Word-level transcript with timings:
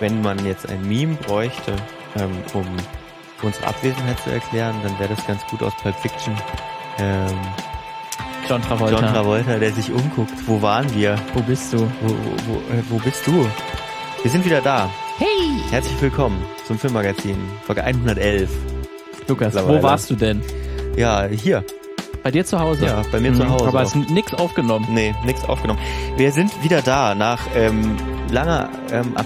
wenn 0.00 0.20
man 0.22 0.44
jetzt 0.44 0.68
ein 0.68 0.86
Meme 0.86 1.14
bräuchte, 1.16 1.74
ähm, 2.16 2.30
um 2.54 2.64
unsere 3.42 3.66
Abwesenheit 3.66 4.18
zu 4.20 4.30
erklären, 4.30 4.74
dann 4.82 4.98
wäre 4.98 5.14
das 5.14 5.26
ganz 5.26 5.44
gut 5.46 5.62
aus 5.62 5.72
Pulp 5.82 5.94
Fiction. 5.96 6.34
Ähm, 6.98 7.26
John 8.48 8.62
Travolta. 8.62 8.96
John 9.00 9.12
Travolta, 9.12 9.58
der 9.58 9.72
sich 9.72 9.92
umguckt. 9.92 10.32
Wo 10.46 10.60
waren 10.62 10.92
wir? 10.94 11.16
Wo 11.34 11.40
bist 11.42 11.72
du? 11.72 11.78
Wo, 12.00 12.08
wo, 12.08 12.14
wo, 12.46 12.54
äh, 12.74 12.82
wo 12.88 12.96
bist 12.98 13.26
du? 13.26 13.46
Wir 14.22 14.30
sind 14.30 14.44
wieder 14.44 14.60
da. 14.60 14.90
Hey! 15.18 15.60
Herzlich 15.70 16.00
willkommen 16.00 16.42
zum 16.66 16.78
Filmmagazin, 16.78 17.36
Folge 17.66 17.84
111. 17.84 18.48
Lukas, 19.28 19.54
wo 19.54 19.82
warst 19.82 20.08
du 20.10 20.14
denn? 20.16 20.42
Ja, 20.96 21.24
hier. 21.26 21.64
Bei 22.22 22.30
dir 22.30 22.44
zu 22.44 22.58
Hause? 22.58 22.86
Ja, 22.86 23.02
bei 23.12 23.20
mir 23.20 23.32
zu 23.34 23.44
Mhm, 23.44 23.50
Hause. 23.50 23.68
Aber 23.68 23.82
es 23.82 23.94
ist 23.94 24.10
nix 24.10 24.34
aufgenommen. 24.34 24.86
Nee, 24.90 25.14
nichts 25.24 25.44
aufgenommen. 25.44 25.78
Wir 26.16 26.32
sind 26.32 26.50
wieder 26.64 26.82
da 26.82 27.14
nach 27.14 27.40
ähm, 27.54 27.96
langer 28.32 28.70
ähm, 28.90 29.16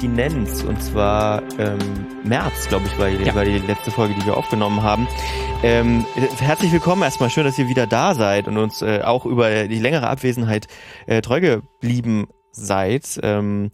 Abstinenz 0.00 0.62
und 0.62 0.82
zwar 0.82 1.42
ähm, 1.58 1.76
März, 2.24 2.68
glaube 2.68 2.86
ich, 2.86 2.98
war 2.98 3.10
die, 3.10 3.22
Ja. 3.22 3.34
war 3.34 3.44
die 3.44 3.58
letzte 3.58 3.90
Folge, 3.90 4.14
die 4.14 4.24
wir 4.24 4.34
aufgenommen 4.34 4.82
haben. 4.82 5.06
Ähm, 5.62 6.06
äh, 6.16 6.42
herzlich 6.42 6.72
willkommen 6.72 7.02
erstmal, 7.02 7.28
schön, 7.28 7.44
dass 7.44 7.58
ihr 7.58 7.68
wieder 7.68 7.86
da 7.86 8.14
seid 8.14 8.48
und 8.48 8.56
uns 8.56 8.80
äh, 8.80 9.02
auch 9.02 9.26
über 9.26 9.68
die 9.68 9.78
längere 9.78 10.08
Abwesenheit 10.08 10.68
äh, 11.06 11.20
treu 11.20 11.42
geblieben 11.42 12.28
seid. 12.50 13.20
Ähm, 13.22 13.72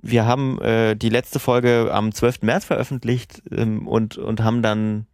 wir 0.00 0.24
haben 0.24 0.58
äh, 0.62 0.96
die 0.96 1.10
letzte 1.10 1.40
Folge 1.40 1.90
am 1.92 2.10
12. 2.10 2.40
März 2.40 2.64
veröffentlicht 2.64 3.42
ähm, 3.50 3.86
und, 3.86 4.16
und 4.16 4.42
haben 4.42 4.62
dann 4.62 5.06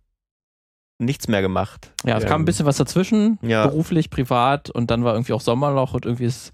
nichts 1.01 1.27
mehr 1.27 1.42
gemacht. 1.42 1.91
Ja, 2.05 2.19
es 2.19 2.23
Ähm, 2.23 2.29
kam 2.29 2.42
ein 2.42 2.45
bisschen 2.45 2.67
was 2.67 2.77
dazwischen, 2.77 3.41
ja. 3.42 3.67
beruflich, 3.67 4.11
privat 4.11 4.70
und 4.70 4.92
dann 4.92 5.03
war 5.03 5.15
irgendwie 5.15 5.33
auch 5.33 5.41
Sommerloch 5.41 5.92
und 5.95 6.06
irgendwie 6.06 6.27
ist, 6.27 6.53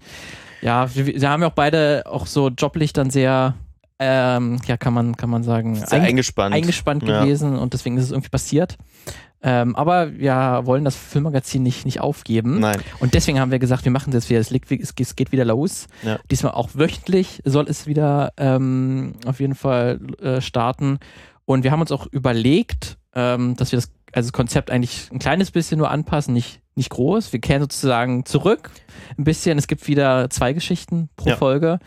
ja, 0.63 0.95
wir, 0.95 1.05
wir 1.05 1.29
haben 1.29 1.43
ja 1.43 1.49
auch 1.49 1.53
beide 1.53 2.05
auch 2.07 2.25
so 2.25 2.47
joblich 2.49 2.91
dann 2.91 3.11
sehr, 3.11 3.53
ähm, 3.99 4.59
ja, 4.65 4.77
kann 4.77 4.93
man, 4.93 5.15
kann 5.17 5.29
man 5.29 5.43
sagen, 5.43 5.75
sehr 5.75 5.87
einge- 5.87 6.07
eingespannt. 6.07 6.55
eingespannt 6.55 7.03
Ja. 7.03 7.23
gewesen 7.23 7.57
und 7.57 7.73
deswegen 7.73 7.97
ist 7.97 8.05
es 8.05 8.11
irgendwie 8.11 8.29
passiert. 8.29 8.77
Ähm, 9.41 9.75
aber 9.77 10.17
wir 10.17 10.61
wollen 10.65 10.83
das 10.83 10.95
Filmmagazin 10.97 11.63
nicht, 11.63 11.85
nicht 11.85 12.01
aufgeben. 12.01 12.59
Nein. 12.59 12.81
Und 12.99 13.13
deswegen 13.13 13.39
haben 13.39 13.51
wir 13.51 13.59
gesagt, 13.59 13.85
wir 13.85 13.91
machen 13.91 14.11
das 14.11 14.29
wieder, 14.29 14.39
es, 14.41 14.49
liegt, 14.49 14.69
es, 14.71 14.93
es 14.99 15.15
geht 15.15 15.31
wieder 15.31 15.45
los. 15.45 15.87
Ja. 16.03 16.19
Diesmal 16.29 16.51
auch 16.53 16.69
wöchentlich 16.73 17.41
soll 17.45 17.65
es 17.69 17.87
wieder 17.87 18.33
ähm, 18.35 19.13
auf 19.25 19.39
jeden 19.39 19.55
Fall 19.55 19.99
äh, 20.21 20.41
starten. 20.41 20.99
Und 21.45 21.63
wir 21.63 21.71
haben 21.71 21.79
uns 21.79 21.91
auch 21.93 22.05
überlegt, 22.11 22.97
ähm, 23.15 23.55
dass 23.55 23.71
wir 23.71 23.77
das, 23.77 23.91
also 24.11 24.27
das 24.27 24.33
Konzept 24.33 24.71
eigentlich 24.71 25.09
ein 25.11 25.19
kleines 25.19 25.51
bisschen 25.51 25.77
nur 25.77 25.89
anpassen, 25.89 26.33
nicht, 26.33 26.59
nicht 26.79 26.89
groß. 26.89 27.31
Wir 27.31 27.39
kehren 27.39 27.61
sozusagen 27.61 28.25
zurück 28.25 28.71
ein 29.17 29.23
bisschen. 29.23 29.57
Es 29.59 29.67
gibt 29.67 29.87
wieder 29.87 30.29
zwei 30.31 30.53
Geschichten 30.53 31.09
pro 31.15 31.29
Ja. 31.29 31.35
Folge. 31.37 31.77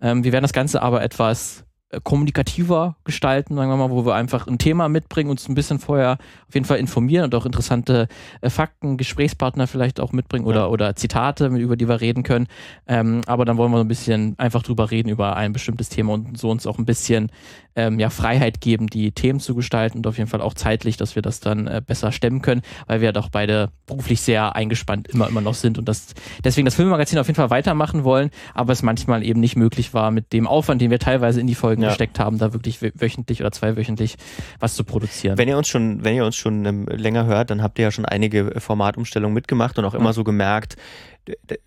Ähm, 0.00 0.22
wir 0.22 0.30
werden 0.32 0.44
das 0.44 0.52
Ganze 0.52 0.80
aber 0.82 1.02
etwas 1.02 1.64
äh, 1.90 2.00
kommunikativer 2.02 2.96
gestalten, 3.04 3.54
sagen 3.56 3.70
wir 3.70 3.76
mal, 3.76 3.90
wo 3.90 4.06
wir 4.06 4.14
einfach 4.14 4.46
ein 4.46 4.58
Thema 4.58 4.88
mitbringen, 4.88 5.30
uns 5.30 5.48
ein 5.48 5.54
bisschen 5.54 5.78
vorher 5.78 6.18
auf 6.48 6.54
jeden 6.54 6.64
Fall 6.66 6.78
informieren 6.78 7.24
und 7.24 7.34
auch 7.34 7.44
interessante 7.46 8.08
äh, 8.40 8.48
Fakten, 8.50 8.96
Gesprächspartner 8.96 9.66
vielleicht 9.66 10.00
auch 10.00 10.12
mitbringen 10.12 10.46
oder, 10.46 10.60
Ja. 10.60 10.66
oder 10.68 10.96
Zitate, 10.96 11.46
über 11.46 11.76
die 11.76 11.88
wir 11.88 12.00
reden 12.00 12.22
können. 12.22 12.46
Ähm, 12.86 13.20
aber 13.26 13.44
dann 13.44 13.56
wollen 13.58 13.70
wir 13.72 13.78
so 13.78 13.84
ein 13.84 13.88
bisschen 13.88 14.34
einfach 14.38 14.62
drüber 14.62 14.90
reden 14.90 15.08
über 15.10 15.36
ein 15.36 15.52
bestimmtes 15.52 15.88
Thema 15.88 16.12
und 16.14 16.38
so 16.38 16.50
uns 16.50 16.66
auch 16.66 16.78
ein 16.78 16.86
bisschen 16.86 17.30
ähm, 17.76 17.98
ja, 17.98 18.10
Freiheit 18.10 18.60
geben, 18.60 18.86
die 18.88 19.12
Themen 19.12 19.40
zu 19.40 19.54
gestalten 19.54 19.98
und 19.98 20.06
auf 20.06 20.18
jeden 20.18 20.28
Fall 20.28 20.40
auch 20.40 20.54
zeitlich, 20.54 20.96
dass 20.96 21.14
wir 21.14 21.22
das 21.22 21.40
dann 21.40 21.66
äh, 21.66 21.80
besser 21.86 22.12
stemmen 22.12 22.42
können, 22.42 22.62
weil 22.86 23.00
wir 23.00 23.12
doch 23.12 23.28
beide 23.30 23.70
beruflich 23.86 24.20
sehr 24.20 24.54
eingespannt 24.56 25.08
immer, 25.08 25.28
immer 25.28 25.40
noch 25.40 25.54
sind 25.54 25.78
und 25.78 25.88
das 25.88 26.14
deswegen 26.44 26.64
das 26.64 26.74
Filmmagazin 26.74 27.18
auf 27.18 27.26
jeden 27.26 27.36
Fall 27.36 27.50
weitermachen 27.50 28.04
wollen, 28.04 28.30
aber 28.54 28.72
es 28.72 28.82
manchmal 28.82 29.22
eben 29.22 29.40
nicht 29.40 29.56
möglich 29.56 29.94
war 29.94 30.10
mit 30.10 30.32
dem 30.32 30.46
Aufwand, 30.46 30.80
den 30.80 30.90
wir 30.90 30.98
teilweise 30.98 31.40
in 31.40 31.46
die 31.46 31.54
Folgen 31.54 31.82
Ja. 31.82 31.88
gesteckt 31.88 32.18
haben, 32.18 32.38
da 32.38 32.52
wirklich 32.52 32.78
wö- 32.78 32.92
wöchentlich 32.94 33.40
oder 33.40 33.52
zweiwöchentlich 33.52 34.16
was 34.60 34.74
zu 34.74 34.84
produzieren. 34.84 35.38
Wenn 35.38 35.48
ihr 35.48 35.56
uns 35.58 35.68
schon, 35.68 36.04
wenn 36.04 36.14
ihr 36.14 36.24
uns 36.24 36.36
schon 36.36 36.64
ähm, 36.64 36.86
länger 36.86 37.26
hört, 37.26 37.50
dann 37.50 37.62
habt 37.62 37.78
ihr 37.78 37.84
ja 37.86 37.90
schon 37.90 38.04
einige 38.04 38.60
Formatumstellungen 38.60 39.34
mitgemacht 39.34 39.78
und 39.78 39.84
auch 39.84 39.94
immer 39.94 40.06
Ja. 40.06 40.12
so 40.12 40.24
gemerkt, 40.24 40.76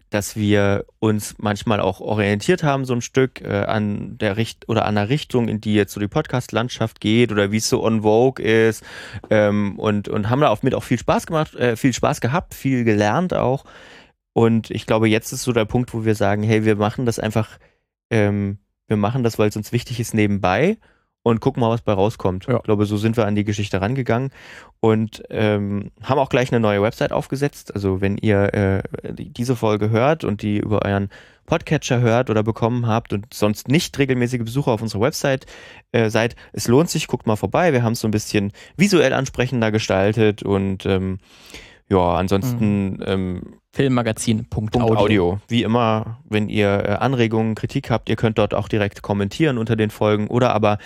dass 0.09 0.35
wir 0.35 0.85
uns 0.99 1.35
manchmal 1.37 1.79
auch 1.79 1.99
orientiert 2.01 2.63
haben, 2.63 2.85
so 2.85 2.93
ein 2.93 3.01
Stück 3.01 3.41
äh, 3.41 3.65
an 3.65 4.17
der 4.17 4.37
Richt 4.37 4.67
oder 4.67 4.85
an 4.85 4.95
der 4.95 5.09
Richtung, 5.09 5.47
in 5.47 5.61
die 5.61 5.73
jetzt 5.73 5.93
so 5.93 5.99
die 5.99 6.07
Podcast-Landschaft 6.07 6.99
geht 6.99 7.31
oder 7.31 7.51
wie 7.51 7.57
es 7.57 7.69
so 7.69 7.83
on 7.83 8.01
Vogue 8.01 8.43
ist 8.43 8.83
ähm, 9.29 9.79
und, 9.79 10.07
und 10.07 10.29
haben 10.29 10.41
da 10.41 10.49
auch 10.49 10.63
mit 10.63 10.75
auch 10.75 10.83
viel 10.83 10.99
Spaß 10.99 11.27
gemacht, 11.27 11.55
äh, 11.55 11.75
viel 11.75 11.93
Spaß 11.93 12.21
gehabt, 12.21 12.53
viel 12.53 12.83
gelernt 12.83 13.33
auch. 13.33 13.65
Und 14.33 14.69
ich 14.71 14.85
glaube, 14.85 15.07
jetzt 15.07 15.31
ist 15.31 15.43
so 15.43 15.53
der 15.53 15.65
Punkt, 15.65 15.93
wo 15.93 16.03
wir 16.03 16.15
sagen, 16.15 16.43
hey, 16.43 16.65
wir 16.65 16.75
machen 16.75 17.05
das 17.05 17.19
einfach, 17.19 17.57
ähm, 18.09 18.59
wir 18.87 18.97
machen 18.97 19.23
das, 19.23 19.39
weil 19.39 19.49
es 19.49 19.55
uns 19.55 19.71
wichtig 19.71 19.99
ist, 19.99 20.13
nebenbei 20.13 20.77
und 21.25 21.39
gucken 21.41 21.59
mal, 21.61 21.71
was 21.71 21.81
bei 21.81 21.91
rauskommt. 21.91 22.45
Ja. 22.45 22.57
Ich 22.57 22.63
glaube, 22.63 22.85
so 22.85 22.97
sind 22.97 23.17
wir 23.17 23.25
an 23.25 23.33
die 23.33 23.43
Geschichte 23.43 23.81
rangegangen 23.81 24.29
und 24.79 25.23
ähm, 25.31 25.89
haben 26.03 26.19
auch 26.19 26.29
gleich 26.29 26.51
eine 26.51 26.59
neue 26.59 26.83
Website 26.83 27.11
aufgesetzt. 27.11 27.73
Also 27.73 27.99
wenn 27.99 28.15
ihr 28.17 28.53
äh, 28.53 28.83
die- 29.11 29.33
diese 29.33 29.55
Folge 29.55 29.89
hört 29.89 30.23
und 30.23 30.43
die 30.43 30.59
über 30.59 30.85
euren 30.85 31.09
Podcatcher 31.47 31.99
hört 31.99 32.29
oder 32.29 32.43
bekommen 32.43 32.85
habt 32.85 33.11
und 33.11 33.33
sonst 33.33 33.69
nicht 33.69 33.97
regelmäßige 33.97 34.43
Besucher 34.43 34.71
auf 34.71 34.83
unserer 34.83 35.01
Website 35.01 35.47
äh, 35.93 36.11
seid, 36.11 36.35
es 36.53 36.67
lohnt 36.67 36.91
sich, 36.91 37.07
guckt 37.07 37.25
mal 37.25 37.35
vorbei. 37.37 37.73
Wir 37.73 37.81
haben 37.81 37.93
es 37.93 38.01
so 38.01 38.07
ein 38.07 38.11
bisschen 38.11 38.51
visuell 38.77 39.11
ansprechender 39.13 39.71
gestaltet 39.71 40.43
und 40.43 40.85
ähm, 40.85 41.17
ja, 41.89 42.15
ansonsten 42.15 42.99
ähm, 43.05 43.41
Filmmagazin.audio. 43.75 44.95
Audio. 44.95 45.39
Wie 45.49 45.63
immer, 45.63 46.21
wenn 46.23 46.47
ihr 46.47 46.67
äh, 46.67 46.91
Anregungen, 46.93 47.55
Kritik 47.55 47.89
habt, 47.89 48.07
ihr 48.07 48.15
könnt 48.15 48.37
dort 48.37 48.53
auch 48.53 48.69
direkt 48.69 49.01
kommentieren 49.01 49.57
unter 49.57 49.75
den 49.75 49.89
Folgen 49.89 50.27
oder 50.27 50.53
aber 50.53 50.77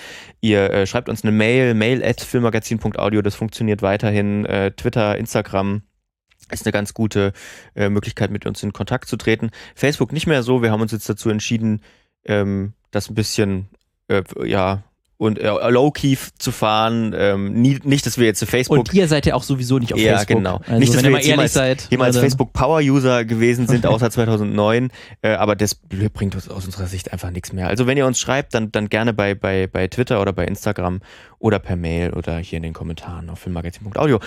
ihr 0.42 0.72
äh, 0.72 0.88
schreibt 0.88 1.08
uns 1.08 1.24
eine 1.24 1.32
Mail, 1.32 1.76
mail 1.76 2.04
at 2.04 2.20
filmmagazin.audio, 2.20 3.22
das 3.22 3.36
funktioniert 3.36 3.84
weiterhin. 3.84 4.44
Äh, 4.46 4.72
Twitter, 4.72 5.20
Instagram 5.20 5.84
ist 6.50 6.66
eine 6.66 6.72
ganz 6.72 6.96
gute 6.96 7.34
äh, 7.76 7.90
Möglichkeit, 7.90 8.32
mit 8.32 8.48
uns 8.48 8.64
in 8.64 8.74
Kontakt 8.74 9.08
zu 9.08 9.18
treten. 9.18 9.52
Facebook 9.76 10.12
nicht 10.12 10.26
mehr 10.26 10.42
so, 10.42 10.64
wir 10.64 10.72
haben 10.72 10.82
uns 10.82 10.92
jetzt 10.92 11.08
dazu 11.08 11.30
entschieden, 11.30 11.82
ähm, 12.26 12.74
das 12.90 13.08
ein 13.08 13.14
bisschen, 13.14 13.70
äh, 14.08 14.24
ja, 14.46 14.82
und 15.20 15.38
äh, 15.38 15.50
low-key 15.70 16.16
zu 16.38 16.54
fahren. 16.54 17.14
Ähm, 17.16 17.52
nie, 17.62 17.78
nicht, 17.84 18.06
dass 18.06 18.18
wir 18.18 18.26
jetzt 18.26 18.40
zu 18.40 18.46
Facebook 18.46 18.78
Und 18.80 18.94
ihr 18.94 19.06
seid 19.10 19.26
ja 19.26 19.36
auch 19.36 19.44
sowieso 19.44 19.78
nicht 19.78 19.94
auf 19.94 20.00
Ja, 20.00 20.16
Facebook. 20.18 20.38
genau. 20.38 20.62
Also 20.66 20.80
Nicht, 20.80 20.96
dass 20.96 21.04
wir 21.04 21.12
jetzt 21.12 21.28
jemals- 21.28 21.54
seid. 21.54 21.88
jemals 21.92 22.08
also- 22.16 22.22
Facebook 22.22 22.54
Power 22.54 22.80
User 22.80 23.26
gewesen 23.26 23.68
sind, 23.68 23.86
außer 23.86 24.10
2009. 24.10 24.92
Äh, 25.22 25.32
aber 25.34 25.58
das 25.58 25.76
bringt 25.76 26.36
uns 26.36 26.48
aus 26.48 26.64
unserer 26.66 26.88
Sicht 26.88 27.12
einfach 27.12 27.32
nichts 27.32 27.52
mehr. 27.52 27.68
Also 27.68 27.86
wenn 27.86 27.98
ihr 27.98 28.06
uns 28.08 28.18
schreibt, 28.18 28.54
dann, 28.54 28.72
dann 28.72 28.88
gerne 28.88 29.14
bei, 29.14 29.36
bei, 29.36 29.68
bei 29.68 29.90
Twitter 29.90 30.22
oder 30.22 30.32
bei 30.32 30.46
Instagram 30.46 31.02
oder 31.38 31.60
per 31.60 31.76
Mail 31.76 32.14
oder 32.14 32.38
hier 32.38 32.58
in 32.58 32.64
den 32.64 32.74
Kommentaren 32.74 33.30
auf 33.30 33.40
filmmagazin.audio. 33.40 34.20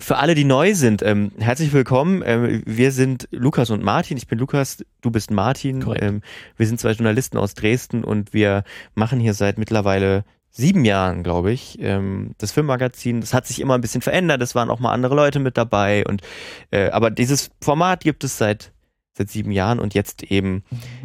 Für 0.00 0.16
alle, 0.18 0.34
die 0.34 0.44
neu 0.44 0.74
sind, 0.74 1.02
ähm, 1.02 1.32
herzlich 1.38 1.72
willkommen. 1.72 2.22
Ähm, 2.24 2.62
wir 2.66 2.92
sind 2.92 3.28
Lukas 3.30 3.70
und 3.70 3.82
Martin. 3.82 4.18
Ich 4.18 4.26
bin 4.28 4.38
Lukas, 4.38 4.84
du 5.00 5.10
bist 5.10 5.30
Martin. 5.30 5.82
Ähm, 5.98 6.20
wir 6.58 6.66
sind 6.66 6.78
zwei 6.80 6.92
Journalisten 6.92 7.38
aus 7.38 7.54
Dresden 7.54 8.04
und 8.04 8.34
wir 8.34 8.64
machen 8.94 9.20
hier 9.20 9.32
seit 9.32 9.56
mittlerweile 9.56 10.24
sieben 10.56 10.84
Jahren, 10.84 11.24
glaube 11.24 11.50
ich, 11.52 11.78
ähm, 11.80 12.30
das 12.38 12.52
Filmmagazin. 12.52 13.20
Das 13.20 13.34
hat 13.34 13.46
sich 13.46 13.60
immer 13.60 13.74
ein 13.74 13.80
bisschen 13.80 14.02
verändert. 14.02 14.40
Es 14.40 14.54
waren 14.54 14.70
auch 14.70 14.78
mal 14.78 14.92
andere 14.92 15.16
Leute 15.16 15.40
mit 15.40 15.56
dabei 15.56 16.04
und 16.06 16.22
äh, 16.70 16.90
aber 16.90 17.10
dieses 17.10 17.50
Format 17.60 18.00
gibt 18.04 18.22
es 18.22 18.38
seit 18.38 18.70
seit 19.16 19.30
sieben 19.30 19.52
Jahren 19.52 19.78
und 19.78 19.94
jetzt 19.94 20.24
eben 20.24 20.64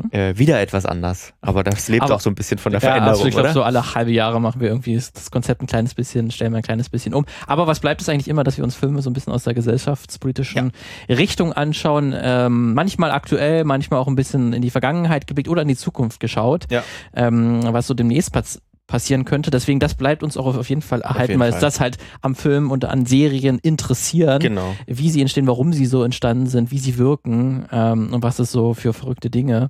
äh, 0.10 0.36
wieder 0.36 0.60
etwas 0.60 0.88
anders. 0.88 1.34
Aber 1.42 1.64
das 1.64 1.90
lebt 1.90 2.02
Mhm. 2.02 2.06
Aber- 2.06 2.16
auch 2.16 2.20
so 2.22 2.32
ein 2.32 2.34
bisschen 2.34 2.58
von 2.58 2.72
der 2.72 2.82
ja, 2.82 2.88
Veränderung, 2.88 3.12
absolut. 3.12 3.30
Ich 3.30 3.36
glaube, 3.36 3.52
so 3.54 3.62
alle 3.62 3.94
halbe 3.94 4.10
Jahre 4.12 4.42
machen 4.42 4.62
wir 4.62 4.68
irgendwie 4.70 4.96
das 4.96 5.30
Konzept 5.30 5.62
ein 5.62 5.68
kleines 5.68 5.94
bisschen, 5.94 6.32
stellen 6.32 6.52
wir 6.52 6.58
ein 6.58 6.64
kleines 6.64 6.90
bisschen 6.90 7.14
um. 7.14 7.26
Aber 7.46 7.68
was 7.68 7.80
bleibt 7.82 8.02
es 8.02 8.10
eigentlich 8.10 8.28
immer, 8.28 8.44
dass 8.44 8.58
wir 8.58 8.64
uns 8.64 8.74
Filme 8.76 9.04
so 9.04 9.12
ein 9.12 9.14
bisschen 9.14 9.32
aus 9.32 9.44
der 9.44 9.54
gesellschaftspolitischen 9.54 10.72
Richtung 11.08 11.54
anschauen? 11.54 12.16
Ähm, 12.20 12.74
manchmal 12.74 13.12
aktuell, 13.12 13.64
manchmal 13.64 14.00
auch 14.00 14.08
ein 14.08 14.16
bisschen 14.16 14.54
in 14.54 14.64
die 14.64 14.72
Vergangenheit 14.72 15.28
geblickt 15.28 15.48
oder 15.50 15.62
in 15.62 15.68
die 15.68 15.76
Zukunft 15.78 16.20
geschaut, 16.20 16.66
Ja. 16.72 16.84
ähm, 17.14 17.60
was 17.64 17.86
so 17.86 17.94
demnächst 17.94 18.34
pass 18.34 18.60
passieren 18.90 19.24
könnte. 19.24 19.52
Deswegen, 19.52 19.80
das 19.80 19.94
bleibt 19.96 20.24
uns 20.24 20.36
auch 20.36 20.58
auf 20.58 20.68
jeden 20.68 20.82
Fall 20.82 21.02
erhalten, 21.02 21.40
weil 21.40 21.54
es 21.54 21.60
das 21.60 21.80
halt 21.80 21.98
am 22.22 22.36
Film 22.36 22.72
und 22.72 22.84
an 22.86 23.06
Serien 23.06 23.60
interessieren 23.60 24.40
Genau. 24.40 24.76
wie 24.88 25.10
sie 25.10 25.22
entstehen, 25.22 25.48
warum 25.48 25.72
sie 25.72 25.86
so 25.86 26.04
entstanden 26.04 26.48
sind, 26.48 26.72
wie 26.72 26.80
sie 26.80 26.98
wirken 26.98 27.66
ähm, 27.72 28.10
und 28.14 28.24
was 28.24 28.40
es 28.40 28.52
so 28.52 28.74
für 28.74 28.92
verrückte 28.94 29.30
Dinge 29.30 29.70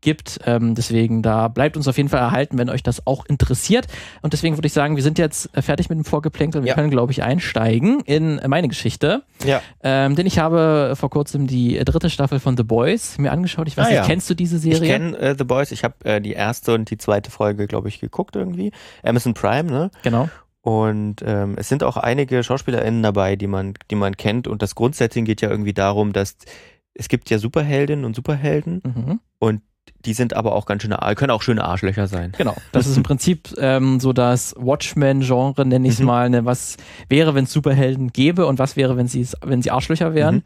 gibt. 0.00 0.38
Ähm, 0.46 0.74
deswegen, 0.76 1.22
da 1.22 1.48
bleibt 1.48 1.76
uns 1.76 1.88
auf 1.88 1.96
jeden 1.96 2.08
Fall 2.08 2.20
erhalten, 2.20 2.56
wenn 2.58 2.68
euch 2.70 2.82
das 2.84 3.04
auch 3.06 3.26
interessiert. 3.26 3.86
Und 4.22 4.32
deswegen 4.32 4.56
würde 4.56 4.66
ich 4.66 4.72
sagen, 4.72 4.94
wir 4.96 5.02
sind 5.02 5.18
jetzt 5.18 5.50
äh, 5.56 5.62
fertig 5.62 5.88
mit 5.88 5.96
dem 5.98 6.04
Vorgeplänkel 6.04 6.60
und 6.60 6.64
wir 6.64 6.68
Ja. 6.70 6.74
können, 6.74 6.90
glaube 6.90 7.10
ich, 7.12 7.22
einsteigen 7.22 8.00
in 8.04 8.40
meine 8.46 8.68
Geschichte. 8.68 9.22
Ja. 9.44 9.60
Ähm, 9.82 10.14
denn 10.14 10.26
ich 10.26 10.38
habe 10.38 10.94
vor 10.94 11.10
kurzem 11.10 11.46
die 11.46 11.78
dritte 11.84 12.10
Staffel 12.10 12.38
von 12.38 12.56
The 12.56 12.62
Boys 12.62 13.18
mir 13.18 13.32
angeschaut. 13.32 13.66
Ich 13.66 13.76
weiß 13.76 13.86
Ah, 13.86 13.88
nicht, 13.88 13.96
ja. 13.98 14.04
kennst 14.04 14.28
du 14.30 14.34
diese 14.34 14.56
Ich 14.56 14.62
Serie? 14.76 14.88
kenne 14.92 15.16
äh, 15.18 15.34
The 15.36 15.44
Boys. 15.44 15.72
Ich 15.72 15.82
habe 15.84 15.94
äh, 16.04 16.20
die 16.20 16.32
erste 16.32 16.74
und 16.74 16.90
die 16.90 16.98
zweite 16.98 17.30
Folge, 17.30 17.66
glaube 17.66 17.88
ich, 17.88 17.98
geguckt 18.00 18.36
irgendwie. 18.36 18.57
Amazon 19.02 19.34
Prime, 19.34 19.70
ne? 19.70 19.90
genau. 20.02 20.28
Und 20.60 21.22
ähm, 21.24 21.54
es 21.56 21.68
sind 21.68 21.82
auch 21.82 21.96
einige 21.96 22.42
SchauspielerInnen 22.42 23.02
dabei, 23.02 23.36
die 23.36 23.46
man, 23.46 23.74
die 23.90 23.94
man 23.94 24.16
kennt. 24.16 24.46
Und 24.46 24.60
das 24.60 24.74
Grundsetting 24.74 25.24
geht 25.24 25.40
ja 25.40 25.48
irgendwie 25.48 25.72
darum, 25.72 26.12
dass 26.12 26.36
es 26.94 27.08
gibt 27.08 27.30
ja 27.30 27.38
Superheldinnen 27.38 28.04
und 28.04 28.14
Superhelden 28.16 28.82
Mhm. 28.84 29.20
und 29.38 29.62
die 30.04 30.14
sind 30.14 30.34
aber 30.34 30.52
auch 30.54 30.66
ganz 30.66 30.82
schöne, 30.82 30.98
können 31.16 31.30
auch 31.30 31.42
schöne 31.42 31.64
Arschlöcher 31.64 32.06
sein. 32.06 32.32
Genau. 32.36 32.54
Das 32.72 32.86
ist 32.86 32.96
im 32.96 33.02
Prinzip 33.02 33.54
ähm, 33.58 34.00
so 34.00 34.12
das 34.12 34.54
Watchmen-Genre, 34.58 35.66
nenne 35.66 35.86
ich 35.86 35.94
es 35.94 36.00
mhm. 36.00 36.06
mal. 36.06 36.30
Ne? 36.30 36.44
Was 36.44 36.76
wäre, 37.08 37.34
wenn 37.34 37.44
es 37.44 37.52
Superhelden 37.52 38.12
gäbe 38.12 38.46
und 38.46 38.58
was 38.58 38.76
wäre, 38.76 38.96
wenn 38.96 39.08
sie 39.08 39.26
wenn 39.42 39.62
sie 39.62 39.70
Arschlöcher 39.70 40.14
wären? 40.14 40.36
Mhm. 40.36 40.42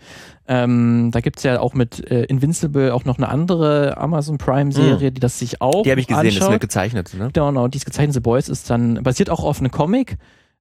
Ähm, 0.48 1.10
da 1.12 1.20
gibt 1.20 1.38
es 1.38 1.44
ja 1.44 1.60
auch 1.60 1.74
mit 1.74 2.10
äh, 2.10 2.24
Invincible 2.24 2.92
auch 2.92 3.04
noch 3.04 3.18
eine 3.18 3.28
andere 3.28 3.96
Amazon 3.96 4.38
Prime-Serie, 4.38 5.10
mhm. 5.10 5.14
die 5.14 5.20
das 5.20 5.38
sich 5.38 5.60
auch. 5.60 5.82
Die 5.82 5.90
habe 5.90 6.00
ich 6.00 6.06
gesehen, 6.06 6.20
anschaut. 6.20 6.36
das 6.36 6.44
ist 6.44 6.50
eine 6.50 6.58
gezeichnete, 6.58 7.16
ne? 7.16 7.30
Genau, 7.32 7.48
genau. 7.48 7.68
Die 7.68 7.78
ist 7.78 7.84
gezeichnet, 7.84 8.14
The 8.14 8.20
Boys 8.20 8.48
ist 8.48 8.68
dann 8.70 9.02
basiert 9.02 9.30
auch 9.30 9.44
auf 9.44 9.60
einem 9.60 9.70
Comic 9.70 10.16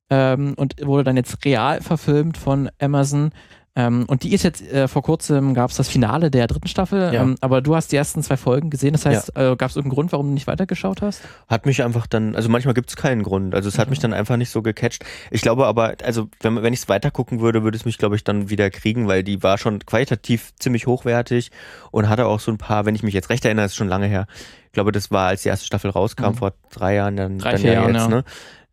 ähm, 0.09 0.53
und 0.57 0.75
wurde 0.85 1.05
dann 1.05 1.17
jetzt 1.17 1.43
real 1.45 1.81
verfilmt 1.81 2.37
von 2.37 2.69
Amazon. 2.79 3.31
Ähm, 3.73 4.03
und 4.07 4.23
die 4.23 4.33
ist 4.33 4.43
jetzt, 4.43 4.61
äh, 4.61 4.89
vor 4.89 5.01
kurzem 5.01 5.53
gab 5.53 5.71
es 5.71 5.77
das 5.77 5.87
Finale 5.87 6.29
der 6.29 6.47
dritten 6.47 6.67
Staffel, 6.67 7.13
ja. 7.13 7.21
ähm, 7.21 7.37
aber 7.39 7.61
du 7.61 7.73
hast 7.73 7.93
die 7.93 7.95
ersten 7.95 8.21
zwei 8.21 8.35
Folgen 8.35 8.69
gesehen, 8.69 8.91
das 8.91 9.05
heißt, 9.05 9.31
ja. 9.33 9.53
äh, 9.53 9.55
gab 9.55 9.69
es 9.69 9.77
irgendeinen 9.77 9.95
Grund, 9.95 10.11
warum 10.11 10.27
du 10.27 10.33
nicht 10.33 10.47
weitergeschaut 10.47 11.01
hast? 11.01 11.21
Hat 11.47 11.65
mich 11.65 11.81
einfach 11.81 12.05
dann, 12.05 12.35
also 12.35 12.49
manchmal 12.49 12.73
gibt 12.73 12.89
es 12.89 12.97
keinen 12.97 13.23
Grund, 13.23 13.55
also 13.55 13.69
es 13.69 13.77
hat 13.77 13.87
mhm. 13.87 13.91
mich 13.91 13.99
dann 13.99 14.13
einfach 14.13 14.35
nicht 14.35 14.49
so 14.49 14.61
gecatcht. 14.61 15.05
Ich 15.29 15.41
glaube 15.41 15.67
aber, 15.67 15.95
also 16.03 16.27
wenn, 16.41 16.61
wenn 16.61 16.73
ich 16.73 16.81
es 16.81 16.89
weitergucken 16.89 17.39
würde, 17.39 17.63
würde 17.63 17.77
es 17.77 17.85
mich, 17.85 17.97
glaube 17.97 18.17
ich, 18.17 18.25
dann 18.25 18.49
wieder 18.49 18.69
kriegen, 18.69 19.07
weil 19.07 19.23
die 19.23 19.41
war 19.41 19.57
schon 19.57 19.79
qualitativ 19.79 20.53
ziemlich 20.59 20.85
hochwertig 20.85 21.51
und 21.91 22.09
hatte 22.09 22.25
auch 22.25 22.41
so 22.41 22.51
ein 22.51 22.57
paar, 22.57 22.85
wenn 22.85 22.95
ich 22.95 23.03
mich 23.03 23.13
jetzt 23.13 23.29
recht 23.29 23.45
erinnere, 23.45 23.67
ist 23.67 23.75
schon 23.75 23.87
lange 23.87 24.07
her, 24.07 24.27
ich 24.65 24.73
glaube, 24.73 24.91
das 24.91 25.11
war, 25.11 25.27
als 25.27 25.43
die 25.43 25.49
erste 25.49 25.65
Staffel 25.65 25.91
rauskam, 25.91 26.27
mhm. 26.27 26.35
vor 26.35 26.53
drei 26.71 26.95
Jahren, 26.95 27.15
dann, 27.15 27.39
drei, 27.39 27.53
dann 27.53 27.61
ja 27.61 27.73
Jahren, 27.73 27.95
jetzt, 27.95 28.09
ne? 28.09 28.23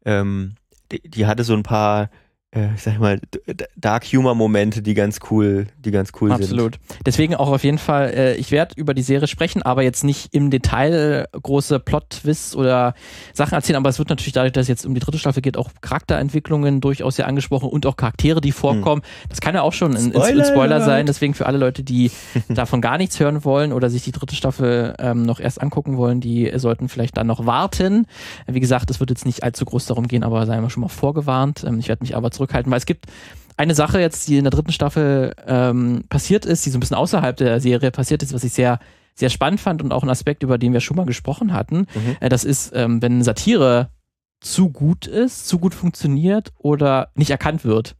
Ähm, 0.04 0.54
die, 0.90 1.08
die 1.08 1.26
hatte 1.26 1.44
so 1.44 1.54
ein 1.54 1.62
paar 1.62 2.10
ich 2.50 2.82
sag 2.82 2.98
mal, 2.98 3.20
Dark 3.76 4.04
Humor 4.06 4.34
Momente, 4.34 4.80
die 4.80 4.94
ganz 4.94 5.18
cool, 5.30 5.66
die 5.84 5.90
ganz 5.90 6.12
cool 6.18 6.32
Absolut. 6.32 6.48
sind. 6.48 6.58
Absolut. 6.58 7.06
Deswegen 7.06 7.34
auch 7.34 7.50
auf 7.50 7.62
jeden 7.62 7.76
Fall, 7.76 8.08
äh, 8.08 8.34
ich 8.36 8.50
werde 8.50 8.74
über 8.76 8.94
die 8.94 9.02
Serie 9.02 9.28
sprechen, 9.28 9.60
aber 9.60 9.82
jetzt 9.82 10.02
nicht 10.02 10.34
im 10.34 10.50
Detail 10.50 11.26
große 11.32 11.78
Plot-Twists 11.78 12.56
oder 12.56 12.94
Sachen 13.34 13.52
erzählen, 13.54 13.76
aber 13.76 13.90
es 13.90 13.98
wird 13.98 14.08
natürlich 14.08 14.32
dadurch, 14.32 14.54
dass 14.54 14.62
es 14.62 14.68
jetzt 14.68 14.86
um 14.86 14.94
die 14.94 15.00
dritte 15.00 15.18
Staffel 15.18 15.42
geht, 15.42 15.58
auch 15.58 15.70
Charakterentwicklungen 15.82 16.80
durchaus 16.80 17.16
sehr 17.16 17.28
angesprochen 17.28 17.68
und 17.68 17.84
auch 17.84 17.96
Charaktere, 17.96 18.40
die 18.40 18.52
vorkommen. 18.52 19.02
Hm. 19.02 19.28
Das 19.28 19.42
kann 19.42 19.54
ja 19.54 19.60
auch 19.60 19.74
schon 19.74 19.94
ein, 19.94 20.10
Spoiler, 20.10 20.44
Spoiler 20.46 20.80
sein, 20.80 21.04
deswegen 21.04 21.34
für 21.34 21.44
alle 21.44 21.58
Leute, 21.58 21.82
die 21.82 22.10
davon 22.48 22.80
gar 22.80 22.96
nichts 22.96 23.20
hören 23.20 23.44
wollen 23.44 23.74
oder 23.74 23.90
sich 23.90 24.04
die 24.04 24.12
dritte 24.12 24.34
Staffel 24.34 24.94
ähm, 24.98 25.22
noch 25.22 25.38
erst 25.38 25.60
angucken 25.60 25.98
wollen, 25.98 26.22
die 26.22 26.50
sollten 26.56 26.88
vielleicht 26.88 27.18
dann 27.18 27.26
noch 27.26 27.44
warten. 27.44 28.06
Wie 28.46 28.60
gesagt, 28.60 28.90
es 28.90 29.00
wird 29.00 29.10
jetzt 29.10 29.26
nicht 29.26 29.42
allzu 29.42 29.66
groß 29.66 29.84
darum 29.84 30.08
gehen, 30.08 30.24
aber 30.24 30.46
seien 30.46 30.62
wir 30.62 30.70
schon 30.70 30.80
mal 30.80 30.88
vorgewarnt. 30.88 31.62
Ähm, 31.66 31.78
ich 31.78 31.88
werde 31.88 32.02
mich 32.02 32.16
aber 32.16 32.30
zurückhalten, 32.38 32.70
weil 32.70 32.78
es 32.78 32.86
gibt 32.86 33.06
eine 33.56 33.74
Sache 33.74 34.00
jetzt, 34.00 34.28
die 34.28 34.38
in 34.38 34.44
der 34.44 34.52
dritten 34.52 34.72
Staffel 34.72 35.34
ähm, 35.46 36.04
passiert 36.08 36.46
ist, 36.46 36.64
die 36.64 36.70
so 36.70 36.78
ein 36.78 36.80
bisschen 36.80 36.96
außerhalb 36.96 37.36
der 37.36 37.60
Serie 37.60 37.90
passiert 37.90 38.22
ist, 38.22 38.32
was 38.32 38.44
ich 38.44 38.52
sehr, 38.52 38.78
sehr 39.14 39.30
spannend 39.30 39.60
fand 39.60 39.82
und 39.82 39.92
auch 39.92 40.04
ein 40.04 40.10
Aspekt, 40.10 40.42
über 40.44 40.58
den 40.58 40.72
wir 40.72 40.80
schon 40.80 40.96
mal 40.96 41.06
gesprochen 41.06 41.52
hatten. 41.52 41.78
Mhm. 41.78 42.16
Äh, 42.20 42.28
das 42.28 42.44
ist, 42.44 42.72
ähm, 42.74 43.02
wenn 43.02 43.22
Satire 43.22 43.90
zu 44.40 44.70
gut 44.70 45.06
ist, 45.08 45.48
zu 45.48 45.58
gut 45.58 45.74
funktioniert 45.74 46.52
oder 46.56 47.10
nicht 47.14 47.30
erkannt 47.30 47.64
wird. 47.64 47.96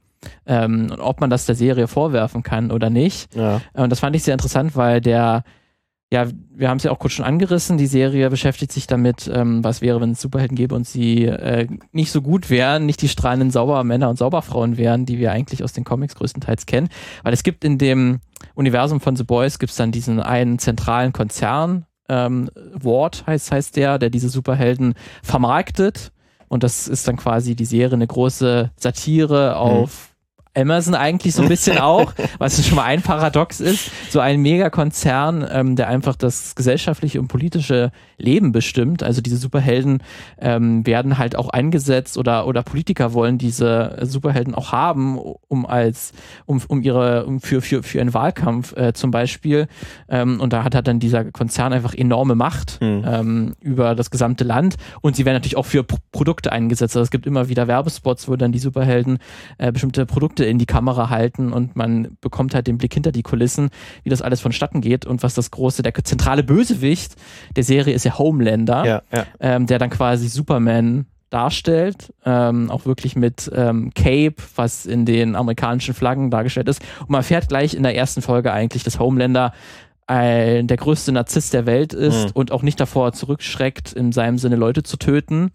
Ähm, 0.47 0.93
ob 0.99 1.21
man 1.21 1.31
das 1.31 1.47
der 1.47 1.55
Serie 1.55 1.87
vorwerfen 1.87 2.43
kann 2.43 2.73
oder 2.73 2.91
nicht. 2.91 3.35
Ja. 3.37 3.61
Und 3.73 3.91
das 3.91 4.01
fand 4.01 4.17
ich 4.17 4.25
sehr 4.25 4.35
interessant, 4.35 4.75
weil 4.75 5.01
der 5.01 5.45
ja, 6.11 6.27
wir 6.55 6.71
haben 6.71 6.79
es 6.79 6.85
ja 6.85 6.91
auch 6.91 6.99
kurz 6.99 7.13
schon 7.13 7.25
angerissen. 7.25 7.77
Die 7.77 7.87
Serie 7.87 8.31
beschäftigt 8.31 8.73
sich 8.73 8.87
damit, 8.87 9.31
ähm, 9.33 9.63
was 9.63 9.83
wäre, 9.83 10.01
wenn 10.01 10.13
es 10.13 10.23
Superhelden 10.23 10.57
gäbe 10.57 10.75
und 10.75 10.87
sie 10.87 11.25
äh, 11.25 11.67
nicht 11.93 12.11
so 12.11 12.23
gut 12.23 12.49
wären, 12.49 12.87
nicht 12.87 13.03
die 13.03 13.09
strahlenden 13.09 13.51
Saubermänner 13.51 14.09
und 14.09 14.17
Sauberfrauen 14.17 14.79
wären, 14.79 15.05
die 15.05 15.19
wir 15.19 15.33
eigentlich 15.33 15.63
aus 15.63 15.75
den 15.75 15.85
Comics 15.85 16.15
größtenteils 16.15 16.65
kennen. 16.65 16.89
Weil 17.23 17.35
es 17.35 17.43
gibt 17.43 17.63
in 17.63 17.77
dem 17.77 18.21
Universum 18.55 19.01
von 19.01 19.17
The 19.17 19.25
Boys 19.25 19.59
gibt 19.59 19.71
es 19.71 19.77
dann 19.77 19.93
diesen 19.93 20.21
einen 20.21 20.59
zentralen 20.59 21.13
Konzern, 21.13 21.85
ähm, 22.09 22.51
Ward 22.73 23.27
heißt, 23.27 23.53
heißt 23.53 23.77
der, 23.77 23.99
der 23.99 24.09
diese 24.09 24.31
Superhelden 24.31 24.95
vermarktet. 25.23 26.13
Und 26.49 26.63
das 26.63 26.89
ist 26.89 27.07
dann 27.07 27.17
quasi 27.17 27.55
die 27.55 27.67
Serie 27.67 27.97
eine 27.97 28.07
große 28.07 28.71
Satire 28.77 29.57
auf 29.57 30.17
Amazon 30.59 30.95
eigentlich 30.95 31.35
so 31.35 31.43
ein 31.43 31.49
bisschen 31.49 31.79
auch, 31.79 32.13
was 32.39 32.67
schon 32.67 32.77
mal 32.77 32.85
ein 32.85 33.03
Paradox 33.03 33.61
ist. 33.61 33.91
So 34.11 34.21
ein 34.21 34.41
Megakonzern, 34.41 35.47
ähm, 35.51 35.77
der 35.77 35.89
einfach 35.89 36.17
das 36.17 36.55
gesellschaftliche 36.55 37.21
und 37.21 37.29
politische 37.29 37.91
Leben 38.17 38.53
bestimmt. 38.53 39.03
Also 39.03 39.21
diese 39.21 39.37
Superhelden 39.37 40.03
ähm, 40.39 40.87
werden 40.87 41.19
halt 41.19 41.37
auch 41.37 41.49
eingesetzt 41.49 42.19
oder, 42.19 42.47
oder 42.47 42.63
Politiker 42.63 43.13
wollen 43.13 43.39
diese 43.39 43.99
Superhelden 44.03 44.55
auch 44.55 44.73
haben, 44.73 45.19
um 45.19 45.67
als, 45.67 46.13
um, 46.47 46.61
um 46.67 46.83
ihre, 46.83 47.27
um 47.27 47.41
für, 47.41 47.63
für, 47.63 47.83
für 47.83 48.01
einen 48.01 48.15
Wahlkampf 48.15 48.77
äh, 48.77 48.93
zum 48.93 49.11
Beispiel. 49.11 49.69
Ähm, 50.09 50.41
und 50.41 50.53
da 50.53 50.65
hat 50.65 50.75
halt 50.75 50.89
dann 50.89 50.99
dieser 50.99 51.25
Konzern 51.31 51.73
einfach 51.73 51.95
enorme 51.95 52.35
Macht 52.35 52.81
mhm. 52.81 53.05
ähm, 53.07 53.55
über 53.61 53.95
das 53.95 54.11
gesamte 54.11 54.45
Land. 54.45 54.77
Und 55.01 55.17
sie 55.17 55.25
werden 55.25 55.37
natürlich 55.37 55.57
auch 55.57 55.67
für 55.67 55.85
P 55.85 55.97
Produkte 56.11 56.51
eingesetzt. 56.51 56.97
Also 56.97 57.05
es 57.05 57.11
gibt 57.11 57.27
immer 57.27 57.49
wieder 57.49 57.69
Werbespots, 57.69 58.29
wo 58.29 58.37
dann 58.37 58.51
die 58.51 58.59
Superhelden 58.59 59.19
äh, 59.59 59.71
bestimmte 59.71 60.07
Produkte 60.07 60.45
in 60.49 60.59
die 60.59 60.67
Kamera 60.67 61.11
halten 61.11 61.53
und 61.53 61.77
man 61.77 62.17
bekommt 62.21 62.55
halt 62.55 62.67
den 62.67 62.79
Blick 62.79 62.95
hinter 62.95 63.13
die 63.13 63.23
Kulissen, 63.23 63.71
wie 64.03 64.11
das 64.11 64.23
alles 64.23 64.41
vonstatten 64.41 64.81
geht 64.81 65.07
und 65.07 65.23
was 65.23 65.35
das 65.35 65.51
große, 65.51 65.83
der 65.83 65.95
zentrale 66.05 66.43
Bösewicht 66.43 67.17
der 67.57 67.65
Serie 67.65 67.95
ist 67.95 68.05
ja 68.05 68.19
Homelander, 68.19 68.85
ja, 68.85 69.03
ja. 69.13 69.27
Ähm, 69.41 69.67
der 69.67 69.79
dann 69.79 69.91
quasi 69.91 70.29
Superman 70.29 71.07
darstellt, 71.31 72.13
ähm, 72.25 72.71
auch 72.71 72.87
wirklich 72.87 73.15
mit 73.15 73.51
ähm, 73.55 73.93
Cape, 73.95 74.37
was 74.57 74.87
in 74.87 75.05
den 75.05 75.37
amerikanischen 75.37 75.95
Flaggen 75.95 76.31
dargestellt 76.31 76.69
ist. 76.69 76.83
Und 77.01 77.11
man 77.11 77.23
fährt 77.23 77.49
gleich 77.49 77.75
in 77.75 77.83
der 77.83 77.95
ersten 77.95 78.23
Folge 78.23 78.53
eigentlich, 78.53 78.83
dass 78.83 78.99
Homelander 78.99 79.53
ein, 80.09 80.67
der 80.67 80.79
größte 80.79 81.13
Narzisst 81.13 81.53
der 81.53 81.67
Welt 81.67 81.93
ist 81.93 82.27
mhm. 82.27 82.31
und 82.33 82.53
auch 82.53 82.63
nicht 82.63 82.81
davor 82.81 83.13
zurückschreckt, 83.13 83.93
in 83.93 84.11
seinem 84.11 84.39
Sinne 84.39 84.57
Leute 84.57 84.83
zu 84.83 84.97
töten, 84.97 85.51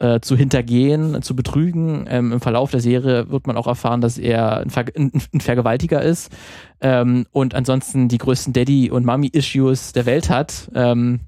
äh, 0.00 0.20
zu 0.20 0.36
hintergehen, 0.36 1.22
zu 1.22 1.36
betrügen. 1.36 2.06
Ähm, 2.08 2.32
Im 2.32 2.40
Verlauf 2.40 2.72
der 2.72 2.80
Serie 2.80 3.30
wird 3.30 3.46
man 3.46 3.56
auch 3.56 3.68
erfahren, 3.68 4.00
dass 4.00 4.18
er 4.18 4.58
ein, 4.58 4.70
Ver 4.70 4.86
ein, 4.96 5.12
ein 5.32 5.40
Vergewaltiger 5.40 6.02
ist 6.02 6.32
ähm, 6.80 7.26
und 7.30 7.54
ansonsten 7.54 8.08
die 8.08 8.18
größten 8.18 8.52
Daddy- 8.52 8.90
und 8.90 9.06
Mommy-Issues 9.06 9.92
der 9.92 10.06
Welt 10.06 10.28
hat. 10.28 10.70
Ähm, 10.74 11.20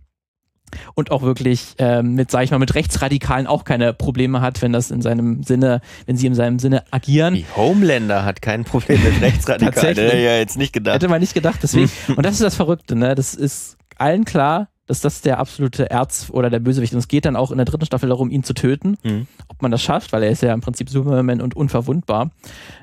und 0.94 1.10
auch 1.10 1.22
wirklich 1.22 1.74
ähm, 1.78 2.14
mit, 2.14 2.30
sag 2.30 2.44
ich 2.44 2.50
mal, 2.50 2.58
mit 2.58 2.74
Rechtsradikalen 2.74 3.46
auch 3.46 3.64
keine 3.64 3.92
Probleme 3.92 4.40
hat, 4.40 4.62
wenn 4.62 4.72
das 4.72 4.90
in 4.90 5.02
seinem 5.02 5.42
Sinne, 5.42 5.80
wenn 6.06 6.16
sie 6.16 6.26
in 6.26 6.34
seinem 6.34 6.58
Sinne 6.58 6.84
agieren. 6.90 7.34
Die 7.34 7.46
Homelander 7.56 8.24
hat 8.24 8.42
kein 8.42 8.64
Problem 8.64 9.02
mit 9.02 9.20
Rechtsradikalen. 9.20 9.96
Hätte 9.96 10.16
ja 10.16 10.36
jetzt 10.36 10.56
nicht 10.56 10.72
gedacht. 10.72 10.96
Hätte 10.96 11.08
man 11.08 11.20
nicht 11.20 11.34
gedacht, 11.34 11.60
deswegen. 11.62 11.90
und 12.08 12.24
das 12.24 12.34
ist 12.34 12.42
das 12.42 12.54
Verrückte, 12.54 12.96
ne? 12.96 13.14
Das 13.14 13.34
ist 13.34 13.76
allen 13.98 14.24
klar, 14.24 14.68
dass 14.86 15.00
das 15.00 15.20
der 15.20 15.38
absolute 15.38 15.90
Erz 15.90 16.30
oder 16.30 16.48
der 16.48 16.60
Bösewicht 16.60 16.92
ist. 16.92 16.94
Und 16.94 17.00
es 17.00 17.08
geht 17.08 17.24
dann 17.24 17.36
auch 17.36 17.50
in 17.50 17.56
der 17.56 17.64
dritten 17.64 17.86
Staffel 17.86 18.08
darum, 18.08 18.30
ihn 18.30 18.44
zu 18.44 18.54
töten. 18.54 18.96
Mhm. 19.02 19.26
Ob 19.48 19.60
man 19.60 19.70
das 19.70 19.82
schafft, 19.82 20.12
weil 20.12 20.22
er 20.22 20.30
ist 20.30 20.42
ja 20.42 20.54
im 20.54 20.60
Prinzip 20.60 20.88
Superman 20.88 21.40
und 21.40 21.56
unverwundbar. 21.56 22.30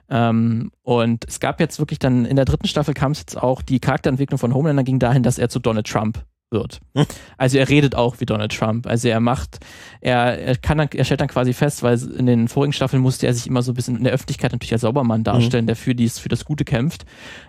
Ähm, 0.10 0.72
und 0.82 1.26
es 1.28 1.40
gab 1.40 1.60
jetzt 1.60 1.80
wirklich 1.80 2.00
dann, 2.00 2.26
in 2.26 2.36
der 2.36 2.46
dritten 2.46 2.68
Staffel 2.68 2.94
kam 2.94 3.14
es 3.14 3.20
jetzt 3.20 3.42
auch, 3.42 3.62
die 3.62 3.80
Charakterentwicklung 3.80 4.38
von 4.38 4.54
Homelander 4.54 4.84
ging 4.84 5.00
dahin, 5.00 5.24
dass 5.24 5.38
er 5.38 5.50
zu 5.50 5.60
Donald 5.60 5.88
Trump 5.88 6.24
wird. 6.54 6.80
Also 7.38 7.58
er 7.58 7.68
redet 7.68 7.96
auch 7.96 8.20
wie 8.20 8.26
Donald 8.26 8.56
Trump. 8.58 8.88
Also 8.88 9.10
er 9.10 9.20
macht, 9.20 9.60
er, 10.00 10.40
er 10.40 10.56
kann 10.56 10.78
dann, 10.78 10.88
er 10.94 11.04
stellt 11.04 11.20
dann 11.20 11.28
quasi 11.28 11.52
fest, 11.52 11.84
weil 11.84 12.02
in 12.18 12.26
den 12.26 12.48
vorigen 12.48 12.72
Staffeln 12.72 13.02
musste 13.02 13.28
er 13.28 13.34
sich 13.34 13.48
immer 13.48 13.62
so 13.62 13.74
ein 13.74 13.76
bisschen 13.76 13.98
in 13.98 14.06
der 14.06 14.14
Öffentlichkeit 14.14 14.54
natürlich 14.54 14.72
als 14.72 14.82
Saubermann 14.82 15.20
hm. 15.20 15.24
darstellen, 15.26 15.66
mhm. 15.66 15.68
der 15.68 15.76
für 15.76 15.96
dies, 15.96 16.20
für 16.20 16.30
das 16.30 16.46
Gute 16.46 16.64
kämpft. 16.64 17.06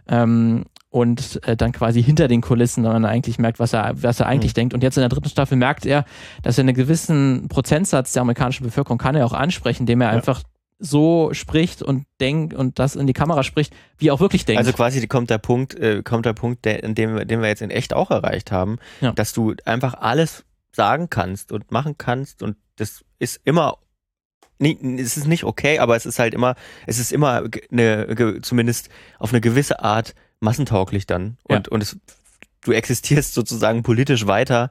Ähm, 0.08 0.64
und 0.90 1.40
äh, 1.44 1.56
dann 1.56 1.72
quasi 1.72 2.02
hinter 2.02 2.28
den 2.28 2.40
Kulissen 2.40 2.84
dann 2.84 3.04
eigentlich 3.04 3.40
merkt, 3.40 3.58
was 3.58 3.72
er, 3.72 4.00
was 4.00 4.20
er 4.20 4.26
eigentlich 4.26 4.52
mhm. 4.52 4.54
denkt. 4.54 4.74
Und 4.74 4.82
jetzt 4.84 4.96
in 4.96 5.00
der 5.00 5.08
dritten 5.08 5.28
Staffel 5.28 5.56
merkt 5.56 5.86
er, 5.86 6.04
dass 6.42 6.56
er 6.56 6.62
einen 6.62 6.74
gewissen 6.74 7.48
Prozentsatz 7.48 8.12
der 8.12 8.22
amerikanischen 8.22 8.64
Bevölkerung 8.64 8.98
kann 8.98 9.16
er 9.16 9.26
auch 9.26 9.32
ansprechen, 9.32 9.82
indem 9.82 10.02
er 10.02 10.08
ja. 10.08 10.14
einfach 10.14 10.42
so 10.84 11.30
spricht 11.32 11.82
und 11.82 12.04
denkt 12.20 12.54
und 12.54 12.78
das 12.78 12.94
in 12.96 13.06
die 13.06 13.12
Kamera 13.12 13.42
spricht, 13.42 13.74
wie 13.98 14.08
er 14.08 14.14
auch 14.14 14.20
wirklich 14.20 14.44
denkt. 14.44 14.58
Also 14.58 14.72
quasi 14.72 15.06
kommt 15.06 15.30
der 15.30 15.38
Punkt, 15.38 15.74
äh, 15.74 16.02
kommt 16.02 16.26
der 16.26 16.34
Punkt, 16.34 16.64
der, 16.64 16.82
in 16.82 16.94
dem, 16.94 17.26
den 17.26 17.40
wir 17.40 17.48
jetzt 17.48 17.62
in 17.62 17.70
echt 17.70 17.94
auch 17.94 18.10
erreicht 18.10 18.52
haben, 18.52 18.78
ja. 19.00 19.12
dass 19.12 19.32
du 19.32 19.54
einfach 19.64 19.94
alles 19.94 20.44
sagen 20.72 21.08
kannst 21.08 21.52
und 21.52 21.70
machen 21.70 21.96
kannst 21.96 22.42
und 22.42 22.56
das 22.76 23.04
ist 23.18 23.40
immer 23.44 23.78
Nee, 24.58 24.78
es 24.98 25.16
ist 25.16 25.26
nicht 25.26 25.42
okay, 25.42 25.80
aber 25.80 25.96
es 25.96 26.06
ist 26.06 26.20
halt 26.20 26.32
immer, 26.32 26.54
es 26.86 27.00
ist 27.00 27.12
immer 27.12 27.42
eine, 27.72 28.40
zumindest 28.40 28.88
auf 29.18 29.32
eine 29.32 29.40
gewisse 29.40 29.82
Art 29.82 30.14
massentauglich 30.38 31.06
dann. 31.06 31.38
Und, 31.42 31.66
ja. 31.66 31.72
und 31.72 31.82
es, 31.82 31.98
du 32.62 32.70
existierst 32.70 33.34
sozusagen 33.34 33.82
politisch 33.82 34.28
weiter 34.28 34.70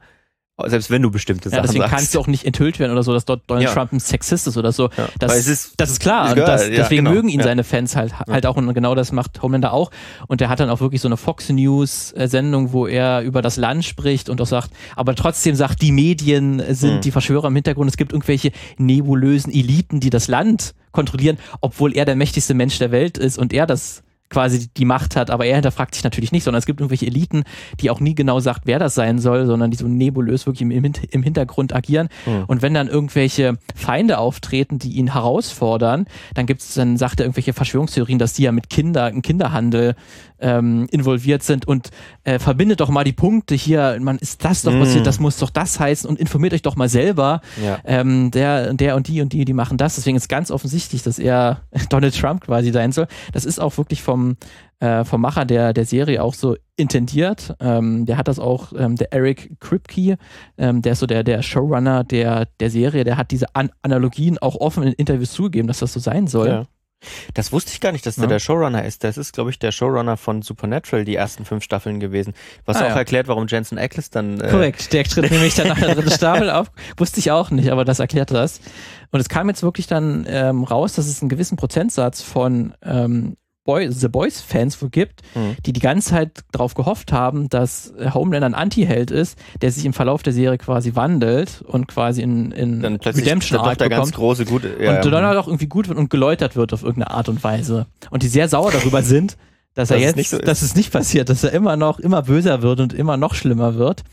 selbst 0.67 0.91
wenn 0.91 1.01
du 1.01 1.09
bestimmte 1.09 1.49
ja, 1.49 1.55
Sachen 1.55 1.63
deswegen 1.63 1.81
sagst. 1.81 1.95
kannst 1.95 2.15
du 2.15 2.19
auch 2.19 2.27
nicht 2.27 2.45
enthüllt 2.45 2.79
werden 2.79 2.91
oder 2.91 3.01
so, 3.01 3.11
dass 3.11 3.25
dort 3.25 3.41
Donald 3.47 3.67
ja. 3.67 3.73
Trump 3.73 3.91
ein 3.91 3.99
Sexist 3.99 4.47
ist 4.47 4.55
oder 4.55 4.71
so. 4.71 4.89
Ja. 4.95 5.09
Das, 5.17 5.47
ist, 5.47 5.73
das 5.77 5.89
ist 5.89 5.99
klar. 5.99 6.29
Und 6.29 6.37
das, 6.37 6.69
deswegen 6.69 7.05
genau. 7.05 7.15
mögen 7.15 7.29
ihn 7.29 7.41
seine 7.41 7.63
Fans 7.63 7.95
halt, 7.95 8.19
halt 8.19 8.45
auch 8.45 8.55
und 8.55 8.71
genau 8.73 8.93
das 8.93 9.11
macht 9.11 9.41
Homelander 9.41 9.73
auch. 9.73 9.89
Und 10.27 10.41
der 10.41 10.49
hat 10.49 10.59
dann 10.59 10.69
auch 10.69 10.79
wirklich 10.79 11.01
so 11.01 11.07
eine 11.07 11.17
Fox 11.17 11.49
News 11.49 12.13
Sendung, 12.25 12.71
wo 12.71 12.85
er 12.85 13.21
über 13.21 13.41
das 13.41 13.57
Land 13.57 13.83
spricht 13.83 14.29
und 14.29 14.39
auch 14.41 14.47
sagt, 14.47 14.69
aber 14.95 15.15
trotzdem 15.15 15.55
sagt, 15.55 15.81
die 15.81 15.91
Medien 15.91 16.61
sind 16.69 16.97
mhm. 16.97 17.01
die 17.01 17.11
Verschwörer 17.11 17.47
im 17.47 17.55
Hintergrund. 17.55 17.89
Es 17.89 17.97
gibt 17.97 18.11
irgendwelche 18.13 18.51
nebulösen 18.77 19.51
Eliten, 19.51 19.99
die 19.99 20.11
das 20.11 20.27
Land 20.27 20.75
kontrollieren, 20.91 21.39
obwohl 21.61 21.95
er 21.95 22.05
der 22.05 22.15
mächtigste 22.15 22.53
Mensch 22.53 22.77
der 22.77 22.91
Welt 22.91 23.17
ist 23.17 23.39
und 23.39 23.53
er 23.53 23.65
das 23.65 24.02
quasi 24.33 24.67
die 24.75 24.85
Macht 24.85 25.15
hat, 25.15 25.29
aber 25.29 25.45
er 25.45 25.55
hinterfragt 25.55 25.93
sich 25.93 26.03
natürlich 26.03 26.31
nicht, 26.31 26.43
sondern 26.43 26.57
es 26.59 26.65
gibt 26.65 26.79
irgendwelche 26.79 27.05
Eliten, 27.05 27.43
die 27.79 27.91
auch 27.91 27.99
nie 27.99 28.15
genau 28.15 28.39
sagt, 28.39 28.63
wer 28.65 28.79
das 28.79 28.95
sein 28.95 29.19
soll, 29.19 29.45
sondern 29.45 29.69
die 29.69 29.77
so 29.77 29.87
nebulös 29.87 30.47
wirklich 30.47 30.63
im, 30.63 30.71
im 30.71 31.23
Hintergrund 31.23 31.73
agieren. 31.73 32.09
Mhm. 32.25 32.45
Und 32.47 32.61
wenn 32.63 32.73
dann 32.73 32.87
irgendwelche 32.87 33.57
Feinde 33.75 34.17
auftreten, 34.17 34.79
die 34.79 34.93
ihn 34.93 35.13
herausfordern, 35.13 36.07
dann 36.33 36.47
gibt 36.47 36.61
es, 36.61 36.73
dann 36.73 36.97
sagt 36.97 37.19
er 37.19 37.27
irgendwelche 37.27 37.53
Verschwörungstheorien, 37.53 38.17
dass 38.17 38.33
die 38.33 38.43
ja 38.43 38.51
mit 38.51 38.69
Kinder, 38.69 39.09
im 39.09 39.21
Kinderhandel 39.21 39.95
ähm, 40.43 40.87
involviert 40.91 41.41
sind 41.41 41.67
und 41.67 41.89
äh, 42.25 42.37
verbindet 42.37 42.81
doch 42.81 42.89
mal 42.89 43.03
die 43.03 43.13
Punkte 43.13 43.55
hier, 43.55 43.97
man 44.01 44.17
ist 44.19 44.43
das 44.43 44.61
doch 44.61 44.73
passiert, 44.73 45.03
mm. 45.03 45.05
das 45.05 45.19
muss 45.19 45.37
doch 45.37 45.49
das 45.49 45.79
heißen 45.79 46.07
und 46.07 46.19
informiert 46.19 46.53
euch 46.53 46.61
doch 46.61 46.75
mal 46.75 46.89
selber. 46.89 47.41
Ja. 47.63 47.79
Ähm, 47.85 48.29
der, 48.29 48.73
der 48.73 48.95
und 48.95 49.07
die 49.07 49.21
und 49.21 49.33
die, 49.33 49.45
die 49.45 49.53
machen 49.53 49.77
das. 49.77 49.95
Deswegen 49.95 50.17
ist 50.17 50.27
ganz 50.27 50.51
offensichtlich, 50.51 51.01
dass 51.01 51.17
er 51.17 51.61
Donald 51.89 52.15
Trump 52.19 52.41
quasi 52.41 52.71
sein 52.71 52.91
soll. 52.91 53.07
Das 53.31 53.45
ist 53.45 53.59
auch 53.59 53.77
wirklich 53.77 54.03
vom, 54.03 54.35
äh, 54.79 55.05
vom 55.05 55.21
Macher 55.21 55.45
der, 55.45 55.71
der 55.71 55.85
Serie 55.85 56.21
auch 56.21 56.33
so 56.33 56.57
intendiert. 56.75 57.55
Ähm, 57.61 58.05
der 58.05 58.17
hat 58.17 58.27
das 58.27 58.39
auch, 58.39 58.73
ähm, 58.77 58.97
der 58.97 59.13
Eric 59.13 59.59
Kripke, 59.61 60.17
ähm, 60.57 60.81
der 60.81 60.91
ist 60.91 60.99
so 60.99 61.05
der, 61.05 61.23
der 61.23 61.41
Showrunner 61.41 62.03
der, 62.03 62.47
der 62.59 62.69
Serie, 62.69 63.05
der 63.05 63.15
hat 63.15 63.31
diese 63.31 63.55
An 63.55 63.69
Analogien 63.81 64.37
auch 64.39 64.55
offen 64.55 64.83
in 64.83 64.93
Interviews 64.93 65.31
zugegeben, 65.31 65.67
dass 65.67 65.79
das 65.79 65.93
so 65.93 65.99
sein 65.99 66.27
soll. 66.27 66.47
Ja. 66.47 66.65
Das 67.33 67.51
wusste 67.51 67.71
ich 67.71 67.79
gar 67.79 67.91
nicht, 67.91 68.05
dass 68.05 68.15
der 68.15 68.27
der 68.27 68.39
Showrunner 68.39 68.85
ist. 68.85 69.03
Das 69.03 69.17
ist, 69.17 69.33
glaube 69.33 69.49
ich, 69.49 69.59
der 69.59 69.71
Showrunner 69.71 70.17
von 70.17 70.41
Supernatural, 70.41 71.05
die 71.05 71.15
ersten 71.15 71.45
fünf 71.45 71.63
Staffeln 71.63 71.99
gewesen. 71.99 72.33
Was 72.65 72.77
ah, 72.77 72.85
auch 72.85 72.89
ja. 72.89 72.95
erklärt, 72.95 73.27
warum 73.27 73.47
Jensen 73.47 73.77
Ackles 73.77 74.09
dann. 74.09 74.39
Äh 74.39 74.49
Korrekt, 74.49 74.93
der 74.93 75.03
tritt 75.03 75.31
nämlich 75.31 75.55
dann 75.55 75.67
nach 75.67 75.79
der 75.79 75.95
dritten 75.95 76.11
Staffel 76.11 76.49
auf. 76.49 76.71
Wusste 76.97 77.19
ich 77.19 77.31
auch 77.31 77.51
nicht, 77.51 77.71
aber 77.71 77.85
das 77.85 77.99
erklärt 77.99 78.31
das. 78.31 78.59
Und 79.11 79.19
es 79.19 79.29
kam 79.29 79.47
jetzt 79.47 79.63
wirklich 79.63 79.87
dann 79.87 80.25
ähm, 80.27 80.63
raus, 80.63 80.93
dass 80.93 81.07
es 81.07 81.21
einen 81.21 81.29
gewissen 81.29 81.55
Prozentsatz 81.55 82.21
von 82.21 82.73
ähm, 82.83 83.37
Boy, 83.65 83.89
The 83.89 84.09
Boys-Fans 84.09 84.77
gibt, 84.91 85.21
mhm. 85.35 85.55
die 85.65 85.71
die 85.71 85.79
ganze 85.79 86.09
Zeit 86.09 86.43
darauf 86.51 86.73
gehofft 86.73 87.13
haben, 87.13 87.47
dass 87.49 87.93
Homelander 88.13 88.47
ein 88.47 88.53
Anti-Held 88.53 89.09
ist, 89.09 89.37
der 89.61 89.71
sich 89.71 89.85
im 89.85 89.93
Verlauf 89.93 90.21
der 90.21 90.33
Serie 90.33 90.57
quasi 90.57 90.95
wandelt 90.95 91.61
und 91.65 91.87
quasi 91.87 92.21
in, 92.21 92.51
in 92.51 92.81
dann 92.81 92.95
Redemption 92.97 93.59
Arc 93.59 93.77
der 93.77 93.89
ganz 93.89 94.11
große 94.11 94.45
gut 94.45 94.63
ja, 94.79 95.01
und 95.01 95.11
dann 95.11 95.37
auch 95.37 95.47
irgendwie 95.47 95.67
gut 95.67 95.87
wird 95.87 95.97
und 95.97 96.09
geläutert 96.09 96.55
wird 96.55 96.73
auf 96.73 96.83
irgendeine 96.83 97.15
Art 97.15 97.29
und 97.29 97.43
Weise 97.43 97.87
und 98.09 98.23
die 98.23 98.27
sehr 98.27 98.49
sauer 98.49 98.71
darüber 98.71 99.01
sind, 99.03 99.37
dass 99.73 99.89
er 99.89 99.97
jetzt, 99.97 100.29
so 100.29 100.37
dass 100.37 100.61
es 100.61 100.75
nicht 100.75 100.91
passiert, 100.91 101.29
dass 101.29 101.43
er 101.43 101.51
immer 101.51 101.77
noch 101.77 101.99
immer 101.99 102.21
böser 102.21 102.61
wird 102.61 102.79
und 102.79 102.93
immer 102.93 103.17
noch 103.17 103.33
schlimmer 103.33 103.75
wird. 103.75 104.03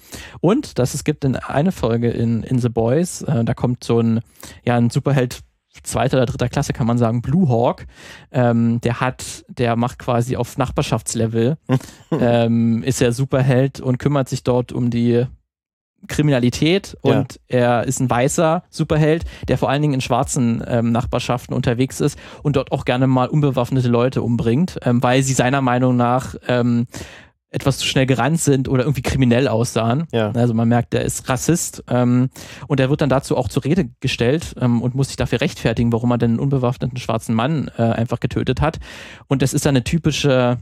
Und 0.41 0.79
dass 0.79 0.95
es 0.95 1.05
gibt 1.05 1.25
in 1.25 1.37
eine 1.37 1.73
Folge 1.73 2.11
in, 2.11 2.43
in 2.43 2.59
The 2.59 2.71
Boys, 2.71 3.23
äh, 3.23 3.45
da 3.45 3.53
kommt 3.53 3.85
so 3.85 4.01
ein, 4.01 4.21
ja, 4.65 4.77
ein 4.77 4.91
Superheld 4.91 5.41
zweiter 5.83 6.17
oder 6.17 6.27
dritter 6.27 6.49
Klasse, 6.49 6.73
kann 6.73 6.87
man 6.87 6.99
sagen, 6.99 7.23
Blue 7.23 7.49
Hawk. 7.49 7.87
Ähm, 8.33 8.81
der 8.81 9.01
hat, 9.01 9.45
der 9.49 9.77
macht 9.77 9.99
quasi 9.99 10.37
auf 10.37 10.59
Nachbarschaftslevel, 10.59 11.57
ähm, 12.13 12.83
ist 12.83 13.01
er 13.01 13.13
Superheld 13.13 13.81
und 13.81 13.99
kümmert 13.99 14.29
sich 14.29 14.43
dort 14.43 14.73
um 14.73 14.91
die 14.91 15.27
Kriminalität 16.09 16.97
und 17.03 17.41
ja. 17.51 17.59
er 17.59 17.85
ist 17.85 18.01
ein 18.01 18.09
weißer 18.09 18.63
Superheld, 18.71 19.25
der 19.49 19.59
vor 19.59 19.69
allen 19.69 19.83
Dingen 19.83 19.95
in 19.95 20.01
schwarzen 20.01 20.65
ähm, 20.67 20.93
Nachbarschaften 20.93 21.55
unterwegs 21.55 22.01
ist 22.01 22.19
und 22.43 22.57
dort 22.57 22.73
auch 22.73 22.85
gerne 22.85 23.07
mal 23.07 23.29
unbewaffnete 23.29 23.89
Leute 23.89 24.23
umbringt, 24.23 24.79
ähm, 24.83 25.03
weil 25.03 25.23
sie 25.23 25.35
seiner 25.35 25.61
Meinung 25.61 25.97
nach 25.97 26.37
ähm, 26.49 26.87
etwas 27.51 27.79
zu 27.79 27.87
schnell 27.87 28.07
gerannt 28.07 28.41
sind 28.41 28.69
oder 28.69 28.85
irgendwie 28.85 29.03
kriminell 29.03 29.49
aussahen. 29.49 30.07
Ja. 30.13 30.31
Also 30.33 30.55
man 30.55 30.69
merkt, 30.69 30.93
der 30.93 31.05
ist 31.05 31.29
Rassist 31.29 31.83
ähm, 31.89 32.31
und 32.69 32.81
er 32.81 32.91
wird 32.91 33.01
dann 33.01 33.09
dazu 33.09 33.37
auch 33.37 33.49
zur 33.49 33.65
Rede 33.65 33.91
gestellt 34.01 34.55
ähm, 34.61 34.81
und 34.83 34.95
muss 34.95 35.09
sich 35.09 35.17
dafür 35.17 35.41
rechtfertigen, 35.41 35.93
warum 35.93 36.13
er 36.13 36.19
denn 36.19 36.33
einen 36.33 36.41
unbewaffneten 36.41 36.99
schwarzen 36.99 37.35
Mann 37.35 37.71
äh, 37.77 37.83
einfach 37.83 38.21
getötet 38.21 38.61
hat. 38.61 38.79
Und 39.27 39.43
das 39.43 39.53
ist 39.53 39.67
dann 39.67 39.75
eine 39.75 39.85
typische 39.85 40.59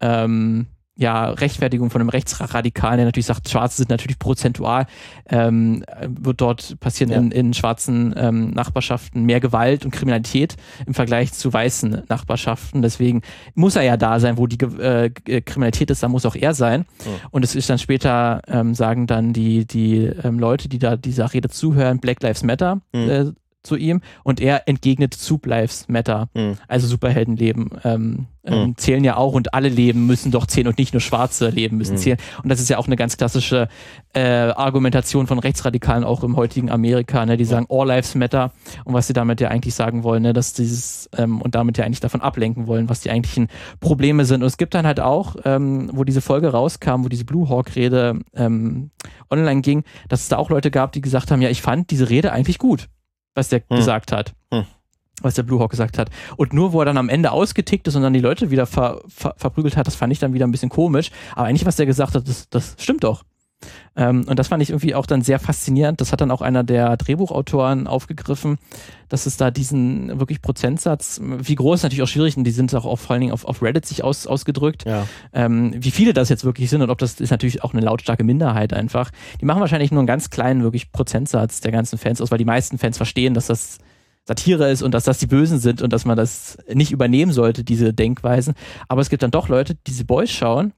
ähm, 0.00 0.66
ja, 0.96 1.28
Rechtfertigung 1.30 1.90
von 1.90 2.00
einem 2.00 2.08
Rechtsradikalen, 2.08 2.96
der 2.96 3.06
natürlich 3.06 3.26
sagt, 3.26 3.48
Schwarze 3.48 3.76
sind 3.76 3.90
natürlich 3.90 4.18
prozentual, 4.18 4.86
ähm, 5.28 5.84
wird 6.06 6.40
dort 6.40 6.80
passieren 6.80 7.10
ja. 7.10 7.18
in, 7.18 7.30
in 7.30 7.54
schwarzen 7.54 8.14
ähm, 8.16 8.50
Nachbarschaften 8.50 9.24
mehr 9.24 9.40
Gewalt 9.40 9.84
und 9.84 9.90
Kriminalität 9.90 10.56
im 10.86 10.94
Vergleich 10.94 11.32
zu 11.32 11.52
weißen 11.52 12.04
Nachbarschaften. 12.08 12.80
Deswegen 12.80 13.20
muss 13.54 13.76
er 13.76 13.82
ja 13.82 13.96
da 13.98 14.18
sein, 14.20 14.38
wo 14.38 14.46
die 14.46 14.58
äh, 14.64 15.10
Kriminalität 15.10 15.90
ist, 15.90 16.02
da 16.02 16.08
muss 16.08 16.24
auch 16.24 16.34
er 16.34 16.54
sein. 16.54 16.86
Ja. 17.04 17.12
Und 17.30 17.44
es 17.44 17.54
ist 17.54 17.68
dann 17.68 17.78
später, 17.78 18.40
ähm, 18.48 18.74
sagen 18.74 19.06
dann 19.06 19.34
die, 19.34 19.66
die 19.66 19.98
ähm, 19.98 20.38
Leute, 20.38 20.68
die 20.68 20.78
da 20.78 20.96
dieser 20.96 21.32
Rede 21.32 21.50
zuhören, 21.50 21.98
Black 22.00 22.22
Lives 22.22 22.42
Matter. 22.42 22.80
Mhm. 22.92 23.10
Äh, 23.10 23.24
zu 23.66 23.76
ihm 23.76 24.00
und 24.22 24.40
er 24.40 24.68
entgegnet 24.68 25.14
Soup 25.14 25.44
Lives 25.46 25.88
Matter, 25.88 26.28
mhm. 26.34 26.56
also 26.68 26.86
Superheldenleben 26.86 27.70
ähm, 27.84 28.26
ähm, 28.46 28.68
mhm. 28.68 28.76
zählen 28.76 29.04
ja 29.04 29.16
auch 29.16 29.32
und 29.32 29.54
alle 29.54 29.68
Leben 29.68 30.06
müssen 30.06 30.30
doch 30.30 30.46
zählen 30.46 30.68
und 30.68 30.78
nicht 30.78 30.94
nur 30.94 31.00
schwarze 31.00 31.48
Leben 31.48 31.76
müssen 31.76 31.94
mhm. 31.94 31.98
zählen. 31.98 32.18
Und 32.42 32.48
das 32.48 32.60
ist 32.60 32.70
ja 32.70 32.78
auch 32.78 32.86
eine 32.86 32.96
ganz 32.96 33.16
klassische 33.16 33.68
äh, 34.14 34.20
Argumentation 34.20 35.26
von 35.26 35.38
Rechtsradikalen 35.38 36.04
auch 36.04 36.22
im 36.22 36.36
heutigen 36.36 36.70
Amerika, 36.70 37.26
ne? 37.26 37.36
die 37.36 37.44
sagen 37.44 37.66
All 37.68 37.86
Lives 37.88 38.14
Matter 38.14 38.52
und 38.84 38.94
was 38.94 39.08
sie 39.08 39.12
damit 39.12 39.40
ja 39.40 39.48
eigentlich 39.48 39.74
sagen 39.74 40.04
wollen, 40.04 40.22
ne? 40.22 40.32
dass 40.32 40.52
dieses 40.52 41.10
ähm, 41.16 41.40
und 41.42 41.54
damit 41.54 41.78
ja 41.78 41.84
eigentlich 41.84 42.00
davon 42.00 42.20
ablenken 42.20 42.66
wollen, 42.66 42.88
was 42.88 43.00
die 43.00 43.10
eigentlichen 43.10 43.48
Probleme 43.80 44.24
sind. 44.24 44.42
Und 44.42 44.46
es 44.46 44.56
gibt 44.56 44.74
dann 44.74 44.86
halt 44.86 45.00
auch, 45.00 45.36
ähm, 45.44 45.90
wo 45.92 46.04
diese 46.04 46.20
Folge 46.20 46.48
rauskam, 46.48 47.04
wo 47.04 47.08
diese 47.08 47.24
Blue 47.24 47.48
Hawk 47.48 47.74
Rede 47.74 48.20
ähm, 48.34 48.90
online 49.30 49.60
ging, 49.60 49.84
dass 50.08 50.22
es 50.22 50.28
da 50.28 50.36
auch 50.36 50.50
Leute 50.50 50.70
gab, 50.70 50.92
die 50.92 51.00
gesagt 51.00 51.30
haben, 51.30 51.42
ja, 51.42 51.50
ich 51.50 51.62
fand 51.62 51.90
diese 51.90 52.08
Rede 52.08 52.32
eigentlich 52.32 52.58
gut 52.58 52.88
was 53.36 53.48
der 53.48 53.60
hm. 53.68 53.76
gesagt 53.76 54.10
hat. 54.10 54.34
Hm. 54.52 54.64
Was 55.22 55.34
der 55.34 55.44
Blue 55.44 55.60
Hawk 55.60 55.70
gesagt 55.70 55.96
hat. 55.96 56.10
Und 56.36 56.52
nur, 56.52 56.72
wo 56.72 56.80
er 56.80 56.84
dann 56.84 56.98
am 56.98 57.08
Ende 57.08 57.32
ausgetickt 57.32 57.88
ist 57.88 57.94
und 57.94 58.02
dann 58.02 58.12
die 58.12 58.20
Leute 58.20 58.50
wieder 58.50 58.66
ver, 58.66 59.00
ver, 59.08 59.34
verprügelt 59.36 59.76
hat, 59.76 59.86
das 59.86 59.94
fand 59.94 60.12
ich 60.12 60.18
dann 60.18 60.34
wieder 60.34 60.46
ein 60.46 60.50
bisschen 60.50 60.68
komisch. 60.68 61.10
Aber 61.34 61.46
eigentlich, 61.46 61.64
was 61.64 61.76
der 61.76 61.86
gesagt 61.86 62.14
hat, 62.14 62.28
das, 62.28 62.48
das 62.50 62.76
stimmt 62.78 63.04
doch. 63.04 63.24
Ähm, 63.96 64.24
und 64.28 64.38
das 64.38 64.48
fand 64.48 64.62
ich 64.62 64.70
irgendwie 64.70 64.94
auch 64.94 65.06
dann 65.06 65.22
sehr 65.22 65.38
faszinierend. 65.38 66.00
Das 66.00 66.12
hat 66.12 66.20
dann 66.20 66.30
auch 66.30 66.42
einer 66.42 66.64
der 66.64 66.96
Drehbuchautoren 66.96 67.86
aufgegriffen, 67.86 68.58
dass 69.08 69.26
es 69.26 69.36
da 69.36 69.50
diesen 69.50 70.18
wirklich 70.18 70.42
Prozentsatz, 70.42 71.20
wie 71.22 71.54
groß 71.54 71.80
ist 71.80 71.82
natürlich 71.84 72.02
auch 72.02 72.08
schwierig, 72.08 72.36
und 72.36 72.44
die 72.44 72.50
sind 72.50 72.74
auch 72.74 72.84
auf, 72.84 73.00
vor 73.00 73.12
allen 73.12 73.20
Dingen 73.20 73.32
auf, 73.32 73.44
auf 73.44 73.62
Reddit 73.62 73.86
sich 73.86 74.04
aus, 74.04 74.26
ausgedrückt, 74.26 74.84
ja. 74.84 75.06
ähm, 75.32 75.74
wie 75.76 75.90
viele 75.90 76.12
das 76.12 76.28
jetzt 76.28 76.44
wirklich 76.44 76.68
sind 76.70 76.82
und 76.82 76.90
ob 76.90 76.98
das 76.98 77.20
ist 77.20 77.30
natürlich 77.30 77.62
auch 77.62 77.72
eine 77.72 77.82
lautstarke 77.82 78.24
Minderheit 78.24 78.72
einfach. 78.72 79.10
Die 79.40 79.44
machen 79.44 79.60
wahrscheinlich 79.60 79.90
nur 79.90 80.00
einen 80.00 80.06
ganz 80.06 80.30
kleinen 80.30 80.62
wirklich 80.62 80.92
Prozentsatz 80.92 81.60
der 81.60 81.72
ganzen 81.72 81.98
Fans 81.98 82.20
aus, 82.20 82.30
weil 82.30 82.38
die 82.38 82.44
meisten 82.44 82.78
Fans 82.78 82.96
verstehen, 82.96 83.34
dass 83.34 83.46
das 83.46 83.78
Satire 84.26 84.70
ist 84.70 84.82
und 84.82 84.92
dass 84.92 85.04
das 85.04 85.18
die 85.18 85.28
Bösen 85.28 85.60
sind 85.60 85.82
und 85.82 85.92
dass 85.92 86.04
man 86.04 86.16
das 86.16 86.58
nicht 86.72 86.90
übernehmen 86.90 87.32
sollte, 87.32 87.62
diese 87.62 87.94
Denkweisen. 87.94 88.54
Aber 88.88 89.00
es 89.00 89.08
gibt 89.08 89.22
dann 89.22 89.30
doch 89.30 89.48
Leute, 89.48 89.74
die 89.74 89.80
diese 89.86 90.04
Boys 90.04 90.30
schauen 90.30 90.72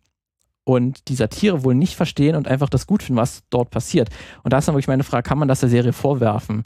und 0.68 1.08
die 1.08 1.14
Satire 1.14 1.64
wohl 1.64 1.74
nicht 1.74 1.96
verstehen 1.96 2.36
und 2.36 2.46
einfach 2.46 2.68
das 2.68 2.86
gut 2.86 3.02
finden, 3.02 3.20
was 3.20 3.42
dort 3.50 3.70
passiert. 3.70 4.10
Und 4.42 4.52
da 4.52 4.58
ist 4.58 4.68
dann 4.68 4.74
wirklich 4.74 4.88
meine 4.88 5.04
Frage, 5.04 5.26
kann 5.26 5.38
man 5.38 5.48
das 5.48 5.60
der 5.60 5.68
Serie 5.68 5.92
vorwerfen? 5.92 6.64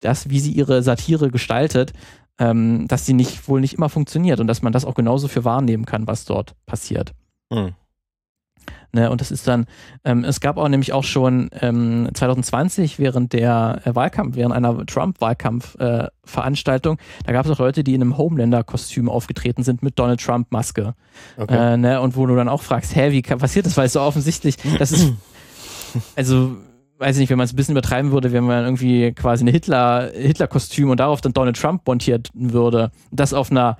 dass 0.00 0.30
wie 0.30 0.40
sie 0.40 0.52
ihre 0.52 0.82
Satire 0.82 1.30
gestaltet, 1.30 1.92
ähm, 2.38 2.86
dass 2.88 3.06
sie 3.06 3.14
nicht 3.14 3.48
wohl 3.48 3.60
nicht 3.60 3.74
immer 3.74 3.88
funktioniert 3.88 4.40
und 4.40 4.46
dass 4.46 4.62
man 4.62 4.72
das 4.72 4.84
auch 4.84 4.94
genauso 4.94 5.28
für 5.28 5.44
wahrnehmen 5.44 5.86
kann, 5.86 6.06
was 6.06 6.24
dort 6.24 6.54
passiert. 6.66 7.12
Mhm. 7.50 7.74
Ne, 8.92 9.10
und 9.10 9.20
das 9.20 9.30
ist 9.30 9.46
dann, 9.48 9.66
ähm, 10.04 10.24
es 10.24 10.40
gab 10.40 10.56
auch 10.56 10.68
nämlich 10.68 10.92
auch 10.92 11.04
schon 11.04 11.50
ähm, 11.60 12.08
2020 12.14 12.98
während 12.98 13.32
der 13.32 13.82
äh, 13.84 13.94
Wahlkampf, 13.94 14.34
während 14.36 14.54
einer 14.54 14.84
Trump-Wahlkampf-Veranstaltung, 14.86 16.96
äh, 16.96 17.24
da 17.24 17.32
gab 17.32 17.44
es 17.44 17.52
auch 17.52 17.58
Leute, 17.58 17.84
die 17.84 17.94
in 17.94 18.02
einem 18.02 18.16
Homelander-Kostüm 18.16 19.08
aufgetreten 19.08 19.62
sind 19.62 19.82
mit 19.82 19.98
Donald 19.98 20.20
Trump-Maske. 20.20 20.94
Okay. 21.36 21.74
Äh, 21.74 21.76
ne, 21.76 22.00
und 22.00 22.16
wo 22.16 22.26
du 22.26 22.34
dann 22.36 22.48
auch 22.48 22.62
fragst, 22.62 22.96
hä, 22.96 23.12
wie 23.12 23.22
passiert 23.22 23.66
das? 23.66 23.76
Weil 23.76 23.86
es 23.86 23.92
so 23.92 24.00
offensichtlich, 24.00 24.56
das 24.78 24.92
ist, 24.92 25.12
also 26.16 26.56
weiß 26.98 27.16
ich 27.16 27.20
nicht, 27.20 27.30
wenn 27.30 27.38
man 27.38 27.44
es 27.44 27.52
ein 27.52 27.56
bisschen 27.56 27.72
übertreiben 27.72 28.12
würde, 28.12 28.32
wenn 28.32 28.44
man 28.44 28.64
irgendwie 28.64 29.12
quasi 29.12 29.44
eine 29.44 29.50
Hitler, 29.50 30.10
Hitler-Kostüm 30.14 30.90
und 30.90 31.00
darauf 31.00 31.20
dann 31.20 31.32
Donald 31.32 31.60
Trump 31.60 31.86
montiert 31.86 32.30
würde, 32.32 32.90
das 33.10 33.34
auf 33.34 33.50
einer 33.50 33.76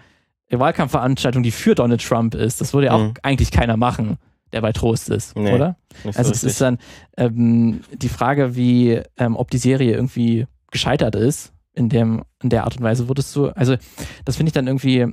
Wahlkampfveranstaltung, 0.50 1.42
die 1.42 1.50
für 1.50 1.74
Donald 1.74 2.06
Trump 2.06 2.34
ist, 2.34 2.60
das 2.60 2.72
würde 2.72 2.88
ja 2.88 2.92
auch 2.92 3.00
mhm. 3.00 3.14
eigentlich 3.22 3.50
keiner 3.50 3.76
machen, 3.76 4.18
der 4.56 4.62
bei 4.62 4.72
Trost 4.72 5.10
ist, 5.10 5.36
nee, 5.36 5.52
oder? 5.52 5.76
Also 6.04 6.24
so 6.24 6.30
es 6.32 6.44
ist 6.44 6.60
dann 6.60 6.78
ähm, 7.18 7.80
die 7.92 8.08
Frage, 8.08 8.56
wie, 8.56 9.02
ähm, 9.18 9.36
ob 9.36 9.50
die 9.50 9.58
Serie 9.58 9.92
irgendwie 9.92 10.46
gescheitert 10.70 11.14
ist, 11.14 11.52
in 11.74 11.90
dem, 11.90 12.24
in 12.42 12.48
der 12.48 12.64
Art 12.64 12.76
und 12.76 12.82
Weise 12.82 13.06
würdest 13.08 13.36
du, 13.36 13.48
also 13.48 13.76
das 14.24 14.36
finde 14.36 14.48
ich 14.48 14.54
dann 14.54 14.66
irgendwie, 14.66 15.12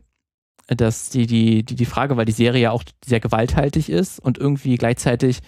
dass 0.68 1.10
die, 1.10 1.28
die, 1.28 1.64
die, 1.64 1.76
die 1.76 1.86
Frage, 1.86 2.16
weil 2.16 2.26
die 2.26 2.32
Serie 2.32 2.62
ja 2.62 2.72
auch 2.72 2.84
sehr 3.04 3.20
gewalthaltig 3.20 3.90
ist 3.90 4.20
und 4.20 4.38
irgendwie 4.38 4.78
gleichzeitig 4.78 5.40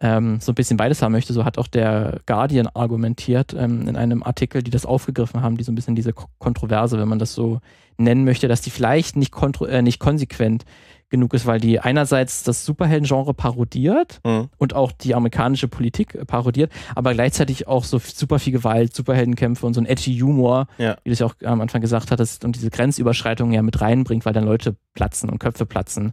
ähm, 0.00 0.40
so 0.40 0.52
ein 0.52 0.54
bisschen 0.54 0.78
beides 0.78 1.02
haben 1.02 1.12
möchte. 1.12 1.34
So 1.34 1.44
hat 1.44 1.58
auch 1.58 1.68
der 1.68 2.20
Guardian 2.24 2.68
argumentiert 2.68 3.52
ähm, 3.52 3.86
in 3.86 3.96
einem 3.96 4.22
Artikel, 4.22 4.62
die 4.62 4.70
das 4.70 4.86
aufgegriffen 4.86 5.42
haben, 5.42 5.58
die 5.58 5.64
so 5.64 5.72
ein 5.72 5.74
bisschen 5.74 5.94
diese 5.94 6.14
Kontroverse, 6.38 6.98
wenn 6.98 7.08
man 7.08 7.18
das 7.18 7.34
so 7.34 7.60
nennen 7.98 8.24
möchte, 8.24 8.48
dass 8.48 8.62
die 8.62 8.70
vielleicht 8.70 9.16
nicht, 9.16 9.34
äh, 9.68 9.82
nicht 9.82 10.00
konsequent 10.00 10.64
genug 11.12 11.32
ist, 11.34 11.46
weil 11.46 11.60
die 11.60 11.78
einerseits 11.78 12.42
das 12.42 12.64
Superhelden-Genre 12.64 13.34
parodiert 13.34 14.20
Mhm. 14.26 14.48
und 14.58 14.74
auch 14.74 14.90
die 14.90 15.14
amerikanische 15.14 15.68
Politik 15.68 16.16
äh, 16.16 16.24
parodiert, 16.24 16.72
aber 16.96 17.14
gleichzeitig 17.14 17.68
auch 17.68 17.84
so 17.84 18.00
super 18.02 18.40
viel 18.40 18.52
Gewalt, 18.52 18.96
Superheldenkämpfe 18.96 19.64
und 19.64 19.74
so 19.74 19.80
ein 19.80 19.86
edgy 19.86 20.18
Humor, 20.18 20.66
Ja. 20.78 20.96
wie 21.04 21.10
du 21.10 21.12
es 21.12 21.20
ja 21.20 21.26
auch 21.26 21.34
am 21.44 21.60
Anfang 21.60 21.80
gesagt 21.80 22.10
hattest, 22.10 22.44
und 22.44 22.56
diese 22.56 22.70
Grenzüberschreitungen 22.70 23.54
ja 23.54 23.62
mit 23.62 23.80
reinbringt, 23.80 24.24
weil 24.26 24.32
dann 24.32 24.44
Leute 24.44 24.74
platzen 24.94 25.30
und 25.30 25.38
Köpfe 25.38 25.66
platzen. 25.66 26.12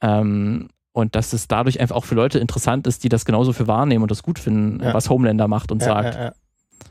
Ähm, 0.00 0.68
und 0.92 1.14
dass 1.14 1.32
es 1.32 1.46
dadurch 1.46 1.78
einfach 1.80 1.94
auch 1.94 2.04
für 2.04 2.16
Leute 2.16 2.38
interessant 2.40 2.86
ist, 2.86 3.04
die 3.04 3.08
das 3.08 3.24
genauso 3.24 3.52
für 3.52 3.68
wahrnehmen 3.68 4.02
und 4.02 4.10
das 4.10 4.22
gut 4.24 4.38
finden, 4.40 4.82
Ja. 4.82 4.92
was 4.92 5.08
Homelander 5.08 5.46
macht 5.46 5.70
und 5.70 5.80
Ja, 5.82 5.88
sagt. 5.88 6.34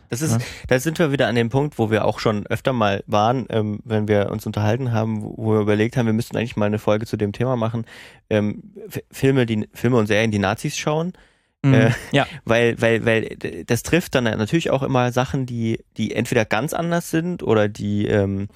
Das 0.09 0.21
ist, 0.21 0.31
Ja. 0.33 0.37
da 0.67 0.79
sind 0.79 0.97
wir 0.99 1.11
wieder 1.11 1.27
an 1.27 1.35
dem 1.35 1.49
Punkt, 1.49 1.77
wo 1.77 1.91
wir 1.91 2.05
auch 2.05 2.19
schon 2.19 2.45
öfter 2.47 2.73
mal 2.73 3.03
waren, 3.07 3.45
ähm, 3.49 3.79
wenn 3.83 4.07
wir 4.07 4.29
uns 4.31 4.45
unterhalten 4.45 4.91
haben, 4.91 5.21
wo 5.23 5.53
wir 5.53 5.59
überlegt 5.61 5.97
haben, 5.97 6.05
wir 6.07 6.13
müssten 6.13 6.35
eigentlich 6.37 6.55
mal 6.57 6.65
eine 6.65 6.79
Folge 6.79 7.05
zu 7.05 7.15
dem 7.17 7.31
Thema 7.31 7.55
machen. 7.55 7.85
Ähm, 8.29 8.63
Filme, 9.11 9.45
die 9.45 9.67
Filme 9.73 9.97
und 9.97 10.07
Serien, 10.07 10.31
die 10.31 10.39
Nazis 10.39 10.77
schauen, 10.77 11.13
Mhm. 11.61 11.73
Äh, 11.73 11.91
ja, 12.13 12.25
weil, 12.45 12.81
weil, 12.81 13.05
weil 13.05 13.35
das 13.67 13.83
trifft 13.83 14.15
dann 14.15 14.23
natürlich 14.23 14.69
auch 14.71 14.81
immer 14.81 15.11
Sachen, 15.11 15.45
die, 15.45 15.83
die 15.97 16.15
entweder 16.15 16.45
ganz 16.45 16.73
anders 16.73 17.11
sind 17.11 17.43
oder 17.43 17.67
die, 17.67 18.07
ähm, 18.07 18.47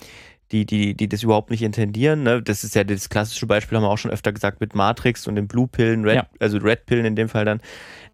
die, 0.54 0.66
die, 0.66 0.94
die 0.96 1.10
das 1.10 1.22
überhaupt 1.22 1.50
nicht 1.52 1.63
intendieren. 1.63 2.24
Ne? 2.24 2.42
Das 2.42 2.63
ist 2.63 2.75
ja 2.75 2.86
das 2.86 3.10
klassische 3.10 3.46
Beispiel, 3.46 3.75
haben 3.78 3.84
wir 3.84 3.90
auch 3.90 3.98
schon 3.98 4.12
öfter 4.12 4.32
gesagt, 4.32 4.62
mit 4.62 4.74
Matrix 4.74 5.28
und 5.28 5.36
den 5.36 5.50
Blue-Pillen, 5.50 6.06
Red, 6.06 6.16
Ja. 6.16 6.28
also 6.40 6.60
Red-Pillen 6.60 7.04
in 7.04 7.18
dem 7.18 7.28
Fall 7.28 7.44
dann, 7.44 7.60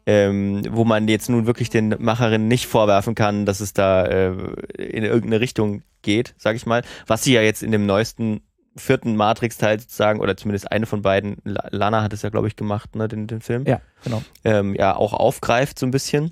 ähm, 0.09 0.63
wo 0.71 0.85
man 0.85 1.07
jetzt 1.07 1.29
nun 1.29 1.45
wirklich 1.45 1.69
den 1.69 1.95
Macherinnen 1.99 2.47
nicht 2.47 2.65
vorwerfen 2.65 3.13
kann, 3.13 3.45
dass 3.45 3.59
es 3.59 3.73
da 3.73 4.05
äh, 4.05 4.31
in 4.77 5.03
irgendeine 5.03 5.39
Richtung 5.39 5.83
geht, 6.01 6.33
sag 6.37 6.55
ich 6.55 6.65
mal. 6.65 6.81
Was 7.05 7.23
sie 7.23 7.33
ja 7.33 7.41
jetzt 7.41 7.61
in 7.61 7.71
dem 7.71 7.85
neuesten 7.85 8.41
vierten 8.75 9.15
Matrix-Teil 9.15 9.79
sozusagen, 9.79 10.19
oder 10.19 10.35
zumindest 10.35 10.71
eine 10.71 10.87
von 10.87 11.03
beiden, 11.03 11.37
La- 11.43 11.67
Lana 11.69 12.01
hat 12.01 12.13
es 12.13 12.23
ja, 12.23 12.29
glaube 12.29 12.47
ich, 12.47 12.55
gemacht, 12.55 12.95
ne, 12.95 13.07
den, 13.07 13.27
den 13.27 13.41
Film 13.41 13.65
ja, 13.65 13.81
genau. 14.03 14.23
ähm, 14.43 14.73
ja 14.73 14.95
auch 14.95 15.13
aufgreift 15.13 15.77
so 15.77 15.85
ein 15.85 15.91
bisschen. 15.91 16.31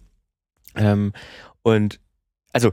Ähm, 0.75 1.13
und 1.62 2.00
also 2.53 2.72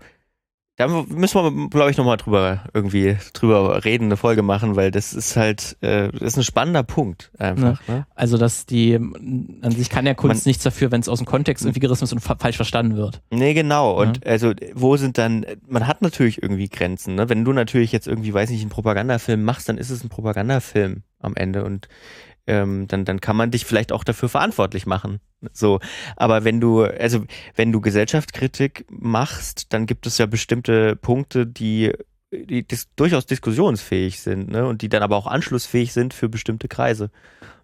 da 0.76 0.88
müssen 0.88 1.34
wir, 1.40 1.68
glaube 1.68 1.90
ich, 1.92 1.96
nochmal 1.96 2.16
drüber 2.16 2.64
irgendwie 2.74 3.16
drüber 3.32 3.84
reden, 3.84 4.06
eine 4.06 4.16
Folge 4.16 4.42
machen, 4.42 4.74
weil 4.74 4.90
das 4.90 5.14
ist 5.14 5.36
halt, 5.36 5.76
äh, 5.82 6.10
das 6.10 6.20
ist 6.32 6.36
ein 6.36 6.42
spannender 6.42 6.82
Punkt 6.82 7.30
einfach. 7.38 7.86
Ne? 7.86 8.06
Also, 8.16 8.38
dass 8.38 8.66
die, 8.66 8.94
an 8.96 9.70
sich 9.70 9.88
kann 9.88 10.04
ja 10.04 10.14
Kunst 10.14 10.44
Man- 10.44 10.50
nichts 10.50 10.64
dafür, 10.64 10.90
wenn 10.90 11.00
es 11.00 11.08
aus 11.08 11.18
dem 11.18 11.26
Kontext 11.26 11.64
irgendwie 11.64 11.78
gerissen 11.80 12.04
ist 12.04 12.12
und 12.12 12.18
fa 12.18 12.34
falsch 12.36 12.56
verstanden 12.56 12.96
wird. 12.96 13.22
Nee, 13.30 13.54
genau. 13.54 14.00
Und 14.00 14.26
also, 14.26 14.52
wo 14.74 14.96
sind 14.96 15.16
dann, 15.16 15.46
man 15.68 15.86
hat 15.86 16.02
natürlich 16.02 16.42
irgendwie 16.42 16.68
Grenzen, 16.68 17.14
ne? 17.14 17.28
Wenn 17.28 17.44
du 17.44 17.52
natürlich 17.52 17.92
jetzt 17.92 18.08
irgendwie, 18.08 18.34
weiß 18.34 18.50
nicht, 18.50 18.62
einen 18.62 18.70
Propagandafilm 18.70 19.44
machst, 19.44 19.68
dann 19.68 19.78
ist 19.78 19.90
es 19.90 20.02
ein 20.02 20.08
Propagandafilm 20.08 21.02
am 21.20 21.36
Ende 21.36 21.64
und 21.64 21.88
ähm, 22.46 22.86
dann, 22.88 23.04
dann 23.04 23.20
kann 23.20 23.36
man 23.36 23.50
dich 23.50 23.64
vielleicht 23.64 23.92
auch 23.92 24.04
dafür 24.04 24.28
verantwortlich 24.28 24.86
machen. 24.86 25.20
So. 25.52 25.80
Aber 26.16 26.44
wenn 26.44 26.60
du, 26.60 26.82
also 26.82 27.24
wenn 27.54 27.72
du 27.72 27.80
Gesellschaftskritik 27.80 28.86
machst, 28.90 29.72
dann 29.72 29.86
gibt 29.86 30.06
es 30.06 30.18
ja 30.18 30.26
bestimmte 30.26 30.96
Punkte, 30.96 31.46
die, 31.46 31.92
die 32.32 32.66
dis 32.66 32.88
durchaus 32.96 33.26
diskussionsfähig 33.26 34.20
sind, 34.20 34.50
ne? 34.50 34.66
Und 34.66 34.82
die 34.82 34.88
dann 34.88 35.02
aber 35.02 35.16
auch 35.16 35.26
anschlussfähig 35.26 35.92
sind 35.92 36.14
für 36.14 36.28
bestimmte 36.28 36.68
Kreise. 36.68 37.10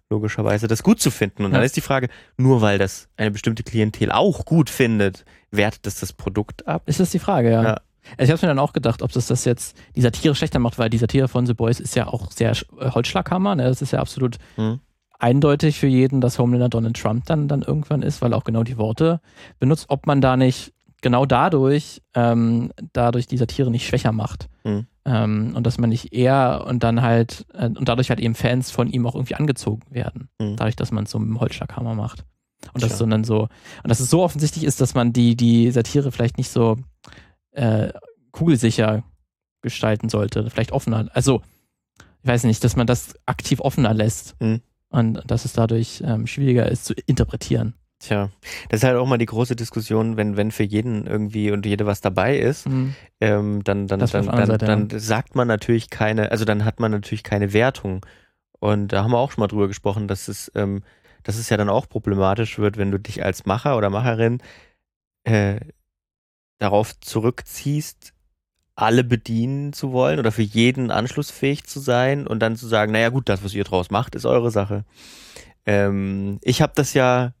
Logischerweise, 0.09 0.67
das 0.67 0.83
gut 0.83 0.99
zu 0.99 1.09
finden. 1.09 1.45
Und 1.45 1.51
dann 1.51 1.61
Ja. 1.61 1.65
ist 1.65 1.77
die 1.77 1.81
Frage, 1.81 2.09
nur 2.37 2.61
weil 2.61 2.77
das 2.77 3.07
eine 3.17 3.31
bestimmte 3.31 3.63
Klientel 3.63 4.11
auch 4.11 4.43
gut 4.45 4.69
findet, 4.69 5.23
wertet 5.51 5.85
das 5.85 5.99
das 6.01 6.11
Produkt 6.11 6.67
ab? 6.67 6.83
Ist 6.85 6.99
das 6.99 7.11
die 7.11 7.19
Frage, 7.19 7.49
ja. 7.51 7.63
Ja. 7.63 7.81
Also 8.17 8.31
ich 8.31 8.37
habe 8.37 8.45
mir 8.45 8.53
dann 8.55 8.59
auch 8.59 8.73
gedacht, 8.73 9.01
ob 9.01 9.11
das 9.11 9.27
das 9.27 9.45
jetzt 9.45 9.77
die 9.95 10.01
Satire 10.01 10.35
schlechter 10.35 10.59
macht, 10.59 10.77
weil 10.79 10.89
die 10.89 10.97
Satire 10.97 11.27
von 11.27 11.45
The 11.45 11.53
Boys 11.53 11.79
ist 11.79 11.95
ja 11.95 12.07
auch 12.07 12.31
sehr 12.31 12.51
äh, 12.51 12.89
Holzschlaghammer. 12.91 13.55
Ne? 13.55 13.63
Das 13.63 13.81
ist 13.81 13.91
ja 13.91 13.99
absolut 13.99 14.37
Hm. 14.55 14.79
eindeutig 15.19 15.79
für 15.79 15.87
jeden, 15.87 16.21
dass 16.21 16.39
Homelander 16.39 16.69
Donald 16.69 16.99
Trump 16.99 17.25
dann, 17.25 17.47
dann 17.47 17.61
irgendwann 17.61 18.01
ist, 18.01 18.21
weil 18.21 18.33
er 18.33 18.37
auch 18.37 18.43
genau 18.43 18.63
die 18.63 18.77
Worte 18.77 19.21
benutzt. 19.59 19.85
Ob 19.89 20.07
man 20.07 20.21
da 20.21 20.35
nicht 20.37 20.73
genau 21.01 21.25
dadurch, 21.25 22.01
ähm, 22.13 22.71
dadurch 22.93 23.27
die 23.27 23.37
Satire 23.37 23.71
nicht 23.71 23.87
schwächer 23.87 24.11
macht. 24.11 24.49
Hm. 24.63 24.85
Ähm, 25.03 25.53
und 25.55 25.65
dass 25.65 25.79
man 25.79 25.89
nicht 25.89 26.13
eher 26.13 26.65
und 26.67 26.83
dann 26.83 27.01
halt, 27.01 27.45
äh, 27.53 27.65
und 27.65 27.87
dadurch 27.89 28.09
halt 28.09 28.19
eben 28.19 28.35
Fans 28.35 28.69
von 28.69 28.87
ihm 28.87 29.05
auch 29.07 29.15
irgendwie 29.15 29.35
angezogen 29.35 29.81
werden. 29.89 30.29
Hm. 30.39 30.55
Dadurch, 30.57 30.75
dass 30.75 30.91
man 30.91 31.05
es 31.05 31.11
so 31.11 31.19
mit 31.19 31.29
dem 31.29 31.39
Holzschlaghammer 31.39 31.95
macht. 31.95 32.23
Und 32.73 32.81
Tja. 32.81 32.89
das 32.89 32.99
so 32.99 33.05
dann 33.07 33.23
so, 33.23 33.41
und 33.41 33.89
dass 33.89 33.99
es 33.99 34.11
so 34.11 34.21
offensichtlich 34.21 34.63
ist, 34.63 34.79
dass 34.81 34.93
man 34.93 35.13
die, 35.13 35.35
die 35.35 35.71
Satire 35.71 36.11
vielleicht 36.11 36.37
nicht 36.37 36.51
so 36.51 36.77
äh, 37.51 37.91
kugelsicher 38.31 39.03
gestalten 39.61 40.09
sollte, 40.09 40.49
vielleicht 40.49 40.71
offener. 40.71 41.07
Also, 41.13 41.41
ich 42.23 42.27
weiß 42.29 42.43
nicht, 42.45 42.63
dass 42.63 42.75
man 42.75 42.87
das 42.87 43.15
aktiv 43.25 43.59
offener 43.59 43.93
lässt 43.93 44.35
Mhm. 44.41 44.61
und 44.89 45.21
dass 45.29 45.45
es 45.45 45.53
dadurch 45.53 46.01
ähm, 46.05 46.27
schwieriger 46.27 46.69
ist 46.69 46.85
zu 46.85 46.93
interpretieren. 47.05 47.73
Tja, 47.99 48.29
das 48.69 48.79
ist 48.79 48.83
halt 48.83 48.97
auch 48.97 49.05
mal 49.05 49.19
die 49.19 49.27
große 49.27 49.55
Diskussion, 49.55 50.17
wenn, 50.17 50.35
wenn 50.35 50.49
für 50.51 50.63
jeden 50.63 51.05
irgendwie 51.05 51.51
und 51.51 51.65
jede 51.67 51.85
was 51.85 52.01
dabei 52.01 52.37
ist, 52.37 52.67
Mhm. 52.67 52.95
ähm, 53.19 53.63
dann, 53.63 53.87
dann, 53.87 53.99
Das 53.99 54.11
dann, 54.11 54.25
dann, 54.25 54.39
anderen 54.39 54.87
dann 54.87 54.99
sagt 54.99 55.35
man 55.35 55.47
natürlich 55.47 55.91
keine, 55.91 56.31
also 56.31 56.43
dann 56.45 56.65
hat 56.65 56.79
man 56.79 56.89
natürlich 56.91 57.23
keine 57.23 57.53
Wertung. 57.53 58.03
Und 58.59 58.89
da 58.89 59.03
haben 59.03 59.11
wir 59.11 59.17
auch 59.19 59.31
schon 59.31 59.41
mal 59.41 59.47
drüber 59.47 59.67
gesprochen, 59.67 60.07
dass 60.07 60.27
es, 60.27 60.51
ähm, 60.55 60.81
dass 61.23 61.37
es 61.37 61.49
ja 61.49 61.57
dann 61.57 61.69
auch 61.69 61.87
problematisch 61.89 62.57
wird, 62.57 62.77
wenn 62.77 62.89
du 62.91 62.99
dich 62.99 63.23
als 63.23 63.45
Macher 63.45 63.77
oder 63.77 63.89
Macherin 63.91 64.41
äh, 65.23 65.59
darauf 66.61 66.99
zurückziehst, 66.99 68.13
alle 68.75 69.03
bedienen 69.03 69.73
zu 69.73 69.91
wollen 69.91 70.19
oder 70.19 70.31
für 70.31 70.43
jeden 70.43 70.91
anschlussfähig 70.91 71.65
zu 71.65 71.79
sein 71.79 72.27
und 72.27 72.39
dann 72.39 72.55
zu 72.55 72.67
sagen, 72.67 72.91
naja 72.91 73.09
gut, 73.09 73.29
das, 73.29 73.43
was 73.43 73.53
ihr 73.53 73.63
draus 73.63 73.89
macht, 73.89 74.15
ist 74.15 74.25
eure 74.25 74.51
Sache. 74.51 74.85
Ähm, 75.65 76.39
ich 76.41 76.61
habe 76.61 76.73
das 76.75 76.93
ja, 76.93 77.33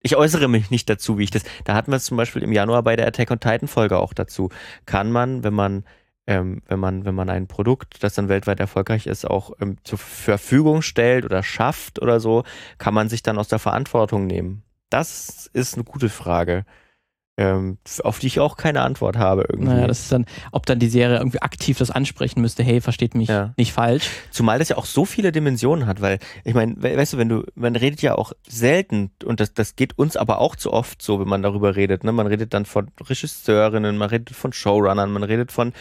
ich 0.00 0.16
äußere 0.16 0.48
mich 0.48 0.70
nicht 0.70 0.88
dazu, 0.88 1.18
wie 1.18 1.24
ich 1.24 1.30
das, 1.30 1.42
da 1.64 1.74
hatten 1.74 1.90
wir 1.90 1.96
es 1.96 2.04
zum 2.04 2.16
Beispiel 2.16 2.42
im 2.42 2.52
Januar 2.52 2.82
bei 2.82 2.96
der 2.96 3.06
Attack 3.06 3.30
on 3.30 3.40
Titan 3.40 3.68
Folge 3.68 3.98
auch 3.98 4.12
dazu. 4.12 4.48
Kann 4.86 5.10
man, 5.10 5.42
wenn 5.42 5.54
man 5.54 5.84
ähm, 6.28 6.60
wenn 6.66 6.78
man, 6.78 7.06
wenn 7.06 7.14
man 7.14 7.30
ein 7.30 7.46
Produkt, 7.46 8.04
das 8.04 8.14
dann 8.14 8.28
weltweit 8.28 8.60
erfolgreich 8.60 9.06
ist, 9.06 9.24
auch 9.24 9.52
ähm, 9.60 9.78
zur 9.82 9.98
Verfügung 9.98 10.82
stellt 10.82 11.24
oder 11.24 11.42
schafft 11.42 12.02
oder 12.02 12.20
so, 12.20 12.44
kann 12.76 12.92
man 12.92 13.08
sich 13.08 13.22
dann 13.22 13.38
aus 13.38 13.48
der 13.48 13.58
Verantwortung 13.58 14.26
nehmen? 14.26 14.62
Das 14.90 15.48
ist 15.54 15.74
eine 15.74 15.84
gute 15.84 16.10
Frage, 16.10 16.66
ähm, 17.38 17.78
auf 18.02 18.18
die 18.18 18.26
ich 18.26 18.40
auch 18.40 18.56
keine 18.56 18.82
Antwort 18.82 19.16
habe 19.16 19.46
irgendwie. 19.48 19.70
Naja, 19.72 19.86
das 19.86 20.00
ist 20.00 20.12
dann, 20.12 20.26
ob 20.50 20.66
dann 20.66 20.80
die 20.80 20.88
Serie 20.88 21.18
irgendwie 21.18 21.40
aktiv 21.40 21.78
das 21.78 21.90
ansprechen 21.92 22.40
müsste, 22.40 22.64
hey, 22.64 22.80
versteht 22.80 23.14
mich 23.14 23.28
Ja. 23.28 23.54
nicht 23.56 23.72
falsch. 23.72 24.10
Zumal 24.32 24.58
das 24.58 24.68
ja 24.70 24.76
auch 24.76 24.84
so 24.84 25.04
viele 25.04 25.30
Dimensionen 25.30 25.86
hat, 25.86 26.00
weil 26.00 26.18
ich 26.44 26.54
meine, 26.54 26.74
we 26.82 26.96
weißt 26.96 27.12
du, 27.12 27.18
wenn 27.18 27.28
du, 27.28 27.44
man 27.54 27.76
redet 27.76 28.02
ja 28.02 28.16
auch 28.16 28.32
selten 28.46 29.12
und 29.24 29.38
das, 29.38 29.54
das 29.54 29.76
geht 29.76 29.96
uns 29.96 30.16
aber 30.16 30.40
auch 30.40 30.56
zu 30.56 30.72
oft 30.72 31.00
so, 31.00 31.20
wenn 31.20 31.28
man 31.28 31.42
darüber 31.42 31.76
redet. 31.76 32.02
Ne? 32.02 32.10
Man 32.10 32.26
redet 32.26 32.52
dann 32.54 32.66
von 32.66 32.90
Regisseurinnen, 33.00 33.96
man 33.96 34.10
redet 34.10 34.30
von 34.30 34.52
Showrunnern, 34.52 35.12
man 35.12 35.22
redet 35.22 35.52
von, 35.52 35.72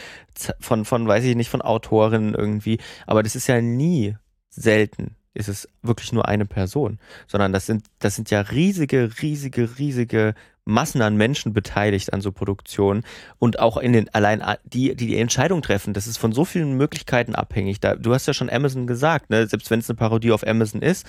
von, 0.60 0.86
von, 0.86 1.08
weiß 1.08 1.24
ich 1.26 1.36
nicht, 1.36 1.50
von 1.50 1.64
Autorinnen 1.64 2.36
irgendwie. 2.36 2.78
Aber 3.08 3.24
das 3.24 3.36
ist 3.36 3.48
ja 3.48 3.60
nie 3.62 4.16
selten. 4.50 5.16
Ist 5.34 5.50
es 5.50 5.70
wirklich 5.84 6.12
nur 6.14 6.28
eine 6.28 6.46
Person, 6.46 6.98
sondern 7.28 7.54
das 7.54 7.68
sind, 7.68 7.86
das 8.00 8.16
sind 8.16 8.32
ja 8.32 8.42
riesige, 8.42 9.10
riesige, 9.22 9.78
riesige 9.78 10.34
Massen 10.68 11.02
an 11.02 11.16
Menschen 11.16 11.54
beteiligt 11.54 12.14
an 12.14 12.22
so 12.22 12.32
Produktionen 12.32 13.04
und 13.40 13.60
auch 13.60 13.78
in 13.78 13.94
den 13.94 14.14
allein 14.14 14.44
die 14.66 14.96
die 14.96 15.08
die 15.08 15.18
Entscheidung 15.18 15.62
treffen, 15.62 15.94
das 15.94 16.08
ist 16.08 16.18
von 16.18 16.34
so 16.34 16.46
vielen 16.46 16.74
Möglichkeiten 16.74 17.36
abhängig. 17.36 17.80
Da 17.80 17.96
du 17.96 18.14
hast 18.14 18.28
ja 18.28 18.34
schon 18.34 18.50
Amazon 18.50 18.86
gesagt, 18.86 19.30
ne, 19.30 19.48
selbst 19.48 19.72
wenn 19.72 19.80
es 19.80 19.90
eine 19.90 19.98
Parodie 19.98 20.32
auf 20.32 20.46
Amazon 20.46 20.82
ist, 20.82 21.08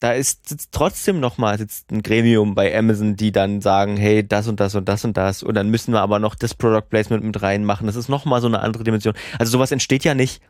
da 0.00 0.12
ist 0.12 0.48
sitzt 0.48 0.72
trotzdem 0.72 1.20
noch 1.20 1.38
mal 1.38 1.58
sitzt 1.58 1.90
ein 1.90 2.02
Gremium 2.02 2.54
bei 2.54 2.76
Amazon, 2.76 3.16
die 3.16 3.32
dann 3.32 3.60
sagen, 3.60 3.96
hey, 3.96 4.26
das 4.26 4.46
und 4.48 4.60
das 4.60 4.74
und 4.74 4.88
das 4.88 5.04
und 5.04 5.16
das 5.16 5.42
und 5.42 5.54
dann 5.54 5.70
müssen 5.70 5.92
wir 5.92 6.00
aber 6.00 6.18
noch 6.18 6.34
das 6.34 6.54
Product 6.54 6.88
Placement 6.88 7.24
mit 7.24 7.42
reinmachen. 7.42 7.86
Das 7.86 7.96
ist 7.96 8.08
noch 8.08 8.24
mal 8.24 8.40
so 8.40 8.46
eine 8.46 8.60
andere 8.60 8.84
Dimension. 8.84 9.14
Also 9.38 9.52
sowas 9.52 9.72
entsteht 9.72 10.04
ja 10.04 10.14
nicht, 10.14 10.42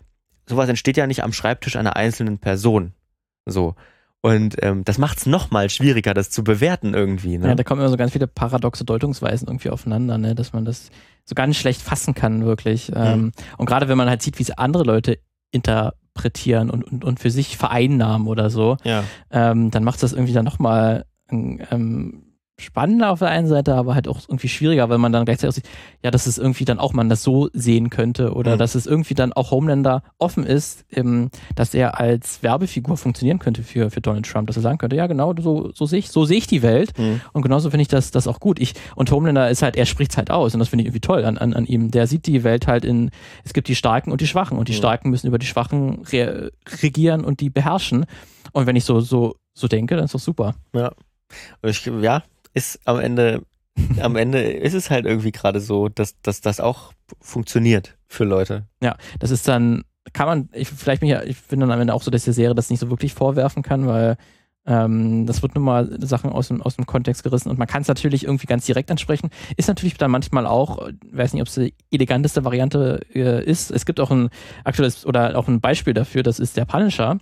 sowas 0.46 0.68
entsteht 0.68 0.96
ja 0.96 1.06
nicht 1.06 1.22
am 1.22 1.32
Schreibtisch 1.32 1.76
einer 1.76 1.96
einzelnen 1.96 2.38
Person. 2.38 2.92
So. 3.46 3.74
Und 4.22 4.56
ähm, 4.62 4.84
das 4.84 4.98
macht 4.98 5.18
es 5.18 5.26
noch 5.26 5.50
mal 5.50 5.70
schwieriger, 5.70 6.12
das 6.12 6.30
zu 6.30 6.44
bewerten 6.44 6.92
irgendwie. 6.92 7.38
Ne? 7.38 7.48
Ja, 7.48 7.54
da 7.54 7.62
kommen 7.62 7.80
immer 7.80 7.90
so 7.90 7.96
ganz 7.96 8.12
viele 8.12 8.26
paradoxe 8.26 8.84
Deutungsweisen 8.84 9.48
irgendwie 9.48 9.70
aufeinander, 9.70 10.18
ne? 10.18 10.34
dass 10.34 10.52
man 10.52 10.64
das 10.64 10.90
so 11.24 11.34
ganz 11.34 11.56
schlecht 11.56 11.80
fassen 11.80 12.14
kann, 12.14 12.44
wirklich. 12.44 12.92
Ähm, 12.94 13.32
und 13.56 13.66
gerade 13.66 13.88
wenn 13.88 13.96
man 13.96 14.10
halt 14.10 14.20
sieht, 14.20 14.38
wie 14.38 14.42
es 14.42 14.50
andere 14.50 14.84
Leute 14.84 15.20
interpretieren 15.52 16.68
und, 16.70 16.84
und, 16.84 17.04
und 17.04 17.18
für 17.18 17.30
sich 17.30 17.56
vereinnahmen 17.56 18.26
oder 18.26 18.50
so, 18.50 18.76
ja. 18.84 19.04
ähm, 19.30 19.70
dann 19.70 19.84
macht 19.84 20.02
das 20.02 20.12
irgendwie 20.12 20.34
dann 20.34 20.44
nochmal 20.44 21.06
ähm, 21.30 22.29
spannender 22.60 23.10
auf 23.10 23.18
der 23.20 23.28
einen 23.28 23.46
Seite, 23.46 23.74
aber 23.74 23.94
halt 23.94 24.08
auch 24.08 24.20
irgendwie 24.28 24.48
schwieriger, 24.48 24.88
weil 24.88 24.98
man 24.98 25.12
dann 25.12 25.24
gleichzeitig 25.24 25.56
sieht, 25.56 25.68
ja, 26.02 26.10
dass 26.10 26.26
es 26.26 26.38
irgendwie 26.38 26.64
dann 26.64 26.78
auch 26.78 26.92
man 26.92 27.08
das 27.08 27.22
so 27.22 27.48
sehen 27.52 27.90
könnte 27.90 28.32
oder 28.32 28.54
mhm. 28.54 28.58
dass 28.58 28.74
es 28.74 28.86
irgendwie 28.86 29.14
dann 29.14 29.32
auch 29.32 29.50
Homelander 29.50 30.02
offen 30.18 30.44
ist, 30.44 30.84
ähm, 30.92 31.30
dass 31.54 31.74
er 31.74 31.98
als 31.98 32.42
Werbefigur 32.42 32.96
funktionieren 32.96 33.38
könnte 33.38 33.62
für, 33.62 33.90
für 33.90 34.00
Donald 34.00 34.26
Trump, 34.26 34.46
dass 34.46 34.56
er 34.56 34.62
sagen 34.62 34.78
könnte, 34.78 34.96
ja 34.96 35.06
genau, 35.06 35.34
so, 35.40 35.70
so 35.74 35.86
sehe 35.86 35.98
ich, 35.98 36.10
so 36.10 36.24
sehe 36.24 36.38
ich 36.38 36.46
die 36.46 36.62
Welt 36.62 36.98
mhm. 36.98 37.20
und 37.32 37.42
genauso 37.42 37.70
finde 37.70 37.82
ich 37.82 37.88
das, 37.88 38.10
das 38.10 38.26
auch 38.26 38.40
gut. 38.40 38.60
Ich, 38.60 38.74
und 38.94 39.10
Homelander 39.10 39.50
ist 39.50 39.62
halt, 39.62 39.76
er 39.76 39.86
spricht 39.86 40.12
es 40.12 40.16
halt 40.16 40.30
aus 40.30 40.54
und 40.54 40.60
das 40.60 40.68
finde 40.68 40.82
ich 40.82 40.88
irgendwie 40.88 41.00
toll 41.00 41.24
an, 41.24 41.38
an, 41.38 41.54
an 41.54 41.66
ihm. 41.66 41.90
Der 41.90 42.06
sieht 42.06 42.26
die 42.26 42.44
Welt 42.44 42.66
halt 42.66 42.84
in, 42.84 43.10
es 43.44 43.52
gibt 43.52 43.68
die 43.68 43.74
Starken 43.74 44.12
und 44.12 44.20
die 44.20 44.26
Schwachen 44.26 44.58
und 44.58 44.68
die 44.68 44.72
mhm. 44.72 44.78
Starken 44.78 45.10
müssen 45.10 45.26
über 45.26 45.38
die 45.38 45.46
Schwachen 45.46 46.02
re 46.12 46.50
regieren 46.82 47.24
und 47.24 47.40
die 47.40 47.50
beherrschen 47.50 48.06
und 48.52 48.66
wenn 48.66 48.76
ich 48.76 48.84
so, 48.84 49.00
so, 49.00 49.36
so 49.54 49.68
denke, 49.68 49.96
dann 49.96 50.04
ist 50.04 50.14
das 50.14 50.24
super. 50.24 50.54
Ja. 50.74 50.92
Ich, 51.62 51.86
ja, 51.86 52.22
ist 52.54 52.80
am 52.84 52.98
Ende, 52.98 53.42
am 54.00 54.16
Ende 54.16 54.42
ist 54.42 54.74
es 54.74 54.90
halt 54.90 55.06
irgendwie 55.06 55.32
gerade 55.32 55.60
so, 55.60 55.88
dass, 55.88 56.20
dass 56.20 56.40
das 56.40 56.60
auch 56.60 56.92
funktioniert 57.20 57.96
für 58.08 58.24
Leute. 58.24 58.66
Ja, 58.82 58.96
das 59.18 59.30
ist 59.30 59.46
dann, 59.48 59.84
kann 60.12 60.26
man, 60.26 60.48
ich, 60.52 60.68
vielleicht 60.68 61.02
mich, 61.02 61.12
ich 61.12 61.36
finde 61.36 61.66
dann 61.66 61.72
am 61.72 61.80
Ende 61.80 61.94
auch 61.94 62.02
so, 62.02 62.10
dass 62.10 62.24
die 62.24 62.32
Serie 62.32 62.54
das 62.54 62.70
nicht 62.70 62.80
so 62.80 62.90
wirklich 62.90 63.14
vorwerfen 63.14 63.62
kann, 63.62 63.86
weil 63.86 64.16
ähm, 64.66 65.26
das 65.26 65.42
wird 65.42 65.54
nun 65.54 65.64
mal 65.64 65.88
Sachen 66.00 66.30
aus 66.30 66.48
dem, 66.48 66.60
aus 66.60 66.76
dem 66.76 66.86
Kontext 66.86 67.22
gerissen 67.22 67.48
und 67.48 67.58
man 67.58 67.66
kann 67.66 67.82
es 67.82 67.88
natürlich 67.88 68.24
irgendwie 68.24 68.46
ganz 68.46 68.66
direkt 68.66 68.90
ansprechen. 68.90 69.30
Ist 69.56 69.68
natürlich 69.68 69.96
dann 69.96 70.10
manchmal 70.10 70.46
auch, 70.46 70.88
weiß 71.10 71.32
nicht, 71.32 71.42
ob 71.42 71.48
es 71.48 71.54
die 71.54 71.74
eleganteste 71.90 72.44
Variante 72.44 73.00
äh, 73.14 73.42
ist. 73.44 73.70
Es 73.70 73.86
gibt 73.86 74.00
auch 74.00 74.10
ein 74.10 74.28
aktuelles 74.64 75.06
oder 75.06 75.36
auch 75.38 75.48
ein 75.48 75.60
Beispiel 75.60 75.94
dafür, 75.94 76.22
das 76.22 76.38
ist 76.38 76.56
der 76.56 76.66
Punisher. 76.66 77.18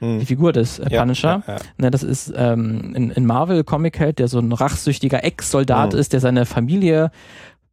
Hm. 0.00 0.20
Die 0.20 0.26
Figur 0.26 0.52
des 0.52 0.78
äh, 0.78 0.90
Punisher. 0.90 1.42
Ja, 1.46 1.54
ja, 1.54 1.58
ja. 1.58 1.64
Ne, 1.78 1.90
das 1.90 2.02
ist 2.02 2.32
ähm, 2.36 2.94
in, 2.94 3.10
in 3.10 3.24
Marvel 3.24 3.64
Comic 3.64 3.98
Held, 3.98 4.18
der 4.18 4.28
so 4.28 4.38
ein 4.38 4.52
rachsüchtiger 4.52 5.24
Ex-Soldat 5.24 5.94
hm. 5.94 5.98
ist, 5.98 6.12
der 6.12 6.20
seine 6.20 6.44
Familie 6.44 7.10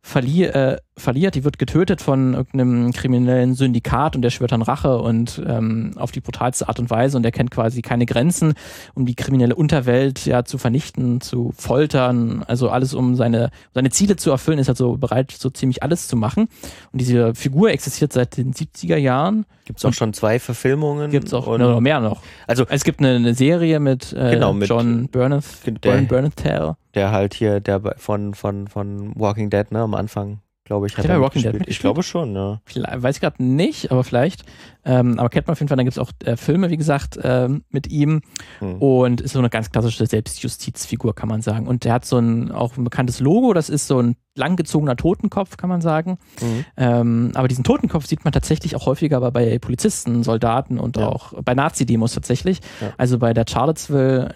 verli 0.02 0.46
äh, 0.46 0.78
verliert, 1.00 1.36
die 1.36 1.44
wird 1.44 1.60
getötet 1.60 2.02
von 2.02 2.34
irgendeinem 2.34 2.92
kriminellen 2.92 3.54
Syndikat 3.54 4.16
und 4.16 4.22
der 4.22 4.30
schwört 4.30 4.52
dann 4.52 4.62
Rache 4.62 4.98
und 4.98 5.42
ähm, 5.46 5.94
auf 5.96 6.12
die 6.12 6.20
brutalste 6.22 6.68
Art 6.68 6.80
und 6.80 6.90
Weise 6.90 7.18
und 7.18 7.26
er 7.26 7.32
kennt 7.32 7.52
quasi 7.52 7.82
keine 7.82 8.06
Grenzen, 8.06 8.54
um 8.96 9.06
die 9.06 9.16
kriminelle 9.16 9.56
Unterwelt 9.56 10.26
ja 10.26 10.44
zu 10.44 10.58
vernichten, 10.58 11.22
zu 11.22 11.54
foltern, 11.58 12.44
also 12.48 12.70
alles 12.70 12.94
um 12.94 13.16
seine, 13.16 13.50
seine 13.74 13.90
Ziele 13.92 14.16
zu 14.16 14.32
erfüllen, 14.32 14.60
ist 14.60 14.68
er 14.68 14.76
so 14.76 14.98
bereit, 14.98 15.32
so 15.32 15.50
ziemlich 15.50 15.84
alles 15.84 16.08
zu 16.08 16.18
machen. 16.18 16.48
Und 16.92 17.00
diese 17.00 17.34
Figur 17.36 17.72
existiert 17.72 18.14
seit 18.14 18.38
den 18.38 18.54
70er 18.54 18.98
Jahren. 18.98 19.46
Gibt 19.66 19.80
es 19.80 19.86
auch 19.86 19.94
schon 19.94 20.14
zwei 20.14 20.40
Verfilmungen? 20.40 21.12
Gibt 21.12 21.28
es 21.28 21.34
auch 21.34 21.58
noch 21.58 21.80
mehr 21.80 22.00
noch. 22.00 22.22
Also 22.48 22.66
es 22.70 22.84
gibt 22.84 23.00
eine, 23.00 23.16
eine 23.16 23.36
Serie 23.36 23.80
mit, 23.80 24.14
äh, 24.14 24.32
genau, 24.32 24.54
mit 24.54 24.68
John 24.68 25.08
Berneth, 25.10 25.46
der, 25.66 26.02
Bernethal. 26.02 26.76
Der 27.00 27.12
halt 27.12 27.34
hier, 27.34 27.62
der 27.62 27.96
von, 27.98 28.34
von, 28.34 28.68
von 28.68 29.14
Walking 29.16 29.50
Dead, 29.50 29.72
ne, 29.72 29.80
am 29.80 29.94
Anfang 29.94 30.42
glaube 30.70 30.86
ich. 30.86 30.98
Hat 30.98 31.06
er 31.06 31.20
Walking 31.20 31.42
Dead 31.42 31.64
Ich 31.68 31.80
glaube 31.80 32.04
schon, 32.04 32.36
ja. 32.36 32.62
Weiß 32.76 33.16
ich 33.16 33.22
gerade 33.22 33.44
nicht, 33.44 33.92
aber 33.92 34.04
vielleicht. 34.04 34.44
Ähm, 34.86 35.18
aber 35.18 35.30
kennt 35.30 35.48
man 35.48 35.54
auf 35.54 35.60
jeden 35.60 35.68
Fall, 35.68 35.78
dann 35.78 35.86
gibt 35.86 35.98
es 35.98 36.00
auch 36.00 36.12
äh, 36.24 36.38
Filme, 36.38 36.70
wie 36.70 36.78
gesagt, 36.78 37.20
ähm, 37.24 37.64
mit 37.70 37.88
ihm. 37.88 38.22
Hm. 38.60 38.76
Und 38.76 39.20
ist 39.20 39.34
so 39.34 39.40
eine 39.40 39.50
ganz 39.50 39.72
klassische 39.72 40.06
Selbstjustizfigur, 40.06 41.16
kann 41.16 41.28
man 41.28 41.42
sagen. 41.42 41.68
Und 41.68 41.86
der 41.86 41.94
hat 41.94 42.06
so 42.06 42.20
ein 42.20 42.52
auch 42.52 42.78
ein 42.78 42.84
bekanntes 42.84 43.20
Logo, 43.20 43.54
das 43.54 43.70
ist 43.70 43.88
so 43.88 44.00
ein 44.00 44.16
langgezogener 44.40 44.96
Totenkopf, 44.96 45.58
kann 45.58 45.70
man 45.70 45.82
sagen. 45.82 46.18
Mhm. 46.42 46.66
Ähm, 46.78 47.32
aber 47.36 47.48
diesen 47.48 47.64
Totenkopf 47.64 48.08
sieht 48.08 48.24
man 48.24 48.34
tatsächlich 48.34 48.76
auch 48.76 48.86
häufiger 48.86 49.18
aber 49.18 49.32
bei 49.32 49.60
Polizisten, 49.60 50.24
Soldaten 50.24 50.80
und 50.80 50.98
ja. 50.98 51.08
auch 51.08 51.34
bei 51.44 51.54
Nazi-Demos 51.54 52.14
tatsächlich. 52.14 52.62
Ja. 52.80 52.94
Also 52.98 53.20
bei 53.20 53.34
der 53.34 53.46
Charlottesville 53.48 54.34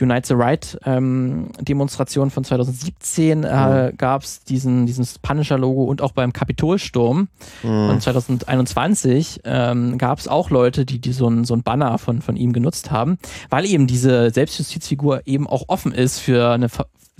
Unite 0.00 0.28
the 0.28 0.34
Right 0.34 0.78
ähm, 0.84 1.48
Demonstration 1.60 2.30
von 2.30 2.44
2017 2.44 3.44
äh, 3.44 3.92
mhm. 3.92 3.96
gab 3.96 4.22
es 4.22 4.44
diesen, 4.44 4.86
diesen 4.86 5.06
Punisher-Logo 5.22 5.84
und 5.84 6.02
auch 6.02 6.12
beim 6.12 6.32
Kapitolsturm 6.32 7.28
mhm. 7.62 7.86
von 7.88 8.00
2021 8.00 9.40
ähm, 9.44 9.96
gab 9.98 10.18
es 10.18 10.28
auch 10.28 10.50
Leute, 10.50 10.84
die, 10.84 11.00
die 11.00 11.12
so 11.12 11.28
ein, 11.28 11.44
so 11.44 11.54
ein 11.54 11.62
Banner 11.62 11.96
von, 11.98 12.20
von 12.20 12.36
ihm 12.36 12.52
genutzt 12.52 12.90
haben, 12.90 13.18
weil 13.48 13.64
eben 13.64 13.86
diese 13.86 14.30
Selbstjustizfigur 14.30 15.22
eben 15.26 15.46
auch 15.46 15.64
offen 15.68 15.92
ist 15.92 16.18
für 16.18 16.50
eine 16.50 16.68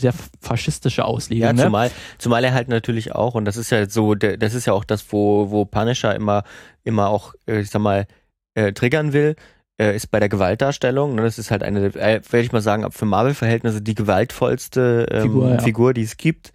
sehr 0.01 0.15
faschistische 0.41 1.05
Auslegung. 1.05 1.43
Ja, 1.43 1.53
ne? 1.53 1.65
zumal, 1.65 1.91
zumal 2.19 2.45
er 2.45 2.55
halt 2.55 2.69
natürlich 2.69 3.13
auch, 3.13 3.35
und 3.35 3.45
das 3.45 3.57
ist 3.57 3.71
ja 3.71 3.89
so, 3.89 4.15
das 4.15 4.55
ist 4.55 4.67
ja 4.67 4.73
auch 4.73 4.85
das, 4.85 5.13
wo, 5.13 5.51
wo 5.51 5.65
Punisher 5.65 6.15
immer, 6.15 6.45
immer 6.85 7.09
auch, 7.09 7.35
äh, 7.47 7.61
ich 7.61 7.71
sag 7.71 7.83
mal, 7.83 8.07
äh, 8.55 8.73
triggern 8.73 9.13
will, 9.13 9.37
äh, 9.81 9.97
ist 9.97 10.11
bei 10.11 10.21
der 10.21 10.29
Gewaltdarstellung. 10.29 11.15
Ne? 11.15 11.23
Das 11.23 11.39
ist 11.39 11.51
halt 11.51 11.63
eine, 11.63 11.87
äh, 11.87 12.21
werde 12.31 12.41
ich 12.41 12.53
mal 12.53 12.61
sagen, 12.61 12.91
für 12.93 13.07
Marvel-Verhältnisse 13.07 13.81
die 13.81 13.95
gewaltvollste 13.95 15.07
ähm, 15.11 15.23
Figur, 15.23 15.51
ja. 15.51 15.59
Figur, 15.59 15.95
die 15.95 16.03
es 16.03 16.17
gibt. 16.17 16.53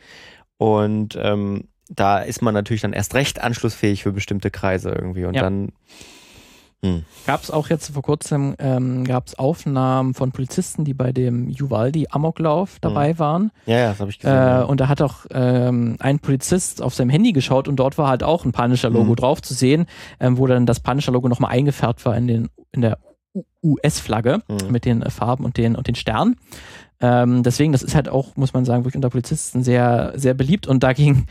Und 0.58 1.18
ähm, 1.22 1.68
da 1.90 2.20
ist 2.20 2.42
man 2.42 2.54
natürlich 2.54 2.82
dann 2.82 2.94
erst 2.94 3.16
recht 3.16 3.42
anschlussfähig 3.42 4.04
für 4.04 4.12
bestimmte 4.12 4.52
Kreise 4.52 4.90
irgendwie. 4.90 5.26
Und 5.26 5.36
ja. 5.36 5.42
dann 5.42 5.72
hm. 6.86 7.04
Gab 7.26 7.42
es 7.42 7.50
auch 7.50 7.70
jetzt 7.70 7.92
vor 7.92 8.04
kurzem 8.04 8.56
ähm, 8.60 9.06
gab 9.06 9.26
Aufnahmen 9.38 10.14
von 10.14 10.32
Polizisten, 10.32 10.86
die 10.86 10.94
bei 10.94 11.12
dem 11.12 11.50
Uvaldi-Amoklauf 11.50 12.78
dabei 12.80 13.10
hm. 13.10 13.20
waren. 13.20 13.52
Ja, 13.66 13.78
ja, 13.78 13.90
das 13.90 14.00
habe 14.00 14.12
ich 14.12 14.20
gesehen. 14.20 14.36
Äh, 14.36 14.38
ja. 14.38 14.62
Und 14.64 14.80
da 14.80 14.88
hat 14.88 15.02
auch 15.02 15.26
ähm, 15.32 15.96
ein 16.00 16.20
Polizist 16.20 16.84
auf 16.84 16.94
seinem 16.94 17.10
Handy 17.10 17.32
geschaut 17.32 17.68
und 17.68 17.78
dort 17.78 17.98
war 17.98 18.08
halt 18.08 18.22
auch 18.22 18.46
ein 18.46 18.52
Punisher-Logo 18.52 19.10
hm. 19.10 19.16
drauf 19.16 19.42
zu 19.42 19.56
sehen, 19.56 19.88
ähm, 20.20 20.38
wo 20.38 20.46
dann 20.46 20.68
das 20.68 20.80
Punisher-Logo 20.80 21.28
nochmal 21.28 21.52
eingefärbt 21.52 22.06
war 22.06 22.16
in, 22.16 22.28
den, 22.28 22.50
in 22.72 22.82
der 22.82 23.00
US-Flagge 23.64 24.44
hm. 24.48 24.72
mit 24.72 24.86
den 24.86 25.02
äh, 25.02 25.10
Farben 25.10 25.44
und 25.44 25.58
den, 25.58 25.76
und 25.76 25.88
den 25.88 25.96
Sternen. 25.96 26.36
Ähm, 27.02 27.44
deswegen, 27.44 27.72
das 27.72 27.84
ist 27.84 27.96
halt 27.96 28.08
auch, 28.08 28.36
muss 28.36 28.54
man 28.54 28.64
sagen, 28.64 28.84
wirklich 28.84 28.96
unter 28.96 29.10
Polizisten 29.10 29.64
sehr, 29.64 30.14
sehr 30.16 30.34
beliebt 30.34 30.68
und 30.68 30.84
dagegen, 30.84 31.26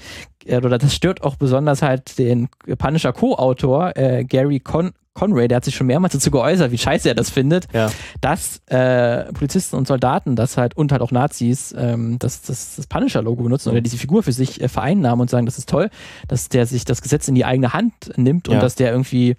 äh, 0.45 0.57
oder 0.57 0.79
das 0.79 0.95
stört 0.95 1.23
auch 1.23 1.37
besonders 1.37 1.81
halt 1.81 2.19
den 2.19 2.49
Punisher 2.77 3.13
Co-Autor 3.13 3.97
äh, 3.97 4.25
Gary 4.25 4.61
Con 4.61 4.93
Conray, 5.15 5.47
der 5.47 5.57
hat 5.57 5.65
sich 5.65 5.77
schon 5.77 5.87
mehrmals 5.87 6.13
dazu 6.13 6.33
geäußert, 6.33 6.73
wie 6.73 6.79
scheiße 6.79 7.09
er 7.09 7.15
das 7.15 7.31
findet, 7.31 7.69
ja. 7.73 7.89
dass 8.21 8.61
äh, 8.67 9.33
Polizisten 9.33 9.77
und 9.77 9.87
Soldaten 9.87 10.35
das 10.35 10.57
halt 10.57 10.77
und 10.77 10.91
halt 10.91 11.03
auch 11.03 11.13
Nazis 11.13 11.73
ähm, 11.79 12.19
das, 12.19 12.43
das, 12.43 12.75
das 12.75 12.89
Punisher-Logo 12.89 13.45
benutzen 13.45 13.69
mhm. 13.69 13.75
oder 13.75 13.81
diese 13.81 13.97
Figur 13.97 14.25
für 14.25 14.33
sich 14.33 14.61
äh, 14.61 14.69
vereinnahmen 14.69 15.21
und 15.21 15.31
sagen, 15.31 15.47
das 15.47 15.57
ist 15.57 15.69
toll, 15.69 15.89
dass 16.27 16.49
der 16.49 16.67
sich 16.67 16.85
das 16.85 17.01
Gesetz 17.01 17.29
in 17.29 17.37
die 17.37 17.45
eigene 17.45 17.73
Hand 17.73 17.95
nimmt 18.17 18.49
und 18.49 18.57
ja. 18.57 18.61
dass 18.61 18.75
der 18.75 18.91
irgendwie 18.91 19.37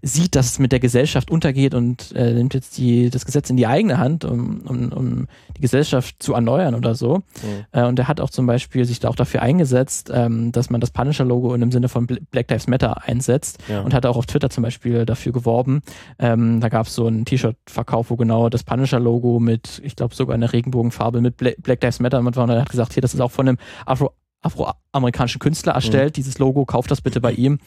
sieht, 0.00 0.34
dass 0.34 0.46
es 0.46 0.58
mit 0.58 0.72
der 0.72 0.80
Gesellschaft 0.80 1.30
untergeht 1.30 1.74
und 1.74 2.12
äh, 2.16 2.32
nimmt 2.32 2.54
jetzt 2.54 2.78
die, 2.78 3.10
das 3.10 3.26
Gesetz 3.26 3.50
in 3.50 3.58
die 3.58 3.66
eigene 3.66 3.98
Hand, 3.98 4.24
um, 4.24 4.62
um, 4.62 4.92
um 4.92 5.28
die 5.54 5.60
Gesellschaft 5.60 6.22
zu 6.22 6.32
erneuern 6.32 6.74
oder 6.74 6.94
so. 6.94 7.18
Mhm. 7.18 7.22
Äh, 7.72 7.84
und 7.84 7.98
er 7.98 8.08
hat 8.08 8.22
auch 8.22 8.30
zum 8.30 8.46
Beispiel 8.46 8.86
sich 8.86 8.98
da 8.98 9.08
auch 9.08 9.16
dafür 9.16 9.42
eingesetzt, 9.42 10.10
ähm, 10.10 10.52
dass 10.52 10.70
man 10.70 10.80
das 10.80 10.90
Punisher-Logo 10.90 11.52
in 11.52 11.60
dem 11.60 11.70
Sinne 11.70 11.90
von 11.90 12.06
Black 12.06 12.50
Lives 12.50 12.66
Matter 12.66 13.02
einsetzt 13.04 13.58
ja. 13.68 13.82
und 13.82 13.92
hat 13.92 14.06
auch 14.06 14.16
auf 14.16 14.24
Twitter 14.24 14.48
zum 14.48 14.62
Beispiel 14.62 15.04
dafür 15.04 15.17
dafür 15.18 15.32
geworben. 15.32 15.82
Ähm, 16.18 16.60
da 16.60 16.68
gab 16.68 16.86
es 16.86 16.94
so 16.94 17.06
einen 17.06 17.24
T-Shirt-Verkauf, 17.24 18.10
wo 18.10 18.16
genau 18.16 18.48
das 18.48 18.64
Punisher-Logo 18.64 19.40
mit, 19.40 19.80
ich 19.84 19.96
glaube 19.96 20.14
sogar 20.14 20.34
eine 20.34 20.52
Regenbogenfarbe 20.52 21.20
mit 21.20 21.36
Black 21.36 21.82
Lives 21.82 22.00
Matter 22.00 22.22
mit 22.22 22.36
war. 22.36 22.44
Und 22.44 22.50
er 22.50 22.60
hat 22.60 22.70
gesagt, 22.70 22.94
hier, 22.94 23.00
das 23.02 23.14
ist 23.14 23.20
auch 23.20 23.30
von 23.30 23.48
einem 23.48 23.58
Afro 23.84 24.12
afroamerikanischen 24.40 25.40
Künstler 25.40 25.72
erstellt, 25.72 26.12
mhm. 26.12 26.14
dieses 26.14 26.38
Logo, 26.38 26.64
kauft 26.64 26.92
das 26.92 27.00
bitte 27.00 27.20
bei 27.20 27.32
ihm. 27.32 27.58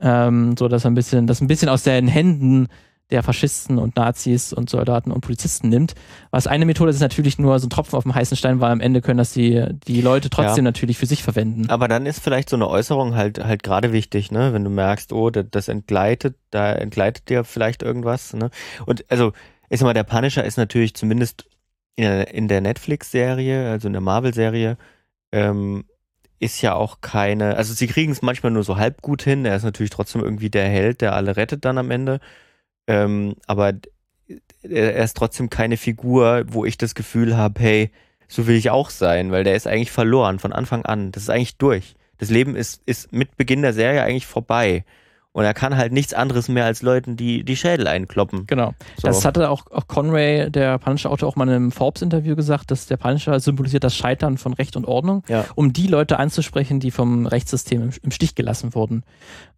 Ähm, 0.00 0.56
so 0.58 0.68
dass 0.68 0.86
er 0.86 0.90
ein 0.90 0.94
bisschen, 0.94 1.26
das 1.26 1.42
ein 1.42 1.48
bisschen 1.48 1.68
aus 1.68 1.82
den 1.82 2.08
Händen 2.08 2.68
der 3.10 3.22
Faschisten 3.22 3.78
und 3.78 3.96
Nazis 3.96 4.52
und 4.52 4.70
Soldaten 4.70 5.12
und 5.12 5.20
Polizisten 5.20 5.68
nimmt. 5.68 5.94
Was 6.30 6.46
eine 6.46 6.64
Methode 6.64 6.90
ist 6.90 7.00
natürlich 7.00 7.38
nur 7.38 7.58
so 7.58 7.66
ein 7.66 7.70
Tropfen 7.70 7.96
auf 7.96 8.04
dem 8.04 8.14
heißen 8.14 8.36
Stein, 8.36 8.60
weil 8.60 8.72
am 8.72 8.80
Ende 8.80 9.02
können 9.02 9.18
das 9.18 9.32
die, 9.32 9.64
die 9.86 10.00
Leute 10.00 10.30
trotzdem 10.30 10.64
ja. 10.64 10.70
natürlich 10.70 10.96
für 10.96 11.06
sich 11.06 11.22
verwenden. 11.22 11.68
Aber 11.68 11.86
dann 11.86 12.06
ist 12.06 12.20
vielleicht 12.20 12.48
so 12.48 12.56
eine 12.56 12.68
Äußerung 12.68 13.14
halt 13.14 13.44
halt 13.44 13.62
gerade 13.62 13.92
wichtig, 13.92 14.30
ne? 14.30 14.52
Wenn 14.52 14.64
du 14.64 14.70
merkst, 14.70 15.12
oh, 15.12 15.30
das, 15.30 15.46
das 15.50 15.68
entgleitet, 15.68 16.36
da 16.50 16.72
entgleitet 16.72 17.28
dir 17.28 17.44
vielleicht 17.44 17.82
irgendwas, 17.82 18.32
ne? 18.32 18.50
Und 18.86 19.04
also, 19.10 19.32
ich 19.68 19.80
sag 19.80 19.86
mal, 19.86 19.94
der 19.94 20.04
Punisher 20.04 20.44
ist 20.44 20.56
natürlich 20.56 20.94
zumindest 20.94 21.46
in 21.96 22.04
der, 22.04 22.34
in 22.34 22.48
der 22.48 22.60
Netflix-Serie, 22.60 23.70
also 23.70 23.86
in 23.86 23.92
der 23.92 24.02
Marvel-Serie, 24.02 24.76
ähm, 25.32 25.84
ist 26.40 26.60
ja 26.62 26.74
auch 26.74 27.00
keine, 27.00 27.56
also 27.56 27.72
sie 27.72 27.86
kriegen 27.86 28.12
es 28.12 28.22
manchmal 28.22 28.52
nur 28.52 28.64
so 28.64 28.76
halb 28.76 29.02
gut 29.02 29.22
hin. 29.22 29.44
Er 29.44 29.56
ist 29.56 29.62
natürlich 29.62 29.90
trotzdem 29.90 30.22
irgendwie 30.22 30.50
der 30.50 30.68
Held, 30.68 31.00
der 31.00 31.14
alle 31.14 31.36
rettet 31.36 31.64
dann 31.64 31.78
am 31.78 31.90
Ende. 31.90 32.20
Ähm, 32.86 33.34
aber 33.46 33.72
er 34.62 35.04
ist 35.04 35.16
trotzdem 35.16 35.50
keine 35.50 35.76
Figur, 35.76 36.44
wo 36.48 36.64
ich 36.64 36.78
das 36.78 36.94
Gefühl 36.94 37.36
habe, 37.36 37.60
hey, 37.60 37.90
so 38.28 38.46
will 38.46 38.56
ich 38.56 38.70
auch 38.70 38.90
sein, 38.90 39.30
weil 39.30 39.44
der 39.44 39.54
ist 39.54 39.66
eigentlich 39.66 39.92
verloren 39.92 40.38
von 40.38 40.52
Anfang 40.52 40.84
an. 40.84 41.12
Das 41.12 41.24
ist 41.24 41.30
eigentlich 41.30 41.56
durch. 41.56 41.94
Das 42.18 42.30
Leben 42.30 42.56
ist, 42.56 42.82
ist 42.86 43.12
mit 43.12 43.36
Beginn 43.36 43.62
der 43.62 43.72
Serie 43.72 44.02
eigentlich 44.02 44.26
vorbei. 44.26 44.84
Und 45.36 45.42
er 45.44 45.52
kann 45.52 45.76
halt 45.76 45.92
nichts 45.92 46.14
anderes 46.14 46.46
mehr 46.48 46.64
als 46.64 46.80
Leuten, 46.82 47.16
die 47.16 47.42
die 47.42 47.56
Schädel 47.56 47.88
einkloppen. 47.88 48.46
Genau. 48.46 48.72
So. 48.98 49.08
Das 49.08 49.24
hatte 49.24 49.50
auch, 49.50 49.64
auch 49.72 49.88
Conway, 49.88 50.48
der 50.48 50.78
Punisher-Autor, 50.78 51.28
auch 51.28 51.34
mal 51.34 51.48
in 51.48 51.54
einem 51.54 51.72
Forbes-Interview 51.72 52.36
gesagt, 52.36 52.70
dass 52.70 52.86
der 52.86 52.98
Punisher 52.98 53.40
symbolisiert 53.40 53.82
das 53.82 53.96
Scheitern 53.96 54.38
von 54.38 54.52
Recht 54.52 54.76
und 54.76 54.84
Ordnung, 54.86 55.24
Ja. 55.26 55.44
um 55.56 55.72
die 55.72 55.88
Leute 55.88 56.20
anzusprechen, 56.20 56.78
die 56.78 56.92
vom 56.92 57.26
Rechtssystem 57.26 57.82
im, 57.82 57.90
im 58.04 58.10
Stich 58.12 58.36
gelassen 58.36 58.76
wurden. 58.76 59.02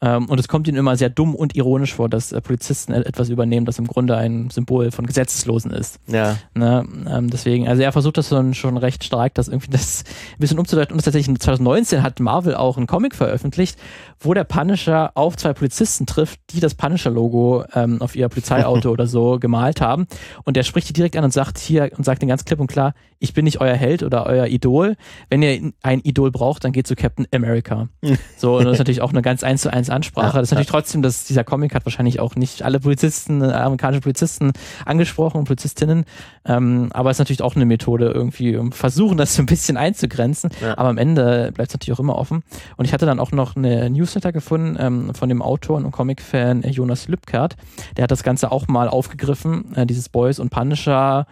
Ähm, 0.00 0.24
und 0.30 0.40
es 0.40 0.48
kommt 0.48 0.66
ihnen 0.66 0.78
immer 0.78 0.96
sehr 0.96 1.10
dumm 1.10 1.34
und 1.34 1.54
ironisch 1.54 1.92
vor, 1.92 2.08
dass 2.08 2.32
äh, 2.32 2.40
Polizisten 2.40 2.94
e- 2.94 3.02
etwas 3.02 3.28
übernehmen, 3.28 3.66
das 3.66 3.78
im 3.78 3.86
Grunde 3.86 4.16
ein 4.16 4.48
Symbol 4.48 4.90
von 4.92 5.04
Gesetzeslosen 5.06 5.72
ist. 5.72 5.98
Ja. 6.06 6.38
Ne? 6.54 6.86
Ähm, 7.06 7.28
deswegen, 7.28 7.68
also 7.68 7.82
er 7.82 7.92
versucht 7.92 8.16
das 8.16 8.30
schon, 8.30 8.54
schon 8.54 8.78
recht 8.78 9.04
stark, 9.04 9.34
das 9.34 9.48
irgendwie 9.48 9.70
das 9.72 10.04
ein 10.06 10.38
bisschen 10.40 10.58
umzudeuten. 10.58 10.94
Und 10.96 11.04
tatsächlich 11.04 11.38
2019 11.38 12.02
hat 12.02 12.18
Marvel 12.18 12.54
auch 12.54 12.78
einen 12.78 12.86
Comic 12.86 13.14
veröffentlicht, 13.14 13.78
wo 14.20 14.32
der 14.32 14.44
Punisher 14.44 15.10
auf 15.14 15.36
zwei 15.36 15.52
Polizisten 15.52 15.65
trifft, 16.06 16.40
die 16.50 16.60
das 16.60 16.74
Punisher-Logo 16.74 17.64
ähm, 17.74 18.00
auf 18.02 18.16
ihr 18.16 18.28
Polizeiauto 18.28 18.90
oder 18.90 19.06
so 19.06 19.38
gemalt 19.38 19.80
haben. 19.80 20.06
Und 20.44 20.56
der 20.56 20.62
spricht 20.62 20.88
die 20.88 20.92
direkt 20.92 21.16
an 21.16 21.24
und 21.24 21.32
sagt 21.32 21.58
hier 21.58 21.90
und 21.96 22.04
sagt 22.04 22.22
den 22.22 22.28
ganz 22.28 22.44
klipp 22.44 22.60
und 22.60 22.66
klar, 22.66 22.94
ich 23.18 23.32
bin 23.32 23.44
nicht 23.44 23.60
euer 23.60 23.74
Held 23.74 24.02
oder 24.02 24.26
euer 24.26 24.46
Idol. 24.46 24.96
Wenn 25.30 25.42
ihr 25.42 25.72
ein 25.82 26.00
Idol 26.00 26.30
braucht, 26.30 26.64
dann 26.64 26.72
geht 26.72 26.86
zu 26.86 26.96
Captain 26.96 27.26
America. 27.34 27.88
So, 28.38 28.58
und 28.58 28.64
das 28.64 28.74
ist 28.74 28.78
natürlich 28.78 29.00
auch 29.00 29.12
eine 29.12 29.22
ganz 29.22 29.42
eins 29.42 29.62
zu 29.62 29.72
eins 29.72 29.88
Ansprache. 29.88 30.34
Ja, 30.36 30.40
das 30.40 30.48
ist 30.48 30.50
natürlich 30.50 30.68
trotzdem, 30.68 31.00
dass 31.00 31.24
dieser 31.24 31.42
Comic 31.44 31.74
hat 31.74 31.86
wahrscheinlich 31.86 32.20
auch 32.20 32.34
nicht 32.34 32.62
alle 32.62 32.80
Polizisten, 32.80 33.40
äh, 33.40 33.46
amerikanische 33.46 34.02
Polizisten 34.02 34.52
angesprochen 34.84 35.38
und 35.38 35.44
Polizistinnen. 35.44 36.04
Ähm, 36.44 36.90
aber 36.92 37.10
es 37.10 37.16
ist 37.16 37.20
natürlich 37.20 37.42
auch 37.42 37.56
eine 37.56 37.64
Methode, 37.64 38.10
irgendwie 38.10 38.56
um 38.56 38.72
versuchen, 38.72 39.16
das 39.16 39.34
so 39.34 39.42
ein 39.42 39.46
bisschen 39.46 39.76
einzugrenzen. 39.76 40.50
Ja. 40.60 40.76
Aber 40.76 40.90
am 40.90 40.98
Ende 40.98 41.50
bleibt 41.52 41.70
es 41.70 41.74
natürlich 41.74 41.96
auch 41.96 42.00
immer 42.00 42.16
offen. 42.16 42.42
Und 42.76 42.84
ich 42.84 42.92
hatte 42.92 43.06
dann 43.06 43.20
auch 43.20 43.32
noch 43.32 43.56
eine 43.56 43.88
Newsletter 43.88 44.32
gefunden 44.32 44.76
ähm, 44.78 45.14
von 45.14 45.28
dem 45.28 45.40
Autor 45.40 45.55
und 45.84 45.92
Comic-Fan 45.92 46.62
Jonas 46.62 47.08
Lübkert. 47.08 47.56
Der 47.96 48.04
hat 48.04 48.10
das 48.10 48.22
Ganze 48.22 48.52
auch 48.52 48.68
mal 48.68 48.88
aufgegriffen, 48.88 49.74
äh, 49.74 49.86
dieses 49.86 50.08
Boys 50.08 50.38
und 50.38 50.50
Punisher. 50.50 51.26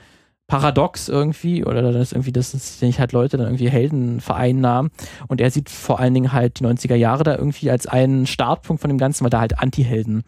Paradox 0.47 1.09
irgendwie, 1.09 1.65
oder 1.65 1.91
das 1.91 2.13
irgendwie, 2.13 2.33
dass 2.33 2.53
es 2.53 2.83
nicht 2.83 3.01
halt 3.01 3.13
Leute 3.13 3.39
dann 3.39 3.47
irgendwie 3.47 3.71
Helden 3.71 4.21
vereinnahmen. 4.21 4.91
Und 5.27 5.41
er 5.41 5.51
sieht 5.51 5.71
vor 5.71 6.01
allen 6.01 6.13
Dingen 6.13 6.33
halt 6.33 6.61
die 6.61 6.65
90er 6.65 6.97
Jahre 6.97 7.25
da 7.25 7.37
irgendwie 7.37 7.71
als 7.71 7.87
einen 7.87 8.27
Startpunkt 8.27 8.83
von 8.83 8.91
dem 8.91 8.99
Ganzen, 8.99 9.25
weil 9.25 9.31
da 9.31 9.41
halt 9.41 9.59
Anti-Helden 9.59 10.23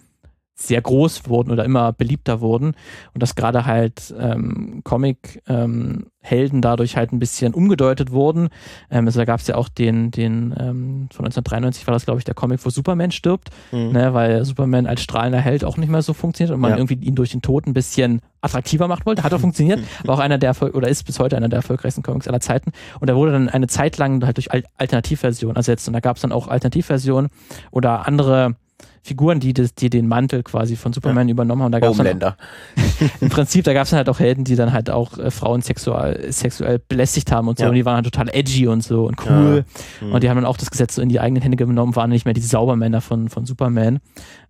sehr 0.58 0.80
groß 0.80 1.28
wurden 1.28 1.50
oder 1.50 1.64
immer 1.66 1.92
beliebter 1.92 2.40
wurden 2.40 2.68
und 3.12 3.22
dass 3.22 3.34
gerade 3.34 3.66
halt 3.66 4.14
ähm, 4.18 4.80
Comic-Helden 4.84 6.62
dadurch 6.62 6.96
halt 6.96 7.12
ein 7.12 7.18
bisschen 7.18 7.54
umgedeutet 7.54 8.10
wurden. 8.10 8.48
Ähm, 8.90 9.06
also 9.06 9.20
da 9.20 9.24
gab 9.26 9.40
es 9.40 9.46
ja 9.46 9.56
auch 9.56 9.68
den, 9.68 10.10
den 10.10 10.54
ähm, 10.58 11.08
von 11.12 11.26
1993 11.26 11.86
war 11.86 11.92
das 11.92 12.04
glaube 12.06 12.18
ich 12.20 12.24
der 12.24 12.34
Comic, 12.34 12.64
wo 12.64 12.70
Superman 12.70 13.10
stirbt, 13.10 13.50
Mhm. 13.72 13.92
ne, 13.92 14.14
weil 14.14 14.44
Superman 14.44 14.86
als 14.86 15.02
strahlender 15.02 15.40
Held 15.40 15.64
auch 15.64 15.76
nicht 15.76 15.90
mehr 15.90 16.02
so 16.02 16.14
funktioniert 16.14 16.54
und 16.54 16.60
man 16.60 16.70
Ja. 16.72 16.76
irgendwie 16.78 16.94
ihn 17.06 17.14
durch 17.14 17.30
den 17.32 17.42
Tod 17.42 17.66
ein 17.66 17.74
bisschen 17.74 18.20
attraktiver 18.40 18.88
machen 18.88 19.04
wollte. 19.04 19.22
Hat 19.24 19.34
auch 19.34 19.40
funktioniert, 19.40 19.80
war 20.04 20.14
auch 20.16 20.20
einer 20.20 20.38
der 20.38 20.54
oder 20.74 20.88
ist 20.88 21.04
bis 21.04 21.18
heute 21.18 21.36
einer 21.36 21.48
der 21.48 21.58
erfolgreichsten 21.58 22.02
Comics 22.02 22.28
aller 22.28 22.40
Zeiten. 22.40 22.72
Und 23.00 23.10
da 23.10 23.16
wurde 23.16 23.32
dann 23.32 23.48
eine 23.48 23.66
Zeit 23.66 23.98
lang 23.98 24.24
halt 24.24 24.36
durch 24.38 24.52
Al 24.52 24.62
Alternativversionen 24.76 25.56
ersetzt 25.56 25.86
und 25.88 25.92
da 25.94 26.00
gab 26.00 26.16
es 26.16 26.22
dann 26.22 26.32
auch 26.32 26.48
Alternativversionen 26.48 27.30
oder 27.70 28.06
andere 28.06 28.56
Figuren, 29.02 29.38
die, 29.38 29.54
das, 29.54 29.74
die 29.74 29.88
den 29.88 30.08
Mantel 30.08 30.42
quasi 30.42 30.74
von 30.76 30.92
Superman 30.92 31.28
übernommen 31.28 31.62
haben. 31.62 31.72
Da 31.72 31.78
gab's 31.78 31.96
dann 31.96 32.06
Homelander. 32.06 32.36
im 33.20 33.28
Prinzip, 33.28 33.64
da 33.64 33.72
gab 33.72 33.84
es 33.84 33.90
dann 33.90 33.98
halt 33.98 34.08
auch 34.08 34.18
Helden, 34.18 34.44
die 34.44 34.56
dann 34.56 34.72
halt 34.72 34.90
auch 34.90 35.16
äh, 35.18 35.30
Frauen 35.30 35.62
sexual, 35.62 36.32
sexuell 36.32 36.80
belästigt 36.88 37.30
haben 37.30 37.46
und 37.48 37.58
so. 37.58 37.64
Ja. 37.64 37.68
Und 37.70 37.76
die 37.76 37.84
waren 37.84 37.96
halt 37.96 38.04
total 38.06 38.28
edgy 38.34 38.66
und 38.66 38.82
so 38.82 39.06
und 39.06 39.16
cool. 39.26 39.64
Mhm. 40.00 40.12
Und 40.12 40.22
die 40.24 40.28
haben 40.28 40.36
dann 40.36 40.44
auch 40.44 40.56
das 40.56 40.70
Gesetz 40.70 40.96
so 40.96 41.02
in 41.02 41.08
die 41.08 41.20
eigenen 41.20 41.42
Hände 41.42 41.56
genommen, 41.56 41.94
waren 41.94 42.10
nicht 42.10 42.24
mehr 42.24 42.34
diese 42.34 42.48
Saubermänner 42.48 43.00
von, 43.00 43.28
von 43.28 43.46
Superman. 43.46 44.00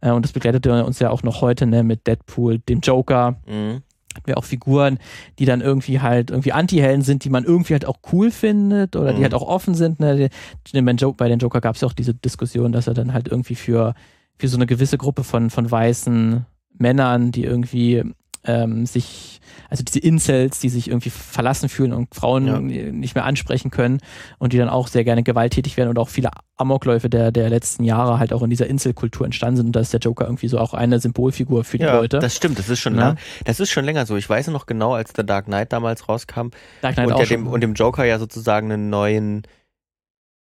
Äh, 0.00 0.10
und 0.12 0.24
das 0.24 0.32
begleitete 0.32 0.84
uns 0.84 0.98
ja 1.00 1.10
auch 1.10 1.22
noch 1.22 1.42
heute 1.42 1.66
ne, 1.66 1.82
mit 1.82 2.06
Deadpool, 2.06 2.58
dem 2.60 2.80
Joker, 2.80 3.36
Mhm. 3.46 3.82
wir 4.24 4.38
auch 4.38 4.44
Figuren, 4.44 4.98
die 5.38 5.44
dann 5.44 5.60
irgendwie 5.60 6.00
halt 6.00 6.30
irgendwie 6.30 6.52
Anti-Helden 6.52 7.02
sind, 7.02 7.24
die 7.24 7.28
man 7.28 7.44
irgendwie 7.44 7.74
halt 7.74 7.84
auch 7.84 7.98
cool 8.12 8.30
findet 8.30 8.96
oder 8.96 9.12
die 9.12 9.18
Mhm. 9.18 9.24
halt 9.24 9.34
auch 9.34 9.46
offen 9.46 9.74
sind. 9.74 10.00
Ne? 10.00 10.30
Die, 10.72 10.80
bei 10.80 11.28
den 11.28 11.38
Joker 11.38 11.60
gab 11.60 11.74
es 11.74 11.82
ja 11.82 11.88
auch 11.88 11.92
diese 11.92 12.14
Diskussion, 12.14 12.72
dass 12.72 12.86
er 12.86 12.94
dann 12.94 13.12
halt 13.12 13.28
irgendwie 13.28 13.56
für, 13.56 13.94
für 14.38 14.48
so 14.48 14.56
eine 14.56 14.66
gewisse 14.66 14.98
Gruppe 14.98 15.24
von, 15.24 15.50
von 15.50 15.70
weißen 15.70 16.44
Männern, 16.78 17.32
die 17.32 17.44
irgendwie 17.44 18.02
ähm, 18.48 18.86
sich, 18.86 19.40
also 19.70 19.82
diese 19.82 19.98
Incels, 19.98 20.60
die 20.60 20.68
sich 20.68 20.88
irgendwie 20.88 21.10
verlassen 21.10 21.68
fühlen 21.68 21.92
und 21.92 22.14
Frauen 22.14 22.46
Ja. 22.46 22.60
nicht 22.92 23.16
mehr 23.16 23.24
ansprechen 23.24 23.72
können 23.72 23.98
und 24.38 24.52
die 24.52 24.58
dann 24.58 24.68
auch 24.68 24.86
sehr 24.86 25.02
gerne 25.02 25.24
gewalttätig 25.24 25.76
werden 25.76 25.88
und 25.88 25.98
auch 25.98 26.08
viele 26.08 26.30
Amokläufe 26.56 27.10
der, 27.10 27.32
der 27.32 27.50
letzten 27.50 27.82
Jahre 27.82 28.20
halt 28.20 28.32
auch 28.32 28.42
in 28.42 28.50
dieser 28.50 28.68
Inselkultur 28.68 29.26
entstanden 29.26 29.56
sind 29.56 29.66
und 29.66 29.72
da 29.72 29.80
ist 29.80 29.92
der 29.92 29.98
Joker 29.98 30.26
irgendwie 30.26 30.46
so 30.46 30.60
auch 30.60 30.74
eine 30.74 31.00
Symbolfigur 31.00 31.64
für 31.64 31.78
die 31.78 31.84
Ja, 31.84 31.96
Leute. 31.96 32.20
das 32.20 32.36
stimmt, 32.36 32.56
das 32.60 32.68
ist 32.68 32.78
schon 32.78 32.94
Ja. 32.94 33.00
lang, 33.08 33.18
das 33.44 33.58
ist 33.58 33.70
schon 33.70 33.84
länger 33.84 34.06
so. 34.06 34.16
Ich 34.16 34.28
weiß 34.28 34.46
noch 34.48 34.66
genau, 34.66 34.94
als 34.94 35.12
der 35.12 35.24
Dark 35.24 35.46
Knight 35.46 35.72
damals 35.72 36.08
rauskam 36.08 36.50
Dark 36.82 36.94
Knight 36.94 37.10
und, 37.12 37.30
dem, 37.30 37.46
und 37.48 37.62
dem 37.62 37.74
Joker 37.74 38.04
ja 38.04 38.20
sozusagen 38.20 38.70
einen 38.70 38.90
neuen 38.90 39.42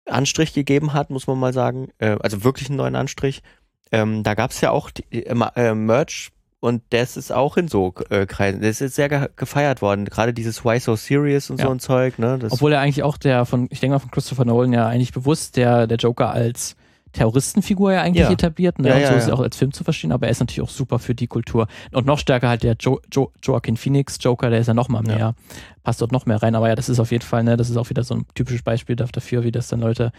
Anstrich 0.05 0.53
gegeben 0.55 0.95
hat, 0.95 1.11
muss 1.11 1.27
man 1.27 1.39
mal 1.39 1.53
sagen. 1.53 1.89
Äh, 1.99 2.17
also 2.21 2.45
wirklich 2.45 2.69
einen 2.69 2.77
neuen 2.79 2.97
Anstrich. 2.97 3.43
Ähm, 3.93 4.23
da 4.23 4.35
gab 4.35 4.51
es 4.51 4.61
ja 4.61 4.71
auch 4.71 4.91
die, 4.91 5.05
äh, 5.27 5.35
äh, 5.57 5.75
Merch 5.75 6.31
und 6.61 6.83
das 6.91 7.17
ist 7.17 7.33
auch 7.33 7.57
in 7.57 7.69
so 7.69 7.95
äh, 8.11 8.27
Kreisen. 8.27 8.61
Das 8.61 8.81
ist 8.81 8.95
sehr 8.97 9.09
ge 9.09 9.29
gefeiert 9.37 9.81
worden. 9.81 10.05
Gerade 10.05 10.33
dieses 10.35 10.65
Why 10.65 10.79
So 10.81 10.97
Serious 10.97 11.51
und 11.51 11.59
Ja. 11.61 11.67
so 11.67 11.73
ein 11.73 11.79
Zeug. 11.79 12.19
Ne? 12.19 12.39
Obwohl 12.51 12.73
er 12.73 12.81
eigentlich 12.81 13.03
auch 13.03 13.17
der 13.17 13.45
von, 13.47 13.69
ich 13.71 13.81
denke 13.81 13.95
mal 13.95 13.99
von 14.01 14.11
Christopher 14.11 14.45
Nolan 14.45 14.73
ja 14.73 14.87
eigentlich 14.89 15.13
bewusst 15.13 15.57
der, 15.57 15.87
der 15.87 15.99
Joker 15.99 16.31
als 16.31 16.75
Terroristenfigur 17.13 17.93
ja 17.93 18.03
eigentlich 18.03 18.27
Ja. 18.27 18.31
etabliert, 18.31 18.79
ne? 18.79 18.89
Ja, 18.89 18.95
und 18.97 19.01
ja, 19.01 19.09
so 19.09 19.15
ist 19.15 19.29
er 19.29 19.35
auch 19.35 19.41
als 19.41 19.57
Film 19.57 19.73
zu 19.73 19.83
verstehen, 19.83 20.13
aber 20.13 20.27
er 20.27 20.31
ist 20.31 20.41
natürlich 20.41 20.61
auch 20.61 20.69
super 20.71 20.99
für 20.99 21.15
die 21.15 21.27
Kultur. 21.27 21.67
Und 21.93 22.07
noch 22.07 22.19
stärker 22.19 22.49
halt 22.51 22.63
der 22.63 22.77
jo 22.79 23.01
jo 23.13 23.33
Joaquin 23.43 23.77
Phoenix 23.79 24.19
Joker, 24.21 24.51
der 24.51 24.61
ist 24.61 24.67
ja 24.67 24.75
noch 24.75 24.89
mal 24.89 25.03
mehr, 25.03 25.35
passt 25.85 26.03
dort 26.03 26.13
noch 26.13 26.27
mehr 26.27 26.43
rein. 26.43 26.55
Aber 26.55 26.69
ja, 26.69 26.75
das 26.75 26.89
ist 26.91 27.01
auf 27.01 27.11
jeden 27.11 27.25
Fall, 27.25 27.45
ne, 27.45 27.57
das 27.57 27.71
ist 27.71 27.77
auch 27.79 27.89
wieder 27.89 28.05
so 28.05 28.15
ein 28.15 28.27
typisches 28.35 28.63
Beispiel 28.63 28.95
da- 28.95 29.07
dafür, 29.07 29.43
wie 29.43 29.53
das 29.53 29.69
dann 29.69 29.81
Leute 29.81 30.13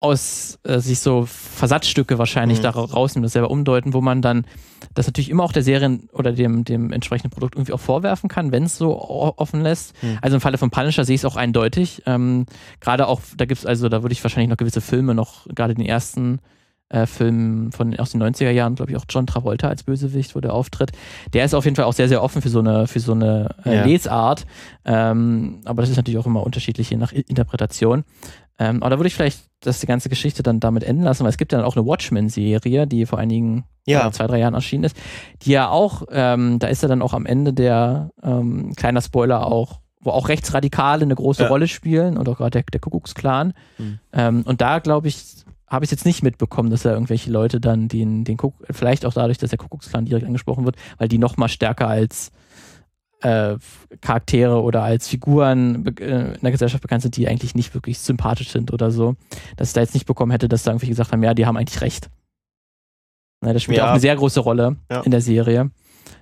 aus 0.00 0.58
äh, 0.64 0.78
sich 0.80 1.00
so 1.00 1.26
Versatzstücke 1.26 2.18
wahrscheinlich 2.18 2.58
Mhm. 2.58 2.62
da 2.62 2.70
rausnehmen, 2.70 3.22
das 3.24 3.32
selber 3.34 3.50
umdeuten, 3.50 3.92
wo 3.92 4.00
man 4.00 4.22
dann 4.22 4.46
das 4.94 5.06
natürlich 5.06 5.28
immer 5.28 5.44
auch 5.44 5.52
der 5.52 5.62
Serien 5.62 6.08
oder 6.14 6.32
dem, 6.32 6.64
dem 6.64 6.90
entsprechenden 6.90 7.30
Produkt 7.30 7.54
irgendwie 7.54 7.74
auch 7.74 7.80
vorwerfen 7.80 8.28
kann, 8.30 8.50
wenn 8.50 8.64
es 8.64 8.78
so 8.78 8.98
offen 8.98 9.60
lässt. 9.60 9.94
Mhm. 10.02 10.18
Also 10.22 10.36
im 10.36 10.40
Falle 10.40 10.56
von 10.58 10.70
Punisher 10.70 11.04
sehe 11.04 11.14
ich 11.16 11.20
es 11.20 11.24
auch 11.26 11.36
eindeutig. 11.36 12.02
Ähm, 12.06 12.46
gerade 12.80 13.06
auch, 13.08 13.20
da 13.36 13.44
gibt 13.44 13.60
es 13.60 13.66
also, 13.66 13.90
da 13.90 14.02
würde 14.02 14.14
ich 14.14 14.24
wahrscheinlich 14.24 14.48
noch 14.48 14.56
gewisse 14.56 14.80
Filme 14.80 15.14
noch, 15.14 15.46
gerade 15.54 15.74
den 15.74 15.84
ersten 15.84 16.38
äh, 16.88 17.06
Film 17.06 17.70
von 17.70 17.94
aus 18.00 18.10
den 18.10 18.22
90er 18.22 18.50
Jahren, 18.50 18.74
glaube 18.76 18.90
ich, 18.90 18.96
auch 18.96 19.04
John 19.08 19.26
Travolta 19.26 19.68
als 19.68 19.82
Bösewicht, 19.84 20.34
wo 20.34 20.40
der 20.40 20.54
auftritt. 20.54 20.90
Der 21.34 21.44
ist 21.44 21.54
auf 21.54 21.64
jeden 21.64 21.76
Fall 21.76 21.84
auch 21.84 21.92
sehr, 21.92 22.08
sehr 22.08 22.22
offen 22.22 22.40
für 22.42 22.48
so 22.48 22.58
eine, 22.60 22.86
für 22.88 22.98
so 23.00 23.12
eine 23.12 23.54
äh, 23.66 23.76
Ja. 23.76 23.84
Lesart. 23.84 24.46
Ähm, 24.86 25.60
aber 25.66 25.82
das 25.82 25.90
ist 25.90 25.96
natürlich 25.96 26.18
auch 26.18 26.26
immer 26.26 26.42
unterschiedlich, 26.44 26.90
je 26.90 26.96
nach 26.96 27.12
Interpretation. 27.12 28.04
Ähm, 28.60 28.82
aber 28.82 28.90
da 28.90 28.98
würde 28.98 29.08
ich 29.08 29.14
vielleicht 29.14 29.40
das 29.60 29.80
die 29.80 29.86
ganze 29.86 30.08
Geschichte 30.10 30.42
dann 30.42 30.60
damit 30.60 30.84
enden 30.84 31.02
lassen, 31.02 31.24
weil 31.24 31.30
es 31.30 31.38
gibt 31.38 31.50
ja 31.52 31.58
dann 31.58 31.66
auch 31.66 31.76
eine 31.76 31.86
Watchmen-Serie, 31.86 32.86
die 32.86 33.06
vor 33.06 33.18
einigen 33.18 33.64
Ja. 33.86 34.06
äh, 34.06 34.12
zwei, 34.12 34.26
drei 34.26 34.38
Jahren 34.38 34.54
erschienen 34.54 34.84
ist, 34.84 34.96
die 35.42 35.50
ja 35.52 35.68
auch, 35.70 36.02
ähm, 36.10 36.58
da 36.58 36.68
ist 36.68 36.82
ja 36.82 36.88
dann 36.88 37.00
auch 37.02 37.14
am 37.14 37.24
Ende 37.26 37.52
der, 37.54 38.10
ähm, 38.22 38.74
kleiner 38.76 39.00
Spoiler 39.00 39.46
auch, 39.46 39.80
wo 40.02 40.10
auch 40.10 40.28
Rechtsradikale 40.28 41.02
eine 41.02 41.14
große 41.14 41.42
Ja. 41.44 41.48
Rolle 41.48 41.68
spielen 41.68 42.16
und 42.18 42.28
auch 42.28 42.36
gerade 42.36 42.50
der, 42.50 42.62
der 42.70 42.80
Kuckucksklan. 42.80 43.54
Mhm. 43.78 43.98
Ähm, 44.12 44.42
und 44.44 44.60
da 44.60 44.78
glaube 44.78 45.08
ich, 45.08 45.24
habe 45.66 45.84
ich 45.84 45.88
es 45.88 45.92
jetzt 45.92 46.04
nicht 46.06 46.22
mitbekommen, 46.22 46.68
dass 46.70 46.82
da 46.82 46.92
irgendwelche 46.92 47.30
Leute 47.30 47.60
dann 47.60 47.88
den, 47.88 48.24
den 48.24 48.36
Kuckuck, 48.36 48.66
vielleicht 48.70 49.06
auch 49.06 49.14
dadurch, 49.14 49.38
dass 49.38 49.50
der 49.50 49.58
Kuckucksklan 49.58 50.04
direkt 50.04 50.26
angesprochen 50.26 50.64
wird, 50.66 50.76
weil 50.98 51.08
die 51.08 51.18
noch 51.18 51.36
mal 51.36 51.48
stärker 51.48 51.88
als 51.88 52.30
äh, 53.22 53.56
Charaktere 54.00 54.62
oder 54.62 54.82
als 54.82 55.08
Figuren 55.08 55.86
äh, 55.98 56.34
in 56.34 56.40
der 56.40 56.50
Gesellschaft 56.52 56.82
bekannt 56.82 57.02
sind, 57.02 57.16
die 57.16 57.28
eigentlich 57.28 57.54
nicht 57.54 57.74
wirklich 57.74 57.98
sympathisch 57.98 58.48
sind 58.50 58.72
oder 58.72 58.90
so, 58.90 59.16
dass 59.56 59.68
ich 59.68 59.74
da 59.74 59.80
jetzt 59.80 59.94
nicht 59.94 60.06
bekommen 60.06 60.32
hätte, 60.32 60.48
dass 60.48 60.62
da 60.62 60.70
irgendwie 60.72 60.88
gesagt 60.88 61.12
haben, 61.12 61.22
ja, 61.22 61.34
die 61.34 61.46
haben 61.46 61.56
eigentlich 61.56 61.80
recht. 61.80 62.08
Na, 63.42 63.52
das 63.52 63.62
spielt 63.62 63.78
Ja. 63.78 63.86
auch 63.86 63.90
eine 63.90 64.00
sehr 64.00 64.16
große 64.16 64.40
Rolle 64.40 64.76
Ja. 64.90 65.00
in 65.00 65.10
der 65.10 65.20
Serie. 65.20 65.70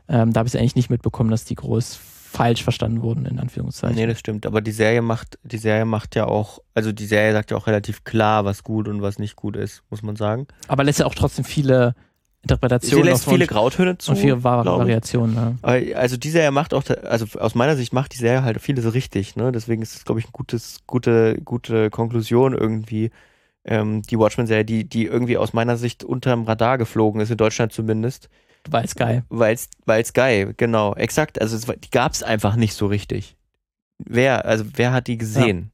Ähm, 0.08 0.32
da 0.32 0.40
habe 0.40 0.46
ich 0.48 0.54
es 0.54 0.60
eigentlich 0.60 0.76
nicht 0.76 0.90
mitbekommen, 0.90 1.30
dass 1.30 1.44
die 1.44 1.54
groß 1.54 1.94
falsch 2.30 2.62
verstanden 2.62 3.02
wurden, 3.02 3.24
in 3.26 3.38
Anführungszeichen. 3.38 3.96
Nee, 3.96 4.06
das 4.06 4.18
stimmt. 4.18 4.44
Aber 4.46 4.60
die 4.60 4.70
Serie 4.72 5.00
macht, 5.02 5.38
die 5.42 5.56
Serie 5.58 5.84
macht 5.86 6.14
ja 6.14 6.26
auch, 6.26 6.58
also 6.74 6.92
die 6.92 7.06
Serie 7.06 7.32
sagt 7.32 7.50
ja 7.50 7.56
auch 7.56 7.66
relativ 7.66 8.04
klar, 8.04 8.44
was 8.44 8.62
gut 8.64 8.86
und 8.86 9.00
was 9.02 9.18
nicht 9.18 9.34
gut 9.34 9.56
ist, 9.56 9.82
muss 9.90 10.02
man 10.02 10.14
sagen. 10.16 10.46
Aber 10.68 10.84
lässt 10.84 10.98
ja 11.00 11.06
auch 11.06 11.14
trotzdem 11.14 11.44
viele 11.44 11.94
Sie 12.40 12.44
Interpretationen 12.44 13.04
lässt 13.06 13.26
offen 13.26 13.34
viele 13.34 13.44
und, 13.44 13.50
Grautöne 13.50 13.98
zu. 13.98 14.12
und 14.12 14.16
viele 14.16 14.44
Va 14.44 14.62
glaub 14.62 14.76
ich. 14.76 14.80
Variationen. 14.80 15.58
Ja. 15.62 15.96
Also 15.96 16.16
die 16.16 16.30
Serie 16.30 16.52
macht 16.52 16.72
auch, 16.72 16.84
also 17.02 17.38
aus 17.38 17.54
meiner 17.54 17.76
Sicht 17.76 17.92
macht 17.92 18.14
die 18.14 18.18
Serie 18.18 18.42
halt 18.42 18.60
vieles 18.60 18.94
richtig, 18.94 19.34
ne? 19.36 19.50
Deswegen 19.50 19.82
ist 19.82 19.96
es, 19.96 20.04
glaube 20.04 20.20
ich, 20.20 20.26
eine 20.26 20.32
gutes, 20.32 20.78
gute, 20.86 21.40
gute 21.44 21.90
Konklusion 21.90 22.54
irgendwie. 22.54 23.10
Ähm, 23.64 24.02
die 24.02 24.18
Watchmen-Serie, 24.18 24.64
die, 24.64 24.84
die 24.88 25.04
irgendwie 25.04 25.36
aus 25.36 25.52
meiner 25.52 25.76
Sicht 25.76 26.04
unterm 26.04 26.44
Radar 26.44 26.78
geflogen 26.78 27.20
ist, 27.20 27.30
in 27.30 27.36
Deutschland 27.36 27.72
zumindest. 27.72 28.28
War 28.70 28.82
jetzt 28.82 28.96
geil. 28.96 29.24
Weil's, 29.28 29.68
weil's 29.84 30.12
geil, 30.12 30.54
genau, 30.56 30.94
exakt. 30.94 31.40
Also 31.40 31.56
es, 31.56 31.66
die 31.66 31.90
gab's 31.90 32.22
einfach 32.22 32.56
nicht 32.56 32.74
so 32.74 32.86
richtig. 32.86 33.36
Wer, 33.98 34.44
also 34.44 34.64
wer 34.74 34.92
hat 34.92 35.08
die 35.08 35.18
gesehen? 35.18 35.72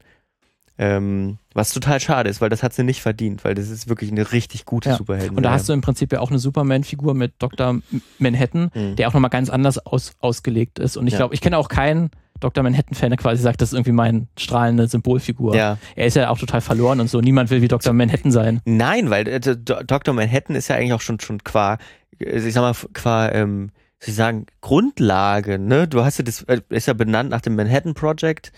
Ähm, 0.77 1.39
was 1.53 1.73
total 1.73 2.01
schade 2.01 2.29
ist, 2.29 2.41
weil 2.41 2.49
das 2.49 2.65
hat 2.65 2.73
sie 2.73 2.83
nicht 2.83 3.01
verdient, 3.01 3.45
weil 3.45 3.55
das 3.55 3.69
ist 3.69 3.89
wirklich 3.89 4.11
eine 4.11 4.33
richtig 4.33 4.65
gute 4.65 4.91
ja. 4.91 4.97
Superhelden. 4.97 5.37
Und 5.37 5.45
da 5.45 5.53
hast 5.53 5.69
du 5.69 5.73
im 5.73 5.83
Prinzip 5.83 6.13
ja 6.13 6.19
auch 6.19 6.31
eine 6.31 6.41
Superman-Figur 6.41 7.15
mit 7.15 7.35
Dr. 7.39 7.81
Manhattan, 8.19 8.71
mhm. 8.75 8.97
der 8.97 9.09
auch 9.09 9.15
nochmal 9.15 9.31
ganz 9.31 9.51
anders 9.51 9.79
aus, 9.79 10.15
ausgelegt 10.19 10.81
ist. 10.81 10.97
Und 10.97 11.07
ich 11.07 11.13
ja. 11.13 11.19
glaube, 11.19 11.35
ich 11.35 11.41
kenne 11.41 11.59
auch 11.59 11.69
keinen 11.69 12.11
Dr. 12.41 12.65
Manhattan-Fan, 12.65 13.11
der 13.11 13.19
quasi 13.19 13.41
sagt, 13.41 13.61
das 13.61 13.69
ist 13.69 13.75
irgendwie 13.75 13.93
meine 13.93 14.27
strahlende 14.37 14.89
Symbolfigur. 14.89 15.55
Ja. 15.55 15.79
Er 15.95 16.07
ist 16.07 16.17
ja 16.17 16.29
auch 16.29 16.39
total 16.39 16.61
verloren 16.61 16.99
und 16.99 17.09
so. 17.09 17.21
Niemand 17.21 17.51
will 17.51 17.63
wie 17.63 17.69
Dr. 17.69 17.93
Manhattan 17.93 18.33
sein. 18.33 18.61
Nein, 18.65 19.11
weil 19.11 19.29
äh, 19.29 19.41
Dr. 19.41 20.13
Manhattan 20.13 20.57
ist 20.57 20.67
ja 20.69 20.75
eigentlich 20.75 20.93
auch 20.93 21.01
schon, 21.01 21.21
schon 21.21 21.45
qua, 21.45 21.79
äh, 22.19 22.39
ich 22.39 22.53
sag 22.53 22.63
mal, 22.63 22.75
qua, 22.93 23.31
ähm, 23.31 23.71
Sie 24.01 24.13
sagen, 24.13 24.47
Grundlage, 24.61 25.59
ne? 25.59 25.89
Du 25.89 26.05
hast 26.05 26.19
ja 26.19 26.25
das, 26.25 26.43
äh, 26.43 26.61
ist 26.69 26.87
ja 26.87 26.93
benannt 26.93 27.31
nach 27.31 27.41
dem 27.41 27.57
Manhattan 27.57 27.95
Project, 27.95 28.53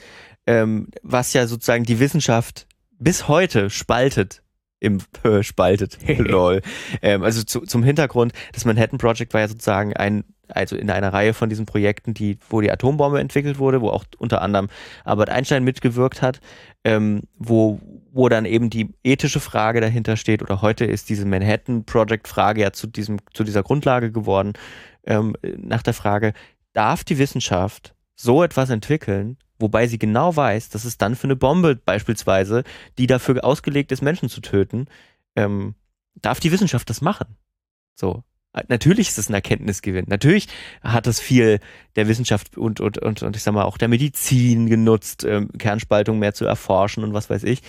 ähm, 0.47 0.89
was 1.03 1.33
ja 1.33 1.47
sozusagen 1.47 1.85
die 1.85 2.01
Wissenschaft 2.01 2.67
bis 2.99 3.29
heute 3.29 3.71
spaltet 3.71 4.43
im 4.79 5.01
äh, 5.25 5.43
spaltet. 5.43 5.99
Lol. 6.19 6.63
Ähm, 7.03 7.23
also 7.23 7.43
zu, 7.43 7.61
zum 7.61 7.83
Hintergrund, 7.83 8.33
das 8.53 8.65
Manhattan 8.65 8.99
Project 8.99 9.33
war 9.35 9.41
ja 9.41 9.49
sozusagen 9.49 9.95
ein, 9.95 10.25
also 10.49 10.77
in 10.77 10.91
einer 10.91 11.13
Reihe 11.13 11.35
von 11.35 11.49
diesen 11.49 11.67
Projekten, 11.67 12.15
die, 12.15 12.39
wo 12.49 12.61
die 12.61 12.71
Atombombe 12.71 13.21
entwickelt 13.21 13.59
wurde, 13.59 13.81
wo 13.81 13.89
auch 13.89 14.05
unter 14.19 14.43
anderem 14.43 14.69
Albert 15.05 15.31
Einstein 15.31 15.65
mitgewirkt 15.65 16.23
hat, 16.23 16.41
ähm, 16.85 17.23
wo, 17.39 17.81
wo 18.13 18.29
dann 18.29 18.45
eben 18.45 18.71
die 18.71 18.95
ethische 19.03 19.41
Frage 19.41 19.81
dahinter 19.81 20.17
steht, 20.17 20.43
oder 20.43 20.63
heute 20.63 20.85
ist 20.85 21.09
diese 21.09 21.27
Manhattan 21.27 21.85
Project 21.85 22.29
Frage 22.29 22.61
ja 22.61 22.73
zu 22.73 22.87
diesem, 22.87 23.19
zu 23.33 23.45
dieser 23.45 23.63
Grundlage 23.63 24.13
geworden, 24.13 24.53
ähm, 25.05 25.35
nach 25.57 25.83
der 25.83 25.95
Frage, 25.95 26.33
darf 26.75 27.03
die 27.03 27.19
Wissenschaft 27.19 27.95
so 28.15 28.43
etwas 28.43 28.71
entwickeln, 28.71 29.39
wobei 29.59 29.87
sie 29.87 29.99
genau 29.99 30.35
weiß, 30.35 30.69
dass 30.69 30.85
es 30.85 30.99
dann 30.99 31.17
für 31.17 31.25
eine 31.25 31.37
Bombe 31.37 31.77
beispielsweise, 31.77 32.65
die 32.99 33.07
dafür 33.07 33.45
ausgelegt 33.45 33.93
ist, 33.93 34.03
Menschen 34.03 34.29
zu 34.29 34.41
töten, 34.41 34.87
ähm, 35.35 35.75
darf 36.21 36.41
die 36.41 36.53
Wissenschaft 36.53 36.89
das 36.91 37.01
machen. 37.01 37.37
So. 37.95 38.23
Natürlich 38.69 39.09
ist 39.09 39.19
es 39.19 39.29
ein 39.29 39.35
Erkenntnisgewinn. 39.35 40.07
Natürlich 40.09 40.49
hat 40.83 41.07
es 41.07 41.21
viel 41.21 41.61
der 41.95 42.09
Wissenschaft 42.09 42.57
und, 42.57 42.81
und, 42.81 42.97
und, 42.97 43.23
und 43.23 43.37
ich 43.37 43.43
sag 43.43 43.53
mal 43.53 43.65
auch 43.65 43.77
der 43.77 43.89
Medizin 43.89 44.67
genutzt, 44.67 45.25
ähm, 45.25 45.51
Kernspaltung 45.59 46.19
mehr 46.19 46.33
zu 46.33 46.47
erforschen 46.47 47.05
und 47.05 47.13
was 47.13 47.29
weiß 47.29 47.45
ich. 47.45 47.61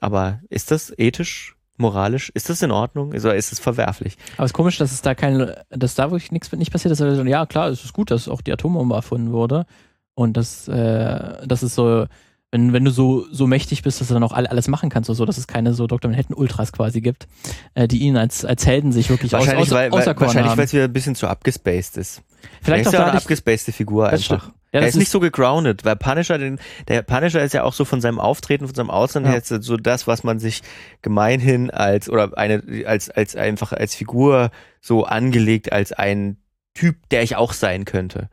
Aber 0.00 0.40
ist 0.48 0.70
das 0.70 0.96
ethisch 0.96 1.56
moralisch, 1.80 2.30
ist 2.34 2.48
das 2.48 2.62
in 2.62 2.70
Ordnung? 2.70 3.08
Oder 3.08 3.34
ist 3.34 3.52
es 3.52 3.58
verwerflich? 3.58 4.16
Aber 4.36 4.44
es 4.44 4.50
ist 4.50 4.56
komisch, 4.56 4.78
dass 4.78 4.92
es 4.92 5.02
da 5.02 5.14
kein, 5.16 5.52
dass 5.70 5.96
da 5.96 6.12
wirklich 6.12 6.30
nichts 6.30 6.52
nicht 6.52 6.70
passiert 6.70 6.92
ist. 6.92 7.00
Also, 7.00 7.24
ja, 7.24 7.46
klar, 7.46 7.68
es 7.68 7.84
ist 7.84 7.92
gut, 7.92 8.10
dass 8.12 8.28
auch 8.28 8.42
die 8.42 8.52
Atombombe 8.52 8.94
erfunden 8.94 9.32
wurde. 9.32 9.66
Und 10.14 10.36
das, 10.36 10.68
äh, 10.68 11.46
das 11.46 11.62
ist 11.62 11.74
so, 11.74 12.06
wenn, 12.50 12.72
wenn 12.72 12.84
du 12.84 12.90
so, 12.90 13.26
so 13.30 13.46
mächtig 13.46 13.82
bist, 13.82 14.00
dass 14.00 14.08
du 14.08 14.14
dann 14.14 14.24
auch 14.24 14.32
alles 14.32 14.68
machen 14.68 14.90
kannst, 14.90 15.08
so, 15.08 15.24
dass 15.24 15.38
es 15.38 15.46
keine 15.46 15.72
so 15.72 15.86
Dr. 15.86 16.10
Manhattan 16.10 16.36
Ultras 16.36 16.72
quasi 16.72 17.00
gibt, 17.00 17.28
äh, 17.74 17.86
die 17.86 18.00
ihn 18.00 18.16
als, 18.16 18.44
als 18.44 18.66
Helden 18.66 18.92
sich 18.92 19.08
wirklich 19.08 19.32
wahrscheinlich, 19.32 19.62
aus, 19.62 19.68
aus, 19.68 19.74
weil, 19.74 19.92
weil, 19.92 20.06
Wahrscheinlich, 20.06 20.56
weil 20.56 20.64
es 20.64 20.72
wieder 20.72 20.84
ein 20.84 20.92
bisschen 20.92 21.14
zu 21.14 21.28
abgespaced 21.28 21.96
ist. 21.96 22.22
Vielleicht 22.62 22.86
auch 22.86 22.92
ist 22.92 22.98
ja 22.98 23.06
eine 23.06 23.18
abgespacede 23.18 23.72
Figur 23.72 24.08
einfach. 24.08 24.48
Ja, 24.72 24.80
er 24.80 24.86
ist, 24.86 24.94
ist 24.94 24.98
nicht 25.00 25.10
so 25.10 25.18
gegroundet, 25.18 25.84
weil 25.84 25.96
Punisher, 25.96 26.38
den, 26.38 26.60
der 26.86 27.02
Punisher 27.02 27.42
ist 27.42 27.54
ja 27.54 27.64
auch 27.64 27.72
so 27.72 27.84
von 27.84 28.00
seinem 28.00 28.20
Auftreten, 28.20 28.66
von 28.66 28.74
seinem 28.74 28.90
Aussehen 28.90 29.24
ja. 29.24 29.32
her 29.32 29.42
so 29.44 29.76
das, 29.76 30.06
was 30.06 30.22
man 30.22 30.38
sich 30.38 30.62
gemeinhin 31.02 31.70
als, 31.70 32.08
oder 32.08 32.36
eine, 32.38 32.62
als, 32.86 33.10
als 33.10 33.34
einfach 33.34 33.72
als 33.72 33.96
Figur 33.96 34.50
so 34.80 35.04
angelegt 35.04 35.72
als 35.72 35.92
ein 35.92 36.36
Typ, 36.74 37.08
der 37.10 37.24
ich 37.24 37.34
auch 37.34 37.52
sein 37.52 37.84
könnte. 37.84 38.28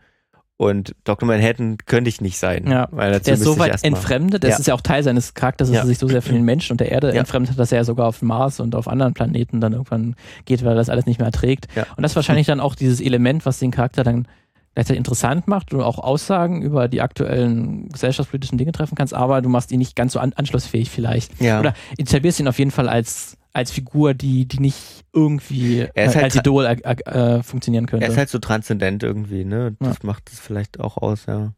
Und 0.58 0.96
Dr. 1.04 1.28
Manhattan 1.28 1.78
könnte 1.86 2.10
ich 2.10 2.20
nicht 2.20 2.40
sein. 2.40 2.68
Ja. 2.68 2.88
Weil 2.90 3.20
der 3.20 3.36
ist 3.36 3.44
so 3.44 3.60
weit 3.60 3.84
entfremdet, 3.84 4.44
das 4.44 4.52
ja. 4.52 4.58
ist 4.58 4.68
ja 4.68 4.74
auch 4.74 4.82
Teil 4.82 5.04
seines 5.04 5.36
Charakters, 5.36 5.68
dass 5.68 5.76
ja. 5.76 5.84
er 5.84 5.88
sich 5.88 6.00
so 6.00 6.08
sehr 6.08 6.24
von 6.24 6.34
den 6.34 6.44
Menschen 6.44 6.74
und 6.74 6.82
der 6.82 6.92
Erde 6.92 7.14
entfremdet, 7.14 7.60
dass 7.60 7.72
er 7.72 7.86
sogar 7.86 8.08
auf 8.08 8.24
Mars 8.24 8.60
und 8.60 8.74
auf 8.74 8.88
anderen 8.88 9.14
Planeten 9.14 9.62
dann 9.62 9.74
irgendwann 9.74 10.16
geht, 10.46 10.64
weil 10.64 10.72
er 10.72 10.76
das 10.76 10.90
alles 10.90 11.06
nicht 11.06 11.20
mehr 11.20 11.28
erträgt. 11.28 11.68
Ja. 11.76 11.84
Und 11.96 12.02
das 12.02 12.14
ist 12.14 12.16
wahrscheinlich 12.16 12.48
dann 12.48 12.60
auch 12.60 12.74
dieses 12.74 13.02
Element, 13.02 13.46
was 13.46 13.60
den 13.60 13.70
Charakter 13.70 14.04
dann 14.04 14.28
gleichzeitig 14.74 14.98
interessant 14.98 15.48
macht 15.48 15.74
und 15.74 15.82
auch 15.82 16.00
Aussagen 16.00 16.62
über 16.64 16.88
die 16.88 17.02
aktuellen 17.02 17.90
gesellschaftspolitischen 17.90 18.58
Dinge 18.58 18.72
treffen 18.72 18.96
kannst, 18.96 19.14
aber 19.14 19.42
du 19.42 19.50
machst 19.50 19.72
ihn 19.72 19.80
nicht 19.80 19.96
ganz 19.96 20.14
so 20.14 20.20
an 20.20 20.34
anschlussfähig 20.34 20.90
vielleicht. 20.90 21.40
Ja. 21.40 21.60
Oder 21.60 21.74
etablierst 21.98 22.40
ihn 22.40 22.48
auf 22.48 22.60
jeden 22.60 22.72
Fall 22.72 22.90
als 22.90 23.38
als 23.58 23.72
Figur, 23.72 24.14
die, 24.14 24.48
die 24.48 24.60
nicht 24.60 25.04
irgendwie 25.14 25.80
äh, 25.80 25.90
halt 25.96 26.16
als 26.18 26.36
Idol 26.36 26.66
äh, 26.66 26.76
äh, 26.92 27.42
funktionieren 27.42 27.88
könnte. 27.88 28.06
Er 28.06 28.12
ist 28.12 28.18
halt 28.18 28.30
so 28.30 28.38
transzendent 28.38 29.02
irgendwie, 29.02 29.46
ne? 29.46 29.76
Das 29.80 29.98
ja. 29.98 30.00
macht 30.04 30.32
es 30.32 30.40
vielleicht 30.40 30.80
auch 30.80 30.98
aus, 30.98 31.26
ja. 31.26 31.54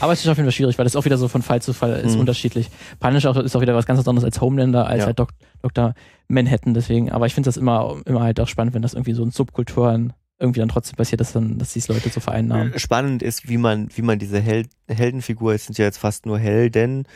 Aber 0.00 0.12
es 0.12 0.20
ist 0.20 0.28
auf 0.28 0.36
jeden 0.36 0.46
Fall 0.46 0.52
schwierig, 0.52 0.76
weil 0.76 0.84
das 0.84 0.94
auch 0.94 1.06
wieder 1.06 1.16
so 1.16 1.28
von 1.28 1.40
Fall 1.40 1.62
zu 1.62 1.72
Fall 1.72 1.92
ist 2.00 2.14
mhm. 2.14 2.20
unterschiedlich. 2.20 2.68
Punisher 3.00 3.34
ist 3.42 3.56
auch 3.56 3.62
wieder 3.62 3.74
was 3.74 3.86
ganz 3.86 4.06
anderes 4.06 4.24
als 4.24 4.40
Homelander, 4.42 4.86
als 4.86 5.00
ja. 5.00 5.06
halt 5.06 5.18
Dok 5.18 5.30
Dr. 5.62 5.94
Manhattan, 6.28 6.74
deswegen. 6.74 7.10
Aber 7.10 7.24
ich 7.24 7.32
finde 7.32 7.48
das 7.48 7.56
immer, 7.56 7.96
immer 8.04 8.20
halt 8.20 8.38
auch 8.38 8.48
spannend, 8.48 8.74
wenn 8.74 8.82
das 8.82 8.92
irgendwie 8.92 9.14
so 9.14 9.22
in 9.22 9.30
Subkulturen 9.30 10.12
irgendwie 10.38 10.60
dann 10.60 10.68
trotzdem 10.68 10.96
passiert, 10.96 11.22
dass 11.22 11.32
dann, 11.32 11.56
dass 11.56 11.72
diese 11.72 11.92
Leute 11.92 12.10
so 12.10 12.20
vereinnahmen. 12.20 12.78
Spannend 12.78 13.22
ist, 13.22 13.48
wie 13.48 13.58
man, 13.58 13.88
wie 13.94 14.02
man 14.02 14.18
diese 14.18 14.40
Hel 14.40 14.66
Heldenfigur, 14.88 15.54
es 15.54 15.64
sind 15.64 15.78
ja 15.78 15.86
jetzt 15.86 15.98
fast 15.98 16.26
nur 16.26 16.38
Helden, 16.38 17.06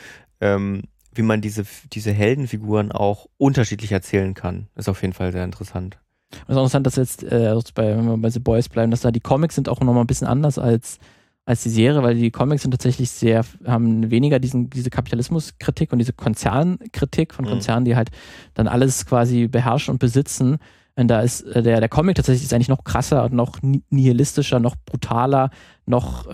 ähm, 0.41 0.83
wie 1.17 1.23
man 1.23 1.41
diese, 1.41 1.65
diese 1.93 2.11
Heldenfiguren 2.11 2.91
auch 2.91 3.27
unterschiedlich 3.37 3.91
erzählen 3.91 4.33
kann. 4.33 4.67
Ist 4.75 4.89
auf 4.89 5.01
jeden 5.01 5.13
Fall 5.13 5.31
sehr 5.31 5.43
interessant. 5.43 5.97
Es 6.31 6.39
ist 6.39 6.49
auch 6.49 6.57
interessant, 6.57 6.87
dass 6.87 6.95
jetzt, 6.97 7.23
äh, 7.23 7.47
also 7.47 7.61
bei, 7.73 7.97
wenn 7.97 8.05
wir 8.05 8.17
bei 8.17 8.29
The 8.29 8.39
Boys 8.39 8.69
bleiben, 8.69 8.91
dass 8.91 9.01
da 9.01 9.11
die 9.11 9.19
Comics 9.19 9.55
sind 9.55 9.69
auch 9.69 9.79
nochmal 9.79 10.03
ein 10.03 10.07
bisschen 10.07 10.27
anders 10.27 10.57
als, 10.59 10.99
als 11.45 11.63
die 11.63 11.69
Serie, 11.69 12.03
weil 12.03 12.15
die 12.15 12.31
Comics 12.31 12.63
sind 12.63 12.71
tatsächlich 12.71 13.09
sehr, 13.09 13.45
haben 13.65 14.11
weniger 14.11 14.39
diesen, 14.39 14.69
diese 14.69 14.89
Kapitalismuskritik 14.89 15.93
und 15.93 15.99
diese 15.99 16.13
Konzernkritik 16.13 17.33
von 17.33 17.45
mhm. 17.45 17.49
Konzernen, 17.49 17.85
die 17.85 17.95
halt 17.95 18.09
dann 18.53 18.67
alles 18.67 19.05
quasi 19.05 19.47
beherrschen 19.47 19.93
und 19.93 19.99
besitzen. 19.99 20.57
Und 20.95 21.07
da 21.07 21.21
ist 21.21 21.41
äh, 21.43 21.63
der, 21.63 21.79
der 21.79 21.89
Comic 21.89 22.15
tatsächlich 22.15 22.43
ist 22.43 22.53
eigentlich 22.53 22.67
noch 22.67 22.83
krasser 22.83 23.23
und 23.23 23.33
noch 23.33 23.59
nihilistischer, 23.89 24.59
noch 24.59 24.75
brutaler, 24.85 25.51
noch 25.85 26.27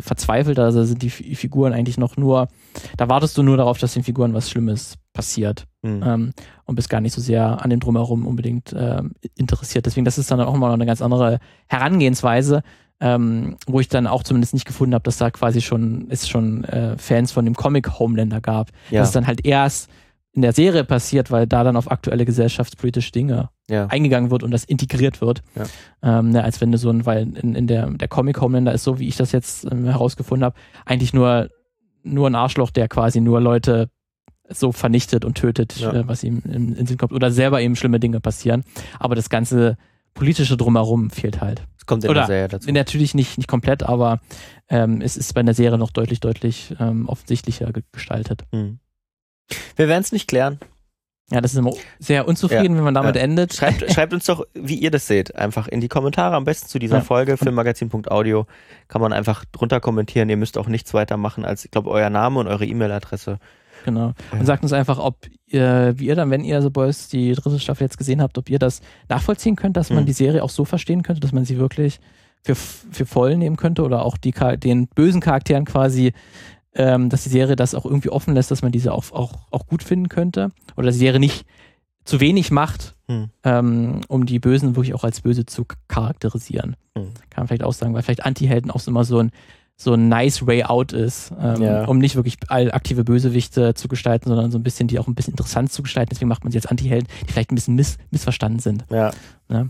verzweifelter. 0.00 0.64
Also 0.64 0.84
sind 0.84 1.02
die 1.02 1.10
Figuren 1.10 1.72
eigentlich 1.72 1.98
noch 1.98 2.16
nur, 2.16 2.48
da 2.96 3.08
wartest 3.08 3.36
du 3.36 3.42
nur 3.42 3.56
darauf, 3.56 3.78
dass 3.78 3.94
den 3.94 4.04
Figuren 4.04 4.34
was 4.34 4.50
Schlimmes 4.50 4.96
passiert. 5.12 5.66
Mhm. 5.82 6.02
Ähm, 6.04 6.30
und 6.64 6.76
bist 6.76 6.88
gar 6.88 7.00
nicht 7.00 7.12
so 7.12 7.20
sehr 7.20 7.62
an 7.62 7.70
dem 7.70 7.80
Drumherum 7.80 8.26
unbedingt 8.26 8.74
ähm, 8.76 9.12
interessiert. 9.36 9.86
Deswegen, 9.86 10.04
das 10.04 10.18
ist 10.18 10.30
dann 10.30 10.40
auch 10.40 10.56
mal 10.56 10.68
noch 10.68 10.74
eine 10.74 10.86
ganz 10.86 11.02
andere 11.02 11.38
Herangehensweise, 11.66 12.62
ähm, 13.00 13.56
wo 13.66 13.80
ich 13.80 13.88
dann 13.88 14.06
auch 14.06 14.22
zumindest 14.22 14.54
nicht 14.54 14.64
gefunden 14.64 14.94
habe, 14.94 15.02
dass 15.02 15.18
da 15.18 15.30
quasi 15.30 15.60
schon 15.60 16.06
es 16.08 16.28
schon 16.28 16.64
äh, 16.64 16.96
Fans 16.96 17.32
von 17.32 17.44
dem 17.44 17.54
Comic 17.54 17.98
Homelander 17.98 18.40
gab. 18.40 18.70
Ja. 18.90 19.00
Das 19.00 19.08
ist 19.08 19.16
dann 19.16 19.26
halt 19.26 19.44
erst 19.44 19.90
in 20.32 20.42
der 20.42 20.52
Serie 20.52 20.84
passiert, 20.84 21.30
weil 21.30 21.46
da 21.46 21.62
dann 21.62 21.76
auf 21.76 21.90
aktuelle 21.90 22.24
gesellschaftspolitische 22.24 23.12
Dinge 23.12 23.50
ja. 23.72 23.86
eingegangen 23.86 24.30
wird 24.30 24.42
und 24.42 24.50
das 24.50 24.64
integriert 24.64 25.20
wird. 25.20 25.42
Ja. 25.56 26.18
Ähm, 26.18 26.30
ne, 26.30 26.44
als 26.44 26.60
wenn 26.60 26.70
du 26.70 26.78
so 26.78 26.90
ein, 26.90 27.06
weil 27.06 27.36
in, 27.36 27.54
in 27.54 27.66
der, 27.66 27.90
der 27.90 28.08
Comic 28.08 28.40
Homelander 28.40 28.72
ist 28.72 28.84
so, 28.84 28.98
wie 28.98 29.08
ich 29.08 29.16
das 29.16 29.32
jetzt 29.32 29.64
ähm, 29.70 29.84
herausgefunden 29.84 30.44
habe, 30.44 30.56
eigentlich 30.84 31.12
nur, 31.12 31.48
nur 32.02 32.28
ein 32.28 32.34
Arschloch, 32.34 32.70
der 32.70 32.88
quasi 32.88 33.20
nur 33.20 33.40
Leute 33.40 33.88
so 34.48 34.72
vernichtet 34.72 35.24
und 35.24 35.36
tötet, 35.36 35.76
ja. 35.78 35.92
äh, 35.92 36.08
was 36.08 36.22
ihm 36.22 36.42
in, 36.44 36.74
in 36.74 36.86
Sinn 36.86 36.98
kommt. 36.98 37.12
Oder 37.12 37.30
selber 37.30 37.60
eben 37.62 37.76
schlimme 37.76 38.00
Dinge 38.00 38.20
passieren. 38.20 38.64
Aber 38.98 39.14
das 39.14 39.30
ganze 39.30 39.76
politische 40.14 40.56
Drumherum 40.58 41.10
fehlt 41.10 41.40
halt. 41.40 41.62
Es 41.78 41.86
kommt 41.86 42.04
in 42.04 42.10
Oder, 42.10 42.20
der 42.20 42.26
Serie 42.26 42.48
dazu. 42.48 42.70
Natürlich 42.70 43.14
nicht, 43.14 43.38
nicht 43.38 43.48
komplett, 43.48 43.82
aber 43.82 44.20
ähm, 44.68 45.00
es 45.00 45.16
ist 45.16 45.32
bei 45.32 45.42
der 45.42 45.54
Serie 45.54 45.78
noch 45.78 45.90
deutlich, 45.90 46.20
deutlich 46.20 46.74
ähm, 46.78 47.08
offensichtlicher 47.08 47.72
gestaltet. 47.92 48.42
Mhm. 48.52 48.78
Wir 49.76 49.88
werden 49.88 50.02
es 50.02 50.12
nicht 50.12 50.28
klären. 50.28 50.58
Ja, 51.32 51.40
das 51.40 51.52
ist 51.52 51.58
immer 51.58 51.72
sehr 51.98 52.28
unzufrieden, 52.28 52.72
ja, 52.72 52.76
wenn 52.76 52.84
man 52.84 52.94
damit 52.94 53.16
ja. 53.16 53.22
endet. 53.22 53.54
Schreibt, 53.54 53.90
schreibt, 53.90 54.12
uns 54.12 54.26
doch, 54.26 54.44
wie 54.54 54.74
ihr 54.74 54.90
das 54.90 55.06
seht, 55.06 55.34
einfach 55.34 55.68
in 55.68 55.80
die 55.80 55.88
Kommentare, 55.88 56.36
am 56.36 56.44
besten 56.44 56.68
zu 56.68 56.78
dieser 56.78 56.96
ja. 56.96 57.02
Folge, 57.02 57.36
filmmagazin.audio, 57.36 58.46
kann 58.88 59.00
man 59.00 59.12
einfach 59.12 59.44
drunter 59.46 59.80
kommentieren. 59.80 60.28
Ihr 60.28 60.36
müsst 60.36 60.58
auch 60.58 60.68
nichts 60.68 60.92
weiter 60.94 61.16
machen 61.16 61.44
als, 61.44 61.64
ich 61.64 61.70
glaube, 61.70 61.90
euer 61.90 62.10
Name 62.10 62.40
und 62.40 62.48
eure 62.48 62.66
E-Mail-Adresse. 62.66 63.38
Genau. 63.84 64.12
Und 64.30 64.46
sagt 64.46 64.62
uns 64.62 64.72
einfach, 64.72 64.98
ob 64.98 65.26
ihr, 65.46 65.94
wie 65.96 66.06
ihr 66.06 66.14
dann, 66.14 66.30
wenn 66.30 66.44
ihr 66.44 66.62
The 66.62 66.70
Boys 66.70 67.08
die 67.08 67.32
dritte 67.32 67.58
Staffel 67.58 67.84
jetzt 67.84 67.98
gesehen 67.98 68.22
habt, 68.22 68.38
ob 68.38 68.48
ihr 68.48 68.58
das 68.58 68.80
nachvollziehen 69.08 69.56
könnt, 69.56 69.76
dass 69.76 69.90
man 69.90 70.04
mhm. 70.04 70.06
die 70.06 70.12
Serie 70.12 70.42
auch 70.42 70.50
so 70.50 70.64
verstehen 70.64 71.02
könnte, 71.02 71.20
dass 71.20 71.32
man 71.32 71.44
sie 71.44 71.58
wirklich 71.58 72.00
für, 72.44 72.54
für 72.54 73.06
voll 73.06 73.36
nehmen 73.36 73.56
könnte 73.56 73.82
oder 73.82 74.04
auch 74.04 74.16
die, 74.16 74.34
den 74.58 74.88
bösen 74.88 75.20
Charakteren 75.20 75.64
quasi 75.64 76.12
ähm, 76.74 77.08
dass 77.08 77.24
die 77.24 77.28
Serie 77.28 77.56
das 77.56 77.74
auch 77.74 77.84
irgendwie 77.84 78.10
offen 78.10 78.34
lässt, 78.34 78.50
dass 78.50 78.62
man 78.62 78.72
diese 78.72 78.92
auch, 78.92 79.12
auch, 79.12 79.32
auch 79.50 79.66
gut 79.66 79.82
finden 79.82 80.08
könnte. 80.08 80.50
Oder 80.76 80.86
dass 80.86 80.96
die 80.96 81.00
Serie 81.00 81.20
nicht 81.20 81.46
zu 82.04 82.20
wenig 82.20 82.50
macht, 82.50 82.96
hm. 83.06 83.30
ähm, 83.44 84.00
um 84.08 84.26
die 84.26 84.38
Bösen 84.38 84.74
wirklich 84.74 84.94
auch 84.94 85.04
als 85.04 85.20
böse 85.20 85.46
zu 85.46 85.66
charakterisieren. 85.88 86.76
Hm. 86.96 87.10
Kann 87.30 87.42
man 87.42 87.48
vielleicht 87.48 87.64
auch 87.64 87.72
sagen, 87.72 87.94
weil 87.94 88.02
vielleicht 88.02 88.24
Anti-Helden 88.24 88.70
auch 88.70 88.84
immer 88.86 89.04
so 89.04 89.18
ein, 89.18 89.30
so 89.76 89.94
ein 89.94 90.08
nice 90.08 90.46
way 90.46 90.64
out 90.64 90.92
ist, 90.92 91.32
ähm, 91.40 91.62
ja. 91.62 91.84
um 91.84 91.98
nicht 91.98 92.16
wirklich 92.16 92.38
aktive 92.50 93.04
Bösewichte 93.04 93.74
zu 93.74 93.88
gestalten, 93.88 94.28
sondern 94.28 94.50
so 94.50 94.58
ein 94.58 94.62
bisschen 94.62 94.88
die 94.88 94.98
auch 94.98 95.06
ein 95.06 95.14
bisschen 95.14 95.32
interessant 95.32 95.72
zu 95.72 95.82
gestalten. 95.82 96.10
Deswegen 96.10 96.28
macht 96.28 96.44
man 96.44 96.52
sie 96.52 96.58
als 96.58 96.66
Anti-Helden, 96.66 97.08
die 97.26 97.32
vielleicht 97.32 97.52
ein 97.52 97.54
bisschen 97.54 97.74
miss 97.74 97.98
missverstanden 98.10 98.60
sind. 98.60 98.84
Ja. 98.90 99.12
ja. 99.48 99.68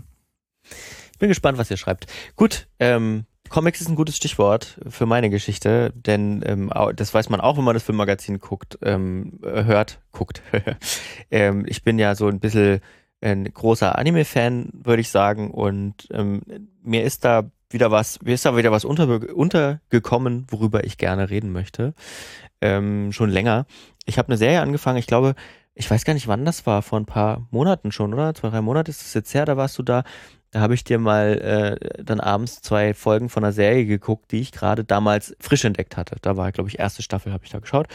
Ich 1.11 1.19
bin 1.19 1.29
gespannt, 1.29 1.57
was 1.57 1.69
ihr 1.69 1.77
schreibt. 1.77 2.07
Gut, 2.35 2.67
ähm, 2.79 3.25
Comics 3.53 3.81
ist 3.81 3.87
ein 3.87 3.95
gutes 3.95 4.17
Stichwort 4.17 4.79
für 4.89 5.05
meine 5.05 5.29
Geschichte, 5.29 5.93
denn 5.95 6.43
ähm, 6.43 6.71
das 6.95 7.13
weiß 7.13 7.29
man 7.29 7.39
auch, 7.39 7.55
wenn 7.55 7.63
man 7.63 7.75
das 7.75 7.83
Filmmagazin 7.83 8.39
guckt, 8.39 8.79
ähm, 8.81 9.39
hört, 9.43 10.01
guckt. 10.11 10.41
ähm, 11.29 11.63
ich 11.67 11.83
bin 11.83 11.99
ja 11.99 12.15
so 12.15 12.27
ein 12.27 12.39
bisschen 12.39 12.79
ein 13.21 13.43
großer 13.43 13.95
Anime-Fan, 13.95 14.71
würde 14.73 15.01
ich 15.01 15.09
sagen, 15.09 15.51
und 15.51 16.07
ähm, 16.09 16.41
mir 16.81 17.03
ist 17.03 17.25
da 17.25 17.51
wieder 17.69 17.91
was, 17.91 18.19
mir 18.23 18.33
ist 18.33 18.43
da 18.43 18.57
wieder 18.57 18.71
was 18.71 18.85
unter, 18.85 19.07
untergekommen, 19.35 20.47
worüber 20.49 20.83
ich 20.83 20.97
gerne 20.97 21.29
reden 21.29 21.51
möchte. 21.51 21.93
Ähm, 22.59 23.11
schon 23.11 23.29
länger. 23.29 23.67
Ich 24.07 24.17
habe 24.17 24.29
eine 24.29 24.37
Serie 24.37 24.61
angefangen, 24.61 24.97
ich 24.97 25.05
glaube, 25.05 25.35
ich 25.75 25.91
weiß 25.91 26.05
gar 26.05 26.15
nicht, 26.15 26.27
wann 26.27 26.43
das 26.43 26.65
war, 26.65 26.81
vor 26.81 26.99
ein 26.99 27.05
paar 27.05 27.47
Monaten 27.51 27.91
schon, 27.91 28.15
oder? 28.15 28.33
Zwei, 28.33 28.49
drei 28.49 28.61
Monate 28.61 28.89
ist 28.89 29.03
es 29.03 29.13
jetzt 29.13 29.31
her, 29.35 29.45
da 29.45 29.57
warst 29.57 29.77
du 29.77 29.83
da. 29.83 30.03
Da 30.53 30.59
habe 30.59 30.75
ich 30.75 30.83
dir 30.83 30.99
mal 30.99 31.79
äh, 31.81 32.03
dann 32.03 32.19
abends 32.19 32.61
zwei 32.61 32.93
Folgen 32.93 33.27
von 33.27 33.43
einer 33.43 33.53
Serie 33.53 33.87
geguckt, 33.87 34.31
die 34.31 34.39
ich 34.39 34.51
gerade 34.51 34.83
damals 34.83 35.35
frisch 35.39 35.65
entdeckt 35.65 35.97
hatte. 35.97 36.17
Da 36.21 36.37
war, 36.37 36.51
glaube 36.51 36.69
ich, 36.69 36.77
erste 36.77 37.01
Staffel, 37.01 37.33
habe 37.33 37.43
ich 37.43 37.49
da 37.49 37.57
geschaut. 37.57 37.87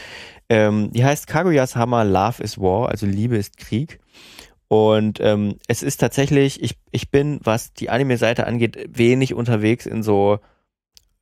Ähm, 0.49 0.91
die 0.91 1.05
heißt 1.05 1.25
Kaguya's 1.25 1.77
Hammer 1.77 2.03
Love 2.03 2.43
is 2.43 2.59
War, 2.59 2.89
also 2.89 3.05
Liebe 3.05 3.37
ist 3.37 3.55
Krieg. 3.57 4.01
Und 4.67 5.21
ähm, 5.21 5.55
es 5.69 5.81
ist 5.83 6.01
tatsächlich, 6.01 6.61
ich, 6.61 6.77
ich 6.91 7.09
bin, 7.09 7.39
was 7.43 7.71
die 7.71 7.89
Anime-Seite 7.89 8.45
angeht, 8.45 8.77
wenig 8.89 9.33
unterwegs 9.33 9.85
in 9.85 10.03
so, 10.03 10.39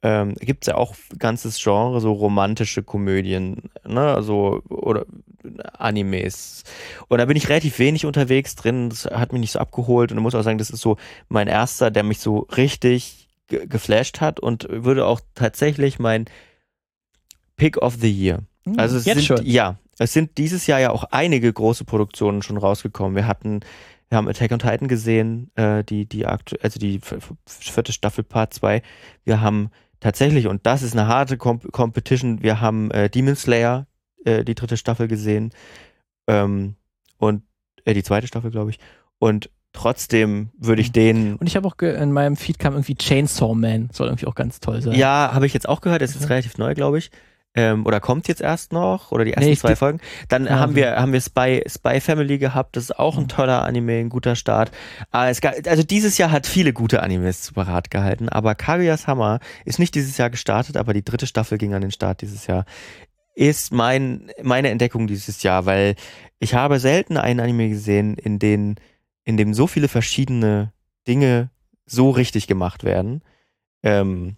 ähm, 0.04 0.36
gibt 0.36 0.64
es 0.64 0.68
ja 0.68 0.76
auch 0.76 0.96
ganzes 1.18 1.62
Genre, 1.62 2.00
so 2.02 2.12
romantische 2.12 2.84
Komödien, 2.84 3.70
ne, 3.86 4.14
also, 4.14 4.62
oder 4.70 5.06
Animes. 5.74 6.64
Und 7.08 7.18
da 7.20 7.26
bin 7.26 7.38
ich 7.38 7.50
relativ 7.50 7.80
wenig 7.80 8.06
unterwegs 8.06 8.56
drin, 8.56 8.90
das 8.90 9.06
hat 9.06 9.34
mich 9.34 9.42
nicht 9.42 9.52
so 9.54 9.60
abgeholt 9.60 10.12
und 10.12 10.18
ich 10.18 10.24
muss 10.24 10.36
auch 10.36 10.44
sagen, 10.44 10.58
das 10.58 10.70
ist 10.70 10.82
so 10.82 10.98
mein 11.30 11.48
erster, 11.48 11.90
der 11.90 12.04
mich 12.04 12.20
so 12.20 12.40
richtig 12.56 13.28
ge 13.48 13.66
geflasht 13.66 14.22
hat 14.22 14.40
und 14.40 14.68
würde 14.70 15.06
auch 15.06 15.22
tatsächlich 15.34 16.00
mein 16.00 16.26
Pick 17.56 17.78
of 17.78 17.96
the 18.00 18.12
Year. 18.12 18.44
Hm, 18.66 18.78
also 18.78 18.98
es 18.98 19.06
sind, 19.06 19.24
schon. 19.24 19.46
ja, 19.46 19.78
es 19.98 20.14
sind 20.14 20.38
dieses 20.38 20.68
Jahr 20.68 20.80
ja 20.80 20.92
auch 20.92 21.06
einige 21.06 21.52
große 21.52 21.86
Produktionen 21.86 22.42
schon 22.42 22.58
rausgekommen. 22.58 23.16
Wir 23.16 23.26
hatten, 23.26 23.62
wir 24.10 24.18
haben 24.18 24.28
Attack 24.28 24.52
on 24.52 24.60
Titan 24.60 24.88
gesehen, 24.88 25.50
äh, 25.56 25.84
die, 25.84 26.06
die 26.06 26.26
aktu 26.26 26.56
also 26.62 26.78
die 26.78 27.00
vierte 27.46 27.94
Staffel 27.94 28.24
Part 28.24 28.54
2. 28.54 28.82
Wir 29.24 29.42
haben 29.42 29.72
tatsächlich, 30.00 30.48
und 30.48 30.66
das 30.66 30.84
ist 30.84 30.94
eine 30.94 31.08
harte 31.08 31.38
Comp 31.38 31.72
Competition, 31.72 32.42
wir 32.42 32.62
haben 32.62 32.92
äh, 32.92 33.10
Demon 33.10 33.36
Slayer, 33.36 33.88
äh, 34.26 34.44
die 34.44 34.56
dritte 34.56 34.78
Staffel 34.78 35.08
gesehen. 35.08 35.52
Ähm, 36.28 36.76
und 37.18 37.44
äh, 37.86 37.94
die 37.94 38.04
zweite 38.04 38.28
Staffel, 38.28 38.52
glaube 38.52 38.72
ich. 38.72 38.80
Und 39.20 39.50
trotzdem 39.74 40.50
würde 40.58 40.82
ich 40.82 40.92
den. 40.92 41.36
Und 41.36 41.48
ich 41.48 41.56
habe 41.56 41.68
auch 41.68 41.78
in 41.80 42.12
meinem 42.12 42.36
Feed 42.36 42.60
kam 42.60 42.74
irgendwie 42.74 42.96
Chainsaw 42.96 43.56
Man, 43.56 43.90
soll 43.92 44.08
irgendwie 44.08 44.28
auch 44.28 44.36
ganz 44.36 44.60
toll 44.60 44.82
sein. 44.82 44.94
Ja, 44.94 45.32
habe 45.34 45.46
ich 45.46 45.54
jetzt 45.54 45.68
auch 45.68 45.82
gehört, 45.82 46.02
das 46.02 46.16
ist 46.16 46.22
mhm. 46.22 46.28
relativ 46.28 46.58
neu, 46.58 46.74
glaube 46.74 46.98
ich 46.98 47.12
ähm, 47.58 47.88
oder 47.88 48.00
kommt 48.00 48.28
jetzt 48.28 48.40
erst 48.40 48.72
noch 48.72 49.12
oder 49.12 49.26
die 49.26 49.34
ersten 49.34 49.50
nee, 49.50 49.58
zwei 49.58 49.76
Folgen. 49.76 50.00
Dann 50.30 50.46
ja, 50.46 50.60
haben 50.60 50.76
wir 50.76 50.96
haben 50.96 51.12
wir 51.12 51.20
Spy 51.20 51.64
Spy 51.68 52.00
Family 52.00 52.38
gehabt, 52.38 52.76
das 52.76 52.86
ist 52.86 53.00
auch 53.00 53.18
ein 53.18 53.24
mhm. 53.24 53.30
toller 53.30 53.64
Anime, 53.64 53.94
ein 53.94 54.10
guter 54.10 54.36
Start. 54.36 54.72
Aber 55.10 55.30
es, 55.30 55.42
also 55.44 55.82
dieses 55.82 56.20
Jahr 56.20 56.32
hat 56.32 56.46
viele 56.46 56.72
gute 56.72 57.02
Animes 57.02 57.42
zu 57.42 57.54
parat 57.54 57.90
gehalten, 57.90 58.30
aber 58.30 58.54
Kaguya's 58.54 59.08
Hammer 59.08 59.40
ist 59.66 59.80
nicht 59.80 59.96
dieses 59.96 60.18
Jahr 60.18 60.30
gestartet, 60.30 60.78
aber 60.78 60.94
die 60.94 61.04
dritte 61.04 61.26
Staffel 61.26 61.58
ging 61.58 61.74
an 61.74 61.82
den 61.82 61.92
Start 61.92 62.22
dieses 62.22 62.46
Jahr. 62.46 62.66
Ist 63.34 63.74
mein 63.74 64.32
meine 64.44 64.70
Entdeckung 64.70 65.08
dieses 65.08 65.42
Jahr, 65.42 65.66
weil 65.66 65.96
ich 66.38 66.54
habe 66.54 66.80
selten 66.80 67.18
einen 67.18 67.40
Anime 67.40 67.70
gesehen, 67.70 68.14
in 68.16 68.38
den 68.38 68.76
in 69.24 69.36
dem 69.36 69.56
so 69.56 69.66
viele 69.66 69.88
verschiedene 69.88 70.74
Dinge 71.08 71.50
so 71.88 72.12
richtig 72.12 72.46
gemacht 72.46 72.84
werden. 72.84 73.24
Ähm, 73.82 74.38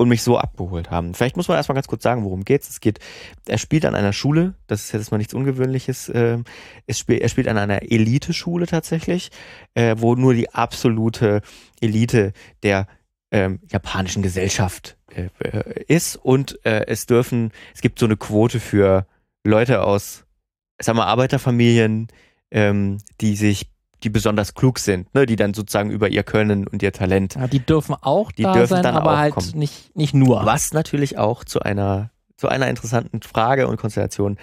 und 0.00 0.08
mich 0.08 0.22
so 0.22 0.38
abgeholt 0.38 0.90
haben. 0.90 1.12
Vielleicht 1.12 1.36
muss 1.36 1.48
man 1.48 1.58
erstmal 1.58 1.74
ganz 1.74 1.86
kurz 1.86 2.02
sagen, 2.02 2.24
worum 2.24 2.44
geht's. 2.44 2.70
Es 2.70 2.80
geht, 2.80 3.00
er 3.46 3.58
spielt 3.58 3.84
an 3.84 3.94
einer 3.94 4.14
Schule, 4.14 4.54
das 4.66 4.84
ist 4.84 4.92
jetzt 4.92 5.10
mal 5.10 5.18
nichts 5.18 5.34
Ungewöhnliches. 5.34 6.08
Es 6.08 6.98
spielt, 6.98 7.20
er 7.20 7.28
spielt 7.28 7.48
an 7.48 7.58
einer 7.58 7.82
Elite-Schule 7.82 8.66
tatsächlich, 8.66 9.30
äh, 9.74 9.96
wo 9.98 10.14
nur 10.14 10.32
die 10.32 10.48
absolute 10.54 11.42
Elite 11.82 12.32
der 12.62 12.86
ähm, 13.30 13.60
japanischen 13.70 14.22
Gesellschaft 14.22 14.96
äh, 15.14 15.28
äh, 15.40 15.84
ist 15.86 16.16
und 16.16 16.64
äh, 16.64 16.86
es 16.86 17.04
dürfen, 17.04 17.52
es 17.74 17.82
gibt 17.82 17.98
so 17.98 18.06
eine 18.06 18.16
Quote 18.16 18.58
für 18.58 19.06
Leute 19.44 19.82
aus, 19.82 20.24
sagen 20.80 20.96
wir, 20.96 21.06
Arbeiterfamilien, 21.06 22.08
ähm, 22.50 22.98
die 23.20 23.36
sich 23.36 23.70
die 24.02 24.10
besonders 24.10 24.54
klug 24.54 24.78
sind, 24.78 25.12
ne, 25.14 25.26
die 25.26 25.36
dann 25.36 25.54
sozusagen 25.54 25.90
über 25.90 26.08
ihr 26.08 26.22
Können 26.22 26.66
und 26.66 26.82
ihr 26.82 26.92
Talent. 26.92 27.36
Ja, 27.36 27.46
die 27.46 27.60
dürfen 27.60 27.94
auch 28.00 28.32
die 28.32 28.42
da 28.42 28.52
dürfen 28.52 28.74
sein, 28.74 28.82
dann 28.82 28.96
aber 28.96 29.18
halt 29.18 29.34
kommen. 29.34 29.50
nicht, 29.54 29.94
nicht 29.96 30.14
nur. 30.14 30.44
Was 30.44 30.72
natürlich 30.72 31.18
auch 31.18 31.44
zu 31.44 31.60
einer 31.60 32.10
zu 32.36 32.48
einer 32.48 32.68
interessanten 32.68 33.20
Frage 33.20 33.68
und 33.68 33.76
Konstellation 33.76 34.38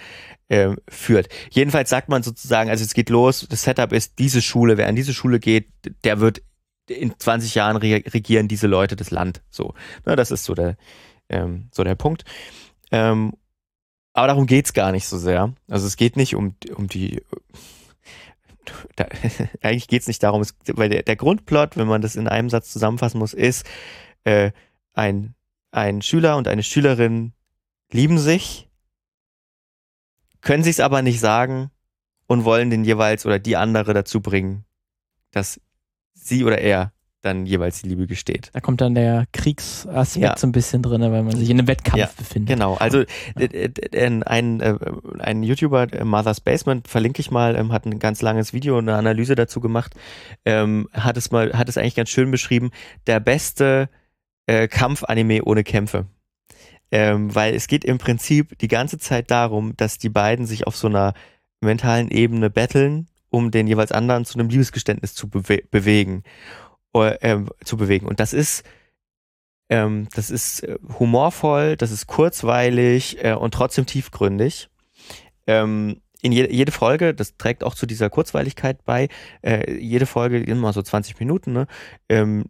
äh, 0.46 0.70
führt. 0.88 1.28
Jedenfalls 1.50 1.90
sagt 1.90 2.08
man 2.08 2.22
sozusagen, 2.22 2.70
also 2.70 2.84
es 2.84 2.94
geht 2.94 3.10
los, 3.10 3.44
das 3.50 3.62
Setup 3.62 3.92
ist, 3.92 4.20
diese 4.20 4.40
Schule, 4.40 4.76
wer 4.76 4.86
an 4.86 4.94
diese 4.94 5.12
Schule 5.12 5.40
geht, 5.40 5.66
der 6.04 6.20
wird 6.20 6.40
in 6.88 7.18
20 7.18 7.56
Jahren 7.56 7.76
regieren 7.76 8.46
diese 8.46 8.68
Leute 8.68 8.94
das 8.94 9.10
Land. 9.10 9.42
So, 9.50 9.74
ne, 10.06 10.14
das 10.14 10.30
ist 10.30 10.44
so 10.44 10.54
der, 10.54 10.76
ähm, 11.28 11.68
so 11.72 11.82
der 11.82 11.96
Punkt. 11.96 12.24
Ähm, 12.92 13.34
aber 14.12 14.28
darum 14.28 14.46
geht's 14.46 14.72
gar 14.72 14.92
nicht 14.92 15.06
so 15.06 15.18
sehr. 15.18 15.52
Also 15.68 15.86
es 15.86 15.96
geht 15.96 16.16
nicht 16.16 16.34
um, 16.34 16.54
um 16.74 16.86
die 16.86 17.22
da, 18.96 19.06
eigentlich 19.62 19.88
geht 19.88 20.02
es 20.02 20.08
nicht 20.08 20.22
darum, 20.22 20.42
es, 20.42 20.54
weil 20.66 20.88
der, 20.88 21.02
der, 21.02 21.16
Grundplot, 21.16 21.76
wenn 21.76 21.86
man 21.86 22.02
das 22.02 22.16
in 22.16 22.28
einem 22.28 22.50
Satz 22.50 22.72
zusammenfassen 22.72 23.18
muss, 23.18 23.34
ist, 23.34 23.66
äh, 24.24 24.52
ein, 24.94 25.34
ein 25.70 26.02
Schüler 26.02 26.36
und 26.36 26.48
eine 26.48 26.62
Schülerin 26.62 27.32
lieben 27.90 28.18
sich, 28.18 28.68
können 30.40 30.62
sich 30.62 30.76
es 30.76 30.80
aber 30.80 31.02
nicht 31.02 31.20
sagen 31.20 31.70
und 32.26 32.44
wollen 32.44 32.70
den 32.70 32.84
jeweils 32.84 33.26
oder 33.26 33.38
die 33.38 33.56
andere 33.56 33.94
dazu 33.94 34.20
bringen, 34.20 34.64
dass 35.30 35.60
sie 36.14 36.44
oder 36.44 36.58
er 36.58 36.92
dann 37.22 37.46
jeweils 37.46 37.82
die 37.82 37.88
Liebe 37.88 38.06
gesteht. 38.06 38.50
Da 38.52 38.60
kommt 38.60 38.80
dann 38.80 38.94
der 38.94 39.26
Kriegsaspekt 39.32 40.24
ja. 40.24 40.36
so 40.36 40.46
ein 40.46 40.52
bisschen 40.52 40.82
drin, 40.82 41.00
weil 41.00 41.22
man 41.22 41.36
sich 41.36 41.50
in 41.50 41.58
einem 41.58 41.66
Wettkampf 41.66 41.96
ja, 41.96 42.10
befindet. 42.16 42.54
Genau, 42.54 42.74
also 42.74 43.04
äh, 43.36 43.68
ein, 44.24 44.60
äh, 44.60 44.74
ein 45.18 45.42
YouTuber, 45.42 45.92
äh, 45.92 46.04
Mother's 46.04 46.40
Basement, 46.40 46.86
verlinke 46.86 47.20
ich 47.20 47.30
mal, 47.30 47.56
ähm, 47.56 47.72
hat 47.72 47.86
ein 47.86 47.98
ganz 47.98 48.22
langes 48.22 48.52
Video, 48.52 48.78
eine 48.78 48.94
Analyse 48.94 49.34
dazu 49.34 49.60
gemacht, 49.60 49.94
ähm, 50.44 50.88
hat 50.92 51.16
es 51.16 51.32
mal, 51.32 51.52
hat 51.54 51.68
es 51.68 51.76
eigentlich 51.76 51.96
ganz 51.96 52.10
schön 52.10 52.30
beschrieben, 52.30 52.70
der 53.06 53.18
beste 53.18 53.88
äh, 54.46 54.68
Kampfanime 54.68 55.42
ohne 55.44 55.64
Kämpfe. 55.64 56.06
Ähm, 56.90 57.34
weil 57.34 57.54
es 57.54 57.66
geht 57.66 57.84
im 57.84 57.98
Prinzip 57.98 58.58
die 58.60 58.68
ganze 58.68 58.98
Zeit 58.98 59.30
darum, 59.30 59.76
dass 59.76 59.98
die 59.98 60.08
beiden 60.08 60.46
sich 60.46 60.66
auf 60.66 60.76
so 60.76 60.86
einer 60.86 61.12
mentalen 61.60 62.10
Ebene 62.10 62.48
betteln, 62.48 63.08
um 63.28 63.50
den 63.50 63.66
jeweils 63.66 63.92
anderen 63.92 64.24
zu 64.24 64.38
einem 64.38 64.48
Liebesgeständnis 64.48 65.14
zu 65.14 65.28
bewe 65.28 65.62
bewegen 65.70 66.22
äh, 67.04 67.44
zu 67.64 67.76
bewegen. 67.76 68.06
Und 68.06 68.20
das 68.20 68.32
ist, 68.32 68.64
ähm, 69.68 70.08
das 70.14 70.30
ist 70.30 70.62
äh, 70.62 70.78
humorvoll, 70.98 71.76
das 71.76 71.90
ist 71.90 72.06
kurzweilig 72.06 73.24
äh, 73.24 73.34
und 73.34 73.54
trotzdem 73.54 73.86
tiefgründig. 73.86 74.68
Ähm, 75.46 76.00
in 76.20 76.32
je, 76.32 76.48
jede 76.50 76.72
Folge, 76.72 77.14
das 77.14 77.36
trägt 77.36 77.62
auch 77.62 77.74
zu 77.74 77.86
dieser 77.86 78.10
Kurzweiligkeit 78.10 78.84
bei, 78.84 79.08
äh, 79.42 79.72
jede 79.72 80.06
Folge 80.06 80.38
immer 80.38 80.72
so 80.72 80.82
20 80.82 81.18
Minuten, 81.20 81.52
ne, 81.52 81.66
ähm, 82.08 82.46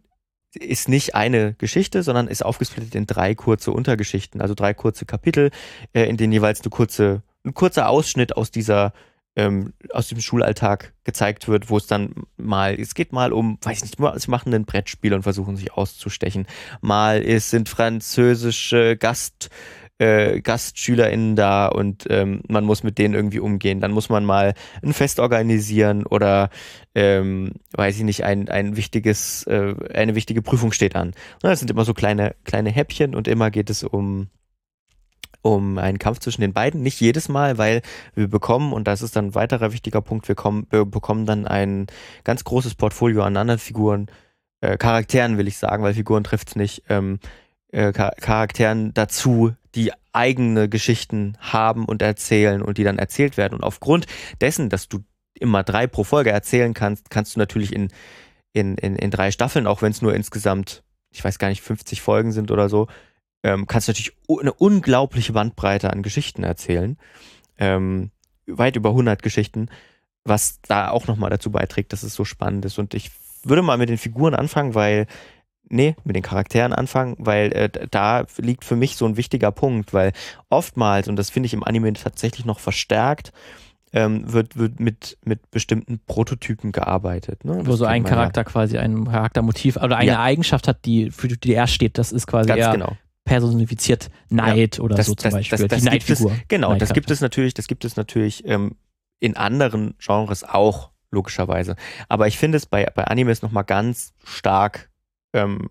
ist 0.55 0.89
nicht 0.89 1.13
eine 1.13 1.53
Geschichte, 1.53 2.01
sondern 2.01 2.27
ist 2.27 2.43
aufgesplittet 2.43 2.95
in 2.95 3.05
drei 3.05 3.35
kurze 3.35 3.71
Untergeschichten, 3.71 4.41
also 4.41 4.55
drei 4.55 4.73
kurze 4.73 5.05
Kapitel, 5.05 5.51
äh, 5.93 6.05
in 6.05 6.17
denen 6.17 6.33
jeweils 6.33 6.61
eine 6.61 6.71
kurze, 6.71 7.21
ein 7.45 7.53
kurzer 7.53 7.89
Ausschnitt 7.89 8.35
aus 8.35 8.49
dieser 8.49 8.93
ähm, 9.39 9.73
aus 9.93 10.09
dem 10.09 10.19
Schulalltag 10.19 10.93
gezeigt 11.05 11.47
wird, 11.47 11.69
wo 11.69 11.77
es 11.77 11.87
dann 11.87 12.13
mal, 12.35 12.77
es 12.77 12.93
geht 12.93 13.13
mal 13.13 13.31
um, 13.31 13.57
weiß 13.61 13.77
ich 13.77 13.97
nicht, 13.97 14.21
sie 14.21 14.31
machen 14.31 14.53
ein 14.53 14.65
Brettspiel 14.65 15.13
und 15.13 15.23
versuchen 15.23 15.55
sich 15.55 15.71
auszustechen. 15.71 16.45
Mal 16.81 17.21
ist, 17.21 17.49
sind 17.49 17.69
französische 17.69 18.97
Gast, 18.97 19.49
äh, 19.97 20.41
GastschülerInnen 20.41 21.37
da 21.37 21.67
und 21.67 22.05
ähm, 22.09 22.41
man 22.49 22.65
muss 22.65 22.83
mit 22.83 22.97
denen 22.97 23.13
irgendwie 23.13 23.39
umgehen. 23.39 23.79
Dann 23.79 23.91
muss 23.91 24.09
man 24.09 24.25
mal 24.25 24.55
ein 24.83 24.93
Fest 24.93 25.21
organisieren 25.21 26.05
oder 26.05 26.49
ähm, 26.93 27.53
weiß 27.71 27.95
ich 27.95 28.03
nicht, 28.03 28.25
ein, 28.25 28.49
ein 28.49 28.75
wichtiges, 28.75 29.43
äh, 29.47 29.73
eine 29.93 30.15
wichtige 30.15 30.41
Prüfung 30.41 30.73
steht 30.73 30.97
an. 30.97 31.13
Das 31.41 31.59
sind 31.59 31.71
immer 31.71 31.85
so 31.85 31.93
kleine, 31.93 32.35
kleine 32.43 32.71
Häppchen 32.71 33.15
und 33.15 33.29
immer 33.29 33.51
geht 33.51 33.69
es 33.69 33.83
um 33.83 34.27
um 35.41 35.77
einen 35.77 35.99
Kampf 35.99 36.19
zwischen 36.19 36.41
den 36.41 36.53
beiden. 36.53 36.81
Nicht 36.81 36.99
jedes 36.99 37.29
Mal, 37.29 37.57
weil 37.57 37.81
wir 38.15 38.27
bekommen, 38.27 38.73
und 38.73 38.87
das 38.87 39.01
ist 39.01 39.15
dann 39.15 39.27
ein 39.27 39.35
weiterer 39.35 39.71
wichtiger 39.71 40.01
Punkt, 40.01 40.27
wir, 40.27 40.35
kommen, 40.35 40.67
wir 40.69 40.85
bekommen 40.85 41.25
dann 41.25 41.47
ein 41.47 41.87
ganz 42.23 42.43
großes 42.43 42.75
Portfolio 42.75 43.23
an 43.23 43.37
anderen 43.37 43.59
Figuren, 43.59 44.07
äh, 44.61 44.77
Charakteren 44.77 45.37
will 45.37 45.47
ich 45.47 45.57
sagen, 45.57 45.83
weil 45.83 45.93
Figuren 45.93 46.23
trifft 46.23 46.49
es 46.49 46.55
nicht, 46.55 46.83
ähm, 46.89 47.19
äh, 47.71 47.93
Charakteren 47.93 48.93
dazu, 48.93 49.53
die 49.75 49.91
eigene 50.11 50.67
Geschichten 50.67 51.37
haben 51.39 51.85
und 51.85 52.01
erzählen 52.01 52.61
und 52.61 52.77
die 52.77 52.83
dann 52.83 52.97
erzählt 52.97 53.37
werden. 53.37 53.53
Und 53.55 53.63
aufgrund 53.63 54.07
dessen, 54.41 54.69
dass 54.69 54.89
du 54.89 54.99
immer 55.35 55.63
drei 55.63 55.87
pro 55.87 56.03
Folge 56.03 56.31
erzählen 56.31 56.73
kannst, 56.73 57.09
kannst 57.09 57.35
du 57.35 57.39
natürlich 57.39 57.73
in, 57.73 57.89
in, 58.51 58.75
in, 58.75 58.95
in 58.95 59.11
drei 59.11 59.31
Staffeln, 59.31 59.67
auch 59.67 59.81
wenn 59.81 59.91
es 59.91 60.01
nur 60.01 60.15
insgesamt 60.15 60.83
ich 61.11 61.23
weiß 61.23 61.39
gar 61.39 61.49
nicht, 61.49 61.61
50 61.61 62.01
Folgen 62.01 62.31
sind 62.31 62.51
oder 62.51 62.69
so, 62.69 62.87
ähm, 63.43 63.67
kannst 63.67 63.87
du 63.87 63.91
natürlich 63.91 64.13
eine 64.27 64.53
unglaubliche 64.53 65.33
Bandbreite 65.33 65.91
an 65.91 66.03
Geschichten 66.03 66.43
erzählen. 66.43 66.97
Ähm, 67.57 68.11
weit 68.47 68.75
über 68.75 68.89
100 68.89 69.21
Geschichten, 69.21 69.69
was 70.23 70.59
da 70.61 70.89
auch 70.89 71.07
nochmal 71.07 71.29
dazu 71.29 71.51
beiträgt, 71.51 71.93
dass 71.93 72.03
es 72.03 72.13
so 72.13 72.25
spannend 72.25 72.65
ist. 72.65 72.79
Und 72.79 72.93
ich 72.93 73.11
würde 73.43 73.61
mal 73.61 73.77
mit 73.77 73.89
den 73.89 73.97
Figuren 73.97 74.35
anfangen, 74.35 74.75
weil, 74.75 75.07
nee, 75.69 75.95
mit 76.03 76.15
den 76.15 76.23
Charakteren 76.23 76.73
anfangen, 76.73 77.15
weil 77.19 77.51
äh, 77.53 77.69
da 77.89 78.25
liegt 78.37 78.65
für 78.65 78.75
mich 78.75 78.95
so 78.95 79.05
ein 79.05 79.17
wichtiger 79.17 79.51
Punkt, 79.51 79.93
weil 79.93 80.11
oftmals, 80.49 81.07
und 81.07 81.15
das 81.15 81.29
finde 81.29 81.47
ich 81.47 81.53
im 81.53 81.63
Anime 81.63 81.93
tatsächlich 81.93 82.45
noch 82.45 82.59
verstärkt, 82.59 83.31
ähm, 83.91 84.31
wird, 84.31 84.57
wird 84.57 84.79
mit, 84.79 85.17
mit 85.23 85.49
bestimmten 85.49 85.99
Prototypen 86.05 86.71
gearbeitet. 86.71 87.43
Ne? 87.43 87.61
Wo 87.63 87.75
so 87.75 87.85
ein 87.85 88.03
Charakter 88.03 88.41
ja. 88.41 88.45
quasi 88.45 88.77
ein 88.77 89.05
Charaktermotiv 89.05 89.77
oder 89.77 89.97
eine 89.97 90.11
ja. 90.11 90.21
Eigenschaft 90.21 90.67
hat, 90.67 90.85
die 90.85 91.09
für 91.09 91.27
die 91.27 91.53
er 91.53 91.67
steht. 91.67 91.97
Das 91.97 92.11
ist 92.11 92.27
quasi 92.27 92.49
Ganz 92.49 92.59
eher 92.59 92.71
genau. 92.71 92.97
Personifiziert 93.29 94.09
Neid 94.29 94.77
ja. 94.77 94.83
oder 94.83 94.95
das, 94.95 95.05
so 95.05 95.13
zum 95.13 95.29
das, 95.29 95.33
Beispiel. 95.33 95.59
Das, 95.59 95.67
das, 95.67 95.79
die 95.81 95.85
Neidfigur. 95.85 96.35
Genau, 96.47 96.73
das 96.73 96.93
gibt 96.93 97.11
es 97.11 97.21
natürlich, 97.21 97.53
das 97.53 97.67
gibt 97.67 97.85
es 97.85 97.95
natürlich 97.95 98.43
ähm, 98.47 98.75
in 99.19 99.37
anderen 99.37 99.93
Genres 99.99 100.43
auch, 100.43 100.89
logischerweise. 101.11 101.75
Aber 102.07 102.27
ich 102.27 102.39
finde 102.39 102.57
es 102.57 102.65
bei, 102.65 102.85
bei 102.85 103.03
Animes 103.03 103.43
nochmal 103.43 103.65
ganz 103.65 104.13
stark, 104.23 104.89
ähm, 105.33 105.69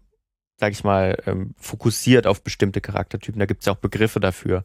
sag 0.57 0.71
ich 0.71 0.85
mal, 0.85 1.21
ähm, 1.27 1.55
fokussiert 1.57 2.29
auf 2.29 2.45
bestimmte 2.45 2.81
Charaktertypen. 2.81 3.41
Da 3.41 3.47
gibt 3.47 3.63
es 3.63 3.67
ja 3.67 3.73
auch 3.73 3.79
Begriffe 3.79 4.21
dafür. 4.21 4.65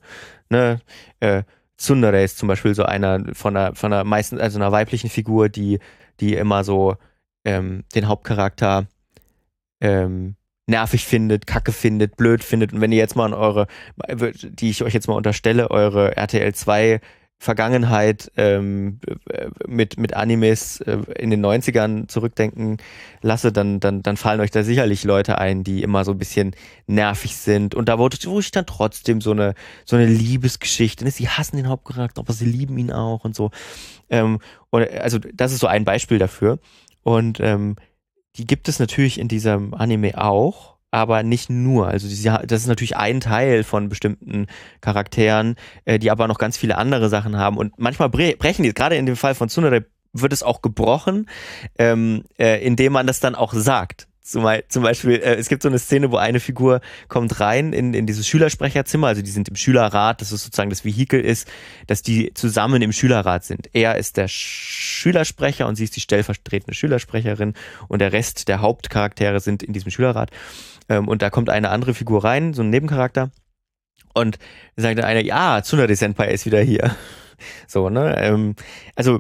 Ne? 0.49 0.79
Äh, 1.19 1.43
Tsundere 1.77 2.23
ist 2.23 2.37
zum 2.37 2.47
Beispiel 2.47 2.75
so 2.75 2.83
einer 2.83 3.33
von 3.33 3.57
einer, 3.57 3.75
von 3.75 3.91
einer 3.91 4.03
meisten, 4.03 4.39
also 4.39 4.59
einer 4.59 4.71
weiblichen 4.71 5.09
Figur, 5.09 5.49
die, 5.49 5.79
die 6.19 6.35
immer 6.35 6.63
so 6.63 6.95
ähm, 7.43 7.85
den 7.95 8.07
Hauptcharakter 8.07 8.87
ähm, 9.81 10.35
nervig 10.67 11.05
findet, 11.05 11.47
kacke 11.47 11.71
findet, 11.71 12.15
blöd 12.17 12.43
findet. 12.43 12.73
Und 12.73 12.81
wenn 12.81 12.91
ihr 12.91 12.97
jetzt 12.97 13.15
mal 13.15 13.25
an 13.25 13.33
eure, 13.33 13.67
die 14.07 14.69
ich 14.69 14.83
euch 14.83 14.93
jetzt 14.93 15.07
mal 15.07 15.15
unterstelle, 15.15 15.71
eure 15.71 16.15
RTL 16.15 16.53
2 16.53 17.01
Vergangenheit 17.43 18.31
ähm, 18.37 18.99
mit, 19.67 19.99
mit 19.99 20.13
Animes 20.13 20.79
äh, 20.79 20.99
in 21.19 21.29
den 21.29 21.45
90ern 21.45 22.07
zurückdenken 22.07 22.77
lasse, 23.21 23.51
dann, 23.51 23.81
dann, 23.81 24.01
dann 24.01 24.15
fallen 24.15 24.39
euch 24.39 24.51
da 24.51 24.63
sicherlich 24.63 25.03
Leute 25.03 25.39
ein, 25.39 25.65
die 25.65 25.83
immer 25.83 26.05
so 26.05 26.11
ein 26.11 26.17
bisschen 26.17 26.55
nervig 26.87 27.35
sind. 27.35 27.75
Und 27.75 27.89
da 27.89 27.99
wurde 27.99 28.17
ich 28.17 28.51
dann 28.51 28.65
trotzdem 28.65 29.19
so 29.19 29.31
eine, 29.31 29.55
so 29.83 29.97
eine 29.97 30.05
Liebesgeschichte. 30.05 31.03
Ne? 31.03 31.11
Sie 31.11 31.27
hassen 31.27 31.57
den 31.57 31.67
Hauptcharakter, 31.67 32.21
aber 32.21 32.31
sie 32.31 32.45
lieben 32.45 32.77
ihn 32.77 32.93
auch 32.93 33.25
und 33.25 33.35
so. 33.35 33.51
Ähm, 34.09 34.39
und 34.69 34.89
also 34.91 35.19
das 35.33 35.51
ist 35.51 35.59
so 35.59 35.67
ein 35.67 35.83
Beispiel 35.83 36.19
dafür. 36.19 36.59
Und 37.03 37.41
ähm, 37.41 37.75
die 38.35 38.45
gibt 38.45 38.67
es 38.67 38.79
natürlich 38.79 39.19
in 39.19 39.27
diesem 39.27 39.73
Anime 39.73 40.21
auch 40.21 40.73
aber 40.93 41.23
nicht 41.23 41.49
nur. 41.49 41.87
Also 41.87 42.07
das 42.07 42.61
ist 42.61 42.67
natürlich 42.67 42.95
ein 42.95 43.19
Teil 43.19 43.63
von 43.63 43.89
bestimmten 43.89 44.45
Charakteren, 44.79 45.55
äh, 45.85 45.97
die 45.97 46.11
aber 46.11 46.27
noch 46.27 46.37
ganz 46.37 46.55
viele 46.55 46.77
andere 46.77 47.09
Sachen 47.09 47.35
haben. 47.35 47.57
Und 47.57 47.79
manchmal 47.79 48.09
brechen 48.09 48.61
die, 48.61 48.73
gerade 48.75 48.95
in 48.95 49.07
dem 49.07 49.15
Fall 49.15 49.33
von 49.33 49.49
Tsunade 49.49 49.87
wird 50.13 50.33
es 50.33 50.43
auch 50.43 50.61
gebrochen, 50.61 51.27
ähm, 51.79 52.25
äh, 52.37 52.63
indem 52.63 52.93
man 52.93 53.07
das 53.07 53.19
dann 53.19 53.33
auch 53.33 53.53
sagt. 53.53 54.07
Zum, 54.25 54.43
Beispiel, 54.43 55.15
äh, 55.15 55.35
es 55.35 55.49
gibt 55.49 55.63
so 55.63 55.67
eine 55.67 55.79
Szene, 55.79 56.09
wo 56.09 56.15
eine 56.15 56.39
Figur 56.39 56.79
kommt 57.09 57.41
rein 57.41 57.73
in, 57.73 57.93
in 57.93 58.07
dieses 58.07 58.25
Schülersprecherzimmer, 58.25 59.07
also 59.07 59.21
die 59.21 59.29
sind 59.29 59.49
im 59.49 59.57
Schülerrat, 59.57 60.21
das 60.21 60.31
ist 60.31 60.45
sozusagen 60.45 60.69
das 60.69 60.85
Vehikel 60.85 61.19
ist, 61.19 61.51
dass 61.87 62.03
die 62.03 62.33
zusammen 62.33 62.81
im 62.81 62.93
Schülerrat 62.93 63.43
sind. 63.43 63.69
Er 63.73 63.97
ist 63.97 64.15
der 64.15 64.29
Schülersprecher 64.29 65.67
und 65.67 65.75
sie 65.75 65.83
ist 65.83 65.97
die 65.97 65.99
stellvertretende 65.99 66.73
Schülersprecherin 66.73 67.53
und 67.89 67.99
der 67.99 68.13
Rest 68.13 68.47
der 68.47 68.61
Hauptcharaktere 68.61 69.41
sind 69.41 69.61
in 69.61 69.73
diesem 69.73 69.91
Schülerrat. 69.91 70.31
Ähm, 70.87 71.09
und 71.09 71.21
da 71.21 71.29
kommt 71.29 71.49
eine 71.49 71.69
andere 71.69 71.93
Figur 71.93 72.23
rein, 72.23 72.53
so 72.53 72.61
ein 72.61 72.69
Nebencharakter. 72.69 73.29
Und 74.13 74.39
sagt 74.77 74.99
dann 74.99 75.05
einer, 75.05 75.23
ja, 75.23 75.61
Tsunade 75.61 75.95
Senpai 75.97 76.31
ist 76.31 76.45
wieder 76.45 76.61
hier. 76.61 76.95
So, 77.67 77.89
ne? 77.89 78.15
Ähm, 78.19 78.55
also 78.95 79.19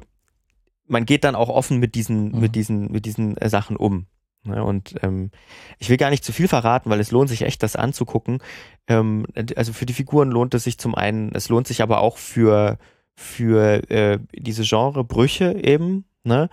man 0.87 1.05
geht 1.05 1.25
dann 1.25 1.35
auch 1.35 1.49
offen 1.49 1.79
mit 1.79 1.93
diesen, 1.93 2.31
mhm. 2.31 2.39
mit 2.39 2.55
diesen, 2.55 2.89
mit 2.89 3.05
diesen 3.05 3.35
äh, 3.35 3.49
Sachen 3.49 3.75
um. 3.75 4.05
Ne? 4.43 4.63
Und 4.63 4.95
ähm, 5.01 5.31
ich 5.79 5.89
will 5.89 5.97
gar 5.97 6.09
nicht 6.09 6.23
zu 6.23 6.31
viel 6.31 6.47
verraten, 6.47 6.89
weil 6.89 6.99
es 6.99 7.11
lohnt 7.11 7.29
sich 7.29 7.43
echt, 7.43 7.63
das 7.63 7.75
anzugucken. 7.75 8.39
Ähm, 8.87 9.25
also 9.55 9.73
für 9.73 9.85
die 9.85 9.93
Figuren 9.93 10.29
lohnt 10.29 10.53
es 10.53 10.65
sich 10.65 10.77
zum 10.77 10.95
einen, 10.95 11.33
es 11.33 11.49
lohnt 11.49 11.67
sich 11.67 11.81
aber 11.81 12.01
auch 12.01 12.17
für, 12.17 12.77
für 13.15 13.89
äh, 13.89 14.19
diese 14.33 14.63
Genrebrüche 14.63 15.53
eben, 15.63 16.05
ne? 16.23 16.49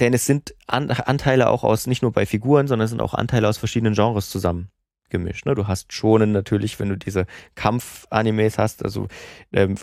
Denn 0.00 0.14
es 0.14 0.26
sind 0.26 0.54
An 0.66 0.90
Anteile 0.90 1.48
auch 1.48 1.64
aus, 1.64 1.86
nicht 1.86 2.02
nur 2.02 2.12
bei 2.12 2.26
Figuren, 2.26 2.66
sondern 2.66 2.86
es 2.86 2.90
sind 2.90 3.00
auch 3.00 3.14
Anteile 3.14 3.48
aus 3.48 3.58
verschiedenen 3.58 3.94
Genres 3.94 4.30
zusammengemischt. 4.30 5.46
Ne? 5.46 5.54
Du 5.54 5.68
hast 5.68 5.92
schonen 5.92 6.32
natürlich, 6.32 6.80
wenn 6.80 6.88
du 6.88 6.96
diese 6.96 7.26
Kampf-Animes 7.54 8.58
hast, 8.58 8.84
also 8.84 9.06
ähm, 9.52 9.76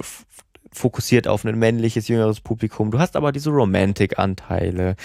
fokussiert 0.72 1.28
auf 1.28 1.46
ein 1.46 1.58
männliches, 1.58 2.08
jüngeres 2.08 2.42
Publikum. 2.42 2.92
Du 2.92 3.00
hast 3.00 3.16
aber 3.16 3.32
diese 3.32 3.50
Romantic-Anteile, 3.50 4.96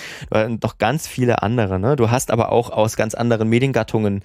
noch 0.63 0.79
ganz 0.79 1.07
viele 1.07 1.43
andere. 1.43 1.79
Ne? 1.79 1.97
Du 1.97 2.11
hast 2.11 2.31
aber 2.31 2.53
auch 2.53 2.71
aus 2.71 2.97
ganz 2.97 3.15
anderen 3.15 3.49
Mediengattungen 3.49 4.23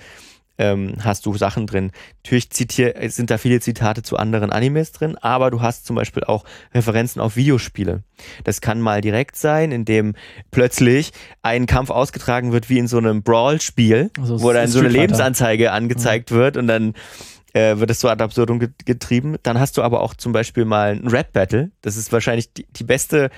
ähm, 0.59 0.95
hast 0.99 1.25
du 1.25 1.35
Sachen 1.35 1.65
drin. 1.65 1.91
Natürlich 2.23 2.51
zitier, 2.51 2.93
sind 3.07 3.31
da 3.31 3.37
viele 3.37 3.61
Zitate 3.61 4.03
zu 4.03 4.17
anderen 4.17 4.51
Animes 4.51 4.91
drin, 4.91 5.17
aber 5.17 5.49
du 5.49 5.61
hast 5.61 5.85
zum 5.85 5.95
Beispiel 5.95 6.25
auch 6.25 6.43
Referenzen 6.73 7.21
auf 7.21 7.35
Videospiele. 7.35 8.03
Das 8.43 8.61
kann 8.61 8.81
mal 8.81 9.01
direkt 9.01 9.37
sein, 9.37 9.71
indem 9.71 10.15
plötzlich 10.51 11.11
ein 11.41 11.65
Kampf 11.65 11.89
ausgetragen 11.89 12.51
wird 12.51 12.69
wie 12.69 12.77
in 12.77 12.87
so 12.87 12.97
einem 12.97 13.23
Brawl-Spiel, 13.23 14.11
also 14.19 14.41
wo 14.41 14.51
dann 14.51 14.67
so 14.67 14.79
eine 14.79 14.89
Lebensanzeige 14.89 15.71
angezeigt 15.71 16.31
mhm. 16.31 16.35
wird 16.35 16.57
und 16.57 16.67
dann 16.67 16.93
äh, 17.53 17.77
wird 17.77 17.89
es 17.89 17.99
so 17.99 18.09
ad 18.09 18.23
absurdum 18.23 18.59
getrieben. 18.85 19.37
Dann 19.43 19.59
hast 19.59 19.77
du 19.77 19.81
aber 19.81 20.01
auch 20.01 20.13
zum 20.13 20.31
Beispiel 20.31 20.65
mal 20.65 20.91
ein 20.91 21.07
Rap 21.07 21.33
Battle. 21.33 21.71
Das 21.81 21.97
ist 21.97 22.11
wahrscheinlich 22.11 22.53
die, 22.53 22.65
die 22.69 22.83
beste, 22.83 23.29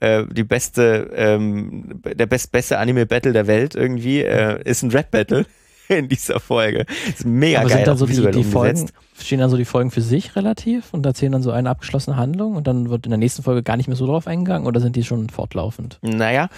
äh, 0.00 0.24
die 0.30 0.44
beste, 0.44 1.10
ähm, 1.14 2.00
der 2.04 2.26
best, 2.26 2.52
beste 2.52 2.78
Anime 2.78 3.06
Battle 3.06 3.32
der 3.32 3.46
Welt 3.46 3.74
irgendwie, 3.74 4.20
äh, 4.20 4.60
ist 4.64 4.82
ein 4.82 4.90
Rap 4.90 5.10
Battle. 5.10 5.46
in 5.90 6.08
dieser 6.08 6.40
Folge. 6.40 6.84
Das 6.84 7.16
ist 7.16 7.26
mega 7.26 7.60
Aber 7.60 7.68
geil. 7.68 7.78
Sind 7.78 7.88
dann 7.88 7.96
so 7.96 8.06
die, 8.06 8.30
die 8.30 8.44
Folgen, 8.44 8.88
stehen 9.18 9.40
dann 9.40 9.50
so 9.50 9.56
die 9.56 9.64
Folgen 9.64 9.90
für 9.90 10.02
sich 10.02 10.36
relativ 10.36 10.94
und 10.94 11.04
erzählen 11.04 11.32
dann 11.32 11.42
so 11.42 11.50
eine 11.50 11.68
abgeschlossene 11.68 12.16
Handlung 12.16 12.54
und 12.54 12.66
dann 12.66 12.90
wird 12.90 13.06
in 13.06 13.10
der 13.10 13.18
nächsten 13.18 13.42
Folge 13.42 13.62
gar 13.62 13.76
nicht 13.76 13.88
mehr 13.88 13.96
so 13.96 14.06
drauf 14.06 14.26
eingegangen 14.26 14.66
oder 14.66 14.80
sind 14.80 14.96
die 14.96 15.04
schon 15.04 15.28
fortlaufend? 15.28 15.98
Naja, 16.02 16.48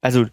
also 0.00 0.26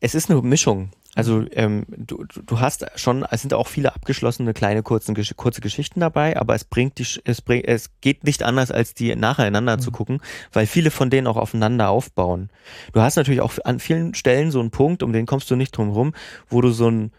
es 0.00 0.14
ist 0.14 0.30
eine 0.30 0.42
Mischung. 0.42 0.90
Also 1.14 1.44
ähm, 1.52 1.84
du, 1.88 2.24
du 2.24 2.60
hast 2.60 2.86
schon, 2.96 3.24
es 3.30 3.42
sind 3.42 3.54
auch 3.54 3.68
viele 3.68 3.94
abgeschlossene 3.94 4.52
kleine 4.52 4.82
kurzen, 4.82 5.14
kurze 5.36 5.60
Geschichten 5.60 6.00
dabei, 6.00 6.36
aber 6.36 6.54
es 6.54 6.64
bringt 6.64 6.98
die, 6.98 7.06
es 7.24 7.40
bringt, 7.40 7.66
es 7.66 7.90
geht 8.00 8.24
nicht 8.24 8.42
anders, 8.42 8.70
als 8.70 8.94
die 8.94 9.14
nacheinander 9.14 9.76
mhm. 9.76 9.80
zu 9.80 9.90
gucken, 9.92 10.20
weil 10.52 10.66
viele 10.66 10.90
von 10.90 11.10
denen 11.10 11.26
auch 11.26 11.36
aufeinander 11.36 11.90
aufbauen. 11.90 12.50
Du 12.92 13.00
hast 13.00 13.16
natürlich 13.16 13.40
auch 13.40 13.54
an 13.64 13.78
vielen 13.78 14.14
Stellen 14.14 14.50
so 14.50 14.60
einen 14.60 14.70
Punkt, 14.70 15.02
um 15.02 15.12
den 15.12 15.26
kommst 15.26 15.50
du 15.50 15.56
nicht 15.56 15.76
drum 15.76 15.90
rum, 15.90 16.14
wo 16.48 16.60
du 16.60 16.70
so 16.70 16.90
ein 16.90 17.12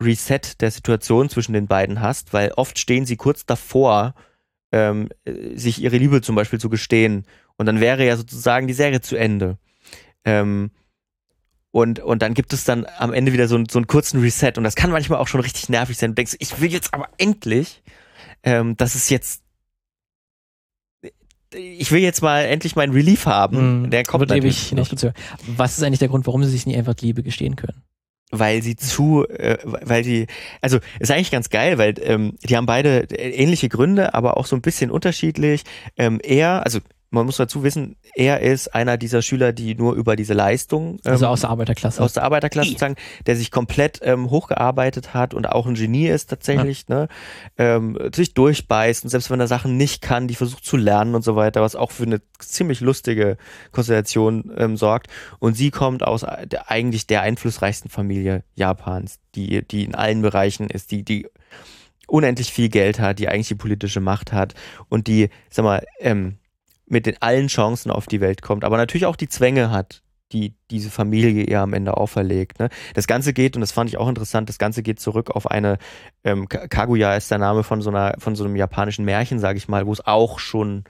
Reset 0.00 0.40
der 0.60 0.70
Situation 0.70 1.28
zwischen 1.28 1.54
den 1.54 1.66
beiden 1.66 2.00
hast, 2.00 2.32
weil 2.32 2.52
oft 2.52 2.78
stehen 2.78 3.06
sie 3.06 3.16
kurz 3.16 3.46
davor, 3.46 4.14
ähm, 4.72 5.08
sich 5.54 5.82
ihre 5.82 5.96
Liebe 5.96 6.20
zum 6.20 6.36
Beispiel 6.36 6.60
zu 6.60 6.68
gestehen. 6.68 7.24
Und 7.56 7.66
dann 7.66 7.80
wäre 7.80 8.06
ja 8.06 8.16
sozusagen 8.16 8.66
die 8.66 8.74
Serie 8.74 9.00
zu 9.00 9.16
Ende. 9.16 9.58
Ähm, 10.24 10.70
und, 11.70 12.00
und 12.00 12.22
dann 12.22 12.34
gibt 12.34 12.52
es 12.52 12.64
dann 12.64 12.86
am 12.98 13.12
Ende 13.12 13.32
wieder 13.32 13.48
so, 13.48 13.62
so 13.70 13.78
einen 13.78 13.86
kurzen 13.86 14.20
Reset. 14.20 14.52
Und 14.56 14.64
das 14.64 14.74
kann 14.74 14.90
manchmal 14.90 15.18
auch 15.18 15.28
schon 15.28 15.40
richtig 15.40 15.68
nervig 15.68 15.96
sein. 15.98 16.10
Du 16.10 16.14
denkst, 16.14 16.36
ich 16.38 16.60
will 16.60 16.72
jetzt 16.72 16.94
aber 16.94 17.08
endlich, 17.18 17.82
ähm, 18.42 18.76
dass 18.76 18.94
es 18.94 19.10
jetzt 19.10 19.42
ich 21.50 21.90
will 21.92 22.00
jetzt 22.00 22.20
mal 22.20 22.44
endlich 22.44 22.76
meinen 22.76 22.92
Relief 22.92 23.24
haben. 23.24 23.84
Mm, 23.84 23.90
Der 23.90 24.02
kommt 24.04 24.28
natürlich 24.28 24.70
nicht. 24.72 24.92
nicht. 24.92 25.14
Was 25.46 25.78
ist 25.78 25.82
eigentlich 25.82 25.98
der 25.98 26.08
Grund, 26.08 26.26
warum 26.26 26.44
sie 26.44 26.50
sich 26.50 26.66
nicht 26.66 26.76
einfach 26.76 26.94
Liebe 27.00 27.22
gestehen 27.22 27.56
können? 27.56 27.82
weil 28.30 28.62
sie 28.62 28.76
zu, 28.76 29.26
äh, 29.28 29.56
weil 29.64 30.02
die, 30.02 30.26
also 30.60 30.78
ist 31.00 31.10
eigentlich 31.10 31.30
ganz 31.30 31.48
geil, 31.48 31.78
weil 31.78 31.94
ähm, 32.02 32.34
die 32.42 32.56
haben 32.56 32.66
beide 32.66 33.04
ähnliche 33.14 33.68
Gründe, 33.68 34.14
aber 34.14 34.36
auch 34.36 34.46
so 34.46 34.54
ein 34.54 34.62
bisschen 34.62 34.90
unterschiedlich. 34.90 35.62
Ähm, 35.96 36.20
er, 36.22 36.64
also 36.64 36.80
man 37.10 37.24
muss 37.24 37.38
dazu 37.38 37.62
wissen, 37.62 37.96
er 38.14 38.40
ist 38.40 38.74
einer 38.74 38.98
dieser 38.98 39.22
Schüler, 39.22 39.52
die 39.52 39.74
nur 39.74 39.94
über 39.94 40.14
diese 40.14 40.34
Leistung. 40.34 40.98
Ähm, 41.04 41.12
also 41.12 41.26
aus 41.26 41.40
der 41.40 41.50
Arbeiterklasse. 41.50 42.02
Aus 42.02 42.12
der 42.12 42.22
Arbeiterklasse 42.22 42.68
sozusagen, 42.68 42.96
der 43.26 43.36
sich 43.36 43.50
komplett 43.50 44.00
ähm, 44.02 44.30
hochgearbeitet 44.30 45.14
hat 45.14 45.32
und 45.32 45.48
auch 45.48 45.66
ein 45.66 45.74
Genie 45.74 46.08
ist 46.08 46.28
tatsächlich, 46.28 46.84
ja. 46.88 46.96
ne? 46.96 47.08
Ähm, 47.56 47.98
sich 48.14 48.34
durchbeißt 48.34 49.04
und 49.04 49.10
selbst 49.10 49.30
wenn 49.30 49.40
er 49.40 49.46
Sachen 49.46 49.76
nicht 49.76 50.02
kann, 50.02 50.28
die 50.28 50.34
versucht 50.34 50.64
zu 50.64 50.76
lernen 50.76 51.14
und 51.14 51.22
so 51.22 51.34
weiter, 51.34 51.62
was 51.62 51.76
auch 51.76 51.92
für 51.92 52.04
eine 52.04 52.20
ziemlich 52.38 52.80
lustige 52.80 53.38
Konstellation 53.72 54.52
ähm, 54.56 54.76
sorgt. 54.76 55.08
Und 55.38 55.54
sie 55.54 55.70
kommt 55.70 56.02
aus 56.02 56.26
der, 56.44 56.70
eigentlich 56.70 57.06
der 57.06 57.22
einflussreichsten 57.22 57.90
Familie 57.90 58.44
Japans, 58.54 59.18
die, 59.34 59.66
die 59.66 59.84
in 59.84 59.94
allen 59.94 60.20
Bereichen 60.20 60.68
ist, 60.68 60.90
die, 60.90 61.04
die 61.04 61.26
unendlich 62.06 62.52
viel 62.52 62.68
Geld 62.68 62.98
hat, 62.98 63.18
die 63.18 63.28
eigentlich 63.28 63.48
die 63.48 63.54
politische 63.54 64.00
Macht 64.00 64.32
hat 64.32 64.54
und 64.88 65.06
die, 65.06 65.30
sag 65.50 65.64
mal, 65.64 65.84
ähm, 66.00 66.38
mit 66.88 67.06
den 67.06 67.20
allen 67.20 67.48
Chancen 67.48 67.90
auf 67.90 68.06
die 68.06 68.20
Welt 68.20 68.42
kommt, 68.42 68.64
aber 68.64 68.76
natürlich 68.76 69.06
auch 69.06 69.16
die 69.16 69.28
Zwänge 69.28 69.70
hat, 69.70 70.02
die 70.32 70.54
diese 70.70 70.90
Familie 70.90 71.44
ihr 71.44 71.60
am 71.60 71.72
Ende 71.72 71.96
auferlegt. 71.96 72.58
Ne? 72.58 72.68
Das 72.94 73.06
Ganze 73.06 73.32
geht, 73.32 73.56
und 73.56 73.60
das 73.60 73.72
fand 73.72 73.88
ich 73.90 73.96
auch 73.96 74.08
interessant, 74.08 74.48
das 74.48 74.58
Ganze 74.58 74.82
geht 74.82 75.00
zurück 75.00 75.30
auf 75.30 75.50
eine, 75.50 75.78
ähm, 76.24 76.48
Kaguya 76.48 77.16
ist 77.16 77.30
der 77.30 77.38
Name 77.38 77.64
von 77.64 77.80
so 77.80 77.90
einer, 77.90 78.14
von 78.18 78.36
so 78.36 78.44
einem 78.44 78.56
japanischen 78.56 79.04
Märchen, 79.04 79.38
sage 79.38 79.58
ich 79.58 79.68
mal, 79.68 79.86
wo 79.86 79.92
es 79.92 80.06
auch 80.06 80.38
schon 80.38 80.84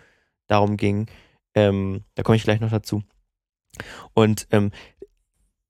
darum 0.48 0.76
ging. 0.76 1.06
Ähm, 1.54 2.04
da 2.14 2.22
komme 2.22 2.36
ich 2.36 2.42
gleich 2.42 2.60
noch 2.60 2.70
dazu. 2.70 3.02
Und 4.14 4.48
ähm, 4.50 4.72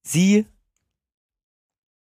sie, 0.02 0.46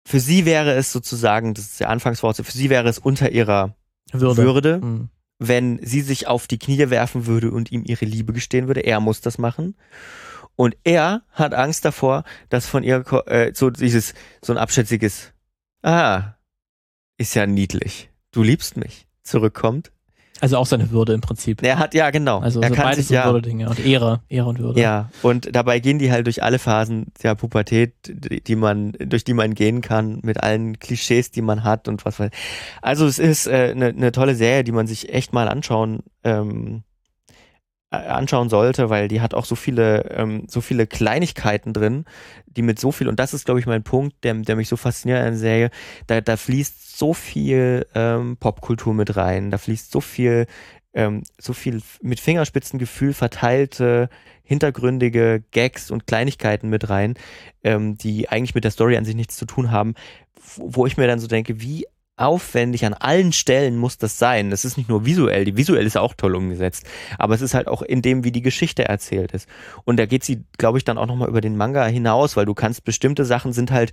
für 0.04 0.20
sie 0.20 0.44
wäre 0.44 0.72
es 0.72 0.92
sozusagen, 0.92 1.54
das 1.54 1.64
ist 1.64 1.80
der 1.80 1.90
Anfangswort, 1.90 2.36
für 2.36 2.44
sie 2.44 2.70
wäre 2.70 2.88
es 2.88 2.98
unter 2.98 3.32
ihrer 3.32 3.74
Würde, 4.12 4.42
Würde 4.42 4.78
mhm. 4.78 5.08
Wenn 5.38 5.78
sie 5.82 6.00
sich 6.00 6.26
auf 6.26 6.46
die 6.46 6.58
Knie 6.58 6.90
werfen 6.90 7.26
würde 7.26 7.50
und 7.50 7.70
ihm 7.72 7.84
ihre 7.84 8.04
Liebe 8.04 8.32
gestehen 8.32 8.68
würde. 8.68 8.80
Er 8.80 9.00
muss 9.00 9.20
das 9.20 9.38
machen. 9.38 9.76
Und 10.54 10.76
er 10.84 11.22
hat 11.30 11.52
Angst 11.52 11.84
davor, 11.84 12.24
dass 12.48 12.66
von 12.66 12.82
ihr 12.82 13.04
äh, 13.26 13.52
so 13.54 13.70
dieses, 13.70 14.14
so 14.42 14.52
ein 14.52 14.58
abschätziges, 14.58 15.32
ah, 15.82 16.34
ist 17.18 17.34
ja 17.34 17.46
niedlich. 17.46 18.10
Du 18.30 18.42
liebst 18.42 18.76
mich, 18.76 19.06
zurückkommt. 19.22 19.92
Also 20.40 20.58
auch 20.58 20.66
seine 20.66 20.90
Würde 20.90 21.12
im 21.14 21.20
Prinzip. 21.20 21.62
Er 21.62 21.78
hat, 21.78 21.94
ja, 21.94 22.10
genau. 22.10 22.40
Also 22.40 22.60
er 22.60 22.68
so 22.68 22.74
kann 22.74 22.84
beides 22.84 23.08
sich, 23.08 23.14
ja, 23.14 23.24
Würde 23.26 23.48
Dinge 23.48 23.68
und 23.68 23.84
Ehre, 23.84 24.20
Ehre 24.28 24.48
und 24.48 24.58
Würde. 24.58 24.80
Ja, 24.80 25.10
und 25.22 25.54
dabei 25.54 25.80
gehen 25.80 25.98
die 25.98 26.10
halt 26.10 26.26
durch 26.26 26.42
alle 26.42 26.58
Phasen 26.58 27.06
der 27.22 27.34
Pubertät, 27.34 27.94
die 28.06 28.56
man, 28.56 28.92
durch 28.92 29.24
die 29.24 29.34
man 29.34 29.54
gehen 29.54 29.80
kann, 29.80 30.20
mit 30.22 30.42
allen 30.42 30.78
Klischees, 30.78 31.30
die 31.30 31.42
man 31.42 31.64
hat 31.64 31.88
und 31.88 32.04
was 32.04 32.18
weiß. 32.18 32.30
Also 32.82 33.06
es 33.06 33.18
ist 33.18 33.48
eine 33.48 33.64
äh, 33.64 33.74
ne, 33.74 33.92
ne 33.92 34.12
tolle 34.12 34.34
Serie, 34.34 34.64
die 34.64 34.72
man 34.72 34.86
sich 34.86 35.12
echt 35.12 35.32
mal 35.32 35.48
anschauen 35.48 36.00
ähm, 36.24 36.82
äh, 36.82 36.95
anschauen 37.90 38.48
sollte, 38.48 38.90
weil 38.90 39.08
die 39.08 39.20
hat 39.20 39.34
auch 39.34 39.44
so 39.44 39.54
viele, 39.54 40.10
ähm, 40.10 40.46
so 40.48 40.60
viele 40.60 40.86
Kleinigkeiten 40.86 41.72
drin, 41.72 42.04
die 42.46 42.62
mit 42.62 42.80
so 42.80 42.90
viel, 42.90 43.08
und 43.08 43.20
das 43.20 43.32
ist, 43.32 43.44
glaube 43.44 43.60
ich, 43.60 43.66
mein 43.66 43.84
Punkt, 43.84 44.16
der, 44.24 44.34
der 44.34 44.56
mich 44.56 44.68
so 44.68 44.76
fasziniert 44.76 45.20
an 45.20 45.32
der 45.32 45.36
Serie, 45.36 45.70
da, 46.06 46.20
da 46.20 46.36
fließt 46.36 46.98
so 46.98 47.14
viel 47.14 47.86
ähm, 47.94 48.36
Popkultur 48.38 48.92
mit 48.92 49.16
rein, 49.16 49.50
da 49.50 49.58
fließt 49.58 49.92
so 49.92 50.00
viel, 50.00 50.46
ähm, 50.94 51.22
so 51.38 51.52
viel 51.52 51.80
mit 52.02 52.18
Fingerspitzengefühl 52.18 53.12
verteilte, 53.12 54.08
hintergründige 54.42 55.44
Gags 55.52 55.90
und 55.90 56.06
Kleinigkeiten 56.06 56.68
mit 56.68 56.88
rein, 56.88 57.14
ähm, 57.62 57.96
die 57.98 58.28
eigentlich 58.28 58.54
mit 58.54 58.64
der 58.64 58.70
Story 58.70 58.96
an 58.96 59.04
sich 59.04 59.14
nichts 59.14 59.36
zu 59.36 59.46
tun 59.46 59.70
haben, 59.70 59.94
wo 60.56 60.86
ich 60.86 60.96
mir 60.96 61.06
dann 61.06 61.18
so 61.18 61.26
denke, 61.26 61.60
wie 61.60 61.86
aufwendig 62.16 62.84
an 62.84 62.94
allen 62.94 63.32
Stellen 63.32 63.76
muss 63.76 63.98
das 63.98 64.18
sein. 64.18 64.50
Das 64.50 64.64
ist 64.64 64.76
nicht 64.76 64.88
nur 64.88 65.04
visuell, 65.04 65.44
die 65.44 65.56
visuell 65.56 65.86
ist 65.86 65.96
auch 65.96 66.14
toll 66.14 66.34
umgesetzt, 66.34 66.86
aber 67.18 67.34
es 67.34 67.42
ist 67.42 67.54
halt 67.54 67.68
auch 67.68 67.82
in 67.82 68.02
dem, 68.02 68.24
wie 68.24 68.32
die 68.32 68.42
Geschichte 68.42 68.86
erzählt 68.86 69.32
ist. 69.32 69.48
Und 69.84 69.98
da 69.98 70.06
geht 70.06 70.24
sie, 70.24 70.44
glaube 70.58 70.78
ich, 70.78 70.84
dann 70.84 70.98
auch 70.98 71.06
nochmal 71.06 71.28
über 71.28 71.40
den 71.40 71.56
Manga 71.56 71.84
hinaus, 71.86 72.36
weil 72.36 72.46
du 72.46 72.54
kannst 72.54 72.84
bestimmte 72.84 73.24
Sachen 73.24 73.52
sind 73.52 73.70
halt, 73.70 73.92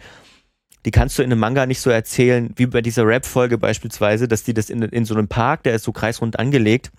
die 0.86 0.92
kannst 0.92 1.18
du 1.18 1.24
in 1.24 1.32
einem 1.32 1.40
Manga 1.40 1.66
nicht 1.66 1.80
so 1.80 1.90
erzählen, 1.90 2.52
wie 2.56 2.66
bei 2.66 2.82
dieser 2.82 3.06
Rap-Folge 3.06 3.58
beispielsweise, 3.58 4.28
dass 4.28 4.44
die 4.44 4.54
das 4.54 4.70
in, 4.70 4.82
in 4.82 5.06
so 5.06 5.14
einem 5.14 5.28
Park, 5.28 5.64
der 5.64 5.76
ist 5.76 5.84
so 5.84 5.92
kreisrund 5.92 6.40
angelegt, 6.40 6.92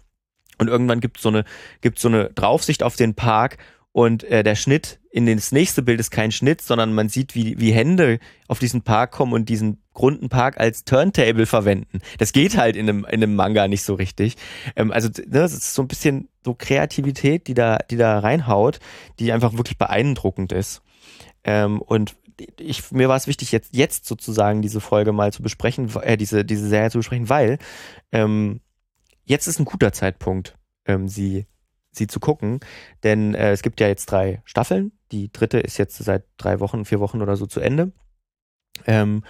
und 0.59 0.69
irgendwann 0.69 1.01
gibt 1.01 1.19
so 1.19 1.29
eine, 1.31 1.45
gibt 1.81 1.99
so 1.99 2.09
eine 2.09 2.31
Draufsicht 2.31 2.83
auf 2.83 2.97
den 2.97 3.15
Park 3.15 3.59
und 3.93 4.25
äh, 4.25 4.43
der 4.43 4.55
Schnitt 4.55 5.01
in 5.11 5.27
das 5.27 5.53
nächste 5.53 5.83
Bild 5.83 6.01
ist 6.01 6.11
kein 6.11 6.33
Schnitt, 6.33 6.61
sondern 6.61 6.95
man 6.95 7.09
sieht, 7.09 7.35
wie, 7.35 7.59
wie 7.59 7.73
Hände 7.73 8.19
auf 8.49 8.59
diesen 8.59 8.83
Park 8.83 9.13
kommen 9.13 9.33
und 9.33 9.49
diesen 9.49 9.84
Grundenpark 9.95 10.59
als 10.59 10.85
Turntable 10.85 11.47
verwenden. 11.47 12.01
Das 12.19 12.33
geht 12.33 12.57
halt 12.57 12.77
in 12.77 12.89
einem, 12.89 13.05
in 13.05 13.23
einem 13.23 13.35
Manga 13.35 13.69
nicht 13.69 13.83
so 13.83 13.95
richtig. 13.95 14.37
Ähm, 14.77 14.93
also 14.93 15.09
ne, 15.09 15.25
das 15.27 15.53
ist 15.53 15.75
so 15.75 15.83
ein 15.83 15.89
bisschen 15.89 16.29
so 16.45 16.55
Kreativität, 16.55 17.47
die 17.47 17.55
da, 17.55 17.79
die 17.79 17.97
da 17.97 18.19
reinhaut, 18.19 18.81
die 19.19 19.33
einfach 19.33 19.55
wirklich 19.55 19.79
beeindruckend 19.79 20.53
ist. 20.53 20.83
Ähm, 21.45 21.81
und 21.81 22.17
ich, 22.59 22.91
mir 22.91 23.09
war 23.09 23.17
es 23.17 23.29
wichtig, 23.29 23.53
jetzt, 23.53 23.75
jetzt 23.75 24.07
sozusagen 24.07 24.61
diese 24.61 24.81
Folge 24.81 25.13
mal 25.13 25.33
zu 25.33 25.43
besprechen, 25.43 25.91
äh, 26.03 26.17
diese, 26.17 26.45
diese 26.45 26.69
Serie 26.69 26.91
zu 26.91 26.99
besprechen, 26.99 27.29
weil 27.29 27.59
ähm, 28.13 28.61
jetzt 29.25 29.47
ist 29.47 29.61
ein 29.61 29.65
guter 29.65 29.93
Zeitpunkt, 29.93 30.59
ähm, 30.87 31.09
sie 31.09 31.47
sie 31.97 32.07
zu 32.07 32.21
gucken. 32.21 32.61
Denn 33.03 33.35
äh, 33.35 33.53
es 33.53 33.63
gibt 33.63 33.81
ja 33.81 33.89
jetzt 33.89 34.07
drei 34.07 34.43
Staffeln. 34.45 34.93
Die 35.13 35.31
dritte 35.31 35.61
ist 35.61 35.79
jetzt 35.79 35.97
seit 35.97 36.25
drei 36.37 36.61
Wochen, 36.61 36.85
vier 36.85 37.01
Wochen 37.01 37.23
oder 37.23 37.37
so 37.37 37.47
zu 37.47 37.61
Ende. 37.61 37.93
Ähm, 38.87 39.23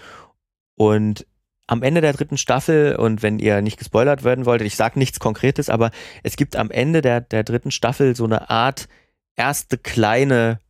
und 0.76 1.26
am 1.66 1.82
Ende 1.82 2.00
der 2.00 2.12
dritten 2.12 2.36
Staffel, 2.36 2.96
und 2.96 3.22
wenn 3.22 3.38
ihr 3.38 3.62
nicht 3.62 3.78
gespoilert 3.78 4.22
werden 4.22 4.44
wolltet, 4.44 4.66
ich 4.66 4.76
sage 4.76 4.98
nichts 4.98 5.18
Konkretes, 5.18 5.70
aber 5.70 5.90
es 6.22 6.36
gibt 6.36 6.56
am 6.56 6.70
Ende 6.70 7.00
der, 7.00 7.20
der 7.20 7.42
dritten 7.42 7.70
Staffel 7.70 8.14
so 8.14 8.24
eine 8.24 8.50
Art 8.50 8.88
erste 9.36 9.78
kleine, 9.78 10.60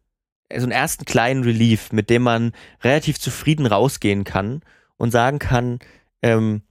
so 0.50 0.62
einen 0.62 0.72
ersten 0.72 1.04
kleinen 1.04 1.42
Relief, 1.42 1.92
mit 1.92 2.10
dem 2.10 2.22
man 2.22 2.52
relativ 2.82 3.18
zufrieden 3.18 3.66
rausgehen 3.66 4.24
kann 4.24 4.62
und 4.96 5.10
sagen 5.10 5.40
kann, 5.40 5.80
ähm, 6.22 6.62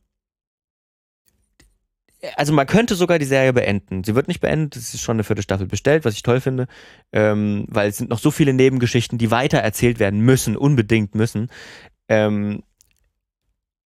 also 2.37 2.53
man 2.53 2.67
könnte 2.67 2.95
sogar 2.95 3.19
die 3.19 3.25
Serie 3.25 3.51
beenden. 3.51 4.05
Sie 4.05 4.15
wird 4.15 4.29
nicht 4.29 4.39
beendet, 4.39 4.77
es 4.77 4.93
ist 4.93 5.01
schon 5.01 5.17
eine 5.17 5.25
vierte 5.25 5.41
Staffel 5.41 5.67
bestellt, 5.67 6.05
was 6.05 6.13
ich 6.13 6.23
toll 6.23 6.39
finde, 6.39 6.67
ähm, 7.11 7.65
weil 7.67 7.89
es 7.89 7.97
sind 7.97 8.09
noch 8.09 8.19
so 8.19 8.31
viele 8.31 8.53
Nebengeschichten, 8.53 9.17
die 9.17 9.31
weiter 9.31 9.57
erzählt 9.57 9.99
werden 9.99 10.21
müssen, 10.21 10.55
unbedingt 10.55 11.15
müssen. 11.15 11.49
Ähm, 12.07 12.63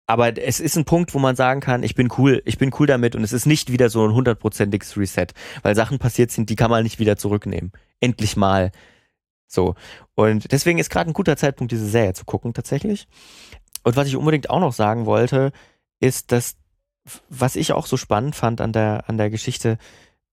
aber 0.07 0.37
es 0.37 0.59
ist 0.59 0.77
ein 0.77 0.85
Punkt, 0.85 1.13
wo 1.13 1.19
man 1.19 1.35
sagen 1.35 1.61
kann, 1.61 1.83
ich 1.83 1.95
bin 1.95 2.09
cool, 2.17 2.41
ich 2.45 2.57
bin 2.57 2.71
cool 2.79 2.87
damit 2.87 3.15
und 3.15 3.23
es 3.23 3.33
ist 3.33 3.45
nicht 3.45 3.71
wieder 3.71 3.89
so 3.89 4.05
ein 4.05 4.13
hundertprozentiges 4.13 4.97
Reset, 4.97 5.27
weil 5.63 5.75
Sachen 5.75 5.99
passiert 5.99 6.31
sind, 6.31 6.49
die 6.49 6.55
kann 6.55 6.69
man 6.69 6.83
nicht 6.83 6.99
wieder 6.99 7.17
zurücknehmen. 7.17 7.71
Endlich 7.99 8.37
mal. 8.37 8.71
So. 9.47 9.75
Und 10.13 10.51
deswegen 10.51 10.79
ist 10.79 10.89
gerade 10.89 11.09
ein 11.09 11.13
guter 11.13 11.37
Zeitpunkt, 11.37 11.71
diese 11.71 11.87
Serie 11.87 12.13
zu 12.13 12.25
gucken, 12.25 12.53
tatsächlich. 12.53 13.07
Und 13.83 13.95
was 13.95 14.07
ich 14.07 14.15
unbedingt 14.15 14.49
auch 14.49 14.59
noch 14.59 14.73
sagen 14.73 15.05
wollte, 15.05 15.51
ist, 15.99 16.31
dass 16.31 16.55
was 17.29 17.55
ich 17.55 17.71
auch 17.71 17.85
so 17.85 17.97
spannend 17.97 18.35
fand 18.35 18.61
an 18.61 18.73
der, 18.73 19.03
an 19.07 19.17
der 19.17 19.29
Geschichte, 19.29 19.77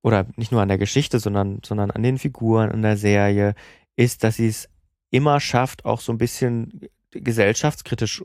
oder 0.02 0.26
nicht 0.36 0.52
nur 0.52 0.62
an 0.62 0.68
der 0.68 0.78
Geschichte, 0.78 1.20
sondern, 1.20 1.60
sondern 1.64 1.90
an 1.90 2.02
den 2.02 2.18
Figuren, 2.18 2.72
an 2.72 2.82
der 2.82 2.96
Serie, 2.96 3.54
ist, 3.96 4.24
dass 4.24 4.36
sie 4.36 4.48
es 4.48 4.68
immer 5.10 5.38
schafft, 5.38 5.84
auch 5.84 6.00
so 6.00 6.12
ein 6.12 6.18
bisschen 6.18 6.88
gesellschaftskritisch 7.10 8.24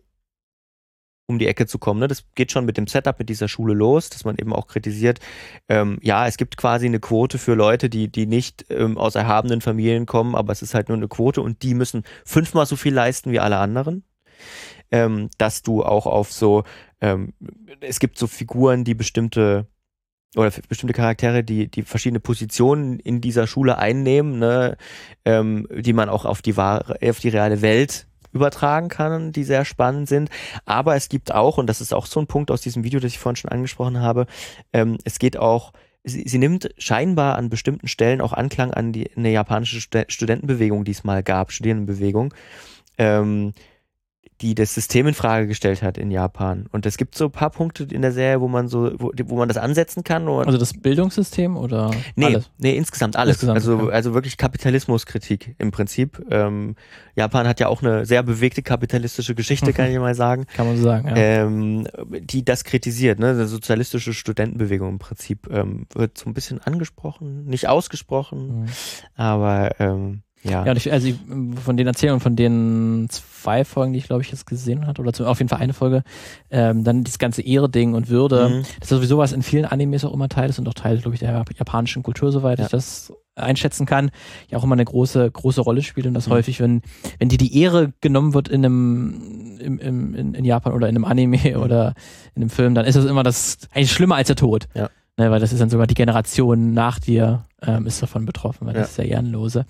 um 1.28 1.39
die 1.39 1.47
Ecke 1.47 1.67
zu 1.67 1.78
kommen. 1.78 1.99
Ne? 1.99 2.07
Das 2.07 2.23
geht 2.36 2.51
schon 2.51 2.65
mit 2.65 2.78
dem 2.78 2.88
Setup 2.88 3.19
mit 3.19 3.30
dieser 3.30 3.47
Schule 3.47 3.73
los, 3.73 4.09
dass 4.09 4.25
man 4.25 4.38
eben 4.38 4.53
auch 4.53 4.67
kritisiert, 4.67 5.19
ähm, 5.69 5.99
ja, 6.01 6.25
es 6.25 6.38
gibt 6.38 6.57
quasi 6.57 6.86
eine 6.86 6.99
Quote 6.99 7.38
für 7.38 7.53
Leute, 7.53 7.89
die, 7.89 8.07
die 8.09 8.25
nicht 8.25 8.65
ähm, 8.69 8.97
aus 8.97 9.15
erhabenen 9.15 9.61
Familien 9.61 10.05
kommen, 10.05 10.36
aber 10.36 10.53
es 10.53 10.61
ist 10.61 10.73
halt 10.73 10.88
nur 10.88 10.97
eine 10.97 11.07
Quote 11.07 11.41
und 11.41 11.63
die 11.63 11.73
müssen 11.73 12.03
fünfmal 12.25 12.65
so 12.65 12.75
viel 12.75 12.93
leisten 12.93 13.32
wie 13.32 13.39
alle 13.39 13.57
anderen. 13.57 14.03
Ähm, 14.89 15.30
dass 15.38 15.63
du 15.63 15.84
auch 15.84 16.05
auf 16.05 16.32
so 16.32 16.63
ähm, 17.01 17.34
es 17.82 17.99
gibt 17.99 18.17
so 18.17 18.28
Figuren, 18.28 18.86
die 18.86 18.95
bestimmte 18.95 19.67
oder 20.36 20.51
bestimmte 20.67 20.93
Charaktere, 20.93 21.43
die, 21.43 21.67
die 21.69 21.84
verschiedene 21.84 22.19
Positionen 22.19 22.99
in 22.99 23.21
dieser 23.21 23.47
Schule 23.47 23.78
einnehmen, 23.78 24.39
ne, 24.39 24.78
ähm, 25.25 25.67
die 25.75 25.93
man 25.93 26.09
auch 26.09 26.25
auf 26.25 26.41
die 26.41 26.57
wahre, 26.57 26.97
auf 27.03 27.19
die 27.19 27.30
reale 27.30 27.61
Welt 27.61 28.07
übertragen 28.32 28.89
kann, 28.89 29.32
die 29.32 29.43
sehr 29.43 29.65
spannend 29.65 30.07
sind. 30.07 30.30
Aber 30.65 30.95
es 30.95 31.09
gibt 31.09 31.34
auch, 31.34 31.57
und 31.57 31.67
das 31.67 31.82
ist 31.82 31.93
auch 31.93 32.05
so 32.05 32.19
ein 32.19 32.28
Punkt 32.28 32.51
aus 32.51 32.61
diesem 32.61 32.84
Video, 32.84 32.99
das 32.99 33.11
ich 33.11 33.19
vorhin 33.19 33.36
schon 33.36 33.51
angesprochen 33.51 34.01
habe, 34.01 34.28
ähm, 34.73 34.97
es 35.03 35.19
geht 35.19 35.38
auch, 35.38 35.73
sie, 36.03 36.23
sie 36.28 36.38
nimmt 36.38 36.69
scheinbar 36.78 37.36
an 37.36 37.49
bestimmten 37.49 37.88
Stellen 37.88 38.21
auch 38.21 38.34
Anklang 38.34 38.73
an 38.73 38.91
die 38.91 39.15
eine 39.15 39.32
japanische 39.32 39.82
Studentenbewegung, 40.07 40.84
die 40.84 40.91
es 40.91 41.03
mal 41.03 41.23
gab, 41.23 41.51
Studierendenbewegung. 41.51 42.34
Ähm, 42.97 43.53
die 44.41 44.53
das 44.53 44.73
System 44.75 45.07
in 45.07 45.13
Frage 45.13 45.47
gestellt 45.47 45.81
hat 45.81 45.97
in 45.97 46.11
Japan. 46.11 46.67
Und 46.71 46.85
es 46.85 46.97
gibt 46.97 47.15
so 47.15 47.25
ein 47.25 47.31
paar 47.31 47.49
Punkte 47.49 47.83
in 47.83 48.01
der 48.01 48.11
Serie, 48.11 48.39
wo 48.39 48.47
man 48.47 48.67
so, 48.67 48.91
wo, 48.97 49.11
wo 49.25 49.35
man 49.35 49.47
das 49.47 49.57
ansetzen 49.57 50.03
kann. 50.03 50.27
also 50.27 50.57
das 50.57 50.73
Bildungssystem 50.73 51.57
oder 51.57 51.91
nee, 52.15 52.25
alles? 52.25 52.51
Nee, 52.59 52.75
insgesamt 52.77 53.15
alles. 53.15 53.38
Insgesamt, 53.38 53.57
also, 53.57 53.77
okay. 53.79 53.93
also 53.93 54.13
wirklich 54.13 54.38
Kapitalismuskritik 54.38 55.55
im 55.57 55.71
Prinzip. 55.71 56.23
Ähm, 56.29 56.75
Japan 57.15 57.47
hat 57.47 57.59
ja 57.59 57.67
auch 57.67 57.81
eine 57.81 58.05
sehr 58.05 58.21
bewegte 58.21 58.61
kapitalistische 58.61 59.33
Geschichte, 59.33 59.73
kann 59.73 59.88
ich 59.91 59.97
mal 59.97 60.13
sagen. 60.13 60.45
Kann 60.53 60.67
man 60.67 60.77
so 60.77 60.83
sagen, 60.83 61.07
ja. 61.07 61.15
Ähm, 61.15 61.88
die 62.21 62.45
das 62.45 62.63
kritisiert, 62.63 63.17
ne? 63.17 63.29
Eine 63.29 63.47
sozialistische 63.47 64.13
Studentenbewegung 64.13 64.89
im 64.89 64.99
Prinzip 64.99 65.49
ähm, 65.51 65.88
wird 65.93 66.17
so 66.17 66.29
ein 66.29 66.33
bisschen 66.33 66.61
angesprochen, 66.61 67.45
nicht 67.45 67.67
ausgesprochen, 67.67 68.61
mhm. 68.61 68.65
aber 69.15 69.79
ähm, 69.79 70.21
ja. 70.49 70.65
Ja, 70.65 70.71
und 70.71 70.77
ich, 70.77 70.91
also 70.91 71.07
ich, 71.07 71.15
von 71.63 71.77
den 71.77 71.87
Erzählungen, 71.87 72.19
von 72.19 72.35
den 72.35 73.07
zwei 73.09 73.65
Folgen, 73.65 73.93
die 73.93 73.99
ich 73.99 74.07
glaube 74.07 74.21
ich 74.21 74.31
jetzt 74.31 74.45
gesehen 74.45 74.87
hat, 74.87 74.99
oder 74.99 75.13
zu, 75.13 75.25
auf 75.25 75.39
jeden 75.39 75.49
Fall 75.49 75.59
eine 75.59 75.73
Folge, 75.73 76.03
ähm, 76.49 76.83
dann 76.83 77.03
dieses 77.03 77.19
ganze 77.19 77.41
Ehre-Ding 77.41 77.93
und 77.93 78.09
Würde, 78.09 78.49
mhm. 78.49 78.63
das 78.79 78.89
ist 78.91 78.97
sowieso 78.97 79.17
was 79.17 79.33
in 79.33 79.43
vielen 79.43 79.65
Animes 79.65 80.05
auch 80.05 80.13
immer 80.13 80.29
Teil 80.29 80.49
ist 80.49 80.59
und 80.59 80.67
auch 80.67 80.73
Teil, 80.73 80.97
glaube 80.99 81.15
ich, 81.15 81.19
der 81.19 81.43
japanischen 81.55 82.03
Kultur, 82.03 82.31
soweit 82.31 82.59
ja. 82.59 82.65
ich 82.65 82.71
das 82.71 83.13
einschätzen 83.35 83.85
kann, 83.85 84.11
ja 84.49 84.57
auch 84.57 84.63
immer 84.63 84.73
eine 84.73 84.85
große, 84.85 85.29
große 85.29 85.61
Rolle 85.61 85.83
spielt 85.83 86.07
und 86.07 86.13
das 86.13 86.27
mhm. 86.27 86.31
häufig, 86.31 86.59
wenn, 86.59 86.81
wenn 87.19 87.29
dir 87.29 87.37
die 87.37 87.59
Ehre 87.61 87.93
genommen 88.01 88.33
wird 88.33 88.47
in 88.47 88.65
einem, 88.65 89.57
im, 89.59 89.79
im, 89.79 90.15
in, 90.15 90.33
in 90.33 90.45
Japan 90.45 90.73
oder 90.73 90.89
in 90.89 90.95
einem 90.95 91.05
Anime 91.05 91.55
mhm. 91.55 91.61
oder 91.61 91.93
in 92.35 92.41
einem 92.41 92.49
Film, 92.49 92.75
dann 92.75 92.85
ist 92.85 92.95
das 92.95 93.05
immer 93.05 93.23
das 93.23 93.59
eigentlich 93.73 93.91
schlimmer 93.91 94.15
als 94.15 94.27
der 94.27 94.35
Tod. 94.35 94.67
Ja. 94.73 94.89
Ne, 95.18 95.32
weil 95.32 95.39
das 95.39 95.51
ist 95.51 95.59
dann 95.59 95.70
sogar 95.70 95.88
die 95.88 95.95
Generation 95.95 96.74
nach 96.74 96.99
dir 96.99 97.45
ähm, 97.59 97.88
ist 97.88 98.01
davon 98.03 98.26
betroffen, 98.26 98.68
weil 98.68 98.76
Ja. 98.76 98.82
das 98.82 98.91
ist 98.91 98.97
ja 98.99 99.05
Ehrenlose. 99.05 99.65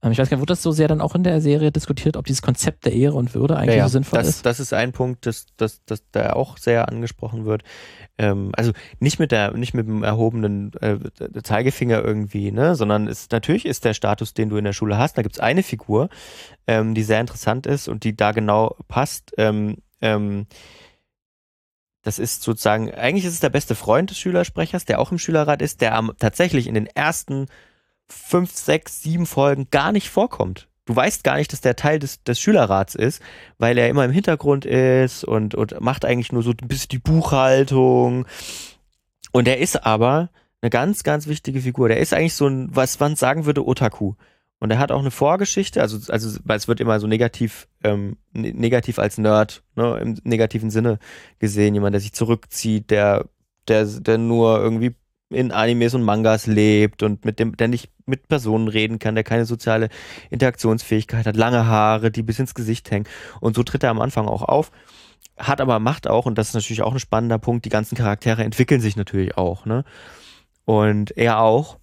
Ähm, 0.00 0.12
ich 0.12 0.18
weiß 0.18 0.30
gar 0.30 0.36
nicht, 0.36 0.40
wurde 0.42 0.52
das 0.52 0.62
so 0.62 0.70
sehr 0.70 0.86
dann 0.86 1.00
auch 1.00 1.16
in 1.16 1.24
der 1.24 1.40
Serie 1.40 1.72
diskutiert, 1.72 2.16
ob 2.16 2.24
dieses 2.26 2.40
Konzept 2.40 2.84
der 2.86 2.92
Ehre 2.92 3.14
und 3.14 3.34
Würde 3.34 3.56
eigentlich 3.56 3.76
Ja, 3.76 3.88
so 3.88 3.94
sinnvoll 3.94 4.20
das, 4.20 4.28
ist? 4.28 4.46
Das 4.46 4.60
ist 4.60 4.72
ein 4.72 4.92
Punkt, 4.92 5.26
das, 5.26 5.46
das, 5.56 5.80
das 5.84 6.04
da 6.12 6.34
auch 6.34 6.56
sehr 6.56 6.88
angesprochen 6.88 7.44
wird. 7.44 7.64
Ähm, 8.16 8.52
also 8.56 8.70
nicht 9.00 9.18
mit 9.18 9.32
der, 9.32 9.56
nicht 9.56 9.74
mit 9.74 9.88
dem 9.88 10.04
erhobenen 10.04 10.72
äh, 10.80 10.98
Zeigefinger 11.42 12.04
irgendwie, 12.04 12.52
ne, 12.52 12.76
sondern 12.76 13.08
es 13.08 13.28
natürlich 13.30 13.66
ist 13.66 13.84
der 13.84 13.94
Status, 13.94 14.34
den 14.34 14.48
du 14.48 14.56
in 14.56 14.64
der 14.64 14.72
Schule 14.72 14.96
hast. 14.96 15.18
Da 15.18 15.22
gibt 15.22 15.34
es 15.34 15.40
eine 15.40 15.64
Figur, 15.64 16.10
ähm, 16.68 16.94
die 16.94 17.02
sehr 17.02 17.20
interessant 17.20 17.66
ist 17.66 17.88
und 17.88 18.04
die 18.04 18.14
da 18.14 18.30
genau 18.30 18.76
passt. 18.86 19.32
Ähm, 19.36 19.78
ähm, 20.00 20.46
das 22.02 22.18
ist 22.18 22.42
sozusagen, 22.42 22.92
eigentlich 22.92 23.24
ist 23.24 23.34
es 23.34 23.40
der 23.40 23.50
beste 23.50 23.74
Freund 23.74 24.10
des 24.10 24.18
Schülersprechers, 24.18 24.84
der 24.84 25.00
auch 25.00 25.12
im 25.12 25.18
Schülerrat 25.18 25.62
ist, 25.62 25.80
der 25.80 25.94
am, 25.94 26.12
tatsächlich 26.18 26.66
in 26.66 26.74
den 26.74 26.86
ersten 26.86 27.46
fünf, 28.08 28.52
sechs, 28.52 29.02
sieben 29.02 29.26
Folgen 29.26 29.68
gar 29.70 29.92
nicht 29.92 30.10
vorkommt. 30.10 30.68
Du 30.84 30.96
weißt 30.96 31.22
gar 31.22 31.36
nicht, 31.36 31.52
dass 31.52 31.60
der 31.60 31.76
Teil 31.76 32.00
des, 32.00 32.24
des 32.24 32.40
Schülerrats 32.40 32.96
ist, 32.96 33.22
weil 33.58 33.78
er 33.78 33.88
immer 33.88 34.04
im 34.04 34.10
Hintergrund 34.10 34.64
ist 34.64 35.22
und, 35.22 35.54
und 35.54 35.80
macht 35.80 36.04
eigentlich 36.04 36.32
nur 36.32 36.42
so 36.42 36.50
ein 36.50 36.68
bisschen 36.68 36.88
die 36.88 36.98
Buchhaltung. 36.98 38.26
Und 39.30 39.46
er 39.46 39.58
ist 39.58 39.86
aber 39.86 40.30
eine 40.60 40.70
ganz, 40.70 41.04
ganz 41.04 41.28
wichtige 41.28 41.60
Figur. 41.60 41.88
Der 41.88 42.00
ist 42.00 42.12
eigentlich 42.12 42.34
so 42.34 42.48
ein, 42.48 42.68
was 42.74 42.98
man 42.98 43.14
sagen 43.14 43.46
würde, 43.46 43.66
Otaku. 43.66 44.14
Und 44.62 44.70
er 44.70 44.78
hat 44.78 44.92
auch 44.92 45.00
eine 45.00 45.10
Vorgeschichte, 45.10 45.80
also, 45.80 45.98
also 46.12 46.38
es 46.46 46.68
wird 46.68 46.78
immer 46.78 47.00
so 47.00 47.08
negativ, 47.08 47.66
ähm, 47.82 48.16
ne- 48.32 48.52
negativ 48.52 49.00
als 49.00 49.18
Nerd, 49.18 49.64
ne, 49.74 49.98
im 49.98 50.20
negativen 50.22 50.70
Sinne 50.70 51.00
gesehen, 51.40 51.74
jemand, 51.74 51.94
der 51.94 52.00
sich 52.00 52.12
zurückzieht, 52.12 52.92
der, 52.92 53.28
der, 53.66 53.84
der 53.86 54.18
nur 54.18 54.60
irgendwie 54.60 54.94
in 55.30 55.50
Animes 55.50 55.94
und 55.94 56.04
Mangas 56.04 56.46
lebt 56.46 57.02
und 57.02 57.24
mit 57.24 57.40
dem, 57.40 57.56
der 57.56 57.66
nicht 57.66 57.90
mit 58.06 58.28
Personen 58.28 58.68
reden 58.68 59.00
kann, 59.00 59.16
der 59.16 59.24
keine 59.24 59.46
soziale 59.46 59.88
Interaktionsfähigkeit 60.30 61.26
hat, 61.26 61.34
lange 61.34 61.66
Haare, 61.66 62.12
die 62.12 62.22
bis 62.22 62.38
ins 62.38 62.54
Gesicht 62.54 62.88
hängen. 62.92 63.08
Und 63.40 63.56
so 63.56 63.64
tritt 63.64 63.82
er 63.82 63.90
am 63.90 64.00
Anfang 64.00 64.28
auch 64.28 64.42
auf. 64.42 64.70
Hat 65.36 65.60
aber 65.60 65.80
Macht 65.80 66.06
auch, 66.06 66.24
und 66.24 66.38
das 66.38 66.50
ist 66.50 66.54
natürlich 66.54 66.82
auch 66.82 66.92
ein 66.92 67.00
spannender 67.00 67.40
Punkt, 67.40 67.64
die 67.64 67.68
ganzen 67.68 67.96
Charaktere 67.96 68.44
entwickeln 68.44 68.80
sich 68.80 68.94
natürlich 68.94 69.36
auch, 69.36 69.66
ne? 69.66 69.82
Und 70.64 71.16
er 71.16 71.40
auch. 71.40 71.78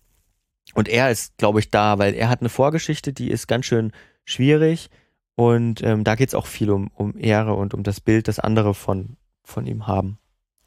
Und 0.74 0.88
er 0.88 1.12
ist, 1.12 1.38
glaube 1.38 1.60
ich, 1.60 1.72
da, 1.72 1.98
weil 1.98 2.14
er 2.14 2.30
hat 2.30 2.42
eine 2.42 2.50
Vorgeschichte, 2.50 3.14
die 3.14 3.32
ist 3.32 3.48
ganz 3.48 3.66
schön 3.66 3.92
schwierig. 4.24 4.90
Und 5.36 5.82
ähm, 5.84 6.04
da 6.04 6.16
geht 6.16 6.30
es 6.30 6.36
auch 6.36 6.48
viel 6.48 6.70
um, 6.70 6.90
um 6.94 7.18
Ehre 7.18 7.54
und 7.54 7.74
um 7.74 7.84
das 7.84 8.02
Bild, 8.02 8.28
das 8.28 8.40
andere 8.40 8.74
von, 8.74 9.18
von 9.44 9.66
ihm 9.66 9.88
haben. 9.88 10.20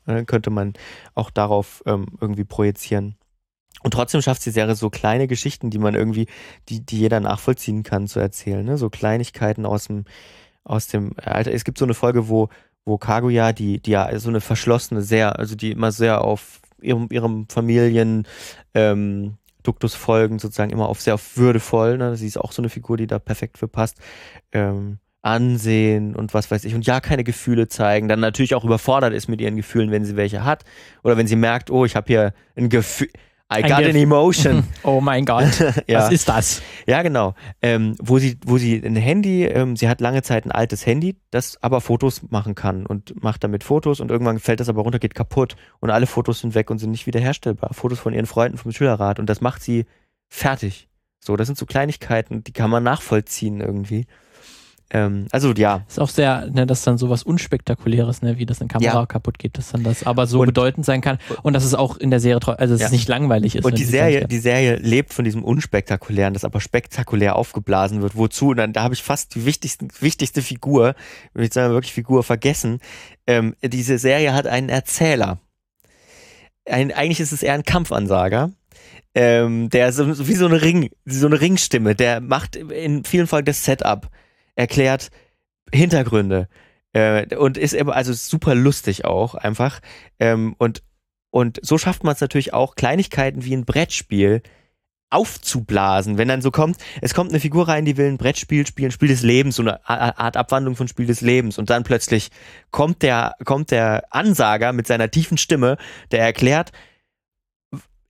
Dann 0.07 0.27
könnte 0.27 0.51
man 0.51 0.73
auch 1.15 1.31
darauf 1.31 1.83
ähm, 1.87 2.07
irgendwie 2.21 2.45
projizieren. 2.45 3.17
Und 3.83 3.93
trotzdem 3.93 4.23
schafft 4.23 4.45
die 4.47 4.51
Serie 4.51 4.75
so 4.75 4.91
kleine 4.91 5.27
Geschichten, 5.27 5.71
die 5.71 5.79
man 5.79 5.95
irgendwie, 5.95 6.27
die, 6.69 6.85
die 6.85 6.99
jeder 6.99 7.21
nachvollziehen 7.21 7.83
kann, 7.83 8.07
zu 8.07 8.21
erzählen. 8.21 8.65
Ne? 8.65 8.79
So 8.79 8.91
Kleinigkeiten 8.91 9.67
aus 9.67 9.87
dem, 9.87 10.05
aus 10.65 10.87
dem 10.89 11.13
Alter. 11.17 11.53
Es 11.53 11.65
gibt 11.65 11.79
so 11.79 11.85
eine 11.85 11.95
Folge, 11.95 12.29
wo, 12.29 12.49
wo 12.85 12.99
Kaguya, 12.99 13.53
die, 13.53 13.81
die 13.81 13.93
ja 13.93 14.19
so 14.19 14.29
eine 14.29 14.41
verschlossene, 14.41 15.03
sehr, 15.03 15.39
also 15.39 15.55
die 15.55 15.73
immer 15.73 15.93
sehr 15.93 16.23
auf 16.23 16.61
ihrem, 16.81 17.09
ihrem 17.11 17.49
Familien, 17.49 18.27
ähm, 18.75 19.37
Duktus 19.63 19.95
folgen, 19.95 20.39
sozusagen 20.39 20.71
immer 20.71 20.89
auf 20.89 21.01
sehr 21.01 21.15
auf 21.15 21.37
würdevoll. 21.37 21.99
Ne? 21.99 22.17
Sie 22.17 22.27
ist 22.27 22.39
auch 22.39 22.53
so 22.53 22.63
eine 22.63 22.69
Figur, 22.69 22.97
die 22.97 23.07
da 23.07 23.19
perfekt 23.19 23.59
für 23.59 23.69
passt. 23.69 23.99
Ähm, 24.53 24.99
ansehen 25.23 26.17
und 26.17 26.35
was 26.35 26.51
weiß 26.51 26.65
ich. 26.65 26.75
Und 26.75 26.85
ja, 26.85 27.01
keine 27.01 27.25
Gefühle 27.25 27.69
zeigen. 27.69 28.09
Dann 28.09 28.21
natürlich 28.21 28.55
auch 28.55 28.65
überfordert 28.65 29.13
ist 29.13 29.29
mit 29.29 29.41
ihren 29.41 29.57
Gefühlen, 29.57 29.91
wenn 29.93 30.05
sie 30.05 30.17
welche 30.17 30.45
hat. 30.45 30.65
Oder 31.05 31.17
wenn 31.17 31.29
sie 31.29 31.37
merkt, 31.37 31.71
oh, 31.71 31.85
ich 31.85 31.97
habe 31.97 32.07
hier 32.09 32.35
ein 32.57 32.69
Gefühl. 32.69 33.09
I 33.51 33.63
got 33.63 33.85
an 33.85 33.97
emotion. 33.97 34.65
Oh 34.85 35.01
mein 35.01 35.25
Gott, 35.25 35.61
ja. 35.87 36.01
was 36.01 36.13
ist 36.13 36.29
das? 36.29 36.63
Ja, 36.87 37.03
genau. 37.03 37.35
Ähm, 37.61 37.95
wo 38.01 38.19
sie, 38.19 38.39
wo 38.45 38.59
sie 38.59 38.77
ein 38.85 38.97
Handy, 38.97 39.45
ähm, 39.45 39.77
sie 39.77 39.89
hat 39.89 40.01
lange 40.01 40.23
Zeit 40.23 40.45
ein 40.45 40.51
altes 40.51 40.87
Handy, 40.87 41.17
das 41.31 41.63
aber 41.63 41.81
Fotos 41.81 42.23
machen 42.31 42.55
kann 42.55 42.87
und 42.87 43.23
macht 43.23 43.45
damit 43.45 43.63
Fotos 43.65 44.01
und 44.01 44.11
irgendwann 44.11 44.39
fällt 44.39 44.61
das 44.61 44.69
aber 44.69 44.83
runter, 44.83 44.99
geht 44.99 45.15
kaputt 45.15 45.57
und 45.81 45.91
alle 45.91 46.07
Fotos 46.07 46.41
sind 46.41 46.55
weg 46.55 46.71
und 46.71 46.79
sind 46.79 46.91
nicht 46.91 47.07
wiederherstellbar. 47.07 47.75
Fotos 47.75 48.01
von 48.01 48.13
ihren 48.13 48.27
Freunden 48.27 48.59
vom 48.59 48.73
Schülerrat 48.73 49.19
und 49.19 49.27
das 49.27 49.41
macht 49.41 49.63
sie 49.63 49.87
fertig. 50.29 50.89
So, 51.21 51.37
das 51.37 51.47
sind 51.47 51.57
so 51.57 51.67
Kleinigkeiten, 51.67 52.43
die 52.43 52.53
kann 52.53 52.71
man 52.71 52.83
nachvollziehen 52.83 53.61
irgendwie. 53.61 54.07
Ähm, 54.95 55.27
also 55.33 55.53
ja, 55.55 55.85
Ist 55.89 55.99
auch 55.99 56.11
sehr, 56.11 56.49
ne, 56.53 56.67
dass 56.67 56.83
dann 56.83 56.99
sowas 56.99 57.23
Unspektakuläres, 57.23 58.21
ne, 58.21 58.37
wie 58.37 58.45
das 58.45 58.61
eine 58.61 58.69
Kamera 58.69 59.01
Ja. 59.01 59.07
kaputt 59.07 59.39
geht, 59.39 59.57
dass 59.57 59.71
dann 59.73 59.83
das 59.85 60.05
aber 60.07 60.27
so 60.27 60.41
Und- 60.41 60.47
bedeutend 60.47 60.85
sein 60.85 61.01
kann 61.01 61.19
und 61.43 61.55
dass 61.55 61.65
es 61.65 61.73
auch 61.75 61.97
in 61.97 62.11
der 62.11 62.21
Serie, 62.21 62.41
also 62.59 62.75
dass 62.75 62.81
Ja. 62.81 62.87
es 62.87 62.93
nicht 62.93 63.09
langweilig 63.09 63.57
ist. 63.57 63.65
Und 63.65 63.79
die 63.79 63.85
Serie, 63.85 64.29
die 64.29 64.39
Serie 64.39 64.77
lebt 64.77 65.15
von 65.15 65.25
diesem 65.25 65.45
Unspektakulären, 65.45 66.35
das 66.35 66.45
aber 66.45 66.61
spektakulär 66.61 67.37
aufgeblasen 67.37 68.03
wird. 68.03 68.17
Wozu? 68.17 68.49
Und 68.51 68.59
dann 68.59 68.75
da 68.75 68.83
habe 68.83 68.93
ich 68.93 69.03
fast 69.03 69.35
die 69.35 69.47
wichtigsten, 69.47 69.89
wichtigste 70.01 70.43
Figur, 70.43 70.95
würde 71.33 71.47
ich 71.47 71.55
sagen, 71.55 71.73
wirklich 71.73 71.95
Figur 71.95 72.23
vergessen. 72.23 72.79
Ähm, 73.27 73.57
diese 73.63 73.97
Serie 73.97 74.35
hat 74.35 74.47
einen 74.47 74.69
Erzähler. 74.69 75.39
Ein, 76.69 76.93
eigentlich 76.93 77.21
ist 77.21 77.33
es 77.33 77.43
eher 77.43 77.55
ein 77.55 77.65
Kampfansager. 77.65 78.51
Ähm, 79.15 79.69
der 79.69 79.93
so, 79.93 80.11
so 80.15 80.27
wie 80.29 80.35
so 80.35 80.47
eine 80.47 80.63
Ring, 80.63 80.91
so 81.05 81.27
eine 81.27 81.39
Ringstimme, 81.41 81.95
der 81.95 82.21
macht 82.21 82.57
in 82.57 83.05
vielen 83.05 83.27
Folgen 83.27 83.45
das 83.45 83.63
Setup, 83.63 84.09
erklärt 84.55 85.11
Hintergründe 85.73 86.49
äh, 86.93 87.35
und 87.37 87.57
ist 87.57 87.75
immer 87.75 87.95
also 87.95 88.13
super 88.13 88.55
lustig 88.55 89.05
auch 89.05 89.35
einfach 89.35 89.81
ähm, 90.19 90.55
und 90.59 90.83
und 91.31 91.59
so 91.63 91.79
schafft 91.79 92.05
man 92.05 92.13
es 92.15 92.21
natürlich 92.21 92.53
auch, 92.53 92.75
Kleinigkeiten 92.75 93.43
wie 93.43 93.57
ein 93.57 93.65
Brettspiel 93.65 94.43
aufzublasen. 95.13 96.19
Wenn 96.19 96.29
dann 96.29 96.43
so 96.43 96.51
kommt, 96.51 96.77
es 97.01 97.15
kommt 97.15 97.31
eine 97.31 97.41
Figur 97.41 97.69
rein, 97.69 97.85
die 97.85 97.97
will 97.97 98.07
ein 98.07 98.19
Brettspiel 98.19 98.67
spielen, 98.67 98.91
Spiel 98.91 99.09
des 99.09 99.23
Lebens, 99.23 99.57
so 99.57 99.63
eine 99.63 99.87
Art 99.89 100.37
Abwandlung 100.37 100.75
von 100.77 100.89
Spiel 100.89 101.07
des 101.07 101.21
Lebens. 101.21 101.59
Und 101.59 101.71
dann 101.71 101.85
plötzlich 101.85 102.31
kommt 102.71 103.03
der, 103.03 103.35
kommt 103.45 103.71
der 103.71 104.05
Ansager 104.11 104.73
mit 104.73 104.87
seiner 104.87 105.11
tiefen 105.11 105.39
Stimme, 105.39 105.77
der 106.11 106.21
erklärt 106.21 106.73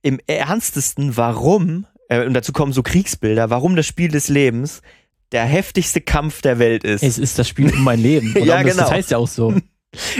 im 0.01 0.19
ernstesten, 0.27 1.15
warum, 1.15 1.87
äh, 2.09 2.25
und 2.25 2.33
dazu 2.33 2.51
kommen 2.51 2.73
so 2.73 2.83
Kriegsbilder, 2.83 3.49
warum 3.49 3.75
das 3.75 3.85
Spiel 3.85 4.09
des 4.09 4.27
Lebens 4.27 4.81
der 5.33 5.45
heftigste 5.45 5.99
Kampf 5.99 6.41
der 6.41 6.59
Welt 6.59 6.83
ist. 6.83 7.03
es 7.03 7.17
ist 7.17 7.37
das 7.37 7.47
Spiel 7.47 7.73
um 7.73 7.83
mein 7.83 7.99
Leben. 7.99 8.33
Ja, 8.43 8.59
auch 8.59 8.63
das, 8.63 8.71
genau. 8.71 8.83
das 8.83 8.91
heißt 8.91 9.11
ja 9.11 9.17
auch 9.17 9.27
so. 9.27 9.53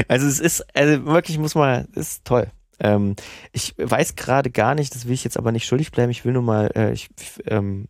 Also 0.07 0.27
es 0.27 0.39
ist, 0.39 0.63
also 0.75 1.03
wirklich 1.05 1.39
muss 1.39 1.55
man, 1.55 1.85
ist 1.95 2.25
toll. 2.25 2.45
Ähm, 2.79 3.15
ich 3.53 3.73
weiß 3.77 4.15
gerade 4.15 4.51
gar 4.51 4.75
nicht, 4.75 4.93
das 4.93 5.07
will 5.07 5.13
ich 5.13 5.23
jetzt 5.23 5.35
aber 5.35 5.51
nicht 5.51 5.65
schuldig 5.65 5.91
bleiben. 5.91 6.11
Ich 6.11 6.25
will 6.25 6.33
nur 6.33 6.43
mal, 6.43 6.69
äh, 6.75 6.93
ich, 6.93 7.09
ähm, 7.47 7.87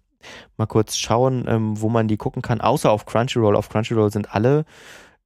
mal 0.55 0.65
kurz 0.65 0.95
schauen, 0.95 1.43
ähm, 1.45 1.81
wo 1.81 1.89
man 1.89 2.07
die 2.07 2.15
gucken 2.15 2.41
kann. 2.41 2.61
Außer 2.61 2.89
auf 2.89 3.05
Crunchyroll. 3.05 3.57
Auf 3.57 3.67
Crunchyroll 3.67 4.11
sind 4.13 4.33
alle, 4.33 4.63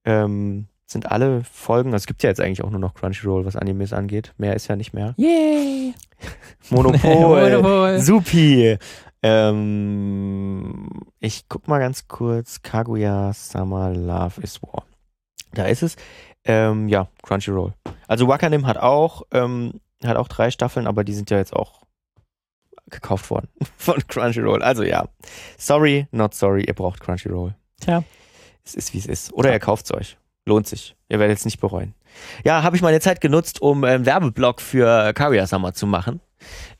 ähm, 0.04 0.66
sind 0.88 1.12
alle 1.12 1.43
Folgen. 1.43 1.89
Also 1.89 2.04
es 2.04 2.08
gibt 2.08 2.24
ja 2.24 2.30
jetzt 2.30 2.41
eigentlich 2.41 2.64
auch 2.64 2.72
nur 2.72 2.80
noch 2.80 2.95
Crunchyroll, 2.95 3.45
was 3.45 3.56
Animes 3.56 3.93
angeht. 3.93 4.34
Mehr 4.38 4.56
ist 4.56 4.68
ja 4.68 4.76
nicht 4.76 4.93
mehr. 4.93 5.14
Yay! 5.18 5.93
Monopol. 6.72 7.52
Monopol. 7.52 8.00
Supi. 8.00 8.78
Ähm, 9.28 10.88
ich 11.19 11.49
guck 11.49 11.67
mal 11.67 11.80
ganz 11.80 12.07
kurz. 12.07 12.61
Kaguya 12.61 13.34
Sama 13.34 13.89
Love 13.89 14.41
is 14.41 14.61
War. 14.63 14.86
Da 15.53 15.65
ist 15.65 15.84
es. 15.84 15.95
Ähm, 16.45 16.88
ja, 16.88 17.09
Crunchyroll. 17.23 17.73
Also 18.07 18.28
Wakanim 18.28 18.65
hat 18.65 18.78
auch, 18.78 19.23
ähm, 19.32 19.82
hat 20.03 20.15
auch 20.15 20.30
drei 20.30 20.49
Staffeln, 20.49 20.88
aber 20.88 21.03
die 21.03 21.13
sind 21.13 21.30
ja 21.30 21.38
jetzt 21.38 21.53
auch 21.53 21.82
gekauft 22.89 23.30
worden 23.30 23.49
von 23.78 24.01
Crunchyroll. 24.07 24.63
Also 24.63 24.84
ja. 24.84 25.09
Sorry, 25.57 26.07
not 26.11 26.34
sorry, 26.34 26.63
ihr 26.63 26.73
braucht 26.73 27.01
Crunchyroll. 27.01 27.53
Tja. 27.82 28.03
Es 28.63 28.75
ist, 28.75 28.93
wie 28.93 28.99
es 28.99 29.05
ist. 29.05 29.34
Oder 29.34 29.51
ihr 29.51 29.59
kauft 29.59 29.86
es 29.86 29.93
euch. 29.93 30.17
Lohnt 30.45 30.67
sich. 30.67 30.95
Ihr 31.09 31.19
werdet 31.19 31.38
es 31.38 31.45
nicht 31.45 31.59
bereuen. 31.59 31.93
Ja, 32.45 32.63
habe 32.63 32.78
ich 32.78 32.82
meine 32.82 33.01
Zeit 33.01 33.19
genutzt, 33.19 33.61
um 33.61 33.84
einen 33.84 34.05
Werbeblock 34.05 34.61
für 34.61 35.13
Kaguya-sama 35.13 35.73
zu 35.73 35.86
machen. 35.86 36.21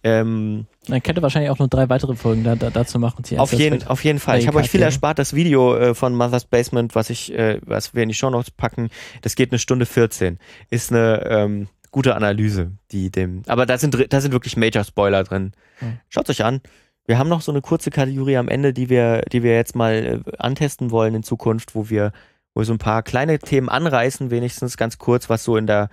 Ähm, 0.04 0.66
Man 0.88 1.02
könnte 1.04 1.22
wahrscheinlich 1.22 1.50
auch 1.50 1.60
noch 1.60 1.68
drei 1.68 1.90
weitere 1.90 2.16
Folgen 2.16 2.44
da, 2.44 2.56
da, 2.56 2.70
dazu 2.70 3.00
machen. 3.00 3.24
Auf, 3.38 3.54
jeden, 3.54 3.86
auf 3.88 4.04
jeden 4.04 4.20
Fall. 4.20 4.40
Ich 4.40 4.48
habe 4.48 4.58
euch 4.58 4.70
viel 4.70 4.82
erspart. 4.82 5.20
Das 5.20 5.34
Video 5.34 5.76
äh, 5.76 5.96
von 5.96 6.16
Mother's 6.16 6.46
Basement, 6.46 6.96
was 6.96 7.10
ich, 7.10 7.34
äh, 7.34 7.60
was 7.66 7.94
wir 7.94 8.04
in 8.04 8.10
die 8.10 8.16
Shownotes 8.16 8.52
packen, 8.52 8.90
das 9.22 9.36
geht 9.36 9.52
eine 9.52 9.60
Stunde 9.60 9.86
14. 9.86 10.40
Ist 10.70 10.92
eine 10.92 11.26
ähm, 11.26 11.68
gute 11.92 12.16
Analyse, 12.16 12.72
die 12.92 13.10
dem. 13.10 13.44
Aber 13.48 13.66
da 13.66 13.78
sind, 13.78 14.14
da 14.14 14.22
sind 14.22 14.32
wirklich 14.32 14.58
Major 14.58 14.84
Spoiler 14.84 15.24
drin. 15.24 15.54
Hm. 15.80 15.98
Schaut 16.10 16.30
euch 16.30 16.44
an. 16.44 16.62
Wir 17.06 17.18
haben 17.18 17.30
noch 17.30 17.42
so 17.42 17.52
eine 17.52 17.62
kurze 17.62 17.90
Kategorie 17.90 18.38
am 18.38 18.50
Ende, 18.50 18.74
die 18.74 18.90
wir, 18.90 19.22
die 19.32 19.42
wir 19.42 19.56
jetzt 19.56 19.76
mal 19.76 20.24
äh, 20.26 20.38
antesten 20.38 20.92
wollen 20.92 21.16
in 21.16 21.24
Zukunft, 21.24 21.74
wo 21.74 21.90
wir, 21.90 22.12
wo 22.54 22.62
wir 22.62 22.66
so 22.66 22.74
ein 22.74 22.80
paar 22.80 23.02
kleine 23.02 23.40
Themen 23.40 23.70
anreißen, 23.70 24.30
wenigstens 24.30 24.78
ganz 24.78 24.98
kurz, 24.98 25.30
was 25.30 25.44
so 25.44 25.58
in 25.58 25.68
der 25.68 25.90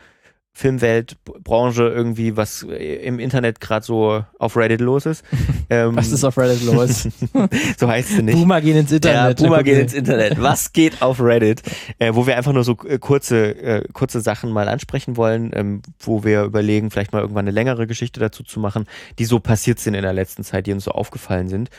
Filmwelt, 0.56 1.16
Branche 1.42 1.88
irgendwie, 1.88 2.36
was 2.36 2.62
im 2.62 3.18
Internet 3.18 3.60
gerade 3.60 3.84
so 3.84 4.24
auf 4.38 4.56
Reddit 4.56 4.80
los 4.80 5.04
ist. 5.04 5.24
Ähm, 5.70 5.96
was 5.96 6.12
ist 6.12 6.22
auf 6.24 6.36
Reddit 6.36 6.62
los? 6.64 7.08
so 7.78 7.88
heißt 7.88 8.08
sie 8.10 8.22
nicht. 8.22 8.36
Boomer 8.36 8.60
gehen 8.60 8.76
ins 8.76 8.92
Internet. 8.92 9.40
Ja, 9.40 9.46
Boomer 9.46 9.62
gehen 9.62 9.80
ins 9.80 9.94
Internet. 9.94 10.40
Was 10.40 10.74
geht 10.74 11.00
auf 11.00 11.20
Reddit? 11.20 11.62
Äh, 11.98 12.14
wo 12.14 12.26
wir 12.26 12.36
einfach 12.36 12.52
nur 12.52 12.64
so 12.64 12.76
äh, 12.86 12.98
kurze, 12.98 13.56
äh, 13.56 13.88
kurze 13.94 14.20
Sachen 14.20 14.50
mal 14.50 14.68
ansprechen 14.68 15.16
wollen, 15.16 15.52
ähm, 15.54 15.80
wo 15.98 16.22
wir 16.22 16.42
überlegen, 16.42 16.90
vielleicht 16.90 17.12
mal 17.12 17.22
irgendwann 17.22 17.46
eine 17.46 17.50
längere 17.50 17.86
Geschichte 17.86 18.20
dazu 18.20 18.42
zu 18.42 18.60
machen, 18.60 18.84
die 19.18 19.24
so 19.24 19.40
passiert 19.40 19.78
sind 19.78 19.94
in 19.94 20.02
der 20.02 20.12
letzten 20.12 20.44
Zeit, 20.44 20.66
die 20.66 20.72
uns 20.72 20.84
so 20.84 20.90
aufgefallen 20.90 21.48
sind. 21.48 21.70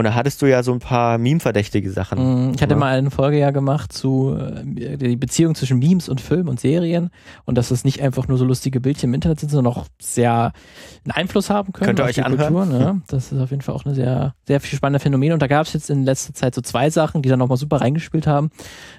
Und 0.00 0.04
da 0.04 0.14
hattest 0.14 0.40
du 0.40 0.46
ja 0.46 0.62
so 0.62 0.72
ein 0.72 0.78
paar 0.78 1.18
meme-verdächtige 1.18 1.90
Sachen. 1.90 2.48
Mm, 2.48 2.54
ich 2.54 2.62
hatte 2.62 2.74
mal 2.74 2.96
eine 2.96 3.10
Folge 3.10 3.38
ja 3.38 3.50
gemacht 3.50 3.92
zu 3.92 4.34
äh, 4.34 4.96
die 4.96 5.16
Beziehung 5.16 5.54
zwischen 5.54 5.78
Memes 5.78 6.08
und 6.08 6.22
Film 6.22 6.48
und 6.48 6.58
Serien 6.58 7.10
und 7.44 7.58
dass 7.58 7.68
das 7.68 7.84
nicht 7.84 8.00
einfach 8.00 8.26
nur 8.26 8.38
so 8.38 8.46
lustige 8.46 8.80
Bildchen 8.80 9.10
im 9.10 9.14
Internet 9.14 9.40
sind, 9.40 9.50
sondern 9.50 9.74
auch 9.74 9.84
sehr 10.00 10.52
einen 11.04 11.12
Einfluss 11.12 11.50
haben 11.50 11.74
können. 11.74 11.88
Könnt 11.88 11.98
ihr 11.98 12.06
euch 12.06 12.24
anhören? 12.24 12.54
Kultur, 12.54 12.78
ne? 12.78 13.02
Das 13.08 13.30
ist 13.30 13.38
auf 13.38 13.50
jeden 13.50 13.60
Fall 13.60 13.74
auch 13.74 13.84
eine 13.84 13.94
sehr, 13.94 14.34
sehr 14.46 14.60
viel 14.60 14.74
spannende 14.74 15.00
Phänomen. 15.00 15.32
Und 15.32 15.42
da 15.42 15.46
gab 15.46 15.66
es 15.66 15.74
jetzt 15.74 15.90
in 15.90 16.04
letzter 16.04 16.32
Zeit 16.32 16.54
so 16.54 16.62
zwei 16.62 16.88
Sachen, 16.88 17.20
die 17.20 17.28
dann 17.28 17.38
nochmal 17.38 17.58
super 17.58 17.82
reingespielt 17.82 18.26
haben. 18.26 18.50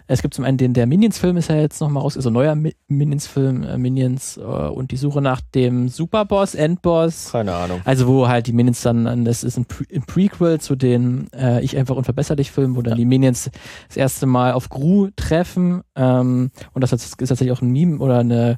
Es 0.05 0.21
gibt 0.21 0.35
zum 0.35 0.45
einen 0.45 0.57
den, 0.57 0.75
der 0.75 0.85
Minions-Film 0.85 1.37
ist 1.37 1.49
ja 1.49 1.55
jetzt 1.55 1.81
nochmal 1.81 2.03
raus, 2.03 2.15
also 2.15 2.29
neuer 2.29 2.55
Minions-Film, 2.87 3.63
äh, 3.63 3.77
Minions 3.79 4.37
äh, 4.37 4.41
und 4.41 4.91
die 4.91 4.97
Suche 4.97 5.21
nach 5.21 5.41
dem 5.55 5.89
Superboss, 5.89 6.53
Endboss. 6.53 7.31
Keine 7.31 7.55
Ahnung. 7.55 7.81
Also 7.85 8.07
wo 8.07 8.27
halt 8.27 8.45
die 8.45 8.53
Minions 8.53 8.81
dann, 8.81 9.25
das 9.25 9.43
ist 9.43 9.57
ein, 9.57 9.65
Pre 9.65 9.85
ein 9.91 10.03
Prequel 10.03 10.59
zu 10.59 10.75
den 10.91 11.31
äh, 11.33 11.63
Ich 11.63 11.77
einfach 11.77 11.95
unverbesserlich 11.95 12.51
Film, 12.51 12.75
wo 12.75 12.81
dann 12.81 12.93
ja. 12.93 12.97
die 12.97 13.05
Minions 13.05 13.49
das 13.87 13.97
erste 13.97 14.25
Mal 14.25 14.53
auf 14.53 14.69
Gru 14.69 15.09
treffen. 15.15 15.81
Ähm, 15.95 16.51
und 16.73 16.81
das 16.81 16.91
ist 16.93 17.17
tatsächlich 17.17 17.51
auch 17.51 17.61
ein 17.61 17.71
Meme 17.71 17.99
oder 17.99 18.19
eine 18.19 18.57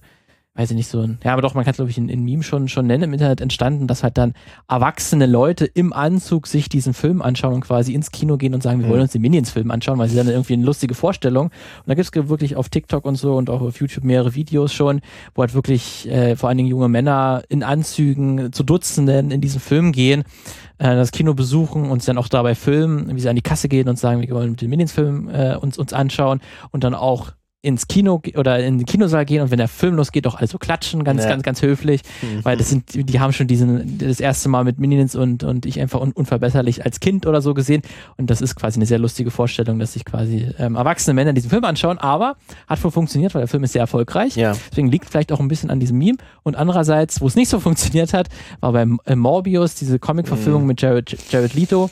weiß 0.56 0.70
ich 0.70 0.78
nicht, 0.78 0.88
so 0.88 1.00
ein, 1.02 1.18
ja, 1.24 1.34
aber 1.34 1.42
doch, 1.42 1.56
man 1.56 1.64
kann 1.64 1.72
es, 1.72 1.78
glaube 1.78 1.90
ich, 1.90 1.98
in, 1.98 2.10
in 2.10 2.24
Meme 2.24 2.44
schon, 2.44 2.68
schon 2.68 2.86
nennen, 2.86 3.04
im 3.04 3.14
Internet 3.14 3.42
entstanden, 3.42 3.88
dass 3.88 4.04
halt 4.04 4.20
dann 4.20 4.34
erwachsene 4.70 5.26
Leute 5.26 5.66
im 5.66 5.94
Anzug 5.94 6.46
sich 6.46 6.70
diesen 6.70 6.94
Film 6.94 7.24
anschauen 7.24 7.56
und 7.56 7.62
quasi 7.62 7.94
ins 7.94 8.12
Kino 8.12 8.38
gehen 8.38 8.54
und 8.54 8.62
sagen, 8.62 8.80
wir 8.80 8.86
mhm. 8.86 8.92
wollen 8.92 9.02
uns 9.02 9.14
den 9.14 9.22
Minions-Film 9.24 9.72
anschauen, 9.72 9.98
weil 9.98 10.10
sie 10.10 10.16
dann 10.16 10.28
irgendwie 10.28 10.54
eine 10.54 10.64
lustige 10.64 10.94
Vorstellung. 10.94 11.48
Und 11.48 11.88
da 11.88 11.96
gibt 11.96 12.16
es 12.16 12.30
wirklich 12.30 12.56
auf 12.56 12.70
TikTok 12.70 13.04
und 13.06 13.16
so 13.16 13.36
und 13.36 13.50
auch 13.50 13.62
auf 13.62 13.80
YouTube 13.80 14.04
mehrere 14.04 14.36
Videos 14.36 14.72
schon, 14.72 15.02
wo 15.34 15.42
halt 15.42 15.56
wirklich 15.56 16.08
äh, 16.08 16.36
vor 16.36 16.50
allen 16.50 16.58
Dingen 16.60 16.70
junge 16.70 16.88
Männer 16.88 17.42
in 17.50 17.64
Anzügen 17.64 18.54
zu 18.54 18.64
Dutzenden 18.64 19.32
in 19.32 19.42
diesen 19.42 19.60
Film 19.60 19.92
gehen, 19.92 20.24
äh, 20.78 20.96
das 20.96 21.12
Kino 21.12 21.34
besuchen 21.34 21.90
und 21.90 22.08
dann 22.08 22.20
auch 22.20 22.28
dabei 22.28 22.54
filmen, 22.54 23.16
wie 23.16 23.20
sie 23.20 23.30
an 23.30 23.36
die 23.36 23.42
Kasse 23.42 23.70
gehen 23.70 23.90
und 23.90 23.98
sagen, 23.98 24.22
wir 24.22 24.30
wollen 24.30 24.56
den 24.56 24.70
Minions-Film 24.70 25.30
äh, 25.30 25.56
uns, 25.56 25.80
uns 25.80 25.94
anschauen 25.94 26.42
und 26.70 26.84
dann 26.84 26.94
auch 26.94 27.32
ins 27.64 27.88
Kino 27.88 28.22
oder 28.36 28.60
in 28.60 28.78
den 28.78 28.86
Kinosaal 28.86 29.24
gehen 29.24 29.42
und 29.42 29.50
wenn 29.50 29.58
der 29.58 29.70
Film 29.70 29.96
losgeht, 29.96 30.28
auch 30.28 30.36
alle 30.36 30.48
so 30.48 30.58
klatschen, 30.58 31.06
ganz, 31.06 31.24
ja. 31.24 31.30
ganz, 31.30 31.44
ganz 31.44 31.62
höflich, 31.62 32.02
mhm. 32.22 32.44
weil 32.44 32.58
das 32.58 32.70
sind, 32.70 32.90
die 32.94 33.20
haben 33.22 33.32
schon 33.32 33.48
diesen, 33.48 33.98
das 34.00 34.20
erste 34.20 34.50
Mal 34.50 34.66
mit 34.66 34.80
Minions 34.80 35.16
und, 35.16 35.46
und 35.46 35.66
ich 35.66 35.80
einfach 35.80 36.02
un, 36.02 36.12
unverbesserlich 36.12 36.84
als 36.84 37.00
Kind 37.00 37.26
oder 37.26 37.42
so 37.42 37.54
gesehen 37.54 37.82
und 38.18 38.30
das 38.30 38.42
ist 38.42 38.56
quasi 38.56 38.80
eine 38.80 38.86
sehr 38.86 39.00
lustige 39.00 39.32
Vorstellung, 39.32 39.80
dass 39.80 39.94
sich 39.94 40.04
quasi 40.04 40.46
ähm, 40.60 40.76
erwachsene 40.76 41.14
Männer 41.14 41.32
diesen 41.32 41.50
Film 41.50 41.64
anschauen, 41.64 41.98
aber 42.00 42.36
hat 42.68 42.84
wohl 42.84 42.92
funktioniert, 42.92 43.34
weil 43.34 43.42
der 43.42 43.48
Film 43.48 43.64
ist 43.64 43.72
sehr 43.72 43.82
erfolgreich, 43.82 44.36
ja. 44.36 44.54
deswegen 44.70 44.90
liegt 44.90 45.10
vielleicht 45.10 45.32
auch 45.32 45.40
ein 45.40 45.48
bisschen 45.48 45.70
an 45.70 45.80
diesem 45.80 45.98
Meme 45.98 46.18
und 46.44 46.58
andererseits, 46.58 47.22
wo 47.22 47.28
es 47.28 47.36
nicht 47.36 47.48
so 47.48 47.60
funktioniert 47.62 48.14
hat, 48.14 48.28
war 48.60 48.74
bei 48.74 48.86
äh, 49.06 49.16
Morbius, 49.16 49.76
diese 49.76 50.00
Comic-Verfilmung 50.00 50.64
mhm. 50.64 50.68
mit 50.68 50.82
Jared, 50.82 51.16
Jared 51.32 51.54
Leto, 51.54 51.90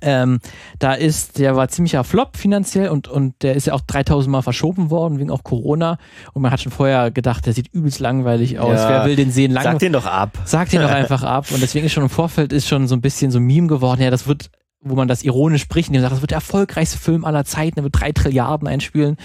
ähm, 0.00 0.40
da 0.78 0.94
ist, 0.94 1.38
der 1.38 1.56
war 1.56 1.68
ziemlicher 1.68 2.04
Flop 2.04 2.36
finanziell 2.36 2.88
und, 2.88 3.08
und 3.08 3.42
der 3.42 3.54
ist 3.54 3.66
ja 3.66 3.74
auch 3.74 3.80
3000 3.80 4.30
Mal 4.30 4.42
verschoben 4.42 4.90
worden 4.90 5.18
wegen 5.18 5.30
auch 5.30 5.44
Corona. 5.44 5.98
Und 6.32 6.42
man 6.42 6.50
hat 6.50 6.60
schon 6.60 6.72
vorher 6.72 7.10
gedacht, 7.10 7.46
der 7.46 7.52
sieht 7.52 7.68
übelst 7.72 8.00
langweilig 8.00 8.58
aus. 8.58 8.78
Ja. 8.80 8.88
Wer 8.88 9.06
will 9.06 9.16
den 9.16 9.30
sehen? 9.30 9.52
Lang 9.52 9.64
Sag 9.64 9.78
den 9.78 9.92
doch 9.92 10.06
ab. 10.06 10.38
Sag 10.44 10.70
den 10.70 10.82
doch 10.82 10.90
einfach 10.90 11.22
ab. 11.22 11.46
Und 11.50 11.62
deswegen 11.62 11.86
ist 11.86 11.92
schon 11.92 12.04
im 12.04 12.10
Vorfeld 12.10 12.52
ist 12.52 12.68
schon 12.68 12.88
so 12.88 12.94
ein 12.94 13.00
bisschen 13.00 13.30
so 13.30 13.38
ein 13.38 13.44
Meme 13.44 13.68
geworden. 13.68 14.00
Ja, 14.00 14.10
das 14.10 14.26
wird 14.26 14.50
wo 14.82 14.94
man 14.94 15.08
das 15.08 15.22
ironisch 15.22 15.62
spricht, 15.62 15.90
und 15.90 16.00
sagt, 16.00 16.12
das 16.12 16.20
wird 16.20 16.32
der 16.32 16.38
erfolgreichste 16.38 16.98
Film 16.98 17.24
aller 17.24 17.44
Zeiten, 17.44 17.78
er 17.78 17.84
wird 17.84 17.98
drei 17.98 18.12
Trilliarden 18.12 18.68
einspielen, 18.68 19.16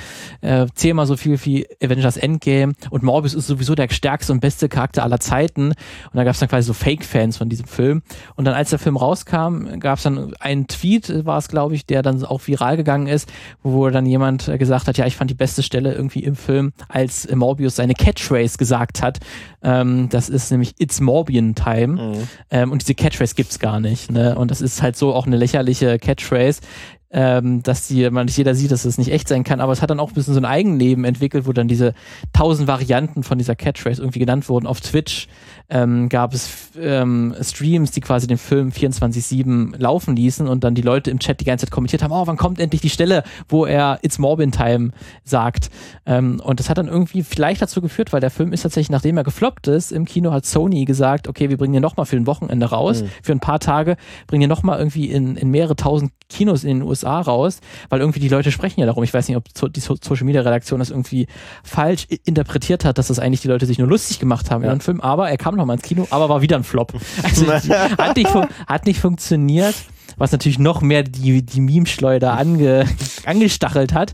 äh, 0.42 0.68
zehnmal 0.76 1.06
so 1.06 1.18
viel 1.18 1.44
wie 1.46 1.68
Avengers 1.84 2.18
Endgame. 2.18 2.74
Und 2.90 3.04
Morbius 3.04 3.34
ist 3.34 3.48
sowieso 3.48 3.76
der 3.76 3.90
stärkste 3.90 4.32
und 4.34 4.40
beste 4.40 4.70
Charakter 4.70 5.04
aller 5.04 5.20
Zeiten. 5.20 5.70
Und 5.70 5.76
da 6.14 6.24
gab 6.24 6.34
es 6.34 6.40
dann 6.40 6.50
quasi 6.50 6.68
so 6.68 6.74
Fake-Fans 6.74 7.38
von 7.38 7.50
diesem 7.50 7.68
Film. 7.68 8.04
Und 8.36 8.46
dann 8.46 8.54
als 8.54 8.70
der 8.70 8.80
Film 8.80 8.98
rauskam, 8.98 9.80
gab 9.80 9.98
es 9.98 10.04
dann 10.04 10.34
einen 10.40 10.68
Tweet, 10.68 11.26
war 11.26 11.38
es 11.38 11.48
glaube 11.48 11.76
ich, 11.76 11.86
der 11.86 12.02
dann 12.02 12.24
auch 12.24 12.46
viral 12.46 12.78
gegangen 12.78 13.08
ist, 13.08 13.30
wo 13.64 13.90
dann 13.90 14.06
jemand 14.06 14.52
gesagt 14.60 14.88
hat, 14.88 14.98
ja, 14.98 15.06
ich 15.06 15.16
fand 15.16 15.30
die 15.30 15.36
beste 15.36 15.64
Stelle 15.64 15.94
irgendwie 15.94 16.24
im 16.24 16.36
Film, 16.36 16.74
als 16.90 17.28
Morbius 17.34 17.76
seine 17.76 17.94
Catchphrase 17.94 18.58
gesagt 18.58 19.02
hat, 19.02 19.20
ähm, 19.64 20.10
das 20.10 20.30
ist 20.30 20.52
nämlich 20.52 20.76
It's 20.80 21.00
Morbian 21.00 21.56
Time 21.56 21.88
mhm. 21.88 22.28
ähm, 22.52 22.72
und 22.72 22.82
diese 22.82 22.96
Catchphrase 22.96 23.36
gibt's 23.36 23.60
gar 23.60 23.80
nicht 23.80 24.12
ne? 24.12 24.36
und 24.36 24.52
das 24.52 24.62
ist 24.62 24.82
halt 24.82 24.96
so 24.96 25.14
auch 25.14 25.26
eine 25.26 25.38
lächerliche 25.48 25.98
Catchphrase, 25.98 26.62
ähm, 27.10 27.64
dass 27.64 27.88
die, 27.88 28.10
man 28.10 28.26
nicht 28.26 28.38
jeder 28.38 28.54
sieht, 28.54 28.72
dass 28.72 28.84
das 28.84 28.98
nicht 28.98 29.12
echt 29.12 29.30
sein 29.30 29.46
kann, 29.46 29.62
aber 29.62 29.72
es 29.72 29.82
hat 29.82 29.90
dann 29.90 30.00
auch 30.00 30.10
ein 30.10 30.14
bisschen 30.14 30.34
so 30.34 30.40
ein 30.42 30.46
Eigenleben 30.46 31.06
entwickelt, 31.06 31.48
wo 31.48 31.54
dann 31.54 31.68
diese 31.68 31.94
tausend 32.34 32.68
Varianten 32.68 33.24
von 33.24 33.38
dieser 33.38 33.56
Catchphrase 33.56 34.02
irgendwie 34.02 34.20
genannt 34.20 34.50
wurden. 34.50 34.68
Auf 34.68 34.82
Twitch 34.82 35.28
ähm, 35.70 36.08
gab 36.10 36.34
es 36.34 36.72
ähm, 36.80 37.36
Streams, 37.42 37.92
die 37.92 38.02
quasi 38.02 38.28
den 38.28 38.38
Film 38.38 38.70
24-7 38.70 39.78
laufen 39.78 40.16
ließen 40.16 40.48
und 40.48 40.64
dann 40.64 40.76
die 40.76 40.82
Leute 40.82 41.12
im 41.12 41.20
Chat 41.20 41.42
die 41.42 41.46
ganze 41.46 41.66
Zeit 41.66 41.72
kommentiert 41.72 42.04
haben, 42.04 42.12
oh, 42.12 42.26
wann 42.26 42.38
kommt 42.38 42.60
endlich 42.60 42.82
die 42.82 42.90
Stelle, 42.90 43.24
wo 43.50 43.66
er 43.66 44.00
It's 44.02 44.18
Morbin 44.18 44.52
Time 44.52 44.92
sagt. 45.24 45.70
Ähm, 46.06 46.40
und 46.44 46.60
das 46.60 46.70
hat 46.70 46.78
dann 46.78 46.88
irgendwie 46.88 47.24
vielleicht 47.24 47.62
dazu 47.62 47.82
geführt, 47.82 48.14
weil 48.14 48.22
der 48.22 48.32
Film 48.32 48.54
ist 48.54 48.62
tatsächlich, 48.62 48.92
nachdem 48.92 49.18
er 49.18 49.24
gefloppt 49.24 49.68
ist, 49.68 49.92
im 49.92 50.06
Kino 50.06 50.32
hat 50.32 50.46
Sony 50.46 50.86
gesagt, 50.86 51.28
okay, 51.28 51.50
wir 51.50 51.58
bringen 51.58 51.74
den 51.74 51.82
nochmal 51.82 52.06
für 52.06 52.16
ein 52.16 52.28
Wochenende 52.28 52.68
raus, 52.68 53.02
mhm. 53.02 53.10
für 53.22 53.34
ein 53.34 53.40
paar 53.40 53.60
Tage, 53.60 53.98
bringen 54.28 54.42
den 54.42 54.50
nochmal 54.50 54.78
irgendwie 54.78 55.12
in, 55.12 55.36
in 55.36 55.50
mehrere 55.50 55.76
tausend 55.76 56.12
Kinos 56.30 56.64
in 56.64 56.80
den 56.80 56.88
USA 56.88 57.20
raus, 57.20 57.60
weil 57.90 58.00
irgendwie 58.00 58.20
die 58.20 58.30
Leute 58.30 58.52
sprechen 58.52 58.80
ja 58.80 58.86
darum. 58.86 59.04
Ich 59.04 59.14
weiß 59.14 59.28
nicht, 59.28 59.38
ob 59.38 59.74
die 59.74 59.80
Social 59.80 60.26
Media 60.26 60.42
Redaktion 60.42 60.80
das 60.80 60.90
irgendwie 60.90 61.28
falsch 61.64 62.06
interpretiert 62.26 62.86
hat, 62.86 62.98
dass 62.98 63.08
das 63.08 63.20
eigentlich 63.20 63.42
die 63.42 63.48
Leute 63.48 63.66
sich 63.66 63.78
nur 63.80 63.88
lustig 63.88 64.20
gemacht 64.20 64.52
haben 64.52 64.64
ja. 64.64 64.72
in 64.72 64.78
dem 64.78 64.82
Film, 64.82 65.02
aber 65.02 65.30
er 65.30 65.38
kam 65.38 65.57
nochmal 65.58 65.78
ins 65.78 65.86
Kino, 65.86 66.08
aber 66.10 66.30
war 66.30 66.42
wieder 66.42 66.56
ein 66.56 66.64
Flop. 66.64 66.94
Also 67.24 67.52
hat 67.98 68.16
nicht, 68.16 68.34
hat 68.68 68.86
nicht 68.86 69.00
funktioniert 69.00 69.76
was 70.18 70.32
natürlich 70.32 70.58
noch 70.60 70.82
mehr 70.82 71.04
die, 71.04 71.44
die 71.44 71.62
Meme-Schleuder 71.62 72.34
ange, 72.34 72.86
angestachelt 73.26 73.94
hat. 73.94 74.14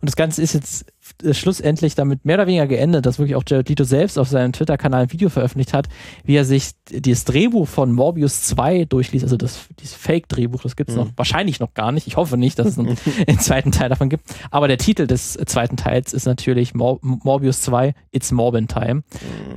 Und 0.00 0.08
das 0.08 0.16
Ganze 0.16 0.42
ist 0.42 0.54
jetzt 0.54 0.86
schlussendlich 1.32 1.94
damit 1.94 2.24
mehr 2.24 2.36
oder 2.36 2.46
weniger 2.46 2.66
geendet, 2.66 3.06
dass 3.06 3.18
wirklich 3.18 3.36
auch 3.36 3.44
Jared 3.46 3.68
Leto 3.68 3.84
selbst 3.84 4.18
auf 4.18 4.28
seinem 4.28 4.52
Twitter-Kanal 4.52 5.02
ein 5.02 5.12
Video 5.12 5.28
veröffentlicht 5.28 5.72
hat, 5.72 5.88
wie 6.24 6.36
er 6.36 6.44
sich 6.44 6.70
das 6.90 7.24
Drehbuch 7.24 7.68
von 7.68 7.92
Morbius 7.92 8.42
2 8.42 8.86
durchliest, 8.86 9.24
also 9.24 9.36
das 9.36 9.60
dieses 9.80 9.94
Fake-Drehbuch, 9.94 10.62
das 10.62 10.76
gibt 10.76 10.90
es 10.90 10.96
mhm. 10.96 11.02
noch 11.02 11.10
wahrscheinlich 11.16 11.60
noch 11.60 11.74
gar 11.74 11.92
nicht. 11.92 12.06
Ich 12.06 12.16
hoffe 12.16 12.36
nicht, 12.36 12.58
dass 12.58 12.66
es 12.68 12.78
einen, 12.78 12.96
einen, 13.26 13.38
zweiten 13.38 13.72
Teil 13.72 13.88
davon 13.88 14.08
gibt. 14.08 14.24
Aber 14.50 14.68
der 14.68 14.78
Titel 14.78 15.06
des 15.06 15.34
zweiten 15.46 15.76
Teils 15.76 16.12
ist 16.12 16.26
natürlich 16.26 16.74
Mor 16.74 16.98
Morbius 17.02 17.62
2, 17.62 17.94
It's 18.10 18.32
Morbin 18.32 18.68
Time. 18.68 18.94
Mhm. 18.94 19.02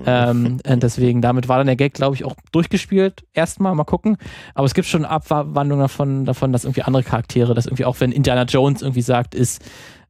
Ähm, 0.05 0.57
und 0.67 0.83
deswegen, 0.83 1.21
damit 1.21 1.47
war 1.47 1.57
dann 1.57 1.67
der 1.67 1.75
Gag, 1.75 1.93
glaube 1.93 2.15
ich, 2.15 2.23
auch 2.23 2.35
durchgespielt. 2.51 3.23
Erstmal, 3.33 3.75
mal 3.75 3.83
gucken. 3.83 4.17
Aber 4.53 4.65
es 4.65 4.73
gibt 4.73 4.87
schon 4.87 5.05
Abwandlungen 5.05 5.79
davon, 5.79 6.25
davon, 6.25 6.51
dass 6.51 6.63
irgendwie 6.63 6.83
andere 6.83 7.03
Charaktere, 7.03 7.53
dass 7.53 7.65
irgendwie 7.65 7.85
auch 7.85 7.99
wenn 7.99 8.11
Indiana 8.11 8.43
Jones 8.43 8.81
irgendwie 8.81 9.01
sagt, 9.01 9.35
ist 9.35 9.63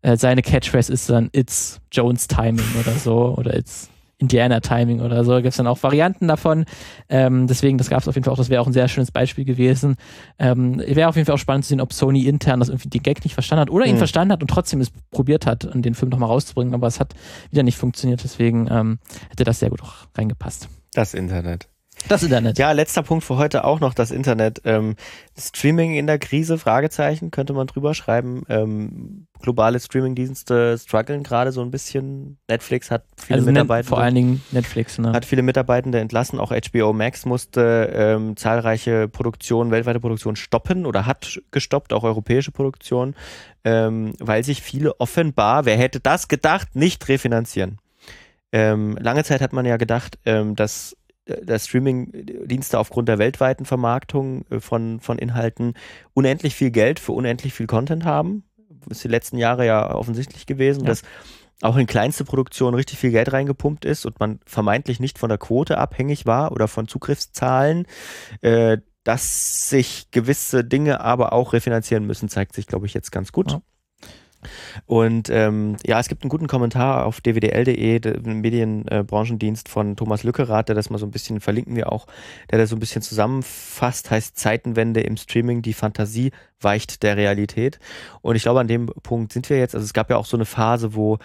äh, 0.06 0.18
seine 0.18 0.44
Catchphrase 0.44 0.94
ist 0.94 1.10
dann 1.10 1.30
It's 1.34 1.82
Jones 1.92 2.28
Timing 2.28 2.66
oder 2.80 2.92
so 2.92 3.36
oder 3.38 3.58
It's 3.58 3.90
Indiana 4.18 4.60
Timing 4.60 5.02
oder 5.02 5.26
so. 5.26 5.32
Da 5.32 5.42
gibt 5.42 5.52
es 5.52 5.58
dann 5.58 5.68
auch 5.68 5.82
Varianten 5.82 6.28
davon. 6.28 6.66
Ähm, 7.10 7.48
deswegen, 7.48 7.78
das 7.78 7.90
gab 7.90 8.02
es 8.02 8.08
auf 8.08 8.16
jeden 8.16 8.24
Fall 8.24 8.34
auch, 8.34 8.38
das 8.38 8.50
wäre 8.50 8.62
auch 8.62 8.68
ein 8.68 8.74
sehr 8.74 8.88
schönes 8.88 9.12
Beispiel 9.12 9.46
gewesen. 9.46 9.96
Ähm, 10.38 10.78
wäre 10.78 11.10
auf 11.10 11.16
jeden 11.16 11.26
Fall 11.26 11.36
auch 11.36 11.40
spannend 11.40 11.66
zu 11.66 11.70
sehen, 11.70 11.82
ob 11.82 11.92
Sony 11.92 12.26
intern 12.28 12.60
das 12.60 12.70
irgendwie 12.70 12.90
den 12.90 13.04
Gag 13.04 13.24
nicht 13.24 13.34
verstanden 13.34 13.62
hat 13.62 13.70
oder 13.72 13.86
ihn 13.88 13.96
mhm. 13.96 14.00
verstanden 14.00 14.32
hat 14.32 14.42
und 14.42 14.48
trotzdem 14.48 14.80
es 14.80 14.92
probiert 15.12 15.46
hat, 15.46 15.68
den 15.74 15.96
Film 15.96 16.10
nochmal 16.10 16.30
rauszubringen, 16.30 16.76
aber 16.76 16.88
es 16.88 17.00
hat 17.00 17.14
wieder 17.50 17.64
nicht 17.64 17.78
funktioniert. 17.78 18.24
Deswegen 18.24 18.68
ähm, 18.72 19.00
hätte 19.30 19.44
das 19.44 19.60
sehr 19.60 19.72
gut 19.72 19.82
auch 19.82 19.96
reingepasst. 20.16 20.70
Das 20.94 21.14
Internet. 21.14 21.68
Das 22.08 22.22
Internet. 22.22 22.60
Ja, 22.60 22.72
letzter 22.72 23.02
Punkt 23.02 23.24
für 23.24 23.38
heute 23.38 23.64
auch 23.64 23.80
noch 23.80 23.96
das 23.96 24.12
Internet. 24.12 24.62
Ähm, 24.64 24.96
Streaming 25.36 25.96
in 25.96 26.06
der 26.06 26.20
Krise, 26.20 26.60
Fragezeichen, 26.60 27.32
könnte 27.32 27.54
man 27.54 27.66
drüber 27.66 27.96
schreiben. 27.96 28.44
Ähm, 28.48 29.26
globale 29.42 29.80
Streamingdienste 29.80 30.78
strugglen 30.78 31.24
gerade 31.24 31.52
so 31.52 31.62
ein 31.62 31.72
bisschen. 31.72 32.38
Netflix 32.48 32.92
hat 32.92 33.06
viele 33.18 33.40
also 33.40 33.50
Mitarbeiter. 33.50 33.88
Vor 33.88 33.98
allen 33.98 34.14
Dingen 34.14 34.44
Netflix, 34.52 35.00
ne? 35.00 35.14
Hat 35.14 35.26
viele 35.26 35.42
Mitarbeitende 35.42 36.00
entlassen. 36.00 36.40
Auch 36.40 36.52
HBO 36.52 36.94
Max 36.94 37.26
musste 37.26 37.92
ähm, 37.92 38.38
zahlreiche 38.38 39.08
Produktionen, 39.08 39.72
weltweite 39.72 40.00
Produktionen 40.00 40.36
stoppen 40.36 40.86
oder 40.86 41.08
hat 41.08 41.42
gestoppt, 41.50 41.92
auch 41.92 42.04
europäische 42.04 42.52
Produktionen, 42.52 43.16
ähm, 43.64 44.14
weil 44.20 44.44
sich 44.44 44.62
viele 44.62 45.00
offenbar, 45.00 45.66
wer 45.66 45.78
hätte 45.78 46.00
das 46.00 46.28
gedacht, 46.28 46.76
nicht 46.76 47.08
refinanzieren. 47.08 47.80
Ähm, 48.52 48.96
lange 49.02 49.24
Zeit 49.24 49.42
hat 49.42 49.54
man 49.54 49.66
ja 49.66 49.78
gedacht, 49.78 50.20
ähm, 50.26 50.56
dass 51.26 51.40
der 51.42 51.60
Streaming-Dienste 51.60 52.80
aufgrund 52.80 53.10
der 53.10 53.18
weltweiten 53.18 53.66
Vermarktung 53.66 54.46
äh, 54.50 54.60
von, 54.60 55.00
von 55.00 55.18
Inhalten 55.18 55.74
unendlich 56.14 56.56
viel 56.56 56.72
Geld 56.72 57.00
für 57.00 57.12
unendlich 57.12 57.54
viel 57.54 57.68
Content 57.68 58.06
haben. 58.06 58.44
Ist 58.90 59.04
die 59.04 59.10
letzten 59.10 59.38
Jahre 59.38 59.66
ja 59.66 59.94
offensichtlich 59.94 60.46
gewesen, 60.46 60.82
ja. 60.82 60.88
dass 60.88 61.02
auch 61.62 61.78
in 61.78 61.88
kleinste 61.88 62.26
Produktionen 62.26 62.76
richtig 62.76 63.00
viel 63.00 63.12
Geld 63.12 63.32
reingepumpt 63.32 63.86
ist 63.86 64.06
und 64.06 64.20
man 64.20 64.40
vermeintlich 64.46 65.00
nicht 65.00 65.18
von 65.18 65.30
der 65.30 65.38
Quote 65.38 65.78
abhängig 65.78 66.26
war 66.26 66.52
oder 66.52 66.68
von 66.68 66.88
Zugriffszahlen, 66.88 67.88
äh, 68.42 68.78
dass 69.04 69.70
sich 69.70 70.12
gewisse 70.12 70.64
Dinge 70.64 71.00
aber 71.00 71.32
auch 71.32 71.54
refinanzieren 71.54 72.06
müssen, 72.06 72.28
zeigt 72.28 72.56
sich, 72.56 72.68
glaube 72.68 72.88
ich, 72.88 72.94
jetzt 72.94 73.12
ganz 73.12 73.32
gut. 73.32 73.52
Ja. 73.52 73.62
Und 74.86 75.30
ähm, 75.30 75.78
ja, 75.86 76.00
es 76.00 76.08
gibt 76.08 76.24
einen 76.24 76.30
guten 76.30 76.48
Kommentar 76.48 77.06
auf 77.06 77.22
dwdl.de, 77.22 78.00
dem 78.00 78.42
Medienbranchendienst 78.42 79.68
äh, 79.68 79.72
von 79.72 79.96
Thomas 79.96 80.24
Lückerath, 80.24 80.70
der 80.70 80.76
das 80.76 80.90
mal 80.90 80.98
so 80.98 81.06
ein 81.06 81.12
bisschen, 81.12 81.40
verlinken 81.40 81.76
wir 81.76 81.92
auch, 81.92 82.08
der 82.52 82.60
das 82.60 82.70
so 82.70 82.76
ein 82.76 82.80
bisschen 82.80 83.02
zusammenfasst, 83.02 84.12
heißt 84.12 84.38
Zeitenwende 84.38 85.02
im 85.02 85.18
Streaming, 85.18 85.62
die 85.62 85.74
Fantasie 85.74 86.32
weicht 86.62 87.04
der 87.04 87.18
Realität. 87.18 87.80
Und 88.22 88.36
ich 88.36 88.44
glaube, 88.44 88.60
an 88.60 88.68
dem 88.68 88.88
Punkt 89.04 89.34
sind 89.34 89.50
wir 89.50 89.60
jetzt. 89.60 89.76
Also 89.76 89.86
es 89.86 89.94
gab 89.94 90.10
ja 90.10 90.18
auch 90.18 90.26
so 90.26 90.38
eine 90.38 90.46
Phase, 90.46 90.96
wo 90.96 91.20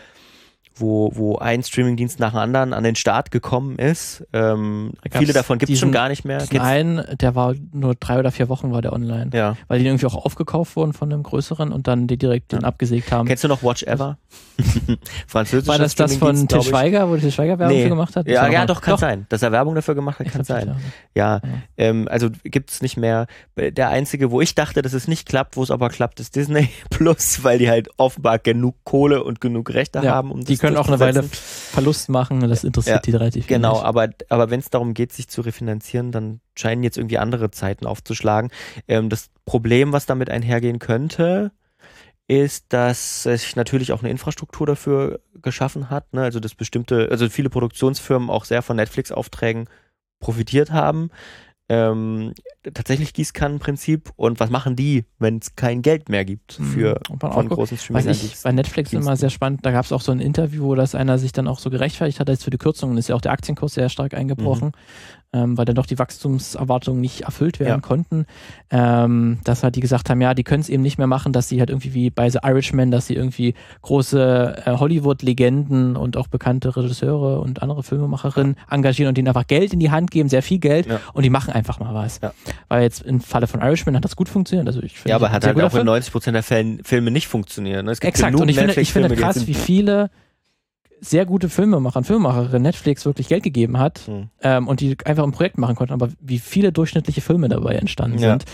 wo, 0.77 1.11
wo 1.15 1.37
ein 1.37 1.63
Streamingdienst 1.63 2.21
nach 2.21 2.31
dem 2.31 2.39
anderen 2.39 2.73
an 2.73 2.85
den 2.85 2.97
Start 2.97 3.31
gekommen 3.31 3.77
ist. 3.79 4.27
Ähm, 4.33 4.93
viele 5.11 5.33
davon 5.33 5.59
gibt 5.59 5.71
es 5.71 5.79
schon 5.79 5.93
gar 5.93 6.09
nicht 6.09 6.25
mehr. 6.25 6.43
Einen, 6.59 7.05
der 7.21 7.35
war 7.35 7.55
nur 7.73 7.95
drei 7.95 8.19
oder 8.19 8.31
vier 8.31 8.49
Wochen 8.49 8.73
war 8.73 8.83
der 8.83 8.93
online. 8.93 9.31
Ja. 9.33 9.57
Weil 9.69 9.81
die 9.81 9.87
irgendwie 9.87 10.07
auch 10.07 10.15
aufgekauft 10.15 10.77
wurden 10.77 10.93
von 10.93 11.13
einem 11.13 11.23
größeren 11.23 11.73
und 11.73 11.87
dann 11.87 12.07
die 12.07 12.17
direkt 12.17 12.53
den 12.53 12.65
abgesägt 12.65 13.13
haben. 13.13 13.27
Kennst 13.27 13.45
du 13.45 13.49
noch 13.49 13.63
Watch 13.63 13.83
Ever? 13.83 14.19
Französisch. 15.27 15.69
War 15.69 15.79
das 15.79 15.95
das 15.95 16.17
von 16.17 16.49
Til 16.49 16.63
Schweiger, 16.63 17.09
wo 17.09 17.17
Til 17.17 17.33
Schweiger 17.33 17.59
Werbung 17.59 17.77
nee. 17.77 17.83
für 17.85 17.89
gemacht 17.89 18.17
hat? 18.17 18.27
Das 18.27 18.33
ja, 18.33 18.49
ja, 18.49 18.67
doch, 18.67 18.81
kann 18.81 18.93
doch. 18.93 19.01
sein. 19.01 19.27
Dass 19.29 19.43
er 19.43 19.53
Werbung 19.53 19.75
dafür 19.75 19.95
gemacht 19.95 20.19
hat, 20.19 20.27
ich 20.27 20.33
kann 20.33 20.45
sein. 20.45 20.77
Ja, 21.15 21.37
ja. 21.37 21.41
Ähm, 21.77 22.09
also 22.11 22.29
gibt 22.45 22.71
es 22.71 22.83
nicht 22.83 22.97
mehr. 22.97 23.27
Der 23.57 23.89
einzige, 23.89 24.31
wo 24.31 24.41
ich 24.41 24.55
dachte, 24.55 24.83
dass 24.83 24.93
es 24.93 25.09
nicht 25.09 25.29
klappt, 25.29 25.57
wo 25.57 25.63
es 25.63 25.71
aber 25.71 25.89
klappt, 25.89 26.21
ist 26.21 26.37
Disney 26.37 26.69
Plus, 26.91 27.43
weil 27.43 27.59
die 27.59 27.69
halt 27.69 27.89
offenbar 27.97 28.39
genug 28.39 28.77
Kohle 28.85 29.25
und 29.25 29.41
genug 29.41 29.71
Rechte 29.71 30.01
ja, 30.01 30.15
haben, 30.15 30.31
um 30.31 30.45
die 30.45 30.60
können 30.61 30.77
auch 30.77 30.89
eine 30.89 31.01
Weile 31.01 31.23
Verlust 31.23 32.09
machen, 32.09 32.41
das 32.49 32.65
interessiert 32.65 32.97
ja, 32.97 33.03
die 33.03 33.11
relativ 33.13 33.47
Genau, 33.47 33.75
nicht. 33.75 33.85
aber, 33.85 34.09
aber 34.29 34.51
wenn 34.51 34.61
es 34.61 34.71
darum 34.71 34.95
geht, 34.95 35.13
sich 35.13 35.29
zu 35.29 35.41
refinanzieren, 35.41 36.13
dann 36.13 36.41
scheinen 36.55 36.83
jetzt 36.83 36.97
irgendwie 36.99 37.19
andere 37.19 37.51
Zeiten 37.51 37.87
aufzuschlagen. 37.87 38.51
Ähm, 38.89 39.09
das 39.09 39.31
Problem, 39.45 39.93
was 39.93 40.07
damit 40.07 40.31
einhergehen 40.31 40.79
könnte, 40.79 41.53
ist, 42.29 42.67
dass 42.73 43.25
sich 43.25 43.57
natürlich 43.57 43.93
auch 43.93 44.03
eine 44.03 44.11
Infrastruktur 44.11 44.67
dafür 44.67 45.21
geschaffen 45.35 45.91
hat. 45.91 46.13
Ne? 46.15 46.23
Also 46.23 46.39
dass 46.39 46.55
bestimmte, 46.55 47.09
also 47.11 47.29
viele 47.29 47.51
Produktionsfirmen 47.51 48.31
auch 48.31 48.45
sehr 48.45 48.63
von 48.63 48.77
Netflix-Aufträgen 48.77 49.69
profitiert 50.21 50.71
haben 50.71 51.11
ähm, 51.71 52.35
tatsächlich 52.75 53.15
Gießkannenprinzip. 53.15 54.11
Und 54.17 54.41
was 54.41 54.51
machen 54.51 54.75
die, 54.75 55.05
wenn 55.21 55.39
es 55.39 55.55
kein 55.55 55.83
Geld 55.83 56.09
mehr 56.09 56.25
gibt 56.25 56.55
hm, 56.55 56.67
für 56.67 57.01
von 57.21 57.49
großen 57.49 57.79
Streaming? 57.79 58.07
Was 58.07 58.23
ich 58.23 58.37
bei 58.43 58.51
Netflix 58.51 58.93
immer 58.93 59.17
sehr 59.17 59.31
spannend, 59.31 59.65
da 59.65 59.71
gab 59.71 59.85
es 59.85 59.93
auch 59.93 60.01
so 60.01 60.11
ein 60.11 60.19
Interview, 60.19 60.65
wo 60.65 60.75
das 60.75 60.97
einer 60.97 61.19
sich 61.19 61.31
dann 61.31 61.47
auch 61.47 61.61
so 61.61 61.71
gerechtfertigt 61.71 62.19
hat, 62.19 62.29
als 62.29 62.43
für 62.43 62.51
die 62.51 62.59
Kürzungen 62.59 62.99
ist 62.99 63.09
ja 63.09 63.15
auch 63.15 63.21
der 63.21 63.31
Aktienkurs 63.31 63.75
sehr 63.75 63.89
stark 63.89 64.15
eingebrochen. 64.15 64.69
Mhm 64.69 65.20
ähm, 65.33 65.57
weil 65.57 65.65
dann 65.65 65.77
doch 65.77 65.87
die 65.87 65.99
Wachstumserwartungen 65.99 67.01
nicht 67.01 67.23
erfüllt 67.23 67.61
werden 67.61 67.81
ja. 67.81 67.81
konnten, 67.81 68.27
ähm, 68.71 69.39
dass 69.45 69.63
halt 69.63 69.77
die 69.77 69.81
gesagt 69.81 70.11
haben, 70.11 70.21
ja, 70.21 70.35
die 70.35 70.43
können 70.43 70.61
es 70.61 70.69
eben 70.69 70.83
nicht 70.83 70.99
mehr 70.99 71.07
machen, 71.07 71.33
dass 71.33 71.49
sie 71.49 71.61
halt 71.61 71.71
irgendwie 71.71 71.95
wie 71.95 72.11
bei 72.11 72.29
The 72.29 72.41
Irishman, 72.43 72.91
dass 72.91 73.07
sie 73.07 73.15
irgendwie 73.15 73.55
große 73.83 74.63
äh, 74.67 74.71
Hollywood-Legenden 74.73 75.97
und 75.97 76.17
auch 76.17 76.27
bekannte 76.27 76.77
Regisseure 76.77 77.41
und 77.41 77.63
andere 77.63 77.83
Filmemacherinnen 77.83 78.57
ja. 78.57 78.75
engagieren 78.75 79.09
und 79.09 79.19
denen 79.19 79.29
einfach 79.29 79.47
Geld 79.47 79.73
in 79.73 79.79
die 79.79 79.91
Hand 79.91 80.11
geben, 80.11 80.29
sehr 80.29 80.43
viel 80.43 80.59
Geld 80.59 80.87
ja. 80.87 81.01
und 81.13 81.23
die 81.23 81.31
machen 81.31 81.53
einfach 81.53 81.79
mal 81.79 81.95
was. 81.95 82.21
Weil 82.69 82.83
jetzt 82.83 83.03
im 83.03 83.21
Falle 83.21 83.47
von 83.47 83.61
Irishman 83.61 83.97
hat 83.97 84.05
das 84.05 84.17
gut 84.17 84.29
funktioniert. 84.29 84.67
Also 84.67 84.83
ich 84.83 85.05
ja, 85.05 85.15
aber 85.15 85.31
hat 85.31 85.47
halt 85.47 85.61
auch 85.61 85.75
in 85.75 85.87
90 85.87 86.13
Prozent 86.13 86.35
der 86.35 86.43
Fällen 86.43 86.83
Filme 86.83 87.11
nicht 87.11 87.29
funktioniert. 87.29 87.85
Ne? 87.85 87.93
Exakt, 88.01 88.35
und 88.35 88.49
ich 88.49 88.59
finde, 88.59 88.81
ich 88.81 88.93
finde 88.93 89.15
krass, 89.15 89.47
wie 89.47 89.55
viele 89.55 90.11
sehr 91.01 91.27
gute 91.27 91.49
Filmemacher 91.49 91.99
und 91.99 92.05
Filmemacherinnen 92.05 92.63
Netflix 92.63 93.05
wirklich 93.05 93.29
Geld 93.29 93.43
gegeben 93.43 93.79
hat 93.79 94.01
hm. 94.07 94.29
ähm, 94.43 94.69
und 94.69 94.81
die 94.81 94.97
einfach 95.05 95.25
ein 95.25 95.33
Projekt 95.33 95.59
machen 95.59 95.75
konnten, 95.75 95.93
aber 95.93 96.09
wie 96.21 96.39
viele 96.39 96.73
durchschnittliche 96.73 97.21
Filme 97.21 97.49
dabei 97.49 97.75
entstanden 97.75 98.19
ja. 98.19 98.31
sind, 98.31 98.45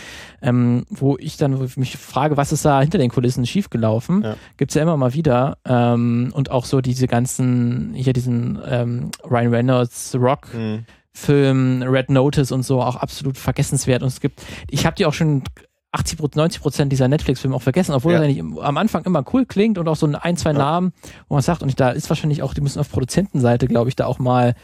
ähm, 0.42 0.86
wo 0.90 1.16
ich 1.18 1.36
dann 1.36 1.58
mich 1.76 1.96
frage, 1.96 2.36
was 2.36 2.52
ist 2.52 2.64
da 2.64 2.80
hinter 2.80 2.98
den 2.98 3.10
Kulissen 3.10 3.44
schiefgelaufen, 3.46 4.22
ja. 4.22 4.36
gibt 4.56 4.70
es 4.70 4.74
ja 4.76 4.82
immer 4.82 4.96
mal 4.96 5.14
wieder 5.14 5.58
ähm, 5.64 6.30
und 6.34 6.50
auch 6.50 6.64
so 6.64 6.80
diese 6.80 7.08
ganzen, 7.08 7.94
hier 7.94 8.12
diesen 8.12 8.58
ähm, 8.66 9.10
Ryan 9.28 9.52
Reynolds 9.52 10.16
Rock 10.18 10.52
hm. 10.52 10.84
Film, 11.12 11.82
Red 11.82 12.10
Notice 12.10 12.52
und 12.52 12.62
so 12.62 12.82
auch 12.82 12.96
absolut 12.96 13.38
vergessenswert 13.38 14.02
und 14.02 14.08
es 14.08 14.20
gibt, 14.20 14.42
ich 14.68 14.84
habe 14.84 14.96
die 14.96 15.06
auch 15.06 15.14
schon 15.14 15.42
80, 15.96 16.18
90 16.34 16.60
Prozent 16.60 16.92
dieser 16.92 17.08
Netflix-Filme 17.08 17.56
auch 17.56 17.62
vergessen, 17.62 17.92
obwohl 17.92 18.12
ja. 18.12 18.18
er 18.18 18.24
eigentlich 18.24 18.42
am 18.42 18.76
Anfang 18.76 19.04
immer 19.04 19.24
cool 19.32 19.46
klingt 19.46 19.78
und 19.78 19.88
auch 19.88 19.96
so 19.96 20.06
ein, 20.06 20.36
zwei 20.36 20.52
ja. 20.52 20.58
Namen, 20.58 20.92
wo 21.28 21.34
man 21.34 21.42
sagt, 21.42 21.62
und 21.62 21.78
da 21.80 21.90
ist 21.90 22.08
wahrscheinlich 22.08 22.42
auch, 22.42 22.54
die 22.54 22.60
müssen 22.60 22.78
auf 22.78 22.90
Produzentenseite, 22.90 23.66
glaube 23.66 23.88
ich, 23.88 23.96
da 23.96 24.06
auch 24.06 24.18
mal 24.18 24.54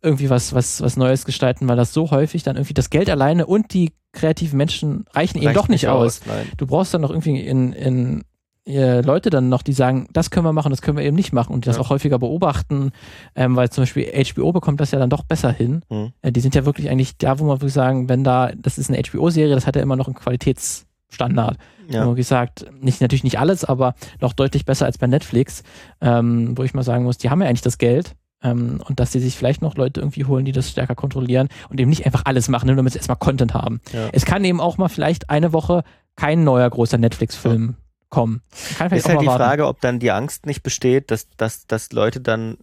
irgendwie 0.00 0.30
was, 0.30 0.54
was, 0.54 0.80
was 0.80 0.96
Neues 0.96 1.24
gestalten, 1.24 1.68
weil 1.68 1.76
das 1.76 1.92
so 1.92 2.10
häufig 2.10 2.44
dann 2.44 2.56
irgendwie 2.56 2.74
das 2.74 2.90
Geld 2.90 3.10
alleine 3.10 3.46
und 3.46 3.74
die 3.74 3.92
kreativen 4.12 4.56
Menschen 4.56 5.04
reichen 5.12 5.38
Reicht 5.38 5.44
eben 5.44 5.54
doch 5.54 5.68
nicht, 5.68 5.82
nicht 5.82 5.88
aus. 5.88 6.22
aus. 6.22 6.34
Du 6.56 6.66
brauchst 6.66 6.94
dann 6.94 7.00
noch 7.00 7.10
irgendwie 7.10 7.40
in, 7.40 7.72
in 7.72 8.24
äh, 8.68 9.00
Leute 9.00 9.30
dann 9.30 9.48
noch, 9.48 9.62
die 9.62 9.72
sagen, 9.72 10.08
das 10.12 10.30
können 10.30 10.44
wir 10.44 10.52
machen, 10.52 10.70
das 10.70 10.82
können 10.82 10.98
wir 10.98 11.04
eben 11.04 11.16
nicht 11.16 11.32
machen 11.32 11.52
und 11.52 11.64
die 11.64 11.68
das 11.68 11.76
ja. 11.76 11.82
auch 11.82 11.90
häufiger 11.90 12.18
beobachten, 12.18 12.92
ähm, 13.34 13.56
weil 13.56 13.70
zum 13.70 13.82
Beispiel 13.82 14.12
HBO 14.12 14.52
bekommt 14.52 14.80
das 14.80 14.90
ja 14.90 14.98
dann 14.98 15.10
doch 15.10 15.22
besser 15.22 15.50
hin. 15.50 15.82
Mhm. 15.88 16.12
Äh, 16.22 16.32
die 16.32 16.40
sind 16.40 16.54
ja 16.54 16.64
wirklich 16.66 16.90
eigentlich 16.90 17.16
da, 17.16 17.38
wo 17.38 17.44
man 17.44 17.56
wirklich 17.60 17.72
sagen, 17.72 18.08
wenn 18.08 18.24
da, 18.24 18.52
das 18.56 18.78
ist 18.78 18.90
eine 18.90 19.02
HBO-Serie, 19.02 19.54
das 19.54 19.66
hat 19.66 19.76
ja 19.76 19.82
immer 19.82 19.96
noch 19.96 20.06
einen 20.06 20.16
Qualitätsstandard. 20.16 21.56
Ja. 21.90 22.06
Wo 22.06 22.12
gesagt, 22.12 22.66
nicht, 22.80 23.00
natürlich 23.00 23.24
nicht 23.24 23.38
alles, 23.38 23.64
aber 23.64 23.94
noch 24.20 24.34
deutlich 24.34 24.66
besser 24.66 24.84
als 24.84 24.98
bei 24.98 25.06
Netflix, 25.06 25.62
ähm, 26.02 26.56
wo 26.56 26.62
ich 26.62 26.74
mal 26.74 26.82
sagen 26.82 27.04
muss, 27.04 27.16
die 27.16 27.30
haben 27.30 27.40
ja 27.40 27.48
eigentlich 27.48 27.62
das 27.62 27.78
Geld, 27.78 28.14
ähm, 28.42 28.80
und 28.86 29.00
dass 29.00 29.10
sie 29.10 29.20
sich 29.20 29.34
vielleicht 29.34 29.62
noch 29.62 29.76
Leute 29.76 30.00
irgendwie 30.00 30.24
holen, 30.26 30.44
die 30.44 30.52
das 30.52 30.70
stärker 30.70 30.94
kontrollieren 30.94 31.48
und 31.70 31.80
eben 31.80 31.88
nicht 31.88 32.04
einfach 32.06 32.22
alles 32.26 32.48
machen, 32.48 32.66
nur 32.66 32.76
damit 32.76 32.92
sie 32.92 32.98
erstmal 32.98 33.16
Content 33.16 33.54
haben. 33.54 33.80
Ja. 33.92 34.10
Es 34.12 34.26
kann 34.26 34.44
eben 34.44 34.60
auch 34.60 34.76
mal 34.76 34.88
vielleicht 34.88 35.30
eine 35.30 35.52
Woche 35.52 35.82
kein 36.14 36.44
neuer 36.44 36.68
großer 36.68 36.98
Netflix-Film 36.98 37.76
kommen. 38.10 38.42
Kann 38.76 38.90
ist 38.92 39.08
halt 39.08 39.20
die 39.20 39.26
warten. 39.26 39.42
Frage, 39.42 39.66
ob 39.66 39.80
dann 39.80 39.98
die 39.98 40.10
Angst 40.10 40.46
nicht 40.46 40.62
besteht, 40.62 41.10
dass, 41.10 41.28
dass, 41.36 41.66
dass 41.66 41.92
Leute 41.92 42.20
dann 42.20 42.58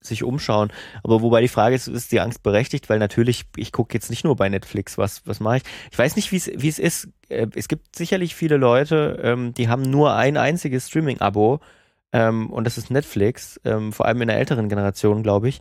sich 0.00 0.22
umschauen. 0.22 0.72
Aber 1.02 1.20
wobei 1.20 1.40
die 1.42 1.48
Frage 1.48 1.74
ist, 1.74 1.86
ist 1.86 2.12
die 2.12 2.20
Angst 2.20 2.42
berechtigt, 2.42 2.88
weil 2.88 2.98
natürlich, 2.98 3.44
ich 3.56 3.70
gucke 3.72 3.94
jetzt 3.94 4.08
nicht 4.10 4.24
nur 4.24 4.34
bei 4.36 4.48
Netflix, 4.48 4.96
was, 4.96 5.26
was 5.26 5.40
mache 5.40 5.58
ich. 5.58 5.62
Ich 5.92 5.98
weiß 5.98 6.16
nicht, 6.16 6.32
wie 6.32 6.36
es 6.68 6.78
ist. 6.78 7.08
Äh, 7.28 7.48
es 7.54 7.68
gibt 7.68 7.94
sicherlich 7.96 8.34
viele 8.34 8.56
Leute, 8.56 9.20
ähm, 9.22 9.52
die 9.54 9.68
haben 9.68 9.82
nur 9.82 10.14
ein 10.14 10.36
einziges 10.36 10.88
Streaming-Abo 10.88 11.60
ähm, 12.12 12.50
und 12.50 12.64
das 12.64 12.78
ist 12.78 12.90
Netflix, 12.90 13.60
ähm, 13.64 13.92
vor 13.92 14.06
allem 14.06 14.22
in 14.22 14.28
der 14.28 14.38
älteren 14.38 14.68
Generation, 14.68 15.22
glaube 15.22 15.48
ich, 15.48 15.60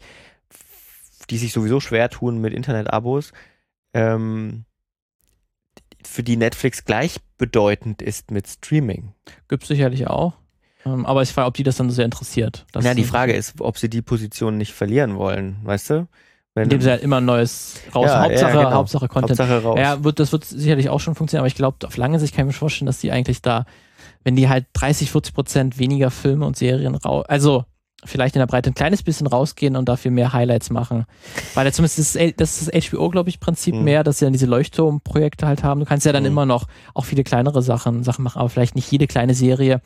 die 1.30 1.38
sich 1.38 1.52
sowieso 1.54 1.80
schwer 1.80 2.10
tun 2.10 2.40
mit 2.40 2.54
Internet-Abos. 2.54 3.34
Für 3.92 4.64
die 6.24 6.38
Netflix 6.38 6.86
gleichbedeutend 7.40 8.02
ist 8.02 8.32
mit 8.32 8.48
Streaming. 8.48 9.14
Gibt 9.48 9.64
es 9.64 9.70
sicherlich 9.70 10.08
auch. 10.08 10.34
Ähm, 10.86 11.06
aber 11.06 11.22
ich 11.22 11.30
frage, 11.30 11.48
ob 11.48 11.54
die 11.56 11.64
das 11.64 11.78
dann 11.78 11.90
so 11.90 11.96
sehr 11.96 12.06
interessiert. 12.06 12.66
Ja, 12.80 12.94
die 12.94 13.04
Frage 13.04 13.34
ist, 13.34 13.60
ob 13.60 13.78
sie 13.78 13.90
die 13.90 14.02
Position 14.02 14.58
nicht 14.58 14.74
verlieren 14.74 15.18
wollen, 15.18 15.58
weißt 15.64 15.90
du? 15.90 16.08
Wenn 16.56 16.64
Indem 16.64 16.82
sie 16.82 16.90
halt 16.90 17.04
immer 17.04 17.18
ein 17.18 17.26
neues 17.26 17.80
raus. 17.94 18.08
Ja, 18.08 18.24
Hauptsache, 18.24 18.54
ja, 18.54 18.64
genau. 18.64 18.72
Hauptsache 18.72 19.08
Content. 19.08 19.40
Hauptsache 19.40 19.64
raus. 19.64 19.80
Ja, 19.80 20.04
wird, 20.04 20.20
das 20.20 20.32
wird 20.32 20.46
sicherlich 20.46 20.90
auch 20.90 21.00
schon 21.00 21.16
funktionieren, 21.16 21.42
aber 21.42 21.48
ich 21.48 21.56
glaube, 21.56 21.86
auf 21.86 21.96
lange 21.96 22.20
Sicht 22.20 22.36
kann 22.36 22.48
ich 22.48 22.56
mir 22.56 22.60
vorstellen, 22.60 22.88
dass 22.88 23.00
die 23.00 23.12
eigentlich 23.12 23.42
da, 23.42 23.66
wenn 24.24 24.36
die 24.36 24.50
halt 24.50 24.66
30, 24.74 25.12
40 25.12 25.34
Prozent 25.34 25.80
weniger 25.80 26.12
Filme 26.12 26.46
und 26.46 26.58
Serien 26.58 26.96
raus, 26.96 27.26
also 27.28 27.66
vielleicht 28.06 28.36
in 28.36 28.39
der 28.39 28.47
Breite 28.47 28.70
ein 28.70 28.76
kleines 28.76 29.04
bisschen 29.04 29.28
rausgehen 29.28 29.76
und 29.76 29.89
dafür 29.89 30.12
mehr 30.12 30.34
Highlights 30.34 30.70
machen. 30.70 31.06
Weil 31.54 31.66
ja 31.66 31.72
zumindest 31.72 32.00
das, 32.00 32.16
ist, 32.16 32.39
das 32.39 32.62
ist 32.62 32.74
das 32.74 32.89
HBO, 32.89 33.10
glaube 33.10 33.30
ich, 33.30 33.39
Prinzip 33.39 33.76
mhm. 33.76 33.84
mehr, 33.84 34.04
dass 34.04 34.20
sie 34.20 34.26
dann 34.26 34.34
diese 34.34 34.45
Leuchtturmprojekte 34.45 35.47
halt 35.47 35.64
haben. 35.64 35.80
Du 35.80 35.86
kannst 35.86 36.06
ja 36.06 36.14
dann 36.14 36.24
mhm. 36.24 36.30
immer 36.30 36.45
noch 36.45 36.68
auch 36.93 37.06
viele 37.06 37.24
kleinere 37.24 37.62
Sachen, 37.62 38.04
Sachen 38.04 38.24
machen, 38.24 38.39
aber 38.39 38.50
vielleicht 38.50 38.76
nicht 38.76 38.89
jede 38.91 39.08
kleine 39.08 39.34
Serie, 39.34 39.82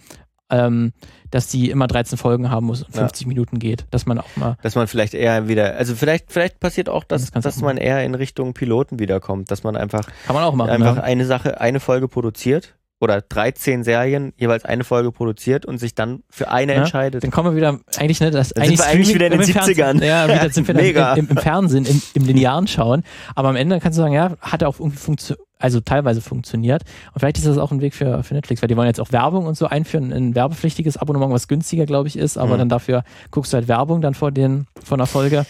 ähm, 0.50 0.94
dass 1.32 1.48
die 1.48 1.72
immer 1.72 1.88
13 1.88 2.18
Folgen 2.18 2.52
haben 2.52 2.68
muss 2.68 2.84
und 2.84 2.94
50 2.94 3.22
ja. 3.22 3.28
Minuten 3.28 3.58
geht, 3.58 3.86
dass 3.90 4.06
man 4.06 4.20
auch 4.20 4.36
mal. 4.36 4.58
Dass 4.62 4.76
man 4.76 4.88
vielleicht 4.88 5.16
eher 5.16 5.48
wieder, 5.48 5.76
also 5.76 5.96
vielleicht, 5.96 6.32
vielleicht 6.32 6.60
passiert 6.60 6.90
auch, 6.90 7.04
dass, 7.04 7.32
das 7.32 7.44
dass 7.44 7.62
man 7.62 7.78
eher 7.78 8.04
in 8.04 8.14
Richtung 8.14 8.54
Piloten 8.54 9.00
wiederkommt, 9.00 9.50
dass 9.50 9.64
man 9.64 9.76
einfach, 9.76 10.06
Kann 10.28 10.36
man 10.36 10.44
auch 10.44 10.54
machen, 10.54 10.70
einfach 10.70 10.98
ja. 10.98 11.04
eine 11.04 11.26
Sache, 11.26 11.60
eine 11.60 11.80
Folge 11.80 12.08
produziert 12.08 12.76
oder 13.04 13.22
13 13.22 13.84
Serien 13.84 14.34
jeweils 14.38 14.64
eine 14.64 14.86
Folge 14.86 15.12
produziert 15.12 15.66
und 15.66 15.78
sich 15.78 15.94
dann 15.94 16.24
für 16.30 16.50
eine 16.50 16.74
ja, 16.74 16.80
entscheidet. 16.80 17.24
Dann 17.24 17.32
kommen 17.32 17.52
wir 17.52 17.58
wieder, 17.58 17.80
eigentlich, 17.98 18.22
ne, 18.22 18.32
das 18.32 18.50
dann 18.50 18.64
eigentlich, 18.64 18.80
sind 18.80 18.88
wir 18.88 18.92
eigentlich 18.94 19.14
wieder 19.14 19.26
in 19.28 19.32
den 19.34 19.42
70ern. 19.42 20.04
Ja, 20.04 20.28
wieder 20.28 20.50
sind 20.50 20.68
wir 20.68 20.74
Mega. 20.84 21.14
Im, 21.16 21.28
im, 21.28 21.38
Fernsehen, 21.38 21.86
im, 21.86 22.02
im 22.14 22.26
linearen 22.26 22.66
Schauen. 22.68 23.04
Aber 23.36 23.50
am 23.50 23.58
Ende 23.58 23.80
kannst 23.82 24.00
du 24.00 24.02
sagen, 24.02 24.14
ja, 24.14 24.32
hat 24.40 24.62
er 24.62 24.70
auch 24.70 24.80
irgendwie 24.80 24.98
Funktion, 24.98 25.38
also 25.60 25.82
teilweise 25.82 26.22
funktioniert. 26.22 26.84
Und 27.14 27.20
vielleicht 27.20 27.38
ist 27.38 27.46
das 27.46 27.58
auch 27.58 27.72
ein 27.72 27.82
Weg 27.82 27.94
für, 27.94 28.24
für 28.24 28.34
Netflix, 28.34 28.62
weil 28.62 28.68
die 28.70 28.78
wollen 28.78 28.88
jetzt 28.88 29.02
auch 29.02 29.12
Werbung 29.12 29.46
und 29.46 29.58
so 29.58 29.66
einführen, 29.68 30.14
ein 30.14 30.34
werbepflichtiges 30.34 30.98
Abonnement, 30.98 31.34
was 31.34 31.48
günstiger, 31.48 31.86
glaube 31.86 32.08
ich, 32.08 32.18
ist, 32.18 32.38
aber 32.38 32.56
mhm. 32.56 32.60
dann 32.60 32.70
dafür 32.70 33.04
guckst 33.32 33.54
du 33.54 33.58
halt 33.58 33.68
Werbung 33.68 34.02
dann 34.02 34.14
vor 34.14 34.32
den, 34.32 34.66
vor 34.82 34.98
einer 34.98 35.08
Folge. 35.08 35.46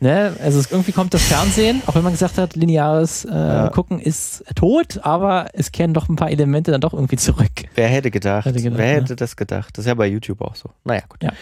Ne? 0.00 0.36
Also 0.42 0.58
es, 0.58 0.70
irgendwie 0.70 0.92
kommt 0.92 1.14
das 1.14 1.22
Fernsehen, 1.22 1.82
auch 1.86 1.94
wenn 1.94 2.02
man 2.02 2.12
gesagt 2.12 2.38
hat, 2.38 2.56
lineares 2.56 3.24
äh, 3.24 3.32
ja. 3.32 3.68
Gucken 3.68 4.00
ist 4.00 4.44
tot, 4.54 5.00
aber 5.02 5.46
es 5.52 5.72
kehren 5.72 5.94
doch 5.94 6.08
ein 6.08 6.16
paar 6.16 6.30
Elemente 6.30 6.70
dann 6.70 6.80
doch 6.80 6.92
irgendwie 6.92 7.16
zurück. 7.16 7.50
Wer 7.74 7.88
hätte 7.88 8.10
gedacht? 8.10 8.44
Hätte 8.46 8.60
gedacht 8.60 8.78
Wer 8.78 8.94
hätte 8.96 9.10
ja. 9.10 9.16
das 9.16 9.36
gedacht? 9.36 9.76
Das 9.76 9.84
ist 9.84 9.88
ja 9.88 9.94
bei 9.94 10.06
YouTube 10.06 10.40
auch 10.40 10.56
so. 10.56 10.70
Naja, 10.84 11.02
gut. 11.08 11.22
Ja. 11.22 11.32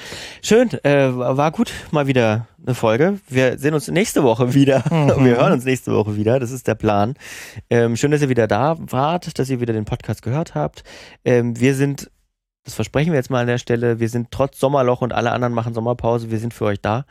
Schön, 0.42 0.70
äh, 0.84 1.09
war 1.14 1.50
gut, 1.50 1.72
mal 1.90 2.07
wieder 2.07 2.46
eine 2.64 2.74
Folge. 2.74 3.18
Wir 3.28 3.59
sehen 3.59 3.74
uns 3.74 3.88
nächste 3.88 4.22
Woche 4.22 4.55
wieder. 4.55 4.84
Mhm. 4.92 5.24
Wir 5.24 5.36
hören 5.36 5.53
uns 5.53 5.64
nächste 5.64 5.92
Woche 5.92 6.16
wieder. 6.16 6.38
Das 6.38 6.50
ist 6.50 6.68
der 6.68 6.74
Plan. 6.74 7.14
Ähm, 7.70 7.96
schön, 7.96 8.11
dass 8.11 8.20
ihr 8.20 8.28
wieder 8.28 8.46
da 8.46 8.76
wart, 8.78 9.38
dass 9.38 9.48
ihr 9.48 9.61
wieder 9.61 9.72
den 9.72 9.84
Podcast 9.84 10.22
gehört 10.22 10.55
habt. 10.55 10.84
Ähm, 11.24 11.59
wir 11.59 11.74
sind 11.74 12.11
das 12.64 12.74
versprechen 12.74 13.12
wir 13.12 13.18
jetzt 13.18 13.30
mal 13.30 13.40
an 13.40 13.46
der 13.48 13.59
Stelle. 13.59 13.98
Wir 13.98 14.09
sind 14.09 14.30
trotz 14.30 14.61
Sommerloch 14.61 15.03
und 15.03 15.12
alle 15.12 15.32
anderen 15.32 15.53
machen 15.53 15.74
Sommerpause. 15.74 16.30
Wir 16.30 16.38
sind 16.38 16.55
für 16.55 16.66
euch 16.66 16.80
da. 16.80 17.07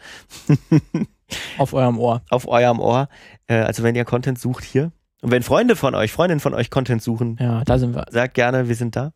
Auf 1.57 1.73
eurem 1.73 1.99
Ohr. 1.99 2.21
Auf 2.29 2.47
eurem 2.47 2.79
Ohr. 2.79 3.09
Äh, 3.47 3.55
also 3.55 3.83
wenn 3.83 3.95
ihr 3.95 4.05
Content 4.05 4.39
sucht 4.39 4.63
hier. 4.63 4.91
Und 5.21 5.31
wenn 5.31 5.43
Freunde 5.43 5.75
von 5.75 5.93
euch, 5.93 6.11
Freundinnen 6.11 6.39
von 6.39 6.53
euch 6.53 6.69
Content 6.69 7.01
suchen, 7.01 7.37
ja, 7.39 7.63
da 7.63 7.77
sind 7.77 7.95
wir. 7.95 8.05
Sagt 8.09 8.33
gerne, 8.33 8.67
wir 8.67 8.75
sind 8.75 8.95
da. 8.95 9.13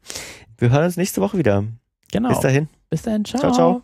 Wir 0.58 0.70
hören 0.70 0.86
uns 0.86 0.98
nächste 0.98 1.22
Woche 1.22 1.38
wieder. 1.38 1.64
Genau. 2.12 2.30
Bis 2.30 2.40
dahin. 2.40 2.70
Bis 2.90 3.02
dahin. 3.02 3.26
Ciao, 3.26 3.42
ciao. 3.42 3.54
ciao. 3.54 3.82